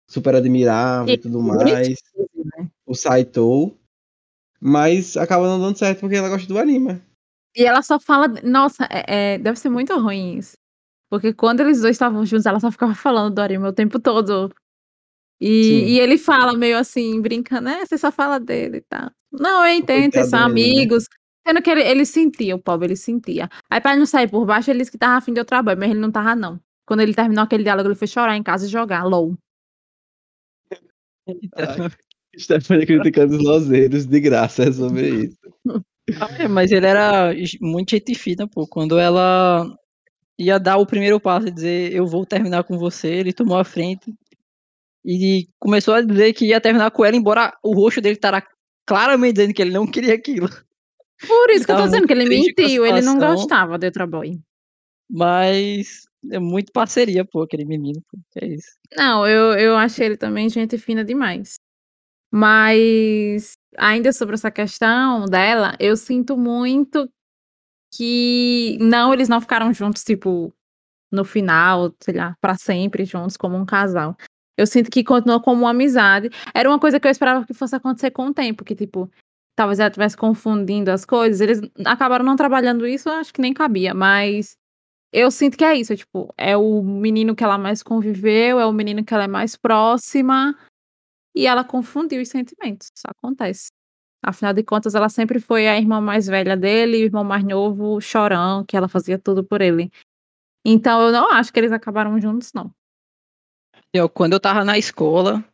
super 0.09 0.35
admirava 0.35 1.11
e, 1.11 1.15
e 1.15 1.19
tudo 1.19 1.43
mais. 1.43 1.89
Né? 1.89 2.69
O 2.87 2.95
Saito. 2.95 3.77
Mas 4.61 5.17
acaba 5.17 5.49
não 5.49 5.61
dando 5.61 5.77
certo 5.77 6.01
porque 6.01 6.17
ela 6.17 6.29
gosta 6.29 6.47
do 6.47 6.59
anime. 6.59 7.01
E 7.57 7.65
ela 7.65 7.83
só 7.83 7.99
fala. 7.99 8.29
Nossa, 8.43 8.85
é, 8.91 9.35
é, 9.35 9.39
deve 9.39 9.59
ser 9.59 9.69
muito 9.69 9.99
ruim 9.99 10.39
isso. 10.39 10.57
Porque 11.11 11.33
quando 11.35 11.61
eles 11.61 11.81
dois 11.81 11.97
estavam 11.97 12.25
juntos, 12.25 12.47
ela 12.47 12.61
só 12.61 12.71
ficava 12.71 12.95
falando 12.95 13.35
do 13.35 13.41
anime 13.41 13.69
o 13.69 13.73
tempo 13.73 13.99
todo. 13.99 14.51
E, 15.45 15.95
e 15.95 15.99
ele 15.99 16.17
fala 16.17 16.57
meio 16.57 16.79
assim, 16.79 17.21
brincando, 17.21 17.63
né? 17.63 17.85
Você 17.85 17.99
só 17.99 18.13
fala 18.13 18.39
dele 18.39 18.77
e 18.77 18.81
tá. 18.83 19.01
tal. 19.01 19.11
Não, 19.33 19.67
eu 19.67 19.75
entendo, 19.75 20.13
vocês 20.13 20.29
são 20.29 20.39
né? 20.39 20.45
amigos. 20.45 21.09
Sendo 21.45 21.61
que 21.61 21.69
ele, 21.69 21.83
ele 21.83 22.07
sentia, 22.07 22.55
o 22.55 22.63
pobre, 22.63 22.87
ele 22.87 22.97
sentia. 22.97 23.49
Aí 23.69 23.81
pra 23.81 23.97
não 23.97 24.07
sair 24.07 24.31
por 24.31 24.47
baixo, 24.47 24.71
ele 24.71 24.79
disse 24.79 24.93
que 24.93 24.99
tava 24.99 25.17
afim 25.17 25.33
de 25.33 25.41
outro 25.41 25.49
trabalho, 25.49 25.81
mas 25.81 25.91
ele 25.91 25.99
não 25.99 26.13
tava, 26.13 26.37
não. 26.37 26.61
Quando 26.87 27.01
ele 27.01 27.13
terminou 27.13 27.43
aquele 27.43 27.65
diálogo, 27.65 27.89
ele 27.89 27.97
foi 27.97 28.07
chorar 28.07 28.37
em 28.37 28.43
casa 28.43 28.67
e 28.67 28.69
jogar, 28.69 29.03
LOL. 29.03 29.37
Stephanie 32.39 32.87
criticando 32.87 33.37
os 33.37 33.43
lozeiros 33.43 34.07
de 34.07 34.21
graça 34.21 34.63
é 34.63 34.73
sobre 34.73 35.09
isso. 35.27 35.39
Ah, 36.21 36.29
é, 36.39 36.47
mas 36.47 36.71
ele 36.71 36.87
era 36.87 37.35
muito 37.61 37.91
gente 37.91 38.15
fina, 38.15 38.47
pô. 38.47 38.65
Quando 38.69 38.97
ela 38.97 39.67
ia 40.39 40.61
dar 40.61 40.77
o 40.77 40.87
primeiro 40.87 41.19
passo 41.19 41.49
e 41.49 41.51
dizer 41.51 41.93
eu 41.93 42.07
vou 42.07 42.25
terminar 42.25 42.63
com 42.63 42.79
você, 42.79 43.09
ele 43.09 43.33
tomou 43.33 43.59
a 43.59 43.65
frente 43.65 44.15
e 45.05 45.49
começou 45.59 45.95
a 45.95 46.03
dizer 46.03 46.33
que 46.33 46.47
ia 46.47 46.61
terminar 46.61 46.91
com 46.91 47.05
ela, 47.05 47.17
embora 47.17 47.57
o 47.63 47.75
rosto 47.75 48.01
dele 48.01 48.19
claramente 48.87 49.35
dizendo 49.35 49.55
que 49.55 49.63
ele 49.63 49.73
não 49.73 49.87
queria 49.87 50.15
aquilo. 50.15 50.49
Por 51.27 51.51
isso 51.51 51.65
que 51.65 51.73
eu 51.73 51.77
tô 51.77 51.85
dizendo 51.85 52.07
que 52.07 52.13
ele 52.13 52.29
mentiu, 52.29 52.85
ele 52.85 53.01
não 53.01 53.19
gostava 53.19 53.79
de 53.79 53.87
outra 53.87 54.07
boy. 54.07 54.41
Mas 55.09 56.03
é 56.31 56.39
muito 56.39 56.73
parceria, 56.73 57.25
pô, 57.25 57.43
aquele 57.43 57.65
menino, 57.65 58.03
pô. 58.11 58.19
Que 58.33 58.45
é 58.45 58.49
isso. 58.49 58.77
Não, 58.97 59.27
eu, 59.27 59.53
eu 59.59 59.77
achei 59.77 60.07
ele 60.07 60.17
também 60.17 60.49
gente 60.49 60.79
fina 60.79 61.05
demais. 61.05 61.55
Mas 62.31 63.53
ainda 63.77 64.13
sobre 64.13 64.35
essa 64.35 64.51
questão 64.51 65.27
dela, 65.27 65.77
eu 65.79 65.97
sinto 65.97 66.37
muito 66.37 67.09
que 67.95 68.79
não, 68.81 69.13
eles 69.13 69.29
não 69.29 69.41
ficaram 69.41 69.73
juntos, 69.73 70.03
tipo, 70.03 70.53
no 71.13 71.25
final, 71.25 71.95
sei 72.03 72.15
lá, 72.15 72.35
pra 72.41 72.57
sempre 72.57 73.05
juntos 73.05 73.37
como 73.37 73.57
um 73.57 73.67
casal. 73.67 74.17
Eu 74.57 74.67
sinto 74.67 74.91
que 74.91 75.03
continuou 75.03 75.41
como 75.41 75.63
uma 75.63 75.71
amizade. 75.71 76.31
Era 76.55 76.69
uma 76.69 76.79
coisa 76.79 77.01
que 77.01 77.07
eu 77.07 77.11
esperava 77.11 77.47
que 77.47 77.55
fosse 77.55 77.75
acontecer 77.75 78.11
com 78.11 78.27
o 78.27 78.35
tempo, 78.35 78.65
que 78.65 78.75
tipo, 78.75 79.11
talvez 79.57 79.79
ela 79.79 79.89
estivesse 79.89 80.17
confundindo 80.17 80.91
as 80.91 81.05
coisas. 81.05 81.41
Eles 81.41 81.61
acabaram 81.85 82.25
não 82.25 82.37
trabalhando 82.37 82.87
isso, 82.87 83.09
acho 83.09 83.33
que 83.33 83.41
nem 83.41 83.55
cabia, 83.55 83.95
mas 83.95 84.57
eu 85.13 85.31
sinto 85.31 85.59
que 85.59 85.65
é 85.65 85.75
isso, 85.75 85.95
tipo, 85.97 86.33
é 86.39 86.57
o 86.57 86.83
menino 86.83 87.37
que 87.37 87.45
ela 87.45 87.59
mais 87.59 87.83
conviveu, 87.83 88.59
é 88.59 88.67
o 88.67 88.73
menino 88.73 89.05
que 89.05 89.13
ela 89.13 89.25
é 89.25 89.29
mais 89.29 89.57
próxima, 89.57 90.57
e 91.35 91.47
ela 91.47 91.65
confundiu 91.65 92.23
os 92.23 92.29
sentimentos. 92.29 92.89
Isso 92.95 93.05
acontece. 93.07 93.69
Afinal 94.25 94.53
de 94.55 94.63
contas, 94.63 94.95
ela 94.95 95.09
sempre 95.09 95.41
foi 95.41 95.69
a 95.69 95.77
irmã 95.77 96.01
mais 96.01 96.27
velha 96.27 96.57
dele, 96.57 97.03
o 97.03 97.05
irmão 97.07 97.25
mais 97.25 97.45
novo, 97.45 98.01
chorão, 98.01 98.65
que 98.65 98.77
ela 98.77 98.89
fazia 98.89 99.19
tudo 99.19 99.45
por 99.45 99.61
ele. 99.61 99.91
Então 100.65 101.03
eu 101.03 101.13
não 101.13 101.31
acho 101.33 101.53
que 101.53 101.61
eles 101.61 101.73
acabaram 101.73 102.21
juntos, 102.21 102.53
não. 102.55 102.73
Eu, 103.93 104.09
quando 104.09 104.33
eu 104.33 104.41
tava 104.41 104.65
na 104.65 104.79
escola, 104.79 105.45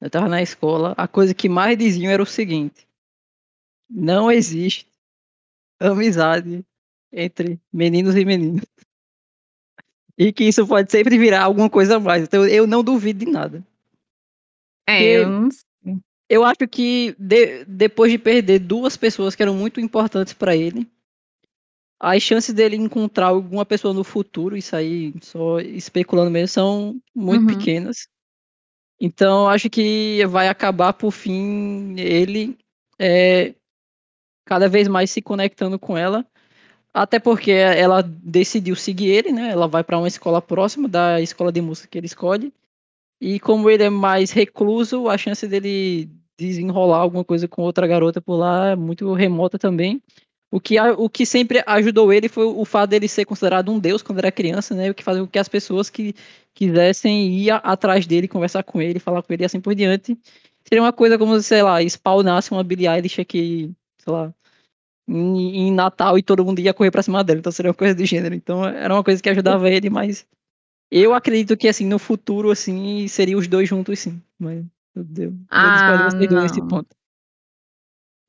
eu 0.00 0.10
tava 0.10 0.28
na 0.28 0.42
escola, 0.42 0.94
a 0.96 1.08
coisa 1.08 1.34
que 1.34 1.48
mais 1.48 1.76
diziam 1.78 2.10
era 2.12 2.22
o 2.22 2.26
seguinte: 2.26 2.86
não 3.88 4.30
existe 4.30 4.86
amizade 5.80 6.64
entre 7.12 7.58
meninos 7.72 8.14
e 8.14 8.24
meninas. 8.24 8.64
E 10.18 10.32
que 10.32 10.44
isso 10.44 10.66
pode 10.66 10.90
sempre 10.90 11.16
virar 11.18 11.42
alguma 11.44 11.70
coisa 11.70 11.96
a 11.96 12.00
mais. 12.00 12.24
Então 12.24 12.46
eu 12.46 12.66
não 12.66 12.84
duvido 12.84 13.24
de 13.24 13.30
nada. 13.30 13.64
É, 14.86 15.02
eu 15.18 15.28
não 15.30 15.50
sei. 15.50 15.62
Eu 16.28 16.44
acho 16.44 16.66
que 16.70 17.14
de- 17.18 17.64
depois 17.64 18.10
de 18.12 18.18
perder 18.18 18.58
duas 18.58 18.96
pessoas 18.96 19.34
que 19.34 19.42
eram 19.42 19.54
muito 19.54 19.80
importantes 19.80 20.32
pra 20.32 20.54
ele, 20.56 20.86
as 22.02 22.20
chances 22.20 22.52
dele 22.52 22.74
encontrar 22.76 23.28
alguma 23.28 23.64
pessoa 23.64 23.94
no 23.94 24.02
futuro, 24.02 24.56
isso 24.56 24.74
aí 24.74 25.14
só 25.22 25.60
especulando 25.60 26.32
mesmo, 26.32 26.48
são 26.48 27.00
muito 27.14 27.42
Uhum. 27.42 27.46
pequenas. 27.46 28.08
Então 29.00 29.48
acho 29.48 29.70
que 29.70 30.26
vai 30.26 30.48
acabar 30.48 30.92
por 30.94 31.12
fim 31.12 31.94
ele 31.98 32.58
é, 32.98 33.54
cada 34.44 34.68
vez 34.68 34.88
mais 34.88 35.10
se 35.12 35.22
conectando 35.22 35.78
com 35.78 35.96
ela. 35.96 36.26
Até 36.92 37.20
porque 37.20 37.52
ela 37.52 38.02
decidiu 38.02 38.76
seguir 38.76 39.08
ele, 39.10 39.32
né? 39.32 39.50
Ela 39.50 39.68
vai 39.68 39.84
pra 39.84 39.96
uma 39.98 40.08
escola 40.08 40.42
próxima 40.42 40.88
da 40.88 41.20
escola 41.20 41.52
de 41.52 41.60
música 41.60 41.88
que 41.88 41.98
ele 41.98 42.06
escolhe. 42.06 42.52
E 43.20 43.38
como 43.40 43.70
ele 43.70 43.84
é 43.84 43.90
mais 43.90 44.32
recluso, 44.32 45.08
a 45.08 45.16
chance 45.16 45.46
dele 45.46 46.10
desenrolar 46.38 46.98
alguma 46.98 47.24
coisa 47.24 47.46
com 47.48 47.62
outra 47.62 47.86
garota 47.86 48.20
por 48.20 48.36
lá 48.36 48.70
é 48.70 48.76
muito 48.76 49.12
remota 49.14 49.58
também. 49.58 50.02
O 50.52 50.60
que, 50.60 50.78
o 50.78 51.08
que 51.08 51.24
sempre 51.24 51.64
ajudou 51.66 52.12
ele 52.12 52.28
foi 52.28 52.44
o 52.44 52.64
fato 52.66 52.90
dele 52.90 53.08
ser 53.08 53.24
considerado 53.24 53.72
um 53.72 53.78
deus 53.78 54.02
quando 54.02 54.18
era 54.18 54.30
criança, 54.30 54.74
né? 54.74 54.90
O 54.90 54.94
que 54.94 55.02
fazia 55.02 55.22
com 55.22 55.26
que 55.26 55.38
as 55.38 55.48
pessoas 55.48 55.88
que 55.88 56.14
quisessem 56.52 57.26
ir 57.30 57.50
atrás 57.50 58.06
dele, 58.06 58.28
conversar 58.28 58.62
com 58.62 58.80
ele, 58.80 58.98
falar 58.98 59.22
com 59.22 59.32
ele 59.32 59.44
e 59.44 59.46
assim 59.46 59.62
por 59.62 59.74
diante. 59.74 60.14
Seria 60.68 60.82
uma 60.82 60.92
coisa 60.92 61.16
como, 61.16 61.40
sei 61.40 61.62
lá, 61.62 61.82
spawnasse 61.82 62.52
uma 62.52 62.62
Billie 62.62 62.86
Eilish 62.86 63.18
aqui, 63.18 63.72
sei 63.96 64.12
lá, 64.12 64.34
em, 65.08 65.68
em 65.68 65.72
Natal 65.72 66.18
e 66.18 66.22
todo 66.22 66.44
mundo 66.44 66.58
ia 66.58 66.74
correr 66.74 66.90
pra 66.90 67.02
cima 67.02 67.24
dela. 67.24 67.38
Então 67.38 67.50
seria 67.50 67.70
uma 67.70 67.74
coisa 67.74 67.94
do 67.94 68.04
gênero. 68.04 68.34
Então 68.34 68.62
era 68.62 68.92
uma 68.92 69.02
coisa 69.02 69.22
que 69.22 69.30
ajudava 69.30 69.70
ele, 69.70 69.88
mas 69.88 70.26
eu 70.90 71.14
acredito 71.14 71.56
que, 71.56 71.66
assim, 71.66 71.86
no 71.86 71.98
futuro, 71.98 72.50
assim, 72.50 73.08
seria 73.08 73.38
os 73.38 73.48
dois 73.48 73.66
juntos, 73.66 73.98
sim. 73.98 74.20
Mas, 74.38 74.62
meu 74.94 75.02
Deus. 75.02 75.34
Ah, 75.48 75.64
eu 75.64 75.72
discordo 75.72 76.04
vocês 76.04 76.30
nesse 76.30 76.60
não. 76.60 76.68
ponto. 76.68 76.94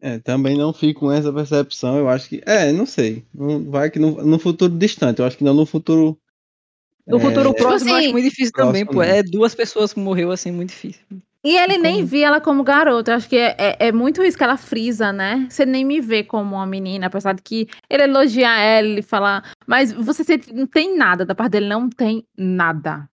É, 0.05 0.19
também 0.19 0.57
não 0.57 0.73
fico 0.73 0.99
com 0.99 1.11
essa 1.13 1.31
percepção. 1.31 1.97
Eu 1.97 2.09
acho 2.09 2.27
que. 2.27 2.41
É, 2.45 2.73
não 2.73 2.85
sei. 2.85 3.23
Não- 3.33 3.71
Vai 3.71 3.89
que 3.89 3.97
no, 3.97 4.21
no 4.21 4.37
futuro 4.37 4.77
distante. 4.77 5.19
Eu 5.19 5.25
acho 5.25 5.37
que 5.37 5.45
não 5.45 5.53
no 5.53 5.65
futuro. 5.65 6.19
No 7.07 7.17
é, 7.17 7.21
futuro 7.21 7.53
próximo, 7.53 7.91
eu 7.91 7.95
acho 7.95 8.03
assim, 8.03 8.11
muito 8.11 8.29
difícil 8.29 8.51
também, 8.51 8.85
pô. 8.85 9.01
É 9.01 9.23
duas 9.23 9.55
pessoas 9.55 9.93
que 9.93 10.01
morreu, 10.01 10.29
assim, 10.29 10.51
muito 10.51 10.71
difícil. 10.71 11.01
E 11.41 11.55
ele 11.57 11.77
nem 11.77 11.95
Como? 11.95 12.07
via 12.07 12.27
ela 12.27 12.41
como 12.41 12.63
garota. 12.63 13.11
Eu 13.11 13.15
acho 13.15 13.29
que 13.29 13.37
é, 13.37 13.55
é, 13.57 13.87
é 13.87 13.91
muito 13.93 14.21
isso 14.21 14.37
que 14.37 14.43
ela 14.43 14.57
frisa, 14.57 15.13
né? 15.13 15.47
Você 15.49 15.65
nem 15.65 15.85
me 15.85 16.01
vê 16.01 16.21
como 16.21 16.55
uma 16.55 16.65
menina, 16.65 17.07
apesar 17.07 17.33
de 17.33 17.41
que 17.41 17.69
ele 17.89 18.03
elogia 18.03 18.59
ela, 18.59 18.87
ele 18.87 19.01
fala. 19.01 19.41
Mas 19.65 19.93
você 19.93 20.23
sente, 20.25 20.53
não 20.53 20.67
tem 20.67 20.97
nada 20.97 21.25
da 21.25 21.33
parte 21.33 21.53
dele, 21.53 21.67
não 21.67 21.89
tem 21.89 22.25
nada. 22.37 23.09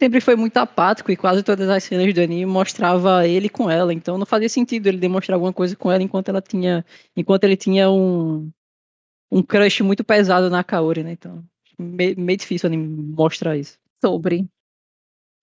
Sempre 0.00 0.20
foi 0.20 0.36
muito 0.36 0.56
apático 0.56 1.10
e 1.10 1.16
quase 1.16 1.42
todas 1.42 1.68
as 1.68 1.82
cenas 1.82 2.14
do 2.14 2.20
anime 2.20 2.46
mostrava 2.46 3.26
ele 3.26 3.48
com 3.48 3.68
ela. 3.68 3.92
Então 3.92 4.16
não 4.16 4.26
fazia 4.26 4.48
sentido 4.48 4.86
ele 4.86 4.98
demonstrar 4.98 5.34
alguma 5.34 5.52
coisa 5.52 5.74
com 5.74 5.90
ela 5.90 6.02
enquanto 6.02 6.28
ela 6.28 6.40
tinha. 6.40 6.84
Enquanto 7.16 7.44
ele 7.44 7.56
tinha 7.56 7.90
um. 7.90 8.50
Um 9.30 9.42
crush 9.42 9.82
muito 9.82 10.02
pesado 10.02 10.48
na 10.48 10.64
Kaori, 10.64 11.02
né? 11.02 11.12
Então. 11.12 11.44
Meio, 11.78 12.18
meio 12.18 12.36
difícil 12.36 12.68
o 12.68 12.72
anime 12.72 12.86
mostrar 13.12 13.56
isso. 13.56 13.78
Sobre. 14.02 14.48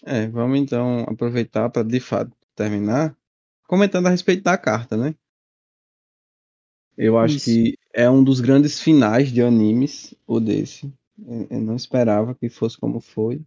É, 0.03 0.28
vamos 0.28 0.60
então 0.60 1.01
aproveitar 1.01 1.70
para 1.70 1.84
de 1.84 1.99
fato 1.99 2.32
terminar 2.56 3.16
comentando 3.68 4.08
a 4.08 4.10
respeito 4.10 4.43
da 4.43 4.58
carta, 4.58 4.95
né? 4.95 5.16
Eu 6.97 7.18
acho 7.18 7.36
Isso. 7.36 7.45
que 7.45 7.78
é 7.93 8.10
um 8.10 8.24
dos 8.24 8.39
grandes 8.39 8.80
finais 8.80 9.32
de 9.32 9.41
animes, 9.41 10.16
o 10.26 10.39
desse. 10.39 10.91
Eu, 11.28 11.47
eu 11.49 11.62
não 11.62 11.76
esperava 11.76 12.34
que 12.34 12.47
fosse 12.49 12.78
como 12.78 13.01
foi. 13.01 13.41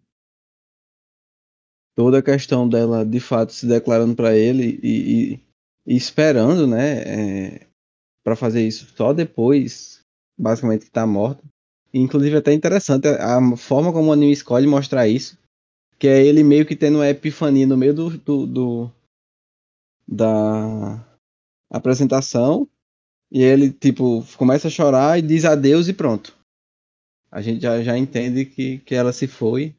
Toda 1.99 2.19
a 2.19 2.23
questão 2.23 2.69
dela 2.69 3.05
de 3.05 3.19
fato 3.19 3.53
se 3.53 3.67
declarando 3.67 4.15
para 4.15 4.33
ele 4.37 4.79
e, 4.81 5.33
e- 5.35 5.41
e 5.85 5.97
esperando, 5.97 6.65
né, 6.65 7.59
para 8.25 8.37
fazer 8.37 8.67
isso 8.67 8.87
só 8.97 9.13
depois, 9.13 10.01
basicamente 10.39 10.85
que 10.87 10.93
tá 10.93 11.07
morta. 11.07 11.43
Inclusive 11.93 12.37
é 12.37 12.39
até 12.39 12.53
interessante 12.53 13.09
a, 13.09 13.39
a 13.39 13.57
forma 13.57 13.93
como 13.93 14.11
o 14.11 14.13
anime 14.13 14.33
escolhe 14.33 14.67
mostrar 14.67 15.09
isso, 15.09 15.37
que 15.99 16.09
é 16.09 16.25
ele 16.25 16.45
meio 16.45 16.67
que 16.67 16.77
tendo 16.77 16.99
uma 16.99 17.09
epifania 17.09 17.67
no 17.67 17.77
meio 17.77 17.95
do, 17.95 18.11
do, 18.19 18.47
do- 18.47 18.93
da 20.07 21.05
apresentação 21.71 22.69
e 23.31 23.43
ele 23.43 23.71
tipo 23.73 24.25
começa 24.37 24.69
a 24.69 24.71
chorar 24.71 25.19
e 25.19 25.23
diz 25.23 25.45
adeus 25.45 25.89
e 25.89 25.93
pronto. 25.93 26.37
A 27.31 27.43
gente 27.43 27.61
já, 27.63 27.83
já 27.83 27.99
entende 27.99 28.45
que, 28.47 28.79
que 28.79 28.95
ela 28.95 29.13
se 29.13 29.27
foi. 29.27 29.75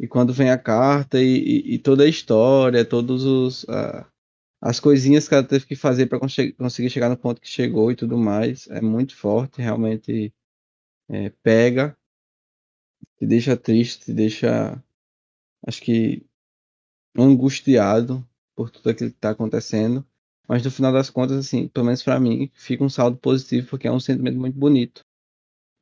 E 0.00 0.06
quando 0.08 0.32
vem 0.32 0.50
a 0.50 0.58
carta 0.58 1.20
e, 1.20 1.26
e- 1.72 1.74
e 1.74 1.78
toda 1.78 2.04
a 2.04 2.08
história, 2.08 2.84
todos 2.84 3.24
os 3.24 3.66
ah, 3.68 4.06
as 4.62 4.80
coisinhas 4.80 5.28
que 5.28 5.34
ela 5.34 5.44
teve 5.44 5.66
que 5.66 5.76
fazer 5.76 6.06
para 6.06 6.20
conseguir 6.20 6.90
chegar 6.90 7.08
no 7.10 7.16
ponto 7.18 7.40
que 7.40 7.48
chegou 7.48 7.92
e 7.92 7.96
tudo 7.96 8.18
mais, 8.18 8.68
é 8.68 8.80
muito 8.82 9.16
forte, 9.16 9.62
realmente 9.62 10.32
é, 11.10 11.30
pega, 11.42 11.96
te 13.18 13.26
deixa 13.26 13.56
triste, 13.56 14.06
te 14.06 14.12
deixa, 14.12 14.82
acho 15.66 15.82
que 15.82 16.26
angustiado 17.16 18.26
por 18.56 18.70
tudo 18.70 18.90
aquilo 18.90 19.10
que 19.10 19.16
está 19.18 19.30
acontecendo. 19.30 20.06
Mas 20.48 20.64
no 20.64 20.70
final 20.70 20.92
das 20.92 21.10
contas, 21.10 21.38
assim, 21.38 21.68
pelo 21.68 21.86
menos 21.86 22.02
para 22.02 22.20
mim, 22.20 22.50
fica 22.54 22.84
um 22.84 22.88
saldo 22.90 23.18
positivo 23.18 23.68
porque 23.68 23.88
é 23.88 23.92
um 23.92 24.00
sentimento 24.00 24.38
muito 24.38 24.58
bonito. 24.58 25.04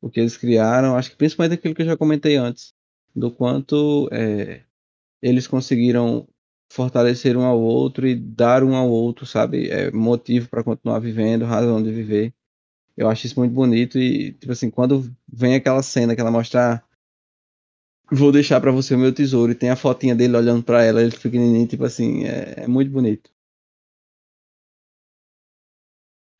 O 0.02 0.10
que 0.10 0.20
eles 0.20 0.36
criaram, 0.38 0.96
acho 0.96 1.10
que 1.12 1.16
principalmente 1.16 1.54
aquilo 1.58 1.74
que 1.74 1.82
eu 1.82 1.86
já 1.86 1.96
comentei 1.98 2.36
antes, 2.36 2.74
do 3.16 3.30
quanto 3.30 4.08
é, 4.12 4.62
eles 5.22 5.46
conseguiram 5.48 6.28
fortalecer 6.72 7.36
um 7.36 7.44
ao 7.44 7.60
outro 7.60 8.06
e 8.06 8.14
dar 8.16 8.64
um 8.64 8.76
ao 8.76 8.88
outro, 8.90 9.26
sabe, 9.26 9.70
é, 9.70 9.90
motivo 9.92 10.48
para 10.48 10.64
continuar 10.64 10.98
vivendo, 11.00 11.44
razão 11.44 11.82
de 11.82 11.92
viver. 11.92 12.34
Eu 12.96 13.08
acho 13.08 13.26
isso 13.26 13.38
muito 13.40 13.52
bonito 13.54 13.98
e, 13.98 14.32
tipo 14.34 14.52
assim, 14.52 14.70
quando 14.70 15.10
vem 15.28 15.54
aquela 15.54 15.82
cena 15.82 16.14
que 16.14 16.20
ela 16.20 16.30
mostra 16.30 16.74
"Ah, 16.74 16.82
vou 18.10 18.32
deixar 18.32 18.60
para 18.60 18.72
você 18.72 18.94
o 18.94 18.98
meu 18.98 19.12
tesouro 19.14 19.52
e 19.52 19.54
tem 19.54 19.70
a 19.70 19.76
fotinha 19.76 20.14
dele 20.14 20.36
olhando 20.36 20.62
para 20.62 20.82
ela, 20.84 21.00
ele 21.02 21.16
pequenininho, 21.16 21.66
tipo 21.68 21.84
assim, 21.84 22.24
é, 22.24 22.64
é 22.64 22.66
muito 22.68 22.90
bonito. 22.90 23.30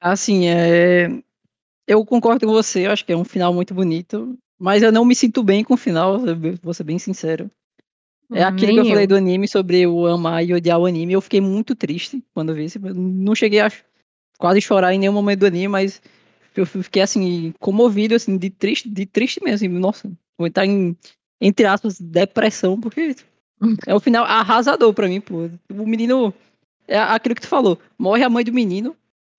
Assim, 0.00 0.46
é... 0.48 1.08
eu 1.86 2.04
concordo 2.04 2.46
com 2.46 2.52
você, 2.52 2.86
eu 2.86 2.92
acho 2.92 3.04
que 3.04 3.12
é 3.12 3.16
um 3.16 3.24
final 3.24 3.52
muito 3.54 3.74
bonito, 3.74 4.38
mas 4.58 4.82
eu 4.82 4.92
não 4.92 5.04
me 5.04 5.14
sinto 5.14 5.42
bem 5.42 5.62
com 5.62 5.74
o 5.74 5.78
final, 5.78 6.18
vou 6.62 6.74
ser 6.74 6.84
bem 6.84 6.98
sincero. 6.98 7.50
É 8.32 8.42
aquilo 8.42 8.66
nem 8.66 8.76
que 8.76 8.80
eu 8.80 8.86
falei 8.86 9.04
eu. 9.04 9.08
do 9.08 9.16
anime 9.16 9.46
sobre 9.46 9.86
o 9.86 10.06
amar 10.06 10.44
e 10.44 10.52
odiar 10.52 10.78
o 10.78 10.86
anime. 10.86 11.12
Eu 11.12 11.20
fiquei 11.20 11.40
muito 11.40 11.74
triste 11.74 12.22
quando 12.34 12.54
vi 12.54 12.64
isso. 12.64 12.78
Não 12.80 13.34
cheguei 13.34 13.60
a 13.60 13.70
quase 14.38 14.60
chorar 14.60 14.92
em 14.92 14.98
nenhum 14.98 15.12
momento 15.12 15.40
do 15.40 15.46
anime, 15.46 15.68
mas 15.68 16.02
eu 16.56 16.66
fiquei 16.66 17.02
assim, 17.02 17.54
comovido, 17.60 18.14
assim, 18.14 18.36
de 18.36 18.50
triste, 18.50 18.88
de 18.88 19.06
triste 19.06 19.42
mesmo. 19.42 19.54
Assim, 19.54 19.68
nossa, 19.68 20.10
vou 20.36 20.46
entrar 20.46 20.66
em, 20.66 20.96
entre 21.40 21.66
aspas, 21.66 22.00
depressão, 22.00 22.80
porque 22.80 23.14
é 23.86 23.94
o 23.94 24.00
final 24.00 24.24
arrasador 24.24 24.92
pra 24.92 25.08
mim, 25.08 25.20
pô. 25.20 25.48
O 25.70 25.86
menino 25.86 26.34
é 26.88 26.98
aquilo 26.98 27.34
que 27.34 27.42
tu 27.42 27.48
falou. 27.48 27.78
Morre 27.98 28.24
a 28.24 28.30
mãe 28.30 28.44
do 28.44 28.52
menino, 28.52 28.96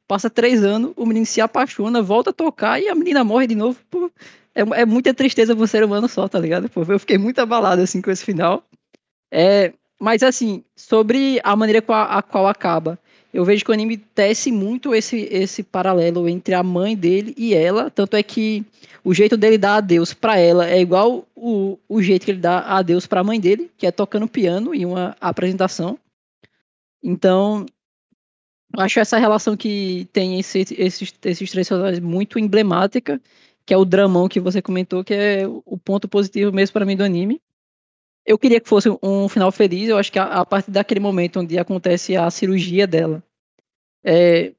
passa 0.07 0.30
três 0.30 0.64
anos, 0.64 0.94
o 0.95 1.06
menino 1.06 1.26
se 1.26 1.41
apaixona, 1.41 2.02
volta 2.02 2.30
a 2.30 2.34
tocar 2.34 2.81
e 2.81 2.88
a 2.88 2.95
menina 2.95 3.23
morre 3.23 3.48
de 3.48 3.56
novo. 3.56 3.77
Pô, 3.89 4.10
é, 4.57 4.81
é 4.81 4.85
muita 4.85 5.13
tristeza 5.13 5.55
pro 5.55 5.67
ser 5.67 5.84
humano 5.84 6.07
só, 6.07 6.27
tá 6.27 6.39
ligado? 6.39 6.67
Pô, 6.67 6.84
eu 6.88 6.99
fiquei 6.99 7.17
muito 7.17 7.39
abalado 7.39 7.81
assim 7.81 8.01
com 8.01 8.09
esse 8.09 8.25
final. 8.25 8.63
É, 9.31 9.71
mas 9.99 10.23
assim, 10.23 10.63
sobre 10.75 11.39
a 11.43 11.55
maneira 11.55 11.81
com 11.81 11.93
a, 11.93 12.17
a 12.17 12.21
qual 12.23 12.47
acaba, 12.47 12.97
eu 13.31 13.45
vejo 13.45 13.63
que 13.63 13.69
o 13.69 13.73
anime 13.73 13.97
tece 13.97 14.51
muito 14.51 14.95
esse, 14.95 15.27
esse 15.31 15.61
paralelo 15.61 16.27
entre 16.27 16.55
a 16.55 16.63
mãe 16.63 16.95
dele 16.95 17.35
e 17.38 17.53
ela, 17.53 17.91
tanto 17.91 18.15
é 18.15 18.23
que 18.23 18.65
o 19.03 19.13
jeito 19.13 19.38
dele 19.38 19.57
dar 19.57 19.75
adeus 19.75 20.13
para 20.13 20.39
ela 20.39 20.67
é 20.67 20.81
igual 20.81 21.27
o, 21.35 21.77
o 21.88 22.01
jeito 22.01 22.25
que 22.25 22.31
ele 22.31 22.39
dá 22.39 22.61
adeus 22.61 23.05
para 23.05 23.21
a 23.21 23.23
mãe 23.23 23.39
dele, 23.39 23.69
que 23.77 23.85
é 23.85 23.91
tocando 23.91 24.27
piano 24.27 24.73
em 24.73 24.85
uma 24.85 25.15
apresentação. 25.21 25.99
Então, 27.03 27.65
acho 28.75 28.99
essa 28.99 29.17
relação 29.17 29.55
que 29.55 30.07
tem 30.11 30.39
esse, 30.39 30.59
esses, 30.77 31.13
esses 31.23 31.51
três 31.51 31.69
personagens 31.69 31.99
muito 31.99 32.39
emblemática, 32.39 33.21
que 33.68 33.73
é 33.73 33.77
o 33.77 33.84
dramão 33.84 34.30
que 34.30 34.39
você 34.39 34.61
comentou, 34.61 35.03
que 35.03 35.14
é 35.14 35.45
o 35.45 35.77
ponto 35.77 36.07
positivo 36.07 36.53
mesmo 36.53 36.72
para 36.72 36.85
mim 36.85 36.95
do 36.95 37.03
anime. 37.03 37.41
Eu 38.26 38.39
queria 38.39 38.61
que 38.61 38.69
fosse 38.69 38.89
um 39.03 39.27
final 39.27 39.52
feliz, 39.52 39.89
eu 39.89 39.98
acho 39.98 40.10
que 40.10 40.18
a, 40.18 40.23
a 40.23 40.45
partir 40.45 40.72
daquele 40.72 41.02
momento 41.02 41.41
onde 41.41 41.60
acontece 41.60 42.15
a 42.15 42.31
cirurgia 42.31 42.88
dela, 42.88 43.22
é, 44.06 44.53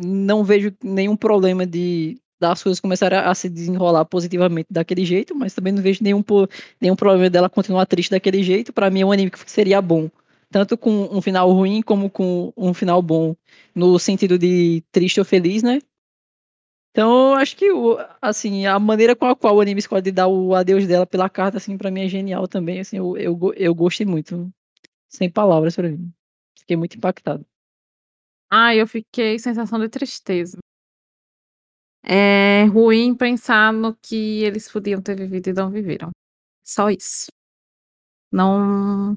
não 0.00 0.42
vejo 0.44 0.72
nenhum 0.82 1.14
problema 1.14 1.66
de 1.66 2.18
das 2.40 2.62
coisas 2.62 2.80
começarem 2.80 3.18
a, 3.18 3.30
a 3.30 3.34
se 3.34 3.48
desenrolar 3.48 4.04
positivamente 4.04 4.68
daquele 4.70 5.04
jeito, 5.04 5.34
mas 5.34 5.52
também 5.52 5.72
não 5.72 5.82
vejo 5.82 6.02
nenhum, 6.02 6.24
nenhum 6.80 6.96
problema 6.96 7.28
dela 7.28 7.50
continuar 7.50 7.84
triste 7.84 8.10
daquele 8.10 8.42
jeito. 8.42 8.72
Para 8.72 8.90
mim 8.90 9.00
é 9.00 9.04
um 9.04 9.12
anime 9.12 9.30
que 9.30 9.50
seria 9.50 9.82
bom, 9.82 10.08
tanto 10.50 10.78
com 10.78 11.08
um 11.10 11.20
final 11.20 11.52
ruim 11.52 11.82
como 11.82 12.08
com 12.08 12.52
um 12.56 12.72
final 12.72 13.02
bom, 13.02 13.34
no 13.74 13.98
sentido 13.98 14.38
de 14.38 14.82
triste 14.92 15.18
ou 15.18 15.24
feliz, 15.24 15.62
né? 15.62 15.80
Então, 16.98 17.34
acho 17.34 17.56
que 17.56 17.64
assim, 18.20 18.66
a 18.66 18.76
maneira 18.76 19.14
com 19.14 19.24
a 19.26 19.36
qual 19.36 19.54
o 19.54 19.60
anime 19.60 19.78
escolhe 19.78 20.10
dar 20.10 20.26
o 20.26 20.52
adeus 20.52 20.84
dela 20.84 21.06
pela 21.06 21.30
carta, 21.30 21.56
assim, 21.56 21.78
para 21.78 21.92
mim 21.92 22.04
é 22.04 22.08
genial 22.08 22.48
também. 22.48 22.80
Assim, 22.80 22.96
eu, 22.96 23.16
eu, 23.16 23.38
eu 23.54 23.72
gostei 23.72 24.04
muito. 24.04 24.52
Sem 25.08 25.30
palavras 25.30 25.76
para 25.76 25.88
mim. 25.90 26.12
Fiquei 26.58 26.76
muito 26.76 26.96
impactado. 26.96 27.46
Ah, 28.50 28.74
eu 28.74 28.84
fiquei 28.84 29.38
sensação 29.38 29.78
de 29.78 29.88
tristeza. 29.88 30.58
É 32.02 32.64
ruim 32.64 33.14
pensar 33.14 33.72
no 33.72 33.94
que 33.94 34.42
eles 34.42 34.68
podiam 34.68 35.00
ter 35.00 35.14
vivido 35.14 35.50
e 35.50 35.52
não 35.52 35.70
viveram. 35.70 36.10
Só 36.64 36.90
isso. 36.90 37.28
Não. 38.32 39.16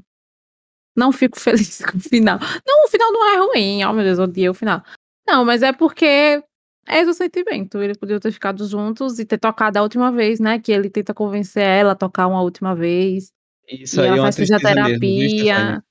Não 0.96 1.12
fico 1.12 1.34
feliz 1.42 1.84
com 1.84 1.98
o 1.98 2.00
final. 2.00 2.38
Não, 2.64 2.86
o 2.86 2.90
final 2.90 3.12
não 3.12 3.28
é 3.28 3.38
ruim. 3.40 3.84
Oh, 3.86 3.92
meu 3.92 4.04
Deus, 4.04 4.20
odiei 4.20 4.50
o 4.50 4.54
final. 4.54 4.84
Não, 5.28 5.44
mas 5.44 5.64
é 5.64 5.74
porque 5.74 6.44
é 6.88 7.06
do 7.06 7.14
sentimento. 7.14 7.82
Eles 7.82 7.98
podiam 7.98 8.20
ter 8.20 8.32
ficado 8.32 8.66
juntos 8.66 9.20
e 9.20 9.26
ter 9.26 9.38
tocado 9.38 9.78
a 9.78 9.82
última 9.82 10.12
vez, 10.12 10.40
né? 10.40 10.60
Que 10.60 10.72
ele 10.72 10.90
tenta 10.90 11.14
convencer 11.14 11.64
ela 11.64 11.92
a 11.92 11.96
tocar 11.96 12.28
uma 12.28 12.42
última 12.42 12.76
vez. 12.76 13.32
Isso 13.68 14.02
aí 14.02 14.08
ela 14.08 14.18
é 14.18 14.22
faz 14.22 14.36
fisioterapia. 14.36 15.84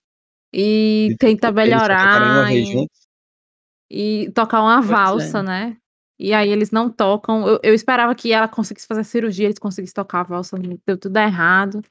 E 0.53 1.15
tenta 1.19 1.53
melhorar. 1.53 2.53
E, 2.53 2.87
e 3.91 4.31
tocar 4.33 4.63
uma 4.63 4.79
pois 4.79 4.89
valsa, 4.89 5.39
é. 5.39 5.43
né? 5.43 5.77
E 6.19 6.35
aí 6.35 6.51
eles 6.51 6.71
não 6.71 6.91
tocam. 6.91 7.49
Eu, 7.49 7.61
eu, 7.63 7.75
esperava 7.75 8.15
que 8.15 8.33
ela 8.33 8.47
conseguisse 8.47 8.87
fazer 8.87 9.05
cirurgia, 9.05 9.47
eles 9.47 9.59
conseguissem 9.59 9.95
tocar 9.95 10.21
a 10.21 10.25
valsa, 10.25 10.59
deu 10.87 10.99
tudo 10.99 11.17
errado. 11.17 11.83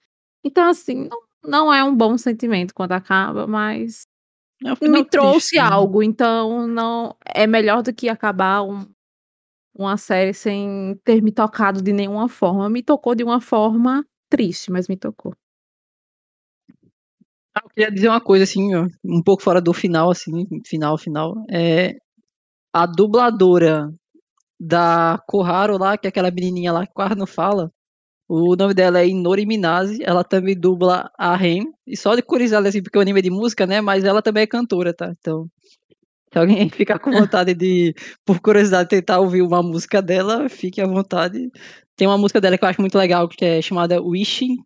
Então, 0.43 0.69
assim, 0.69 1.09
não, 1.09 1.21
não 1.43 1.73
é 1.73 1.83
um 1.83 1.95
bom 1.95 2.17
sentimento 2.17 2.73
quando 2.73 2.91
acaba, 2.91 3.47
mas 3.47 4.05
é 4.63 4.87
me 4.87 5.05
trouxe 5.05 5.49
triste, 5.49 5.55
né? 5.55 5.61
algo. 5.61 6.03
Então, 6.03 6.67
não 6.67 7.15
é 7.25 7.47
melhor 7.47 7.81
do 7.81 7.93
que 7.93 8.09
acabar 8.09 8.61
um, 8.63 8.85
uma 9.73 9.97
série 9.97 10.33
sem 10.33 10.99
ter 11.03 11.21
me 11.21 11.31
tocado 11.31 11.81
de 11.81 11.93
nenhuma 11.93 12.27
forma. 12.27 12.69
Me 12.69 12.83
tocou 12.83 13.15
de 13.15 13.23
uma 13.23 13.39
forma 13.39 14.05
triste, 14.29 14.71
mas 14.71 14.87
me 14.87 14.97
tocou. 14.97 15.33
Ah, 17.55 17.61
eu 17.63 17.69
queria 17.69 17.91
dizer 17.91 18.09
uma 18.09 18.21
coisa 18.21 18.43
assim, 18.43 18.75
ó, 18.75 18.87
um 19.03 19.23
pouco 19.23 19.41
fora 19.41 19.61
do 19.61 19.73
final, 19.73 20.11
assim, 20.11 20.47
final, 20.65 20.97
final. 20.97 21.33
É, 21.49 21.95
a 22.73 22.85
dubladora 22.85 23.91
da 24.59 25.17
Koharu 25.27 25.77
lá, 25.77 25.97
que 25.97 26.05
é 26.05 26.09
aquela 26.09 26.29
menininha 26.29 26.71
lá 26.71 26.85
que 26.85 26.93
quase 26.93 27.15
não 27.15 27.25
fala. 27.25 27.71
O 28.29 28.55
nome 28.55 28.75
dela 28.75 28.99
é 28.99 29.07
Inori 29.07 29.43
Minase, 29.43 30.03
ela 30.03 30.23
também 30.23 30.55
dubla 30.55 31.09
a 31.17 31.35
Ren, 31.35 31.65
e 31.87 31.97
só 31.97 32.15
de 32.15 32.21
curiosidade 32.21 32.67
assim, 32.67 32.83
porque 32.83 32.97
o 32.97 33.01
anime 33.01 33.19
é 33.19 33.23
de 33.23 33.31
música, 33.31 33.65
né, 33.65 33.81
mas 33.81 34.03
ela 34.03 34.21
também 34.21 34.43
é 34.43 34.47
cantora, 34.47 34.93
tá? 34.93 35.11
Então, 35.17 35.47
se 36.31 36.37
alguém 36.37 36.69
ficar 36.69 36.99
com 36.99 37.11
vontade 37.11 37.55
de, 37.55 37.95
por 38.23 38.39
curiosidade, 38.39 38.87
tentar 38.87 39.19
ouvir 39.19 39.41
uma 39.41 39.63
música 39.63 39.99
dela, 39.99 40.47
fique 40.47 40.79
à 40.79 40.85
vontade. 40.85 41.49
Tem 41.97 42.07
uma 42.07 42.19
música 42.19 42.39
dela 42.39 42.55
que 42.55 42.63
eu 42.63 42.69
acho 42.69 42.81
muito 42.81 42.97
legal, 42.97 43.27
que 43.27 43.43
é 43.43 43.61
chamada 43.63 43.99
Wishing, 43.99 44.57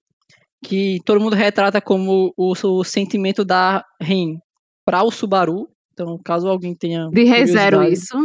que 0.62 1.00
todo 1.06 1.22
mundo 1.22 1.36
retrata 1.36 1.80
como 1.80 2.34
o, 2.36 2.52
o 2.52 2.84
sentimento 2.84 3.46
da 3.46 3.84
Ren 4.02 4.40
para 4.86 5.04
o 5.04 5.10
Subaru. 5.10 5.70
Então, 5.94 6.20
caso 6.22 6.50
alguém 6.50 6.76
tenha. 6.76 7.08
De 7.10 7.24
ReZero 7.24 7.82
isso 7.84 8.18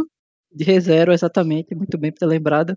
de 0.51 0.63
ReZero, 0.63 1.13
exatamente, 1.13 1.75
muito 1.75 1.97
bem 1.97 2.11
ter 2.11 2.25
lembrado. 2.25 2.75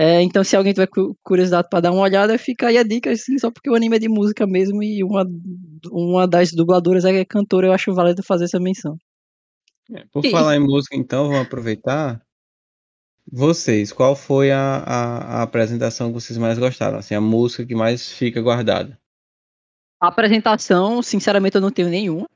É, 0.00 0.22
então, 0.22 0.44
se 0.44 0.54
alguém 0.54 0.72
tiver 0.72 0.88
curiosidade 1.24 1.68
para 1.68 1.80
dar 1.80 1.90
uma 1.90 2.02
olhada, 2.02 2.38
fica 2.38 2.68
aí 2.68 2.78
a 2.78 2.84
dica, 2.84 3.10
assim, 3.10 3.36
só 3.36 3.50
porque 3.50 3.68
o 3.68 3.74
anime 3.74 3.96
é 3.96 3.98
de 3.98 4.08
música 4.08 4.46
mesmo 4.46 4.80
e 4.80 5.02
uma, 5.02 5.26
uma 5.90 6.24
das 6.24 6.52
dubladoras 6.52 7.04
é 7.04 7.24
cantora, 7.24 7.66
eu 7.66 7.72
acho 7.72 7.92
válido 7.92 8.22
fazer 8.22 8.44
essa 8.44 8.60
menção. 8.60 8.96
É, 9.92 10.04
por 10.12 10.24
e... 10.24 10.30
falar 10.30 10.54
em 10.54 10.60
música, 10.60 10.94
então, 10.94 11.24
vamos 11.24 11.40
aproveitar. 11.40 12.22
Vocês, 13.28 13.90
qual 13.90 14.14
foi 14.14 14.52
a, 14.52 14.76
a, 14.86 15.18
a, 15.18 15.42
apresentação 15.42 16.08
que 16.08 16.14
vocês 16.14 16.38
mais 16.38 16.60
gostaram? 16.60 16.98
Assim, 16.98 17.16
a 17.16 17.20
música 17.20 17.66
que 17.66 17.74
mais 17.74 18.12
fica 18.12 18.40
guardada? 18.40 18.96
A 20.00 20.06
apresentação, 20.06 21.02
sinceramente, 21.02 21.56
eu 21.56 21.60
não 21.60 21.72
tenho 21.72 21.88
nenhuma. 21.88 22.30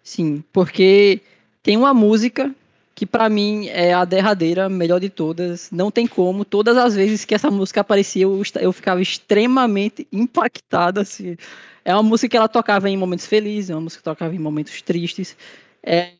Sim, 0.00 0.44
porque 0.52 1.20
tem 1.60 1.76
uma 1.76 1.92
música 1.92 2.54
que 2.94 3.04
para 3.04 3.28
mim 3.28 3.66
é 3.68 3.92
a 3.92 4.04
derradeira, 4.04 4.68
melhor 4.68 5.00
de 5.00 5.08
todas. 5.08 5.70
Não 5.70 5.90
tem 5.90 6.06
como. 6.06 6.44
Todas 6.44 6.76
as 6.76 6.94
vezes 6.94 7.24
que 7.24 7.34
essa 7.34 7.50
música 7.50 7.80
aparecia, 7.80 8.22
eu, 8.22 8.40
eu 8.60 8.72
ficava 8.72 9.02
extremamente 9.02 10.06
impactada. 10.12 11.00
Assim. 11.00 11.36
É 11.84 11.92
uma 11.92 12.02
música 12.02 12.28
que 12.28 12.36
ela 12.36 12.48
tocava 12.48 12.88
em 12.88 12.96
momentos 12.96 13.26
felizes, 13.26 13.70
é 13.70 13.74
uma 13.74 13.82
música 13.82 14.00
que 14.00 14.04
tocava 14.04 14.34
em 14.34 14.38
momentos 14.38 14.80
tristes. 14.80 15.36
É, 15.82 16.12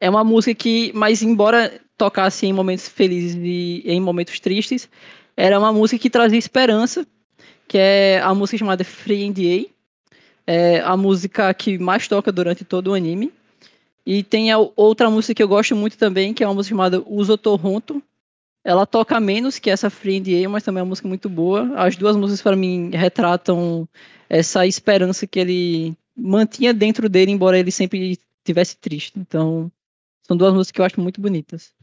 é 0.00 0.08
uma 0.08 0.24
música 0.24 0.54
que, 0.54 0.90
mas 0.94 1.22
embora 1.22 1.80
tocasse 1.98 2.46
em 2.46 2.52
momentos 2.52 2.88
felizes 2.88 3.36
e 3.36 3.82
em 3.84 4.00
momentos 4.00 4.40
tristes, 4.40 4.88
era 5.36 5.58
uma 5.58 5.72
música 5.72 6.00
que 6.00 6.10
trazia 6.10 6.38
esperança, 6.38 7.06
que 7.68 7.78
é 7.78 8.20
a 8.22 8.34
música 8.34 8.58
chamada 8.58 8.84
Free 8.84 9.28
NDA. 9.28 9.70
É 10.44 10.80
a 10.80 10.96
música 10.96 11.52
que 11.54 11.78
mais 11.78 12.08
toca 12.08 12.32
durante 12.32 12.64
todo 12.64 12.88
o 12.88 12.94
anime. 12.94 13.32
E 14.04 14.22
tem 14.22 14.50
a 14.50 14.58
outra 14.58 15.08
música 15.08 15.34
que 15.34 15.42
eu 15.42 15.48
gosto 15.48 15.76
muito 15.76 15.96
também, 15.96 16.34
que 16.34 16.42
é 16.42 16.46
uma 16.46 16.54
música 16.54 16.74
chamada 16.74 17.02
Uso 17.06 17.38
Toronto. 17.38 18.02
Ela 18.64 18.86
toca 18.86 19.18
menos 19.20 19.58
que 19.58 19.70
essa 19.70 19.90
Free 19.90 20.44
A, 20.44 20.48
mas 20.48 20.62
também 20.62 20.80
é 20.80 20.82
uma 20.82 20.90
música 20.90 21.08
muito 21.08 21.28
boa. 21.28 21.72
As 21.76 21.96
duas 21.96 22.16
músicas, 22.16 22.42
para 22.42 22.56
mim, 22.56 22.90
retratam 22.90 23.88
essa 24.28 24.66
esperança 24.66 25.26
que 25.26 25.38
ele 25.38 25.96
mantinha 26.16 26.74
dentro 26.74 27.08
dele, 27.08 27.32
embora 27.32 27.58
ele 27.58 27.70
sempre 27.70 28.18
estivesse 28.38 28.76
triste. 28.76 29.18
Então, 29.18 29.70
são 30.22 30.36
duas 30.36 30.52
músicas 30.52 30.72
que 30.72 30.80
eu 30.80 30.84
acho 30.84 31.00
muito 31.00 31.20
bonitas. 31.20 31.74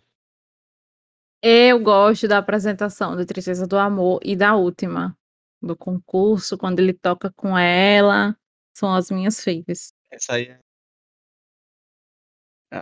Eu 1.41 1.79
gosto 1.79 2.27
da 2.27 2.37
apresentação 2.37 3.15
de 3.15 3.25
Tristeza 3.25 3.65
do 3.65 3.77
Amor 3.77 4.19
e 4.23 4.35
da 4.35 4.55
última, 4.55 5.17
do 5.61 5.75
concurso, 5.75 6.57
quando 6.57 6.79
ele 6.79 6.93
toca 6.93 7.31
com 7.31 7.57
ela. 7.57 8.35
São 8.73 8.93
as 8.93 9.09
minhas 9.09 9.41
favoritas. 9.41 9.93
Essa 10.11 10.33
aí 10.33 10.45
é 10.47 10.68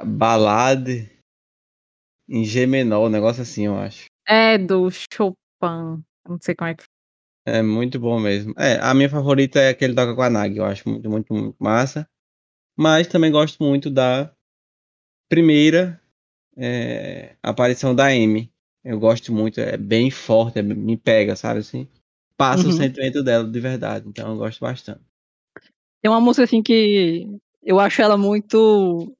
balada 0.06 0.92
em 2.30 2.44
G 2.44 2.66
menor, 2.66 3.08
um 3.08 3.10
negócio 3.10 3.42
assim, 3.42 3.66
eu 3.66 3.78
acho. 3.78 4.06
É, 4.28 4.58
do 4.58 4.90
Chopin. 4.92 6.04
Não 6.28 6.38
sei 6.42 6.56
como 6.56 6.70
é 6.70 6.76
que. 6.76 6.84
É 7.46 7.62
muito 7.62 7.98
bom 7.98 8.20
mesmo. 8.20 8.54
É, 8.58 8.78
a 8.82 8.94
minha 8.94 9.10
favorita 9.10 9.60
é 9.60 9.70
aquele 9.70 9.96
toca 9.96 10.14
com 10.14 10.22
a 10.22 10.30
Nag, 10.30 10.58
eu 10.58 10.66
acho 10.66 10.88
muito, 10.90 11.10
muito, 11.10 11.34
muito 11.34 11.56
massa. 11.58 12.08
Mas 12.78 13.08
também 13.08 13.32
gosto 13.32 13.64
muito 13.64 13.90
da 13.90 14.32
primeira 15.30 16.00
é, 16.58 17.36
aparição 17.42 17.96
da 17.96 18.14
M. 18.14 18.52
Eu 18.84 19.00
gosto 19.00 19.34
muito, 19.34 19.60
é 19.62 19.78
bem 19.78 20.12
forte, 20.12 20.60
é, 20.60 20.62
me 20.62 20.98
pega, 20.98 21.36
sabe 21.36 21.62
assim? 21.62 21.88
Passa 22.36 22.64
uhum. 22.64 22.70
o 22.70 22.74
sentimento 22.74 23.24
dela 23.24 23.50
de 23.50 23.60
verdade, 23.60 24.08
então 24.08 24.32
eu 24.32 24.38
gosto 24.38 24.60
bastante. 24.60 25.02
Tem 26.02 26.12
uma 26.12 26.22
música 26.22 26.44
assim 26.44 26.62
que 26.62 27.28
eu 27.64 27.80
acho 27.80 28.02
ela 28.02 28.18
muito 28.18 29.17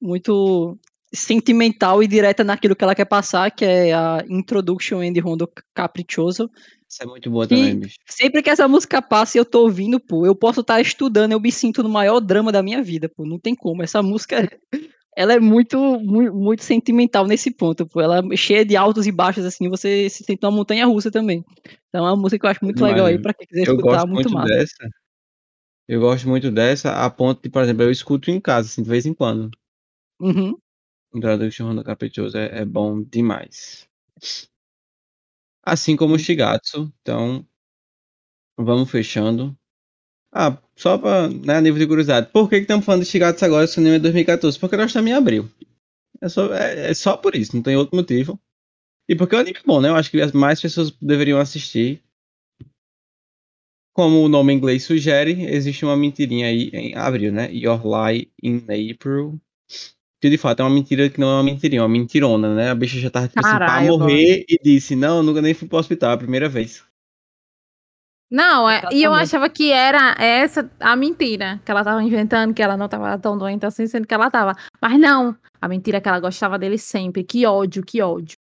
muito 0.00 0.78
sentimental 1.12 2.02
e 2.02 2.06
direta 2.06 2.44
naquilo 2.44 2.76
que 2.76 2.84
ela 2.84 2.94
quer 2.94 3.04
passar, 3.04 3.50
que 3.50 3.64
é 3.64 3.92
a 3.92 4.24
Introduction 4.28 5.00
and 5.00 5.20
Rondo 5.22 5.48
Caprichoso. 5.74 6.50
Isso 6.88 7.02
é 7.02 7.06
muito 7.06 7.30
boa 7.30 7.46
também, 7.46 7.78
bicho. 7.78 7.96
Sempre 8.06 8.42
que 8.42 8.50
essa 8.50 8.66
música 8.66 9.00
passa 9.00 9.36
e 9.36 9.40
eu 9.40 9.44
tô 9.44 9.62
ouvindo, 9.62 10.00
pô, 10.00 10.26
eu 10.26 10.34
posso 10.34 10.60
estar 10.60 10.74
tá 10.74 10.80
estudando, 10.80 11.32
eu 11.32 11.40
me 11.40 11.52
sinto 11.52 11.82
no 11.82 11.88
maior 11.88 12.20
drama 12.20 12.50
da 12.50 12.62
minha 12.62 12.82
vida, 12.82 13.08
pô. 13.08 13.24
Não 13.24 13.38
tem 13.38 13.54
como. 13.54 13.82
Essa 13.82 14.02
música, 14.02 14.36
ela 15.16 15.32
é 15.32 15.40
muito, 15.40 15.78
muito, 16.00 16.34
muito 16.34 16.64
sentimental 16.64 17.26
nesse 17.26 17.50
ponto, 17.50 17.86
pô. 17.86 18.00
Ela 18.00 18.22
é 18.32 18.36
cheia 18.36 18.64
de 18.64 18.76
altos 18.76 19.06
e 19.06 19.12
baixos, 19.12 19.44
assim, 19.44 19.68
você 19.68 20.08
se 20.08 20.24
sente 20.24 20.44
uma 20.44 20.50
montanha 20.50 20.86
russa 20.86 21.10
também. 21.10 21.44
Então 21.88 22.06
é 22.06 22.10
uma 22.10 22.16
música 22.16 22.40
que 22.40 22.46
eu 22.46 22.50
acho 22.50 22.64
muito 22.64 22.82
legal 22.82 23.06
aí, 23.06 23.20
pra 23.20 23.34
quem 23.34 23.46
quiser 23.46 23.68
eu 23.68 23.74
escutar, 23.74 23.90
gosto 23.90 24.08
muito, 24.08 24.30
muito 24.30 24.34
massa. 24.34 24.54
dessa. 24.54 24.90
Eu 25.88 26.00
gosto 26.00 26.28
muito 26.28 26.50
dessa, 26.52 27.04
a 27.04 27.10
ponto 27.10 27.42
de, 27.42 27.50
por 27.50 27.62
exemplo, 27.62 27.82
eu 27.82 27.90
escuto 27.90 28.30
em 28.30 28.40
casa, 28.40 28.68
assim, 28.68 28.82
de 28.82 28.88
vez 28.88 29.06
em 29.06 29.14
quando. 29.14 29.50
Uhum. 30.20 30.56
Introduction 31.14 31.66
Rondo 31.66 31.82
Caprichoso 31.82 32.36
é, 32.36 32.60
é 32.60 32.64
bom 32.64 33.02
demais. 33.02 33.88
Assim 35.62 35.96
como 35.96 36.14
o 36.14 36.18
Shigatsu, 36.18 36.92
então 37.00 37.46
vamos 38.56 38.90
fechando. 38.90 39.56
Ah, 40.32 40.56
só 40.76 40.96
para 40.96 41.28
né, 41.28 41.60
nível 41.60 41.78
de 41.78 41.86
curiosidade, 41.86 42.30
por 42.32 42.48
que 42.48 42.56
estamos 42.56 42.84
falando 42.84 43.02
de 43.02 43.08
Shigatsu 43.08 43.44
agora 43.44 43.66
se 43.66 43.78
o 43.78 43.80
anime 43.80 43.96
é 43.96 43.98
2014? 43.98 44.58
Porque 44.58 44.76
nós 44.76 44.86
estamos 44.86 45.10
em 45.10 45.14
abril. 45.14 45.50
É 46.20 46.28
só, 46.28 46.54
é, 46.54 46.90
é 46.90 46.94
só 46.94 47.16
por 47.16 47.34
isso, 47.34 47.56
não 47.56 47.62
tem 47.62 47.76
outro 47.76 47.96
motivo. 47.96 48.38
E 49.08 49.16
porque 49.16 49.34
o 49.34 49.38
anime 49.38 49.58
é 49.58 49.66
bom, 49.66 49.80
né? 49.80 49.88
Eu 49.88 49.96
acho 49.96 50.10
que 50.10 50.36
mais 50.36 50.60
pessoas 50.60 50.92
deveriam 51.00 51.40
assistir. 51.40 52.02
Como 53.92 54.22
o 54.22 54.28
nome 54.28 54.52
em 54.52 54.56
inglês 54.56 54.84
sugere, 54.84 55.44
existe 55.46 55.84
uma 55.84 55.96
mentirinha 55.96 56.46
aí 56.46 56.70
em 56.72 56.94
abril, 56.94 57.32
né? 57.32 57.52
Your 57.52 57.82
Lie 57.84 58.30
in 58.42 58.64
April. 58.92 59.40
Que 60.20 60.28
de 60.28 60.36
fato 60.36 60.60
é 60.60 60.64
uma 60.64 60.74
mentira 60.74 61.08
que 61.08 61.18
não 61.18 61.28
é 61.28 61.34
uma 61.34 61.42
mentirinha, 61.42 61.80
é 61.80 61.82
uma 61.82 61.88
mentirona, 61.88 62.54
né? 62.54 62.70
A 62.70 62.74
bicha 62.74 62.98
já 62.98 63.08
tava 63.08 63.28
tipo 63.28 63.40
assim, 63.40 63.56
pra 63.56 63.66
Caralho, 63.66 63.98
morrer 63.98 64.44
e 64.48 64.58
disse: 64.62 64.94
Não, 64.94 65.18
eu 65.18 65.22
nunca 65.22 65.40
nem 65.40 65.54
fui 65.54 65.66
pro 65.66 65.78
hospital, 65.78 66.10
é 66.10 66.14
a 66.14 66.18
primeira 66.18 66.48
vez. 66.48 66.84
Não, 68.30 68.70
é, 68.70 68.82
e 68.92 69.02
eu 69.02 69.12
achava 69.12 69.48
que 69.48 69.72
era 69.72 70.14
essa 70.22 70.70
a 70.78 70.94
mentira 70.94 71.60
que 71.64 71.70
ela 71.70 71.82
tava 71.82 72.00
inventando, 72.00 72.54
que 72.54 72.62
ela 72.62 72.76
não 72.76 72.88
tava 72.88 73.18
tão 73.18 73.36
doente 73.36 73.66
assim, 73.66 73.88
sendo 73.88 74.06
que 74.06 74.14
ela 74.14 74.30
tava. 74.30 74.54
Mas 74.80 75.00
não, 75.00 75.36
a 75.60 75.66
mentira 75.66 75.98
é 75.98 76.00
que 76.00 76.08
ela 76.08 76.20
gostava 76.20 76.56
dele 76.56 76.78
sempre. 76.78 77.24
Que 77.24 77.44
ódio, 77.44 77.82
que 77.82 78.00
ódio. 78.00 78.36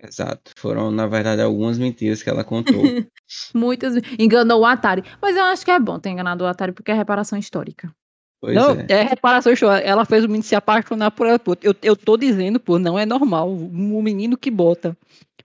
Exato. 0.00 0.52
Foram, 0.56 0.90
na 0.90 1.06
verdade, 1.06 1.40
algumas 1.40 1.78
mentiras 1.78 2.22
que 2.22 2.28
ela 2.28 2.44
contou. 2.44 2.82
Muitas. 3.54 3.94
Enganou 4.18 4.60
o 4.60 4.66
Atari. 4.66 5.02
Mas 5.20 5.36
eu 5.36 5.44
acho 5.44 5.64
que 5.64 5.70
é 5.70 5.80
bom 5.80 5.98
ter 5.98 6.10
enganado 6.10 6.44
o 6.44 6.46
Atari 6.46 6.72
porque 6.72 6.90
é 6.92 6.94
reparação 6.94 7.38
histórica. 7.38 7.92
Pois 8.40 8.54
não, 8.54 8.72
é. 8.72 8.86
é. 8.88 9.02
reparação 9.02 9.54
show. 9.56 9.70
Ela 9.70 10.04
fez 10.04 10.24
o 10.24 10.28
menino 10.28 10.44
se 10.44 10.54
apaixonar 10.54 11.10
por 11.10 11.26
ela. 11.26 11.38
Pô. 11.38 11.56
Eu, 11.62 11.74
eu 11.82 11.96
tô 11.96 12.16
dizendo, 12.16 12.60
pô, 12.60 12.78
não 12.78 12.98
é 12.98 13.04
normal. 13.04 13.50
Um 13.50 14.00
menino 14.00 14.36
que 14.36 14.50
bota 14.50 14.96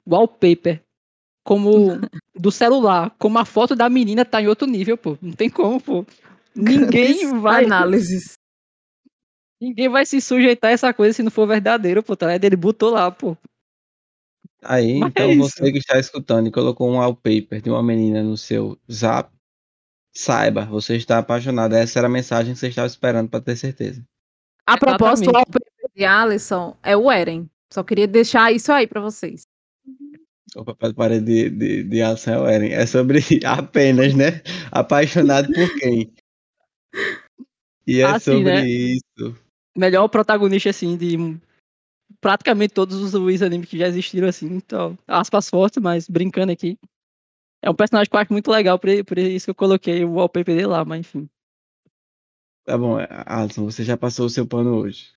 wallpaper 0.07 0.81
como 1.43 1.71
do 2.35 2.51
celular, 2.51 3.13
como 3.17 3.39
a 3.39 3.45
foto 3.45 3.75
da 3.75 3.89
menina 3.89 4.23
tá 4.23 4.41
em 4.41 4.47
outro 4.47 4.67
nível, 4.67 4.97
pô. 4.97 5.17
Não 5.21 5.33
tem 5.33 5.49
como, 5.49 5.81
pô. 5.81 6.05
Ninguém 6.55 7.39
vai, 7.39 7.65
Análises. 7.65 8.37
ninguém 9.59 9.89
vai 9.89 10.05
se 10.05 10.21
sujeitar 10.21 10.69
a 10.69 10.73
essa 10.73 10.93
coisa 10.93 11.13
se 11.13 11.23
não 11.23 11.31
for 11.31 11.47
verdadeiro, 11.47 12.03
pô. 12.03 12.15
Tá? 12.15 12.35
Ele 12.35 12.55
botou 12.55 12.91
lá, 12.91 13.09
pô. 13.09 13.35
Aí, 14.61 14.99
Mas 14.99 15.09
então 15.09 15.31
é 15.31 15.35
você 15.35 15.71
que 15.71 15.79
está 15.79 15.97
escutando 15.97 16.47
e 16.47 16.51
colocou 16.51 16.89
um 16.89 16.97
wallpaper 16.97 17.59
de 17.59 17.71
uma 17.71 17.81
menina 17.81 18.21
no 18.21 18.37
seu 18.37 18.77
zap, 18.89 19.29
saiba, 20.15 20.65
você 20.65 20.95
está 20.95 21.17
apaixonado. 21.17 21.73
Essa 21.73 21.99
era 21.99 22.07
a 22.07 22.11
mensagem 22.11 22.53
que 22.53 22.59
você 22.59 22.67
estava 22.67 22.87
esperando 22.87 23.29
para 23.29 23.41
ter 23.41 23.55
certeza. 23.55 24.03
A 24.65 24.77
propósito, 24.77 25.31
o 25.31 25.89
de 25.95 26.05
Alisson 26.05 26.77
é 26.81 26.95
o 26.95 27.11
Eren. 27.11 27.49
Só 27.71 27.83
queria 27.83 28.07
deixar 28.07 28.51
isso 28.51 28.71
aí 28.71 28.87
pra 28.87 29.01
vocês. 29.01 29.47
O 30.55 30.63
papel 30.63 30.89
de 30.89 30.95
parede 30.95 31.25
de, 31.25 31.49
de, 31.49 31.83
de 31.83 32.01
Alison 32.01 32.31
é 32.31 32.39
o 32.39 32.47
Eren. 32.47 32.71
É 32.71 32.85
sobre 32.85 33.19
apenas, 33.43 34.13
né? 34.13 34.41
Apaixonado 34.71 35.51
por 35.51 35.75
quem? 35.79 36.13
E 37.87 37.99
é 37.99 38.05
Assim, 38.05 38.37
sobre 38.37 38.43
né? 38.43 38.67
isso. 38.67 39.35
Melhor 39.75 40.07
protagonista, 40.07 40.69
assim, 40.69 40.95
de 40.95 41.39
praticamente 42.21 42.73
todos 42.73 43.01
os, 43.01 43.15
os 43.15 43.41
animes 43.41 43.67
que 43.67 43.77
já 43.77 43.87
existiram, 43.87 44.27
assim. 44.27 44.45
Então, 44.45 44.97
aspas 45.07 45.49
fortes, 45.49 45.81
mas 45.81 46.07
brincando 46.07 46.51
aqui. 46.51 46.77
É 47.63 47.69
um 47.69 47.73
personagem 47.75 48.09
que 48.09 48.15
eu 48.15 48.19
acho 48.19 48.33
muito 48.33 48.51
legal, 48.51 48.77
por, 48.77 48.89
por 49.05 49.17
isso 49.17 49.45
que 49.45 49.51
eu 49.51 49.55
coloquei 49.55 50.03
o 50.03 50.13
wallpaper 50.15 50.53
dele 50.55 50.67
lá, 50.67 50.83
mas 50.83 50.99
enfim. 50.99 51.29
Tá 52.65 52.77
bom, 52.77 52.97
Alisson, 53.25 53.63
você 53.63 53.83
já 53.83 53.95
passou 53.97 54.25
o 54.25 54.29
seu 54.29 54.45
pano 54.45 54.75
hoje. 54.75 55.11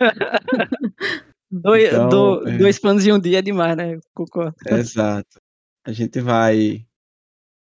Dois, 1.50 1.84
Então, 1.88 2.08
do- 2.08 2.48
é. 2.48 2.58
dois 2.58 2.78
fãs 2.78 3.06
em 3.06 3.12
um 3.12 3.18
dia 3.18 3.38
é 3.38 3.42
demais, 3.42 3.76
né? 3.76 3.98
Concordo. 4.14 4.56
Exato. 4.66 5.40
A 5.86 5.92
gente 5.92 6.20
vai 6.20 6.84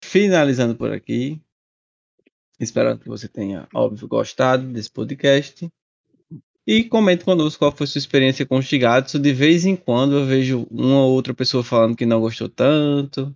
finalizando 0.02 0.74
por 0.74 0.92
aqui. 0.92 1.40
Esperando 2.58 3.00
que 3.00 3.08
você 3.08 3.28
tenha, 3.28 3.68
óbvio, 3.74 4.08
gostado 4.08 4.66
desse 4.72 4.90
podcast. 4.90 5.68
E 6.66 6.84
comente 6.84 7.24
conosco 7.24 7.58
qual 7.58 7.72
foi 7.72 7.86
sua 7.86 7.98
experiência 7.98 8.46
com 8.46 8.56
o 8.56 8.62
Shigatsu. 8.62 9.18
De 9.18 9.32
vez 9.32 9.66
em 9.66 9.76
quando 9.76 10.16
eu 10.16 10.24
vejo 10.24 10.66
uma 10.70 11.02
ou 11.04 11.12
outra 11.12 11.34
pessoa 11.34 11.62
falando 11.62 11.94
que 11.96 12.06
não 12.06 12.20
gostou 12.20 12.48
tanto, 12.48 13.34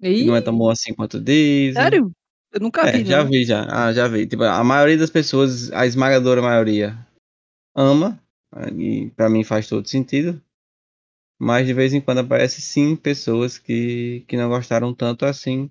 Ih, 0.00 0.24
não 0.24 0.36
é 0.36 0.40
tão 0.42 0.56
bom 0.56 0.70
assim 0.70 0.94
quanto 0.94 1.20
dizem. 1.20 1.98
Sério? 1.98 2.12
Eu 2.52 2.60
nunca 2.60 2.86
É, 2.86 2.88
vi, 2.88 3.04
já 3.04 3.22
não. 3.22 3.24
vi, 3.24 3.44
já. 3.44 3.66
Ah, 3.70 3.92
já 3.92 4.08
vi. 4.08 4.26
Tipo, 4.26 4.44
a 4.44 4.64
maioria 4.64 4.98
das 4.98 5.10
pessoas, 5.10 5.72
a 5.72 5.86
esmagadora 5.86 6.42
maioria, 6.42 6.98
ama. 7.76 8.20
E 8.78 9.10
pra 9.16 9.30
mim 9.30 9.44
faz 9.44 9.68
todo 9.68 9.88
sentido. 9.88 10.42
Mas 11.40 11.66
de 11.66 11.72
vez 11.74 11.94
em 11.94 12.00
quando 12.02 12.18
aparece 12.18 12.60
sim 12.60 12.94
pessoas 12.96 13.58
que, 13.58 14.24
que 14.28 14.36
não 14.36 14.50
gostaram 14.50 14.94
tanto 14.94 15.24
assim 15.24 15.70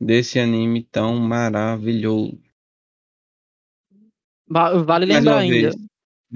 desse 0.00 0.38
anime 0.40 0.82
tão 0.84 1.16
maravilhoso. 1.18 2.40
Va- 4.48 4.72
Vale 4.84 5.06
lembrar 5.06 5.38
ainda. 5.38 5.70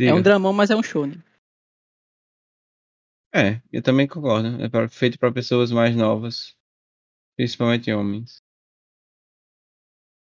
É 0.05 0.15
um 0.15 0.23
dramão, 0.23 0.53
mas 0.53 0.71
é 0.71 0.77
um 0.77 0.83
show, 0.83 1.07
né? 1.07 1.17
É, 3.35 3.61
eu 3.73 3.83
também 3.83 4.07
concordo. 4.09 4.49
É 4.63 4.89
feito 4.89 5.19
para 5.19 5.33
pessoas 5.33 5.71
mais 5.73 5.95
novas, 5.97 6.57
principalmente 7.41 7.91
homens. 7.91 8.43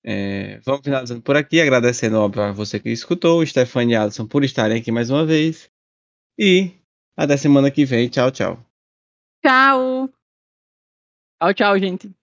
É, 0.05 0.61
vamos 0.61 0.83
finalizando 0.85 1.23
por 1.23 1.35
aqui, 1.35 1.59
agradecendo, 1.61 2.19
óbvio, 2.19 2.43
a 2.43 2.53
você 2.53 2.79
que 2.79 2.91
escutou, 2.91 3.41
o 3.41 3.47
Stefano 3.47 3.91
e 3.91 3.97
Alisson 3.97 4.27
por 4.27 4.45
estarem 4.45 4.79
aqui 4.79 4.93
mais 4.93 5.09
uma 5.09 5.25
vez. 5.25 5.71
E 6.39 6.73
até 7.17 7.39
semana 7.39 7.71
que 7.71 7.87
vem. 7.87 8.09
Tchau, 8.11 8.31
tchau. 8.31 8.67
tchau. 9.43 10.11
Tchau, 11.39 11.55
tchau, 11.55 11.79
gente. 11.79 12.15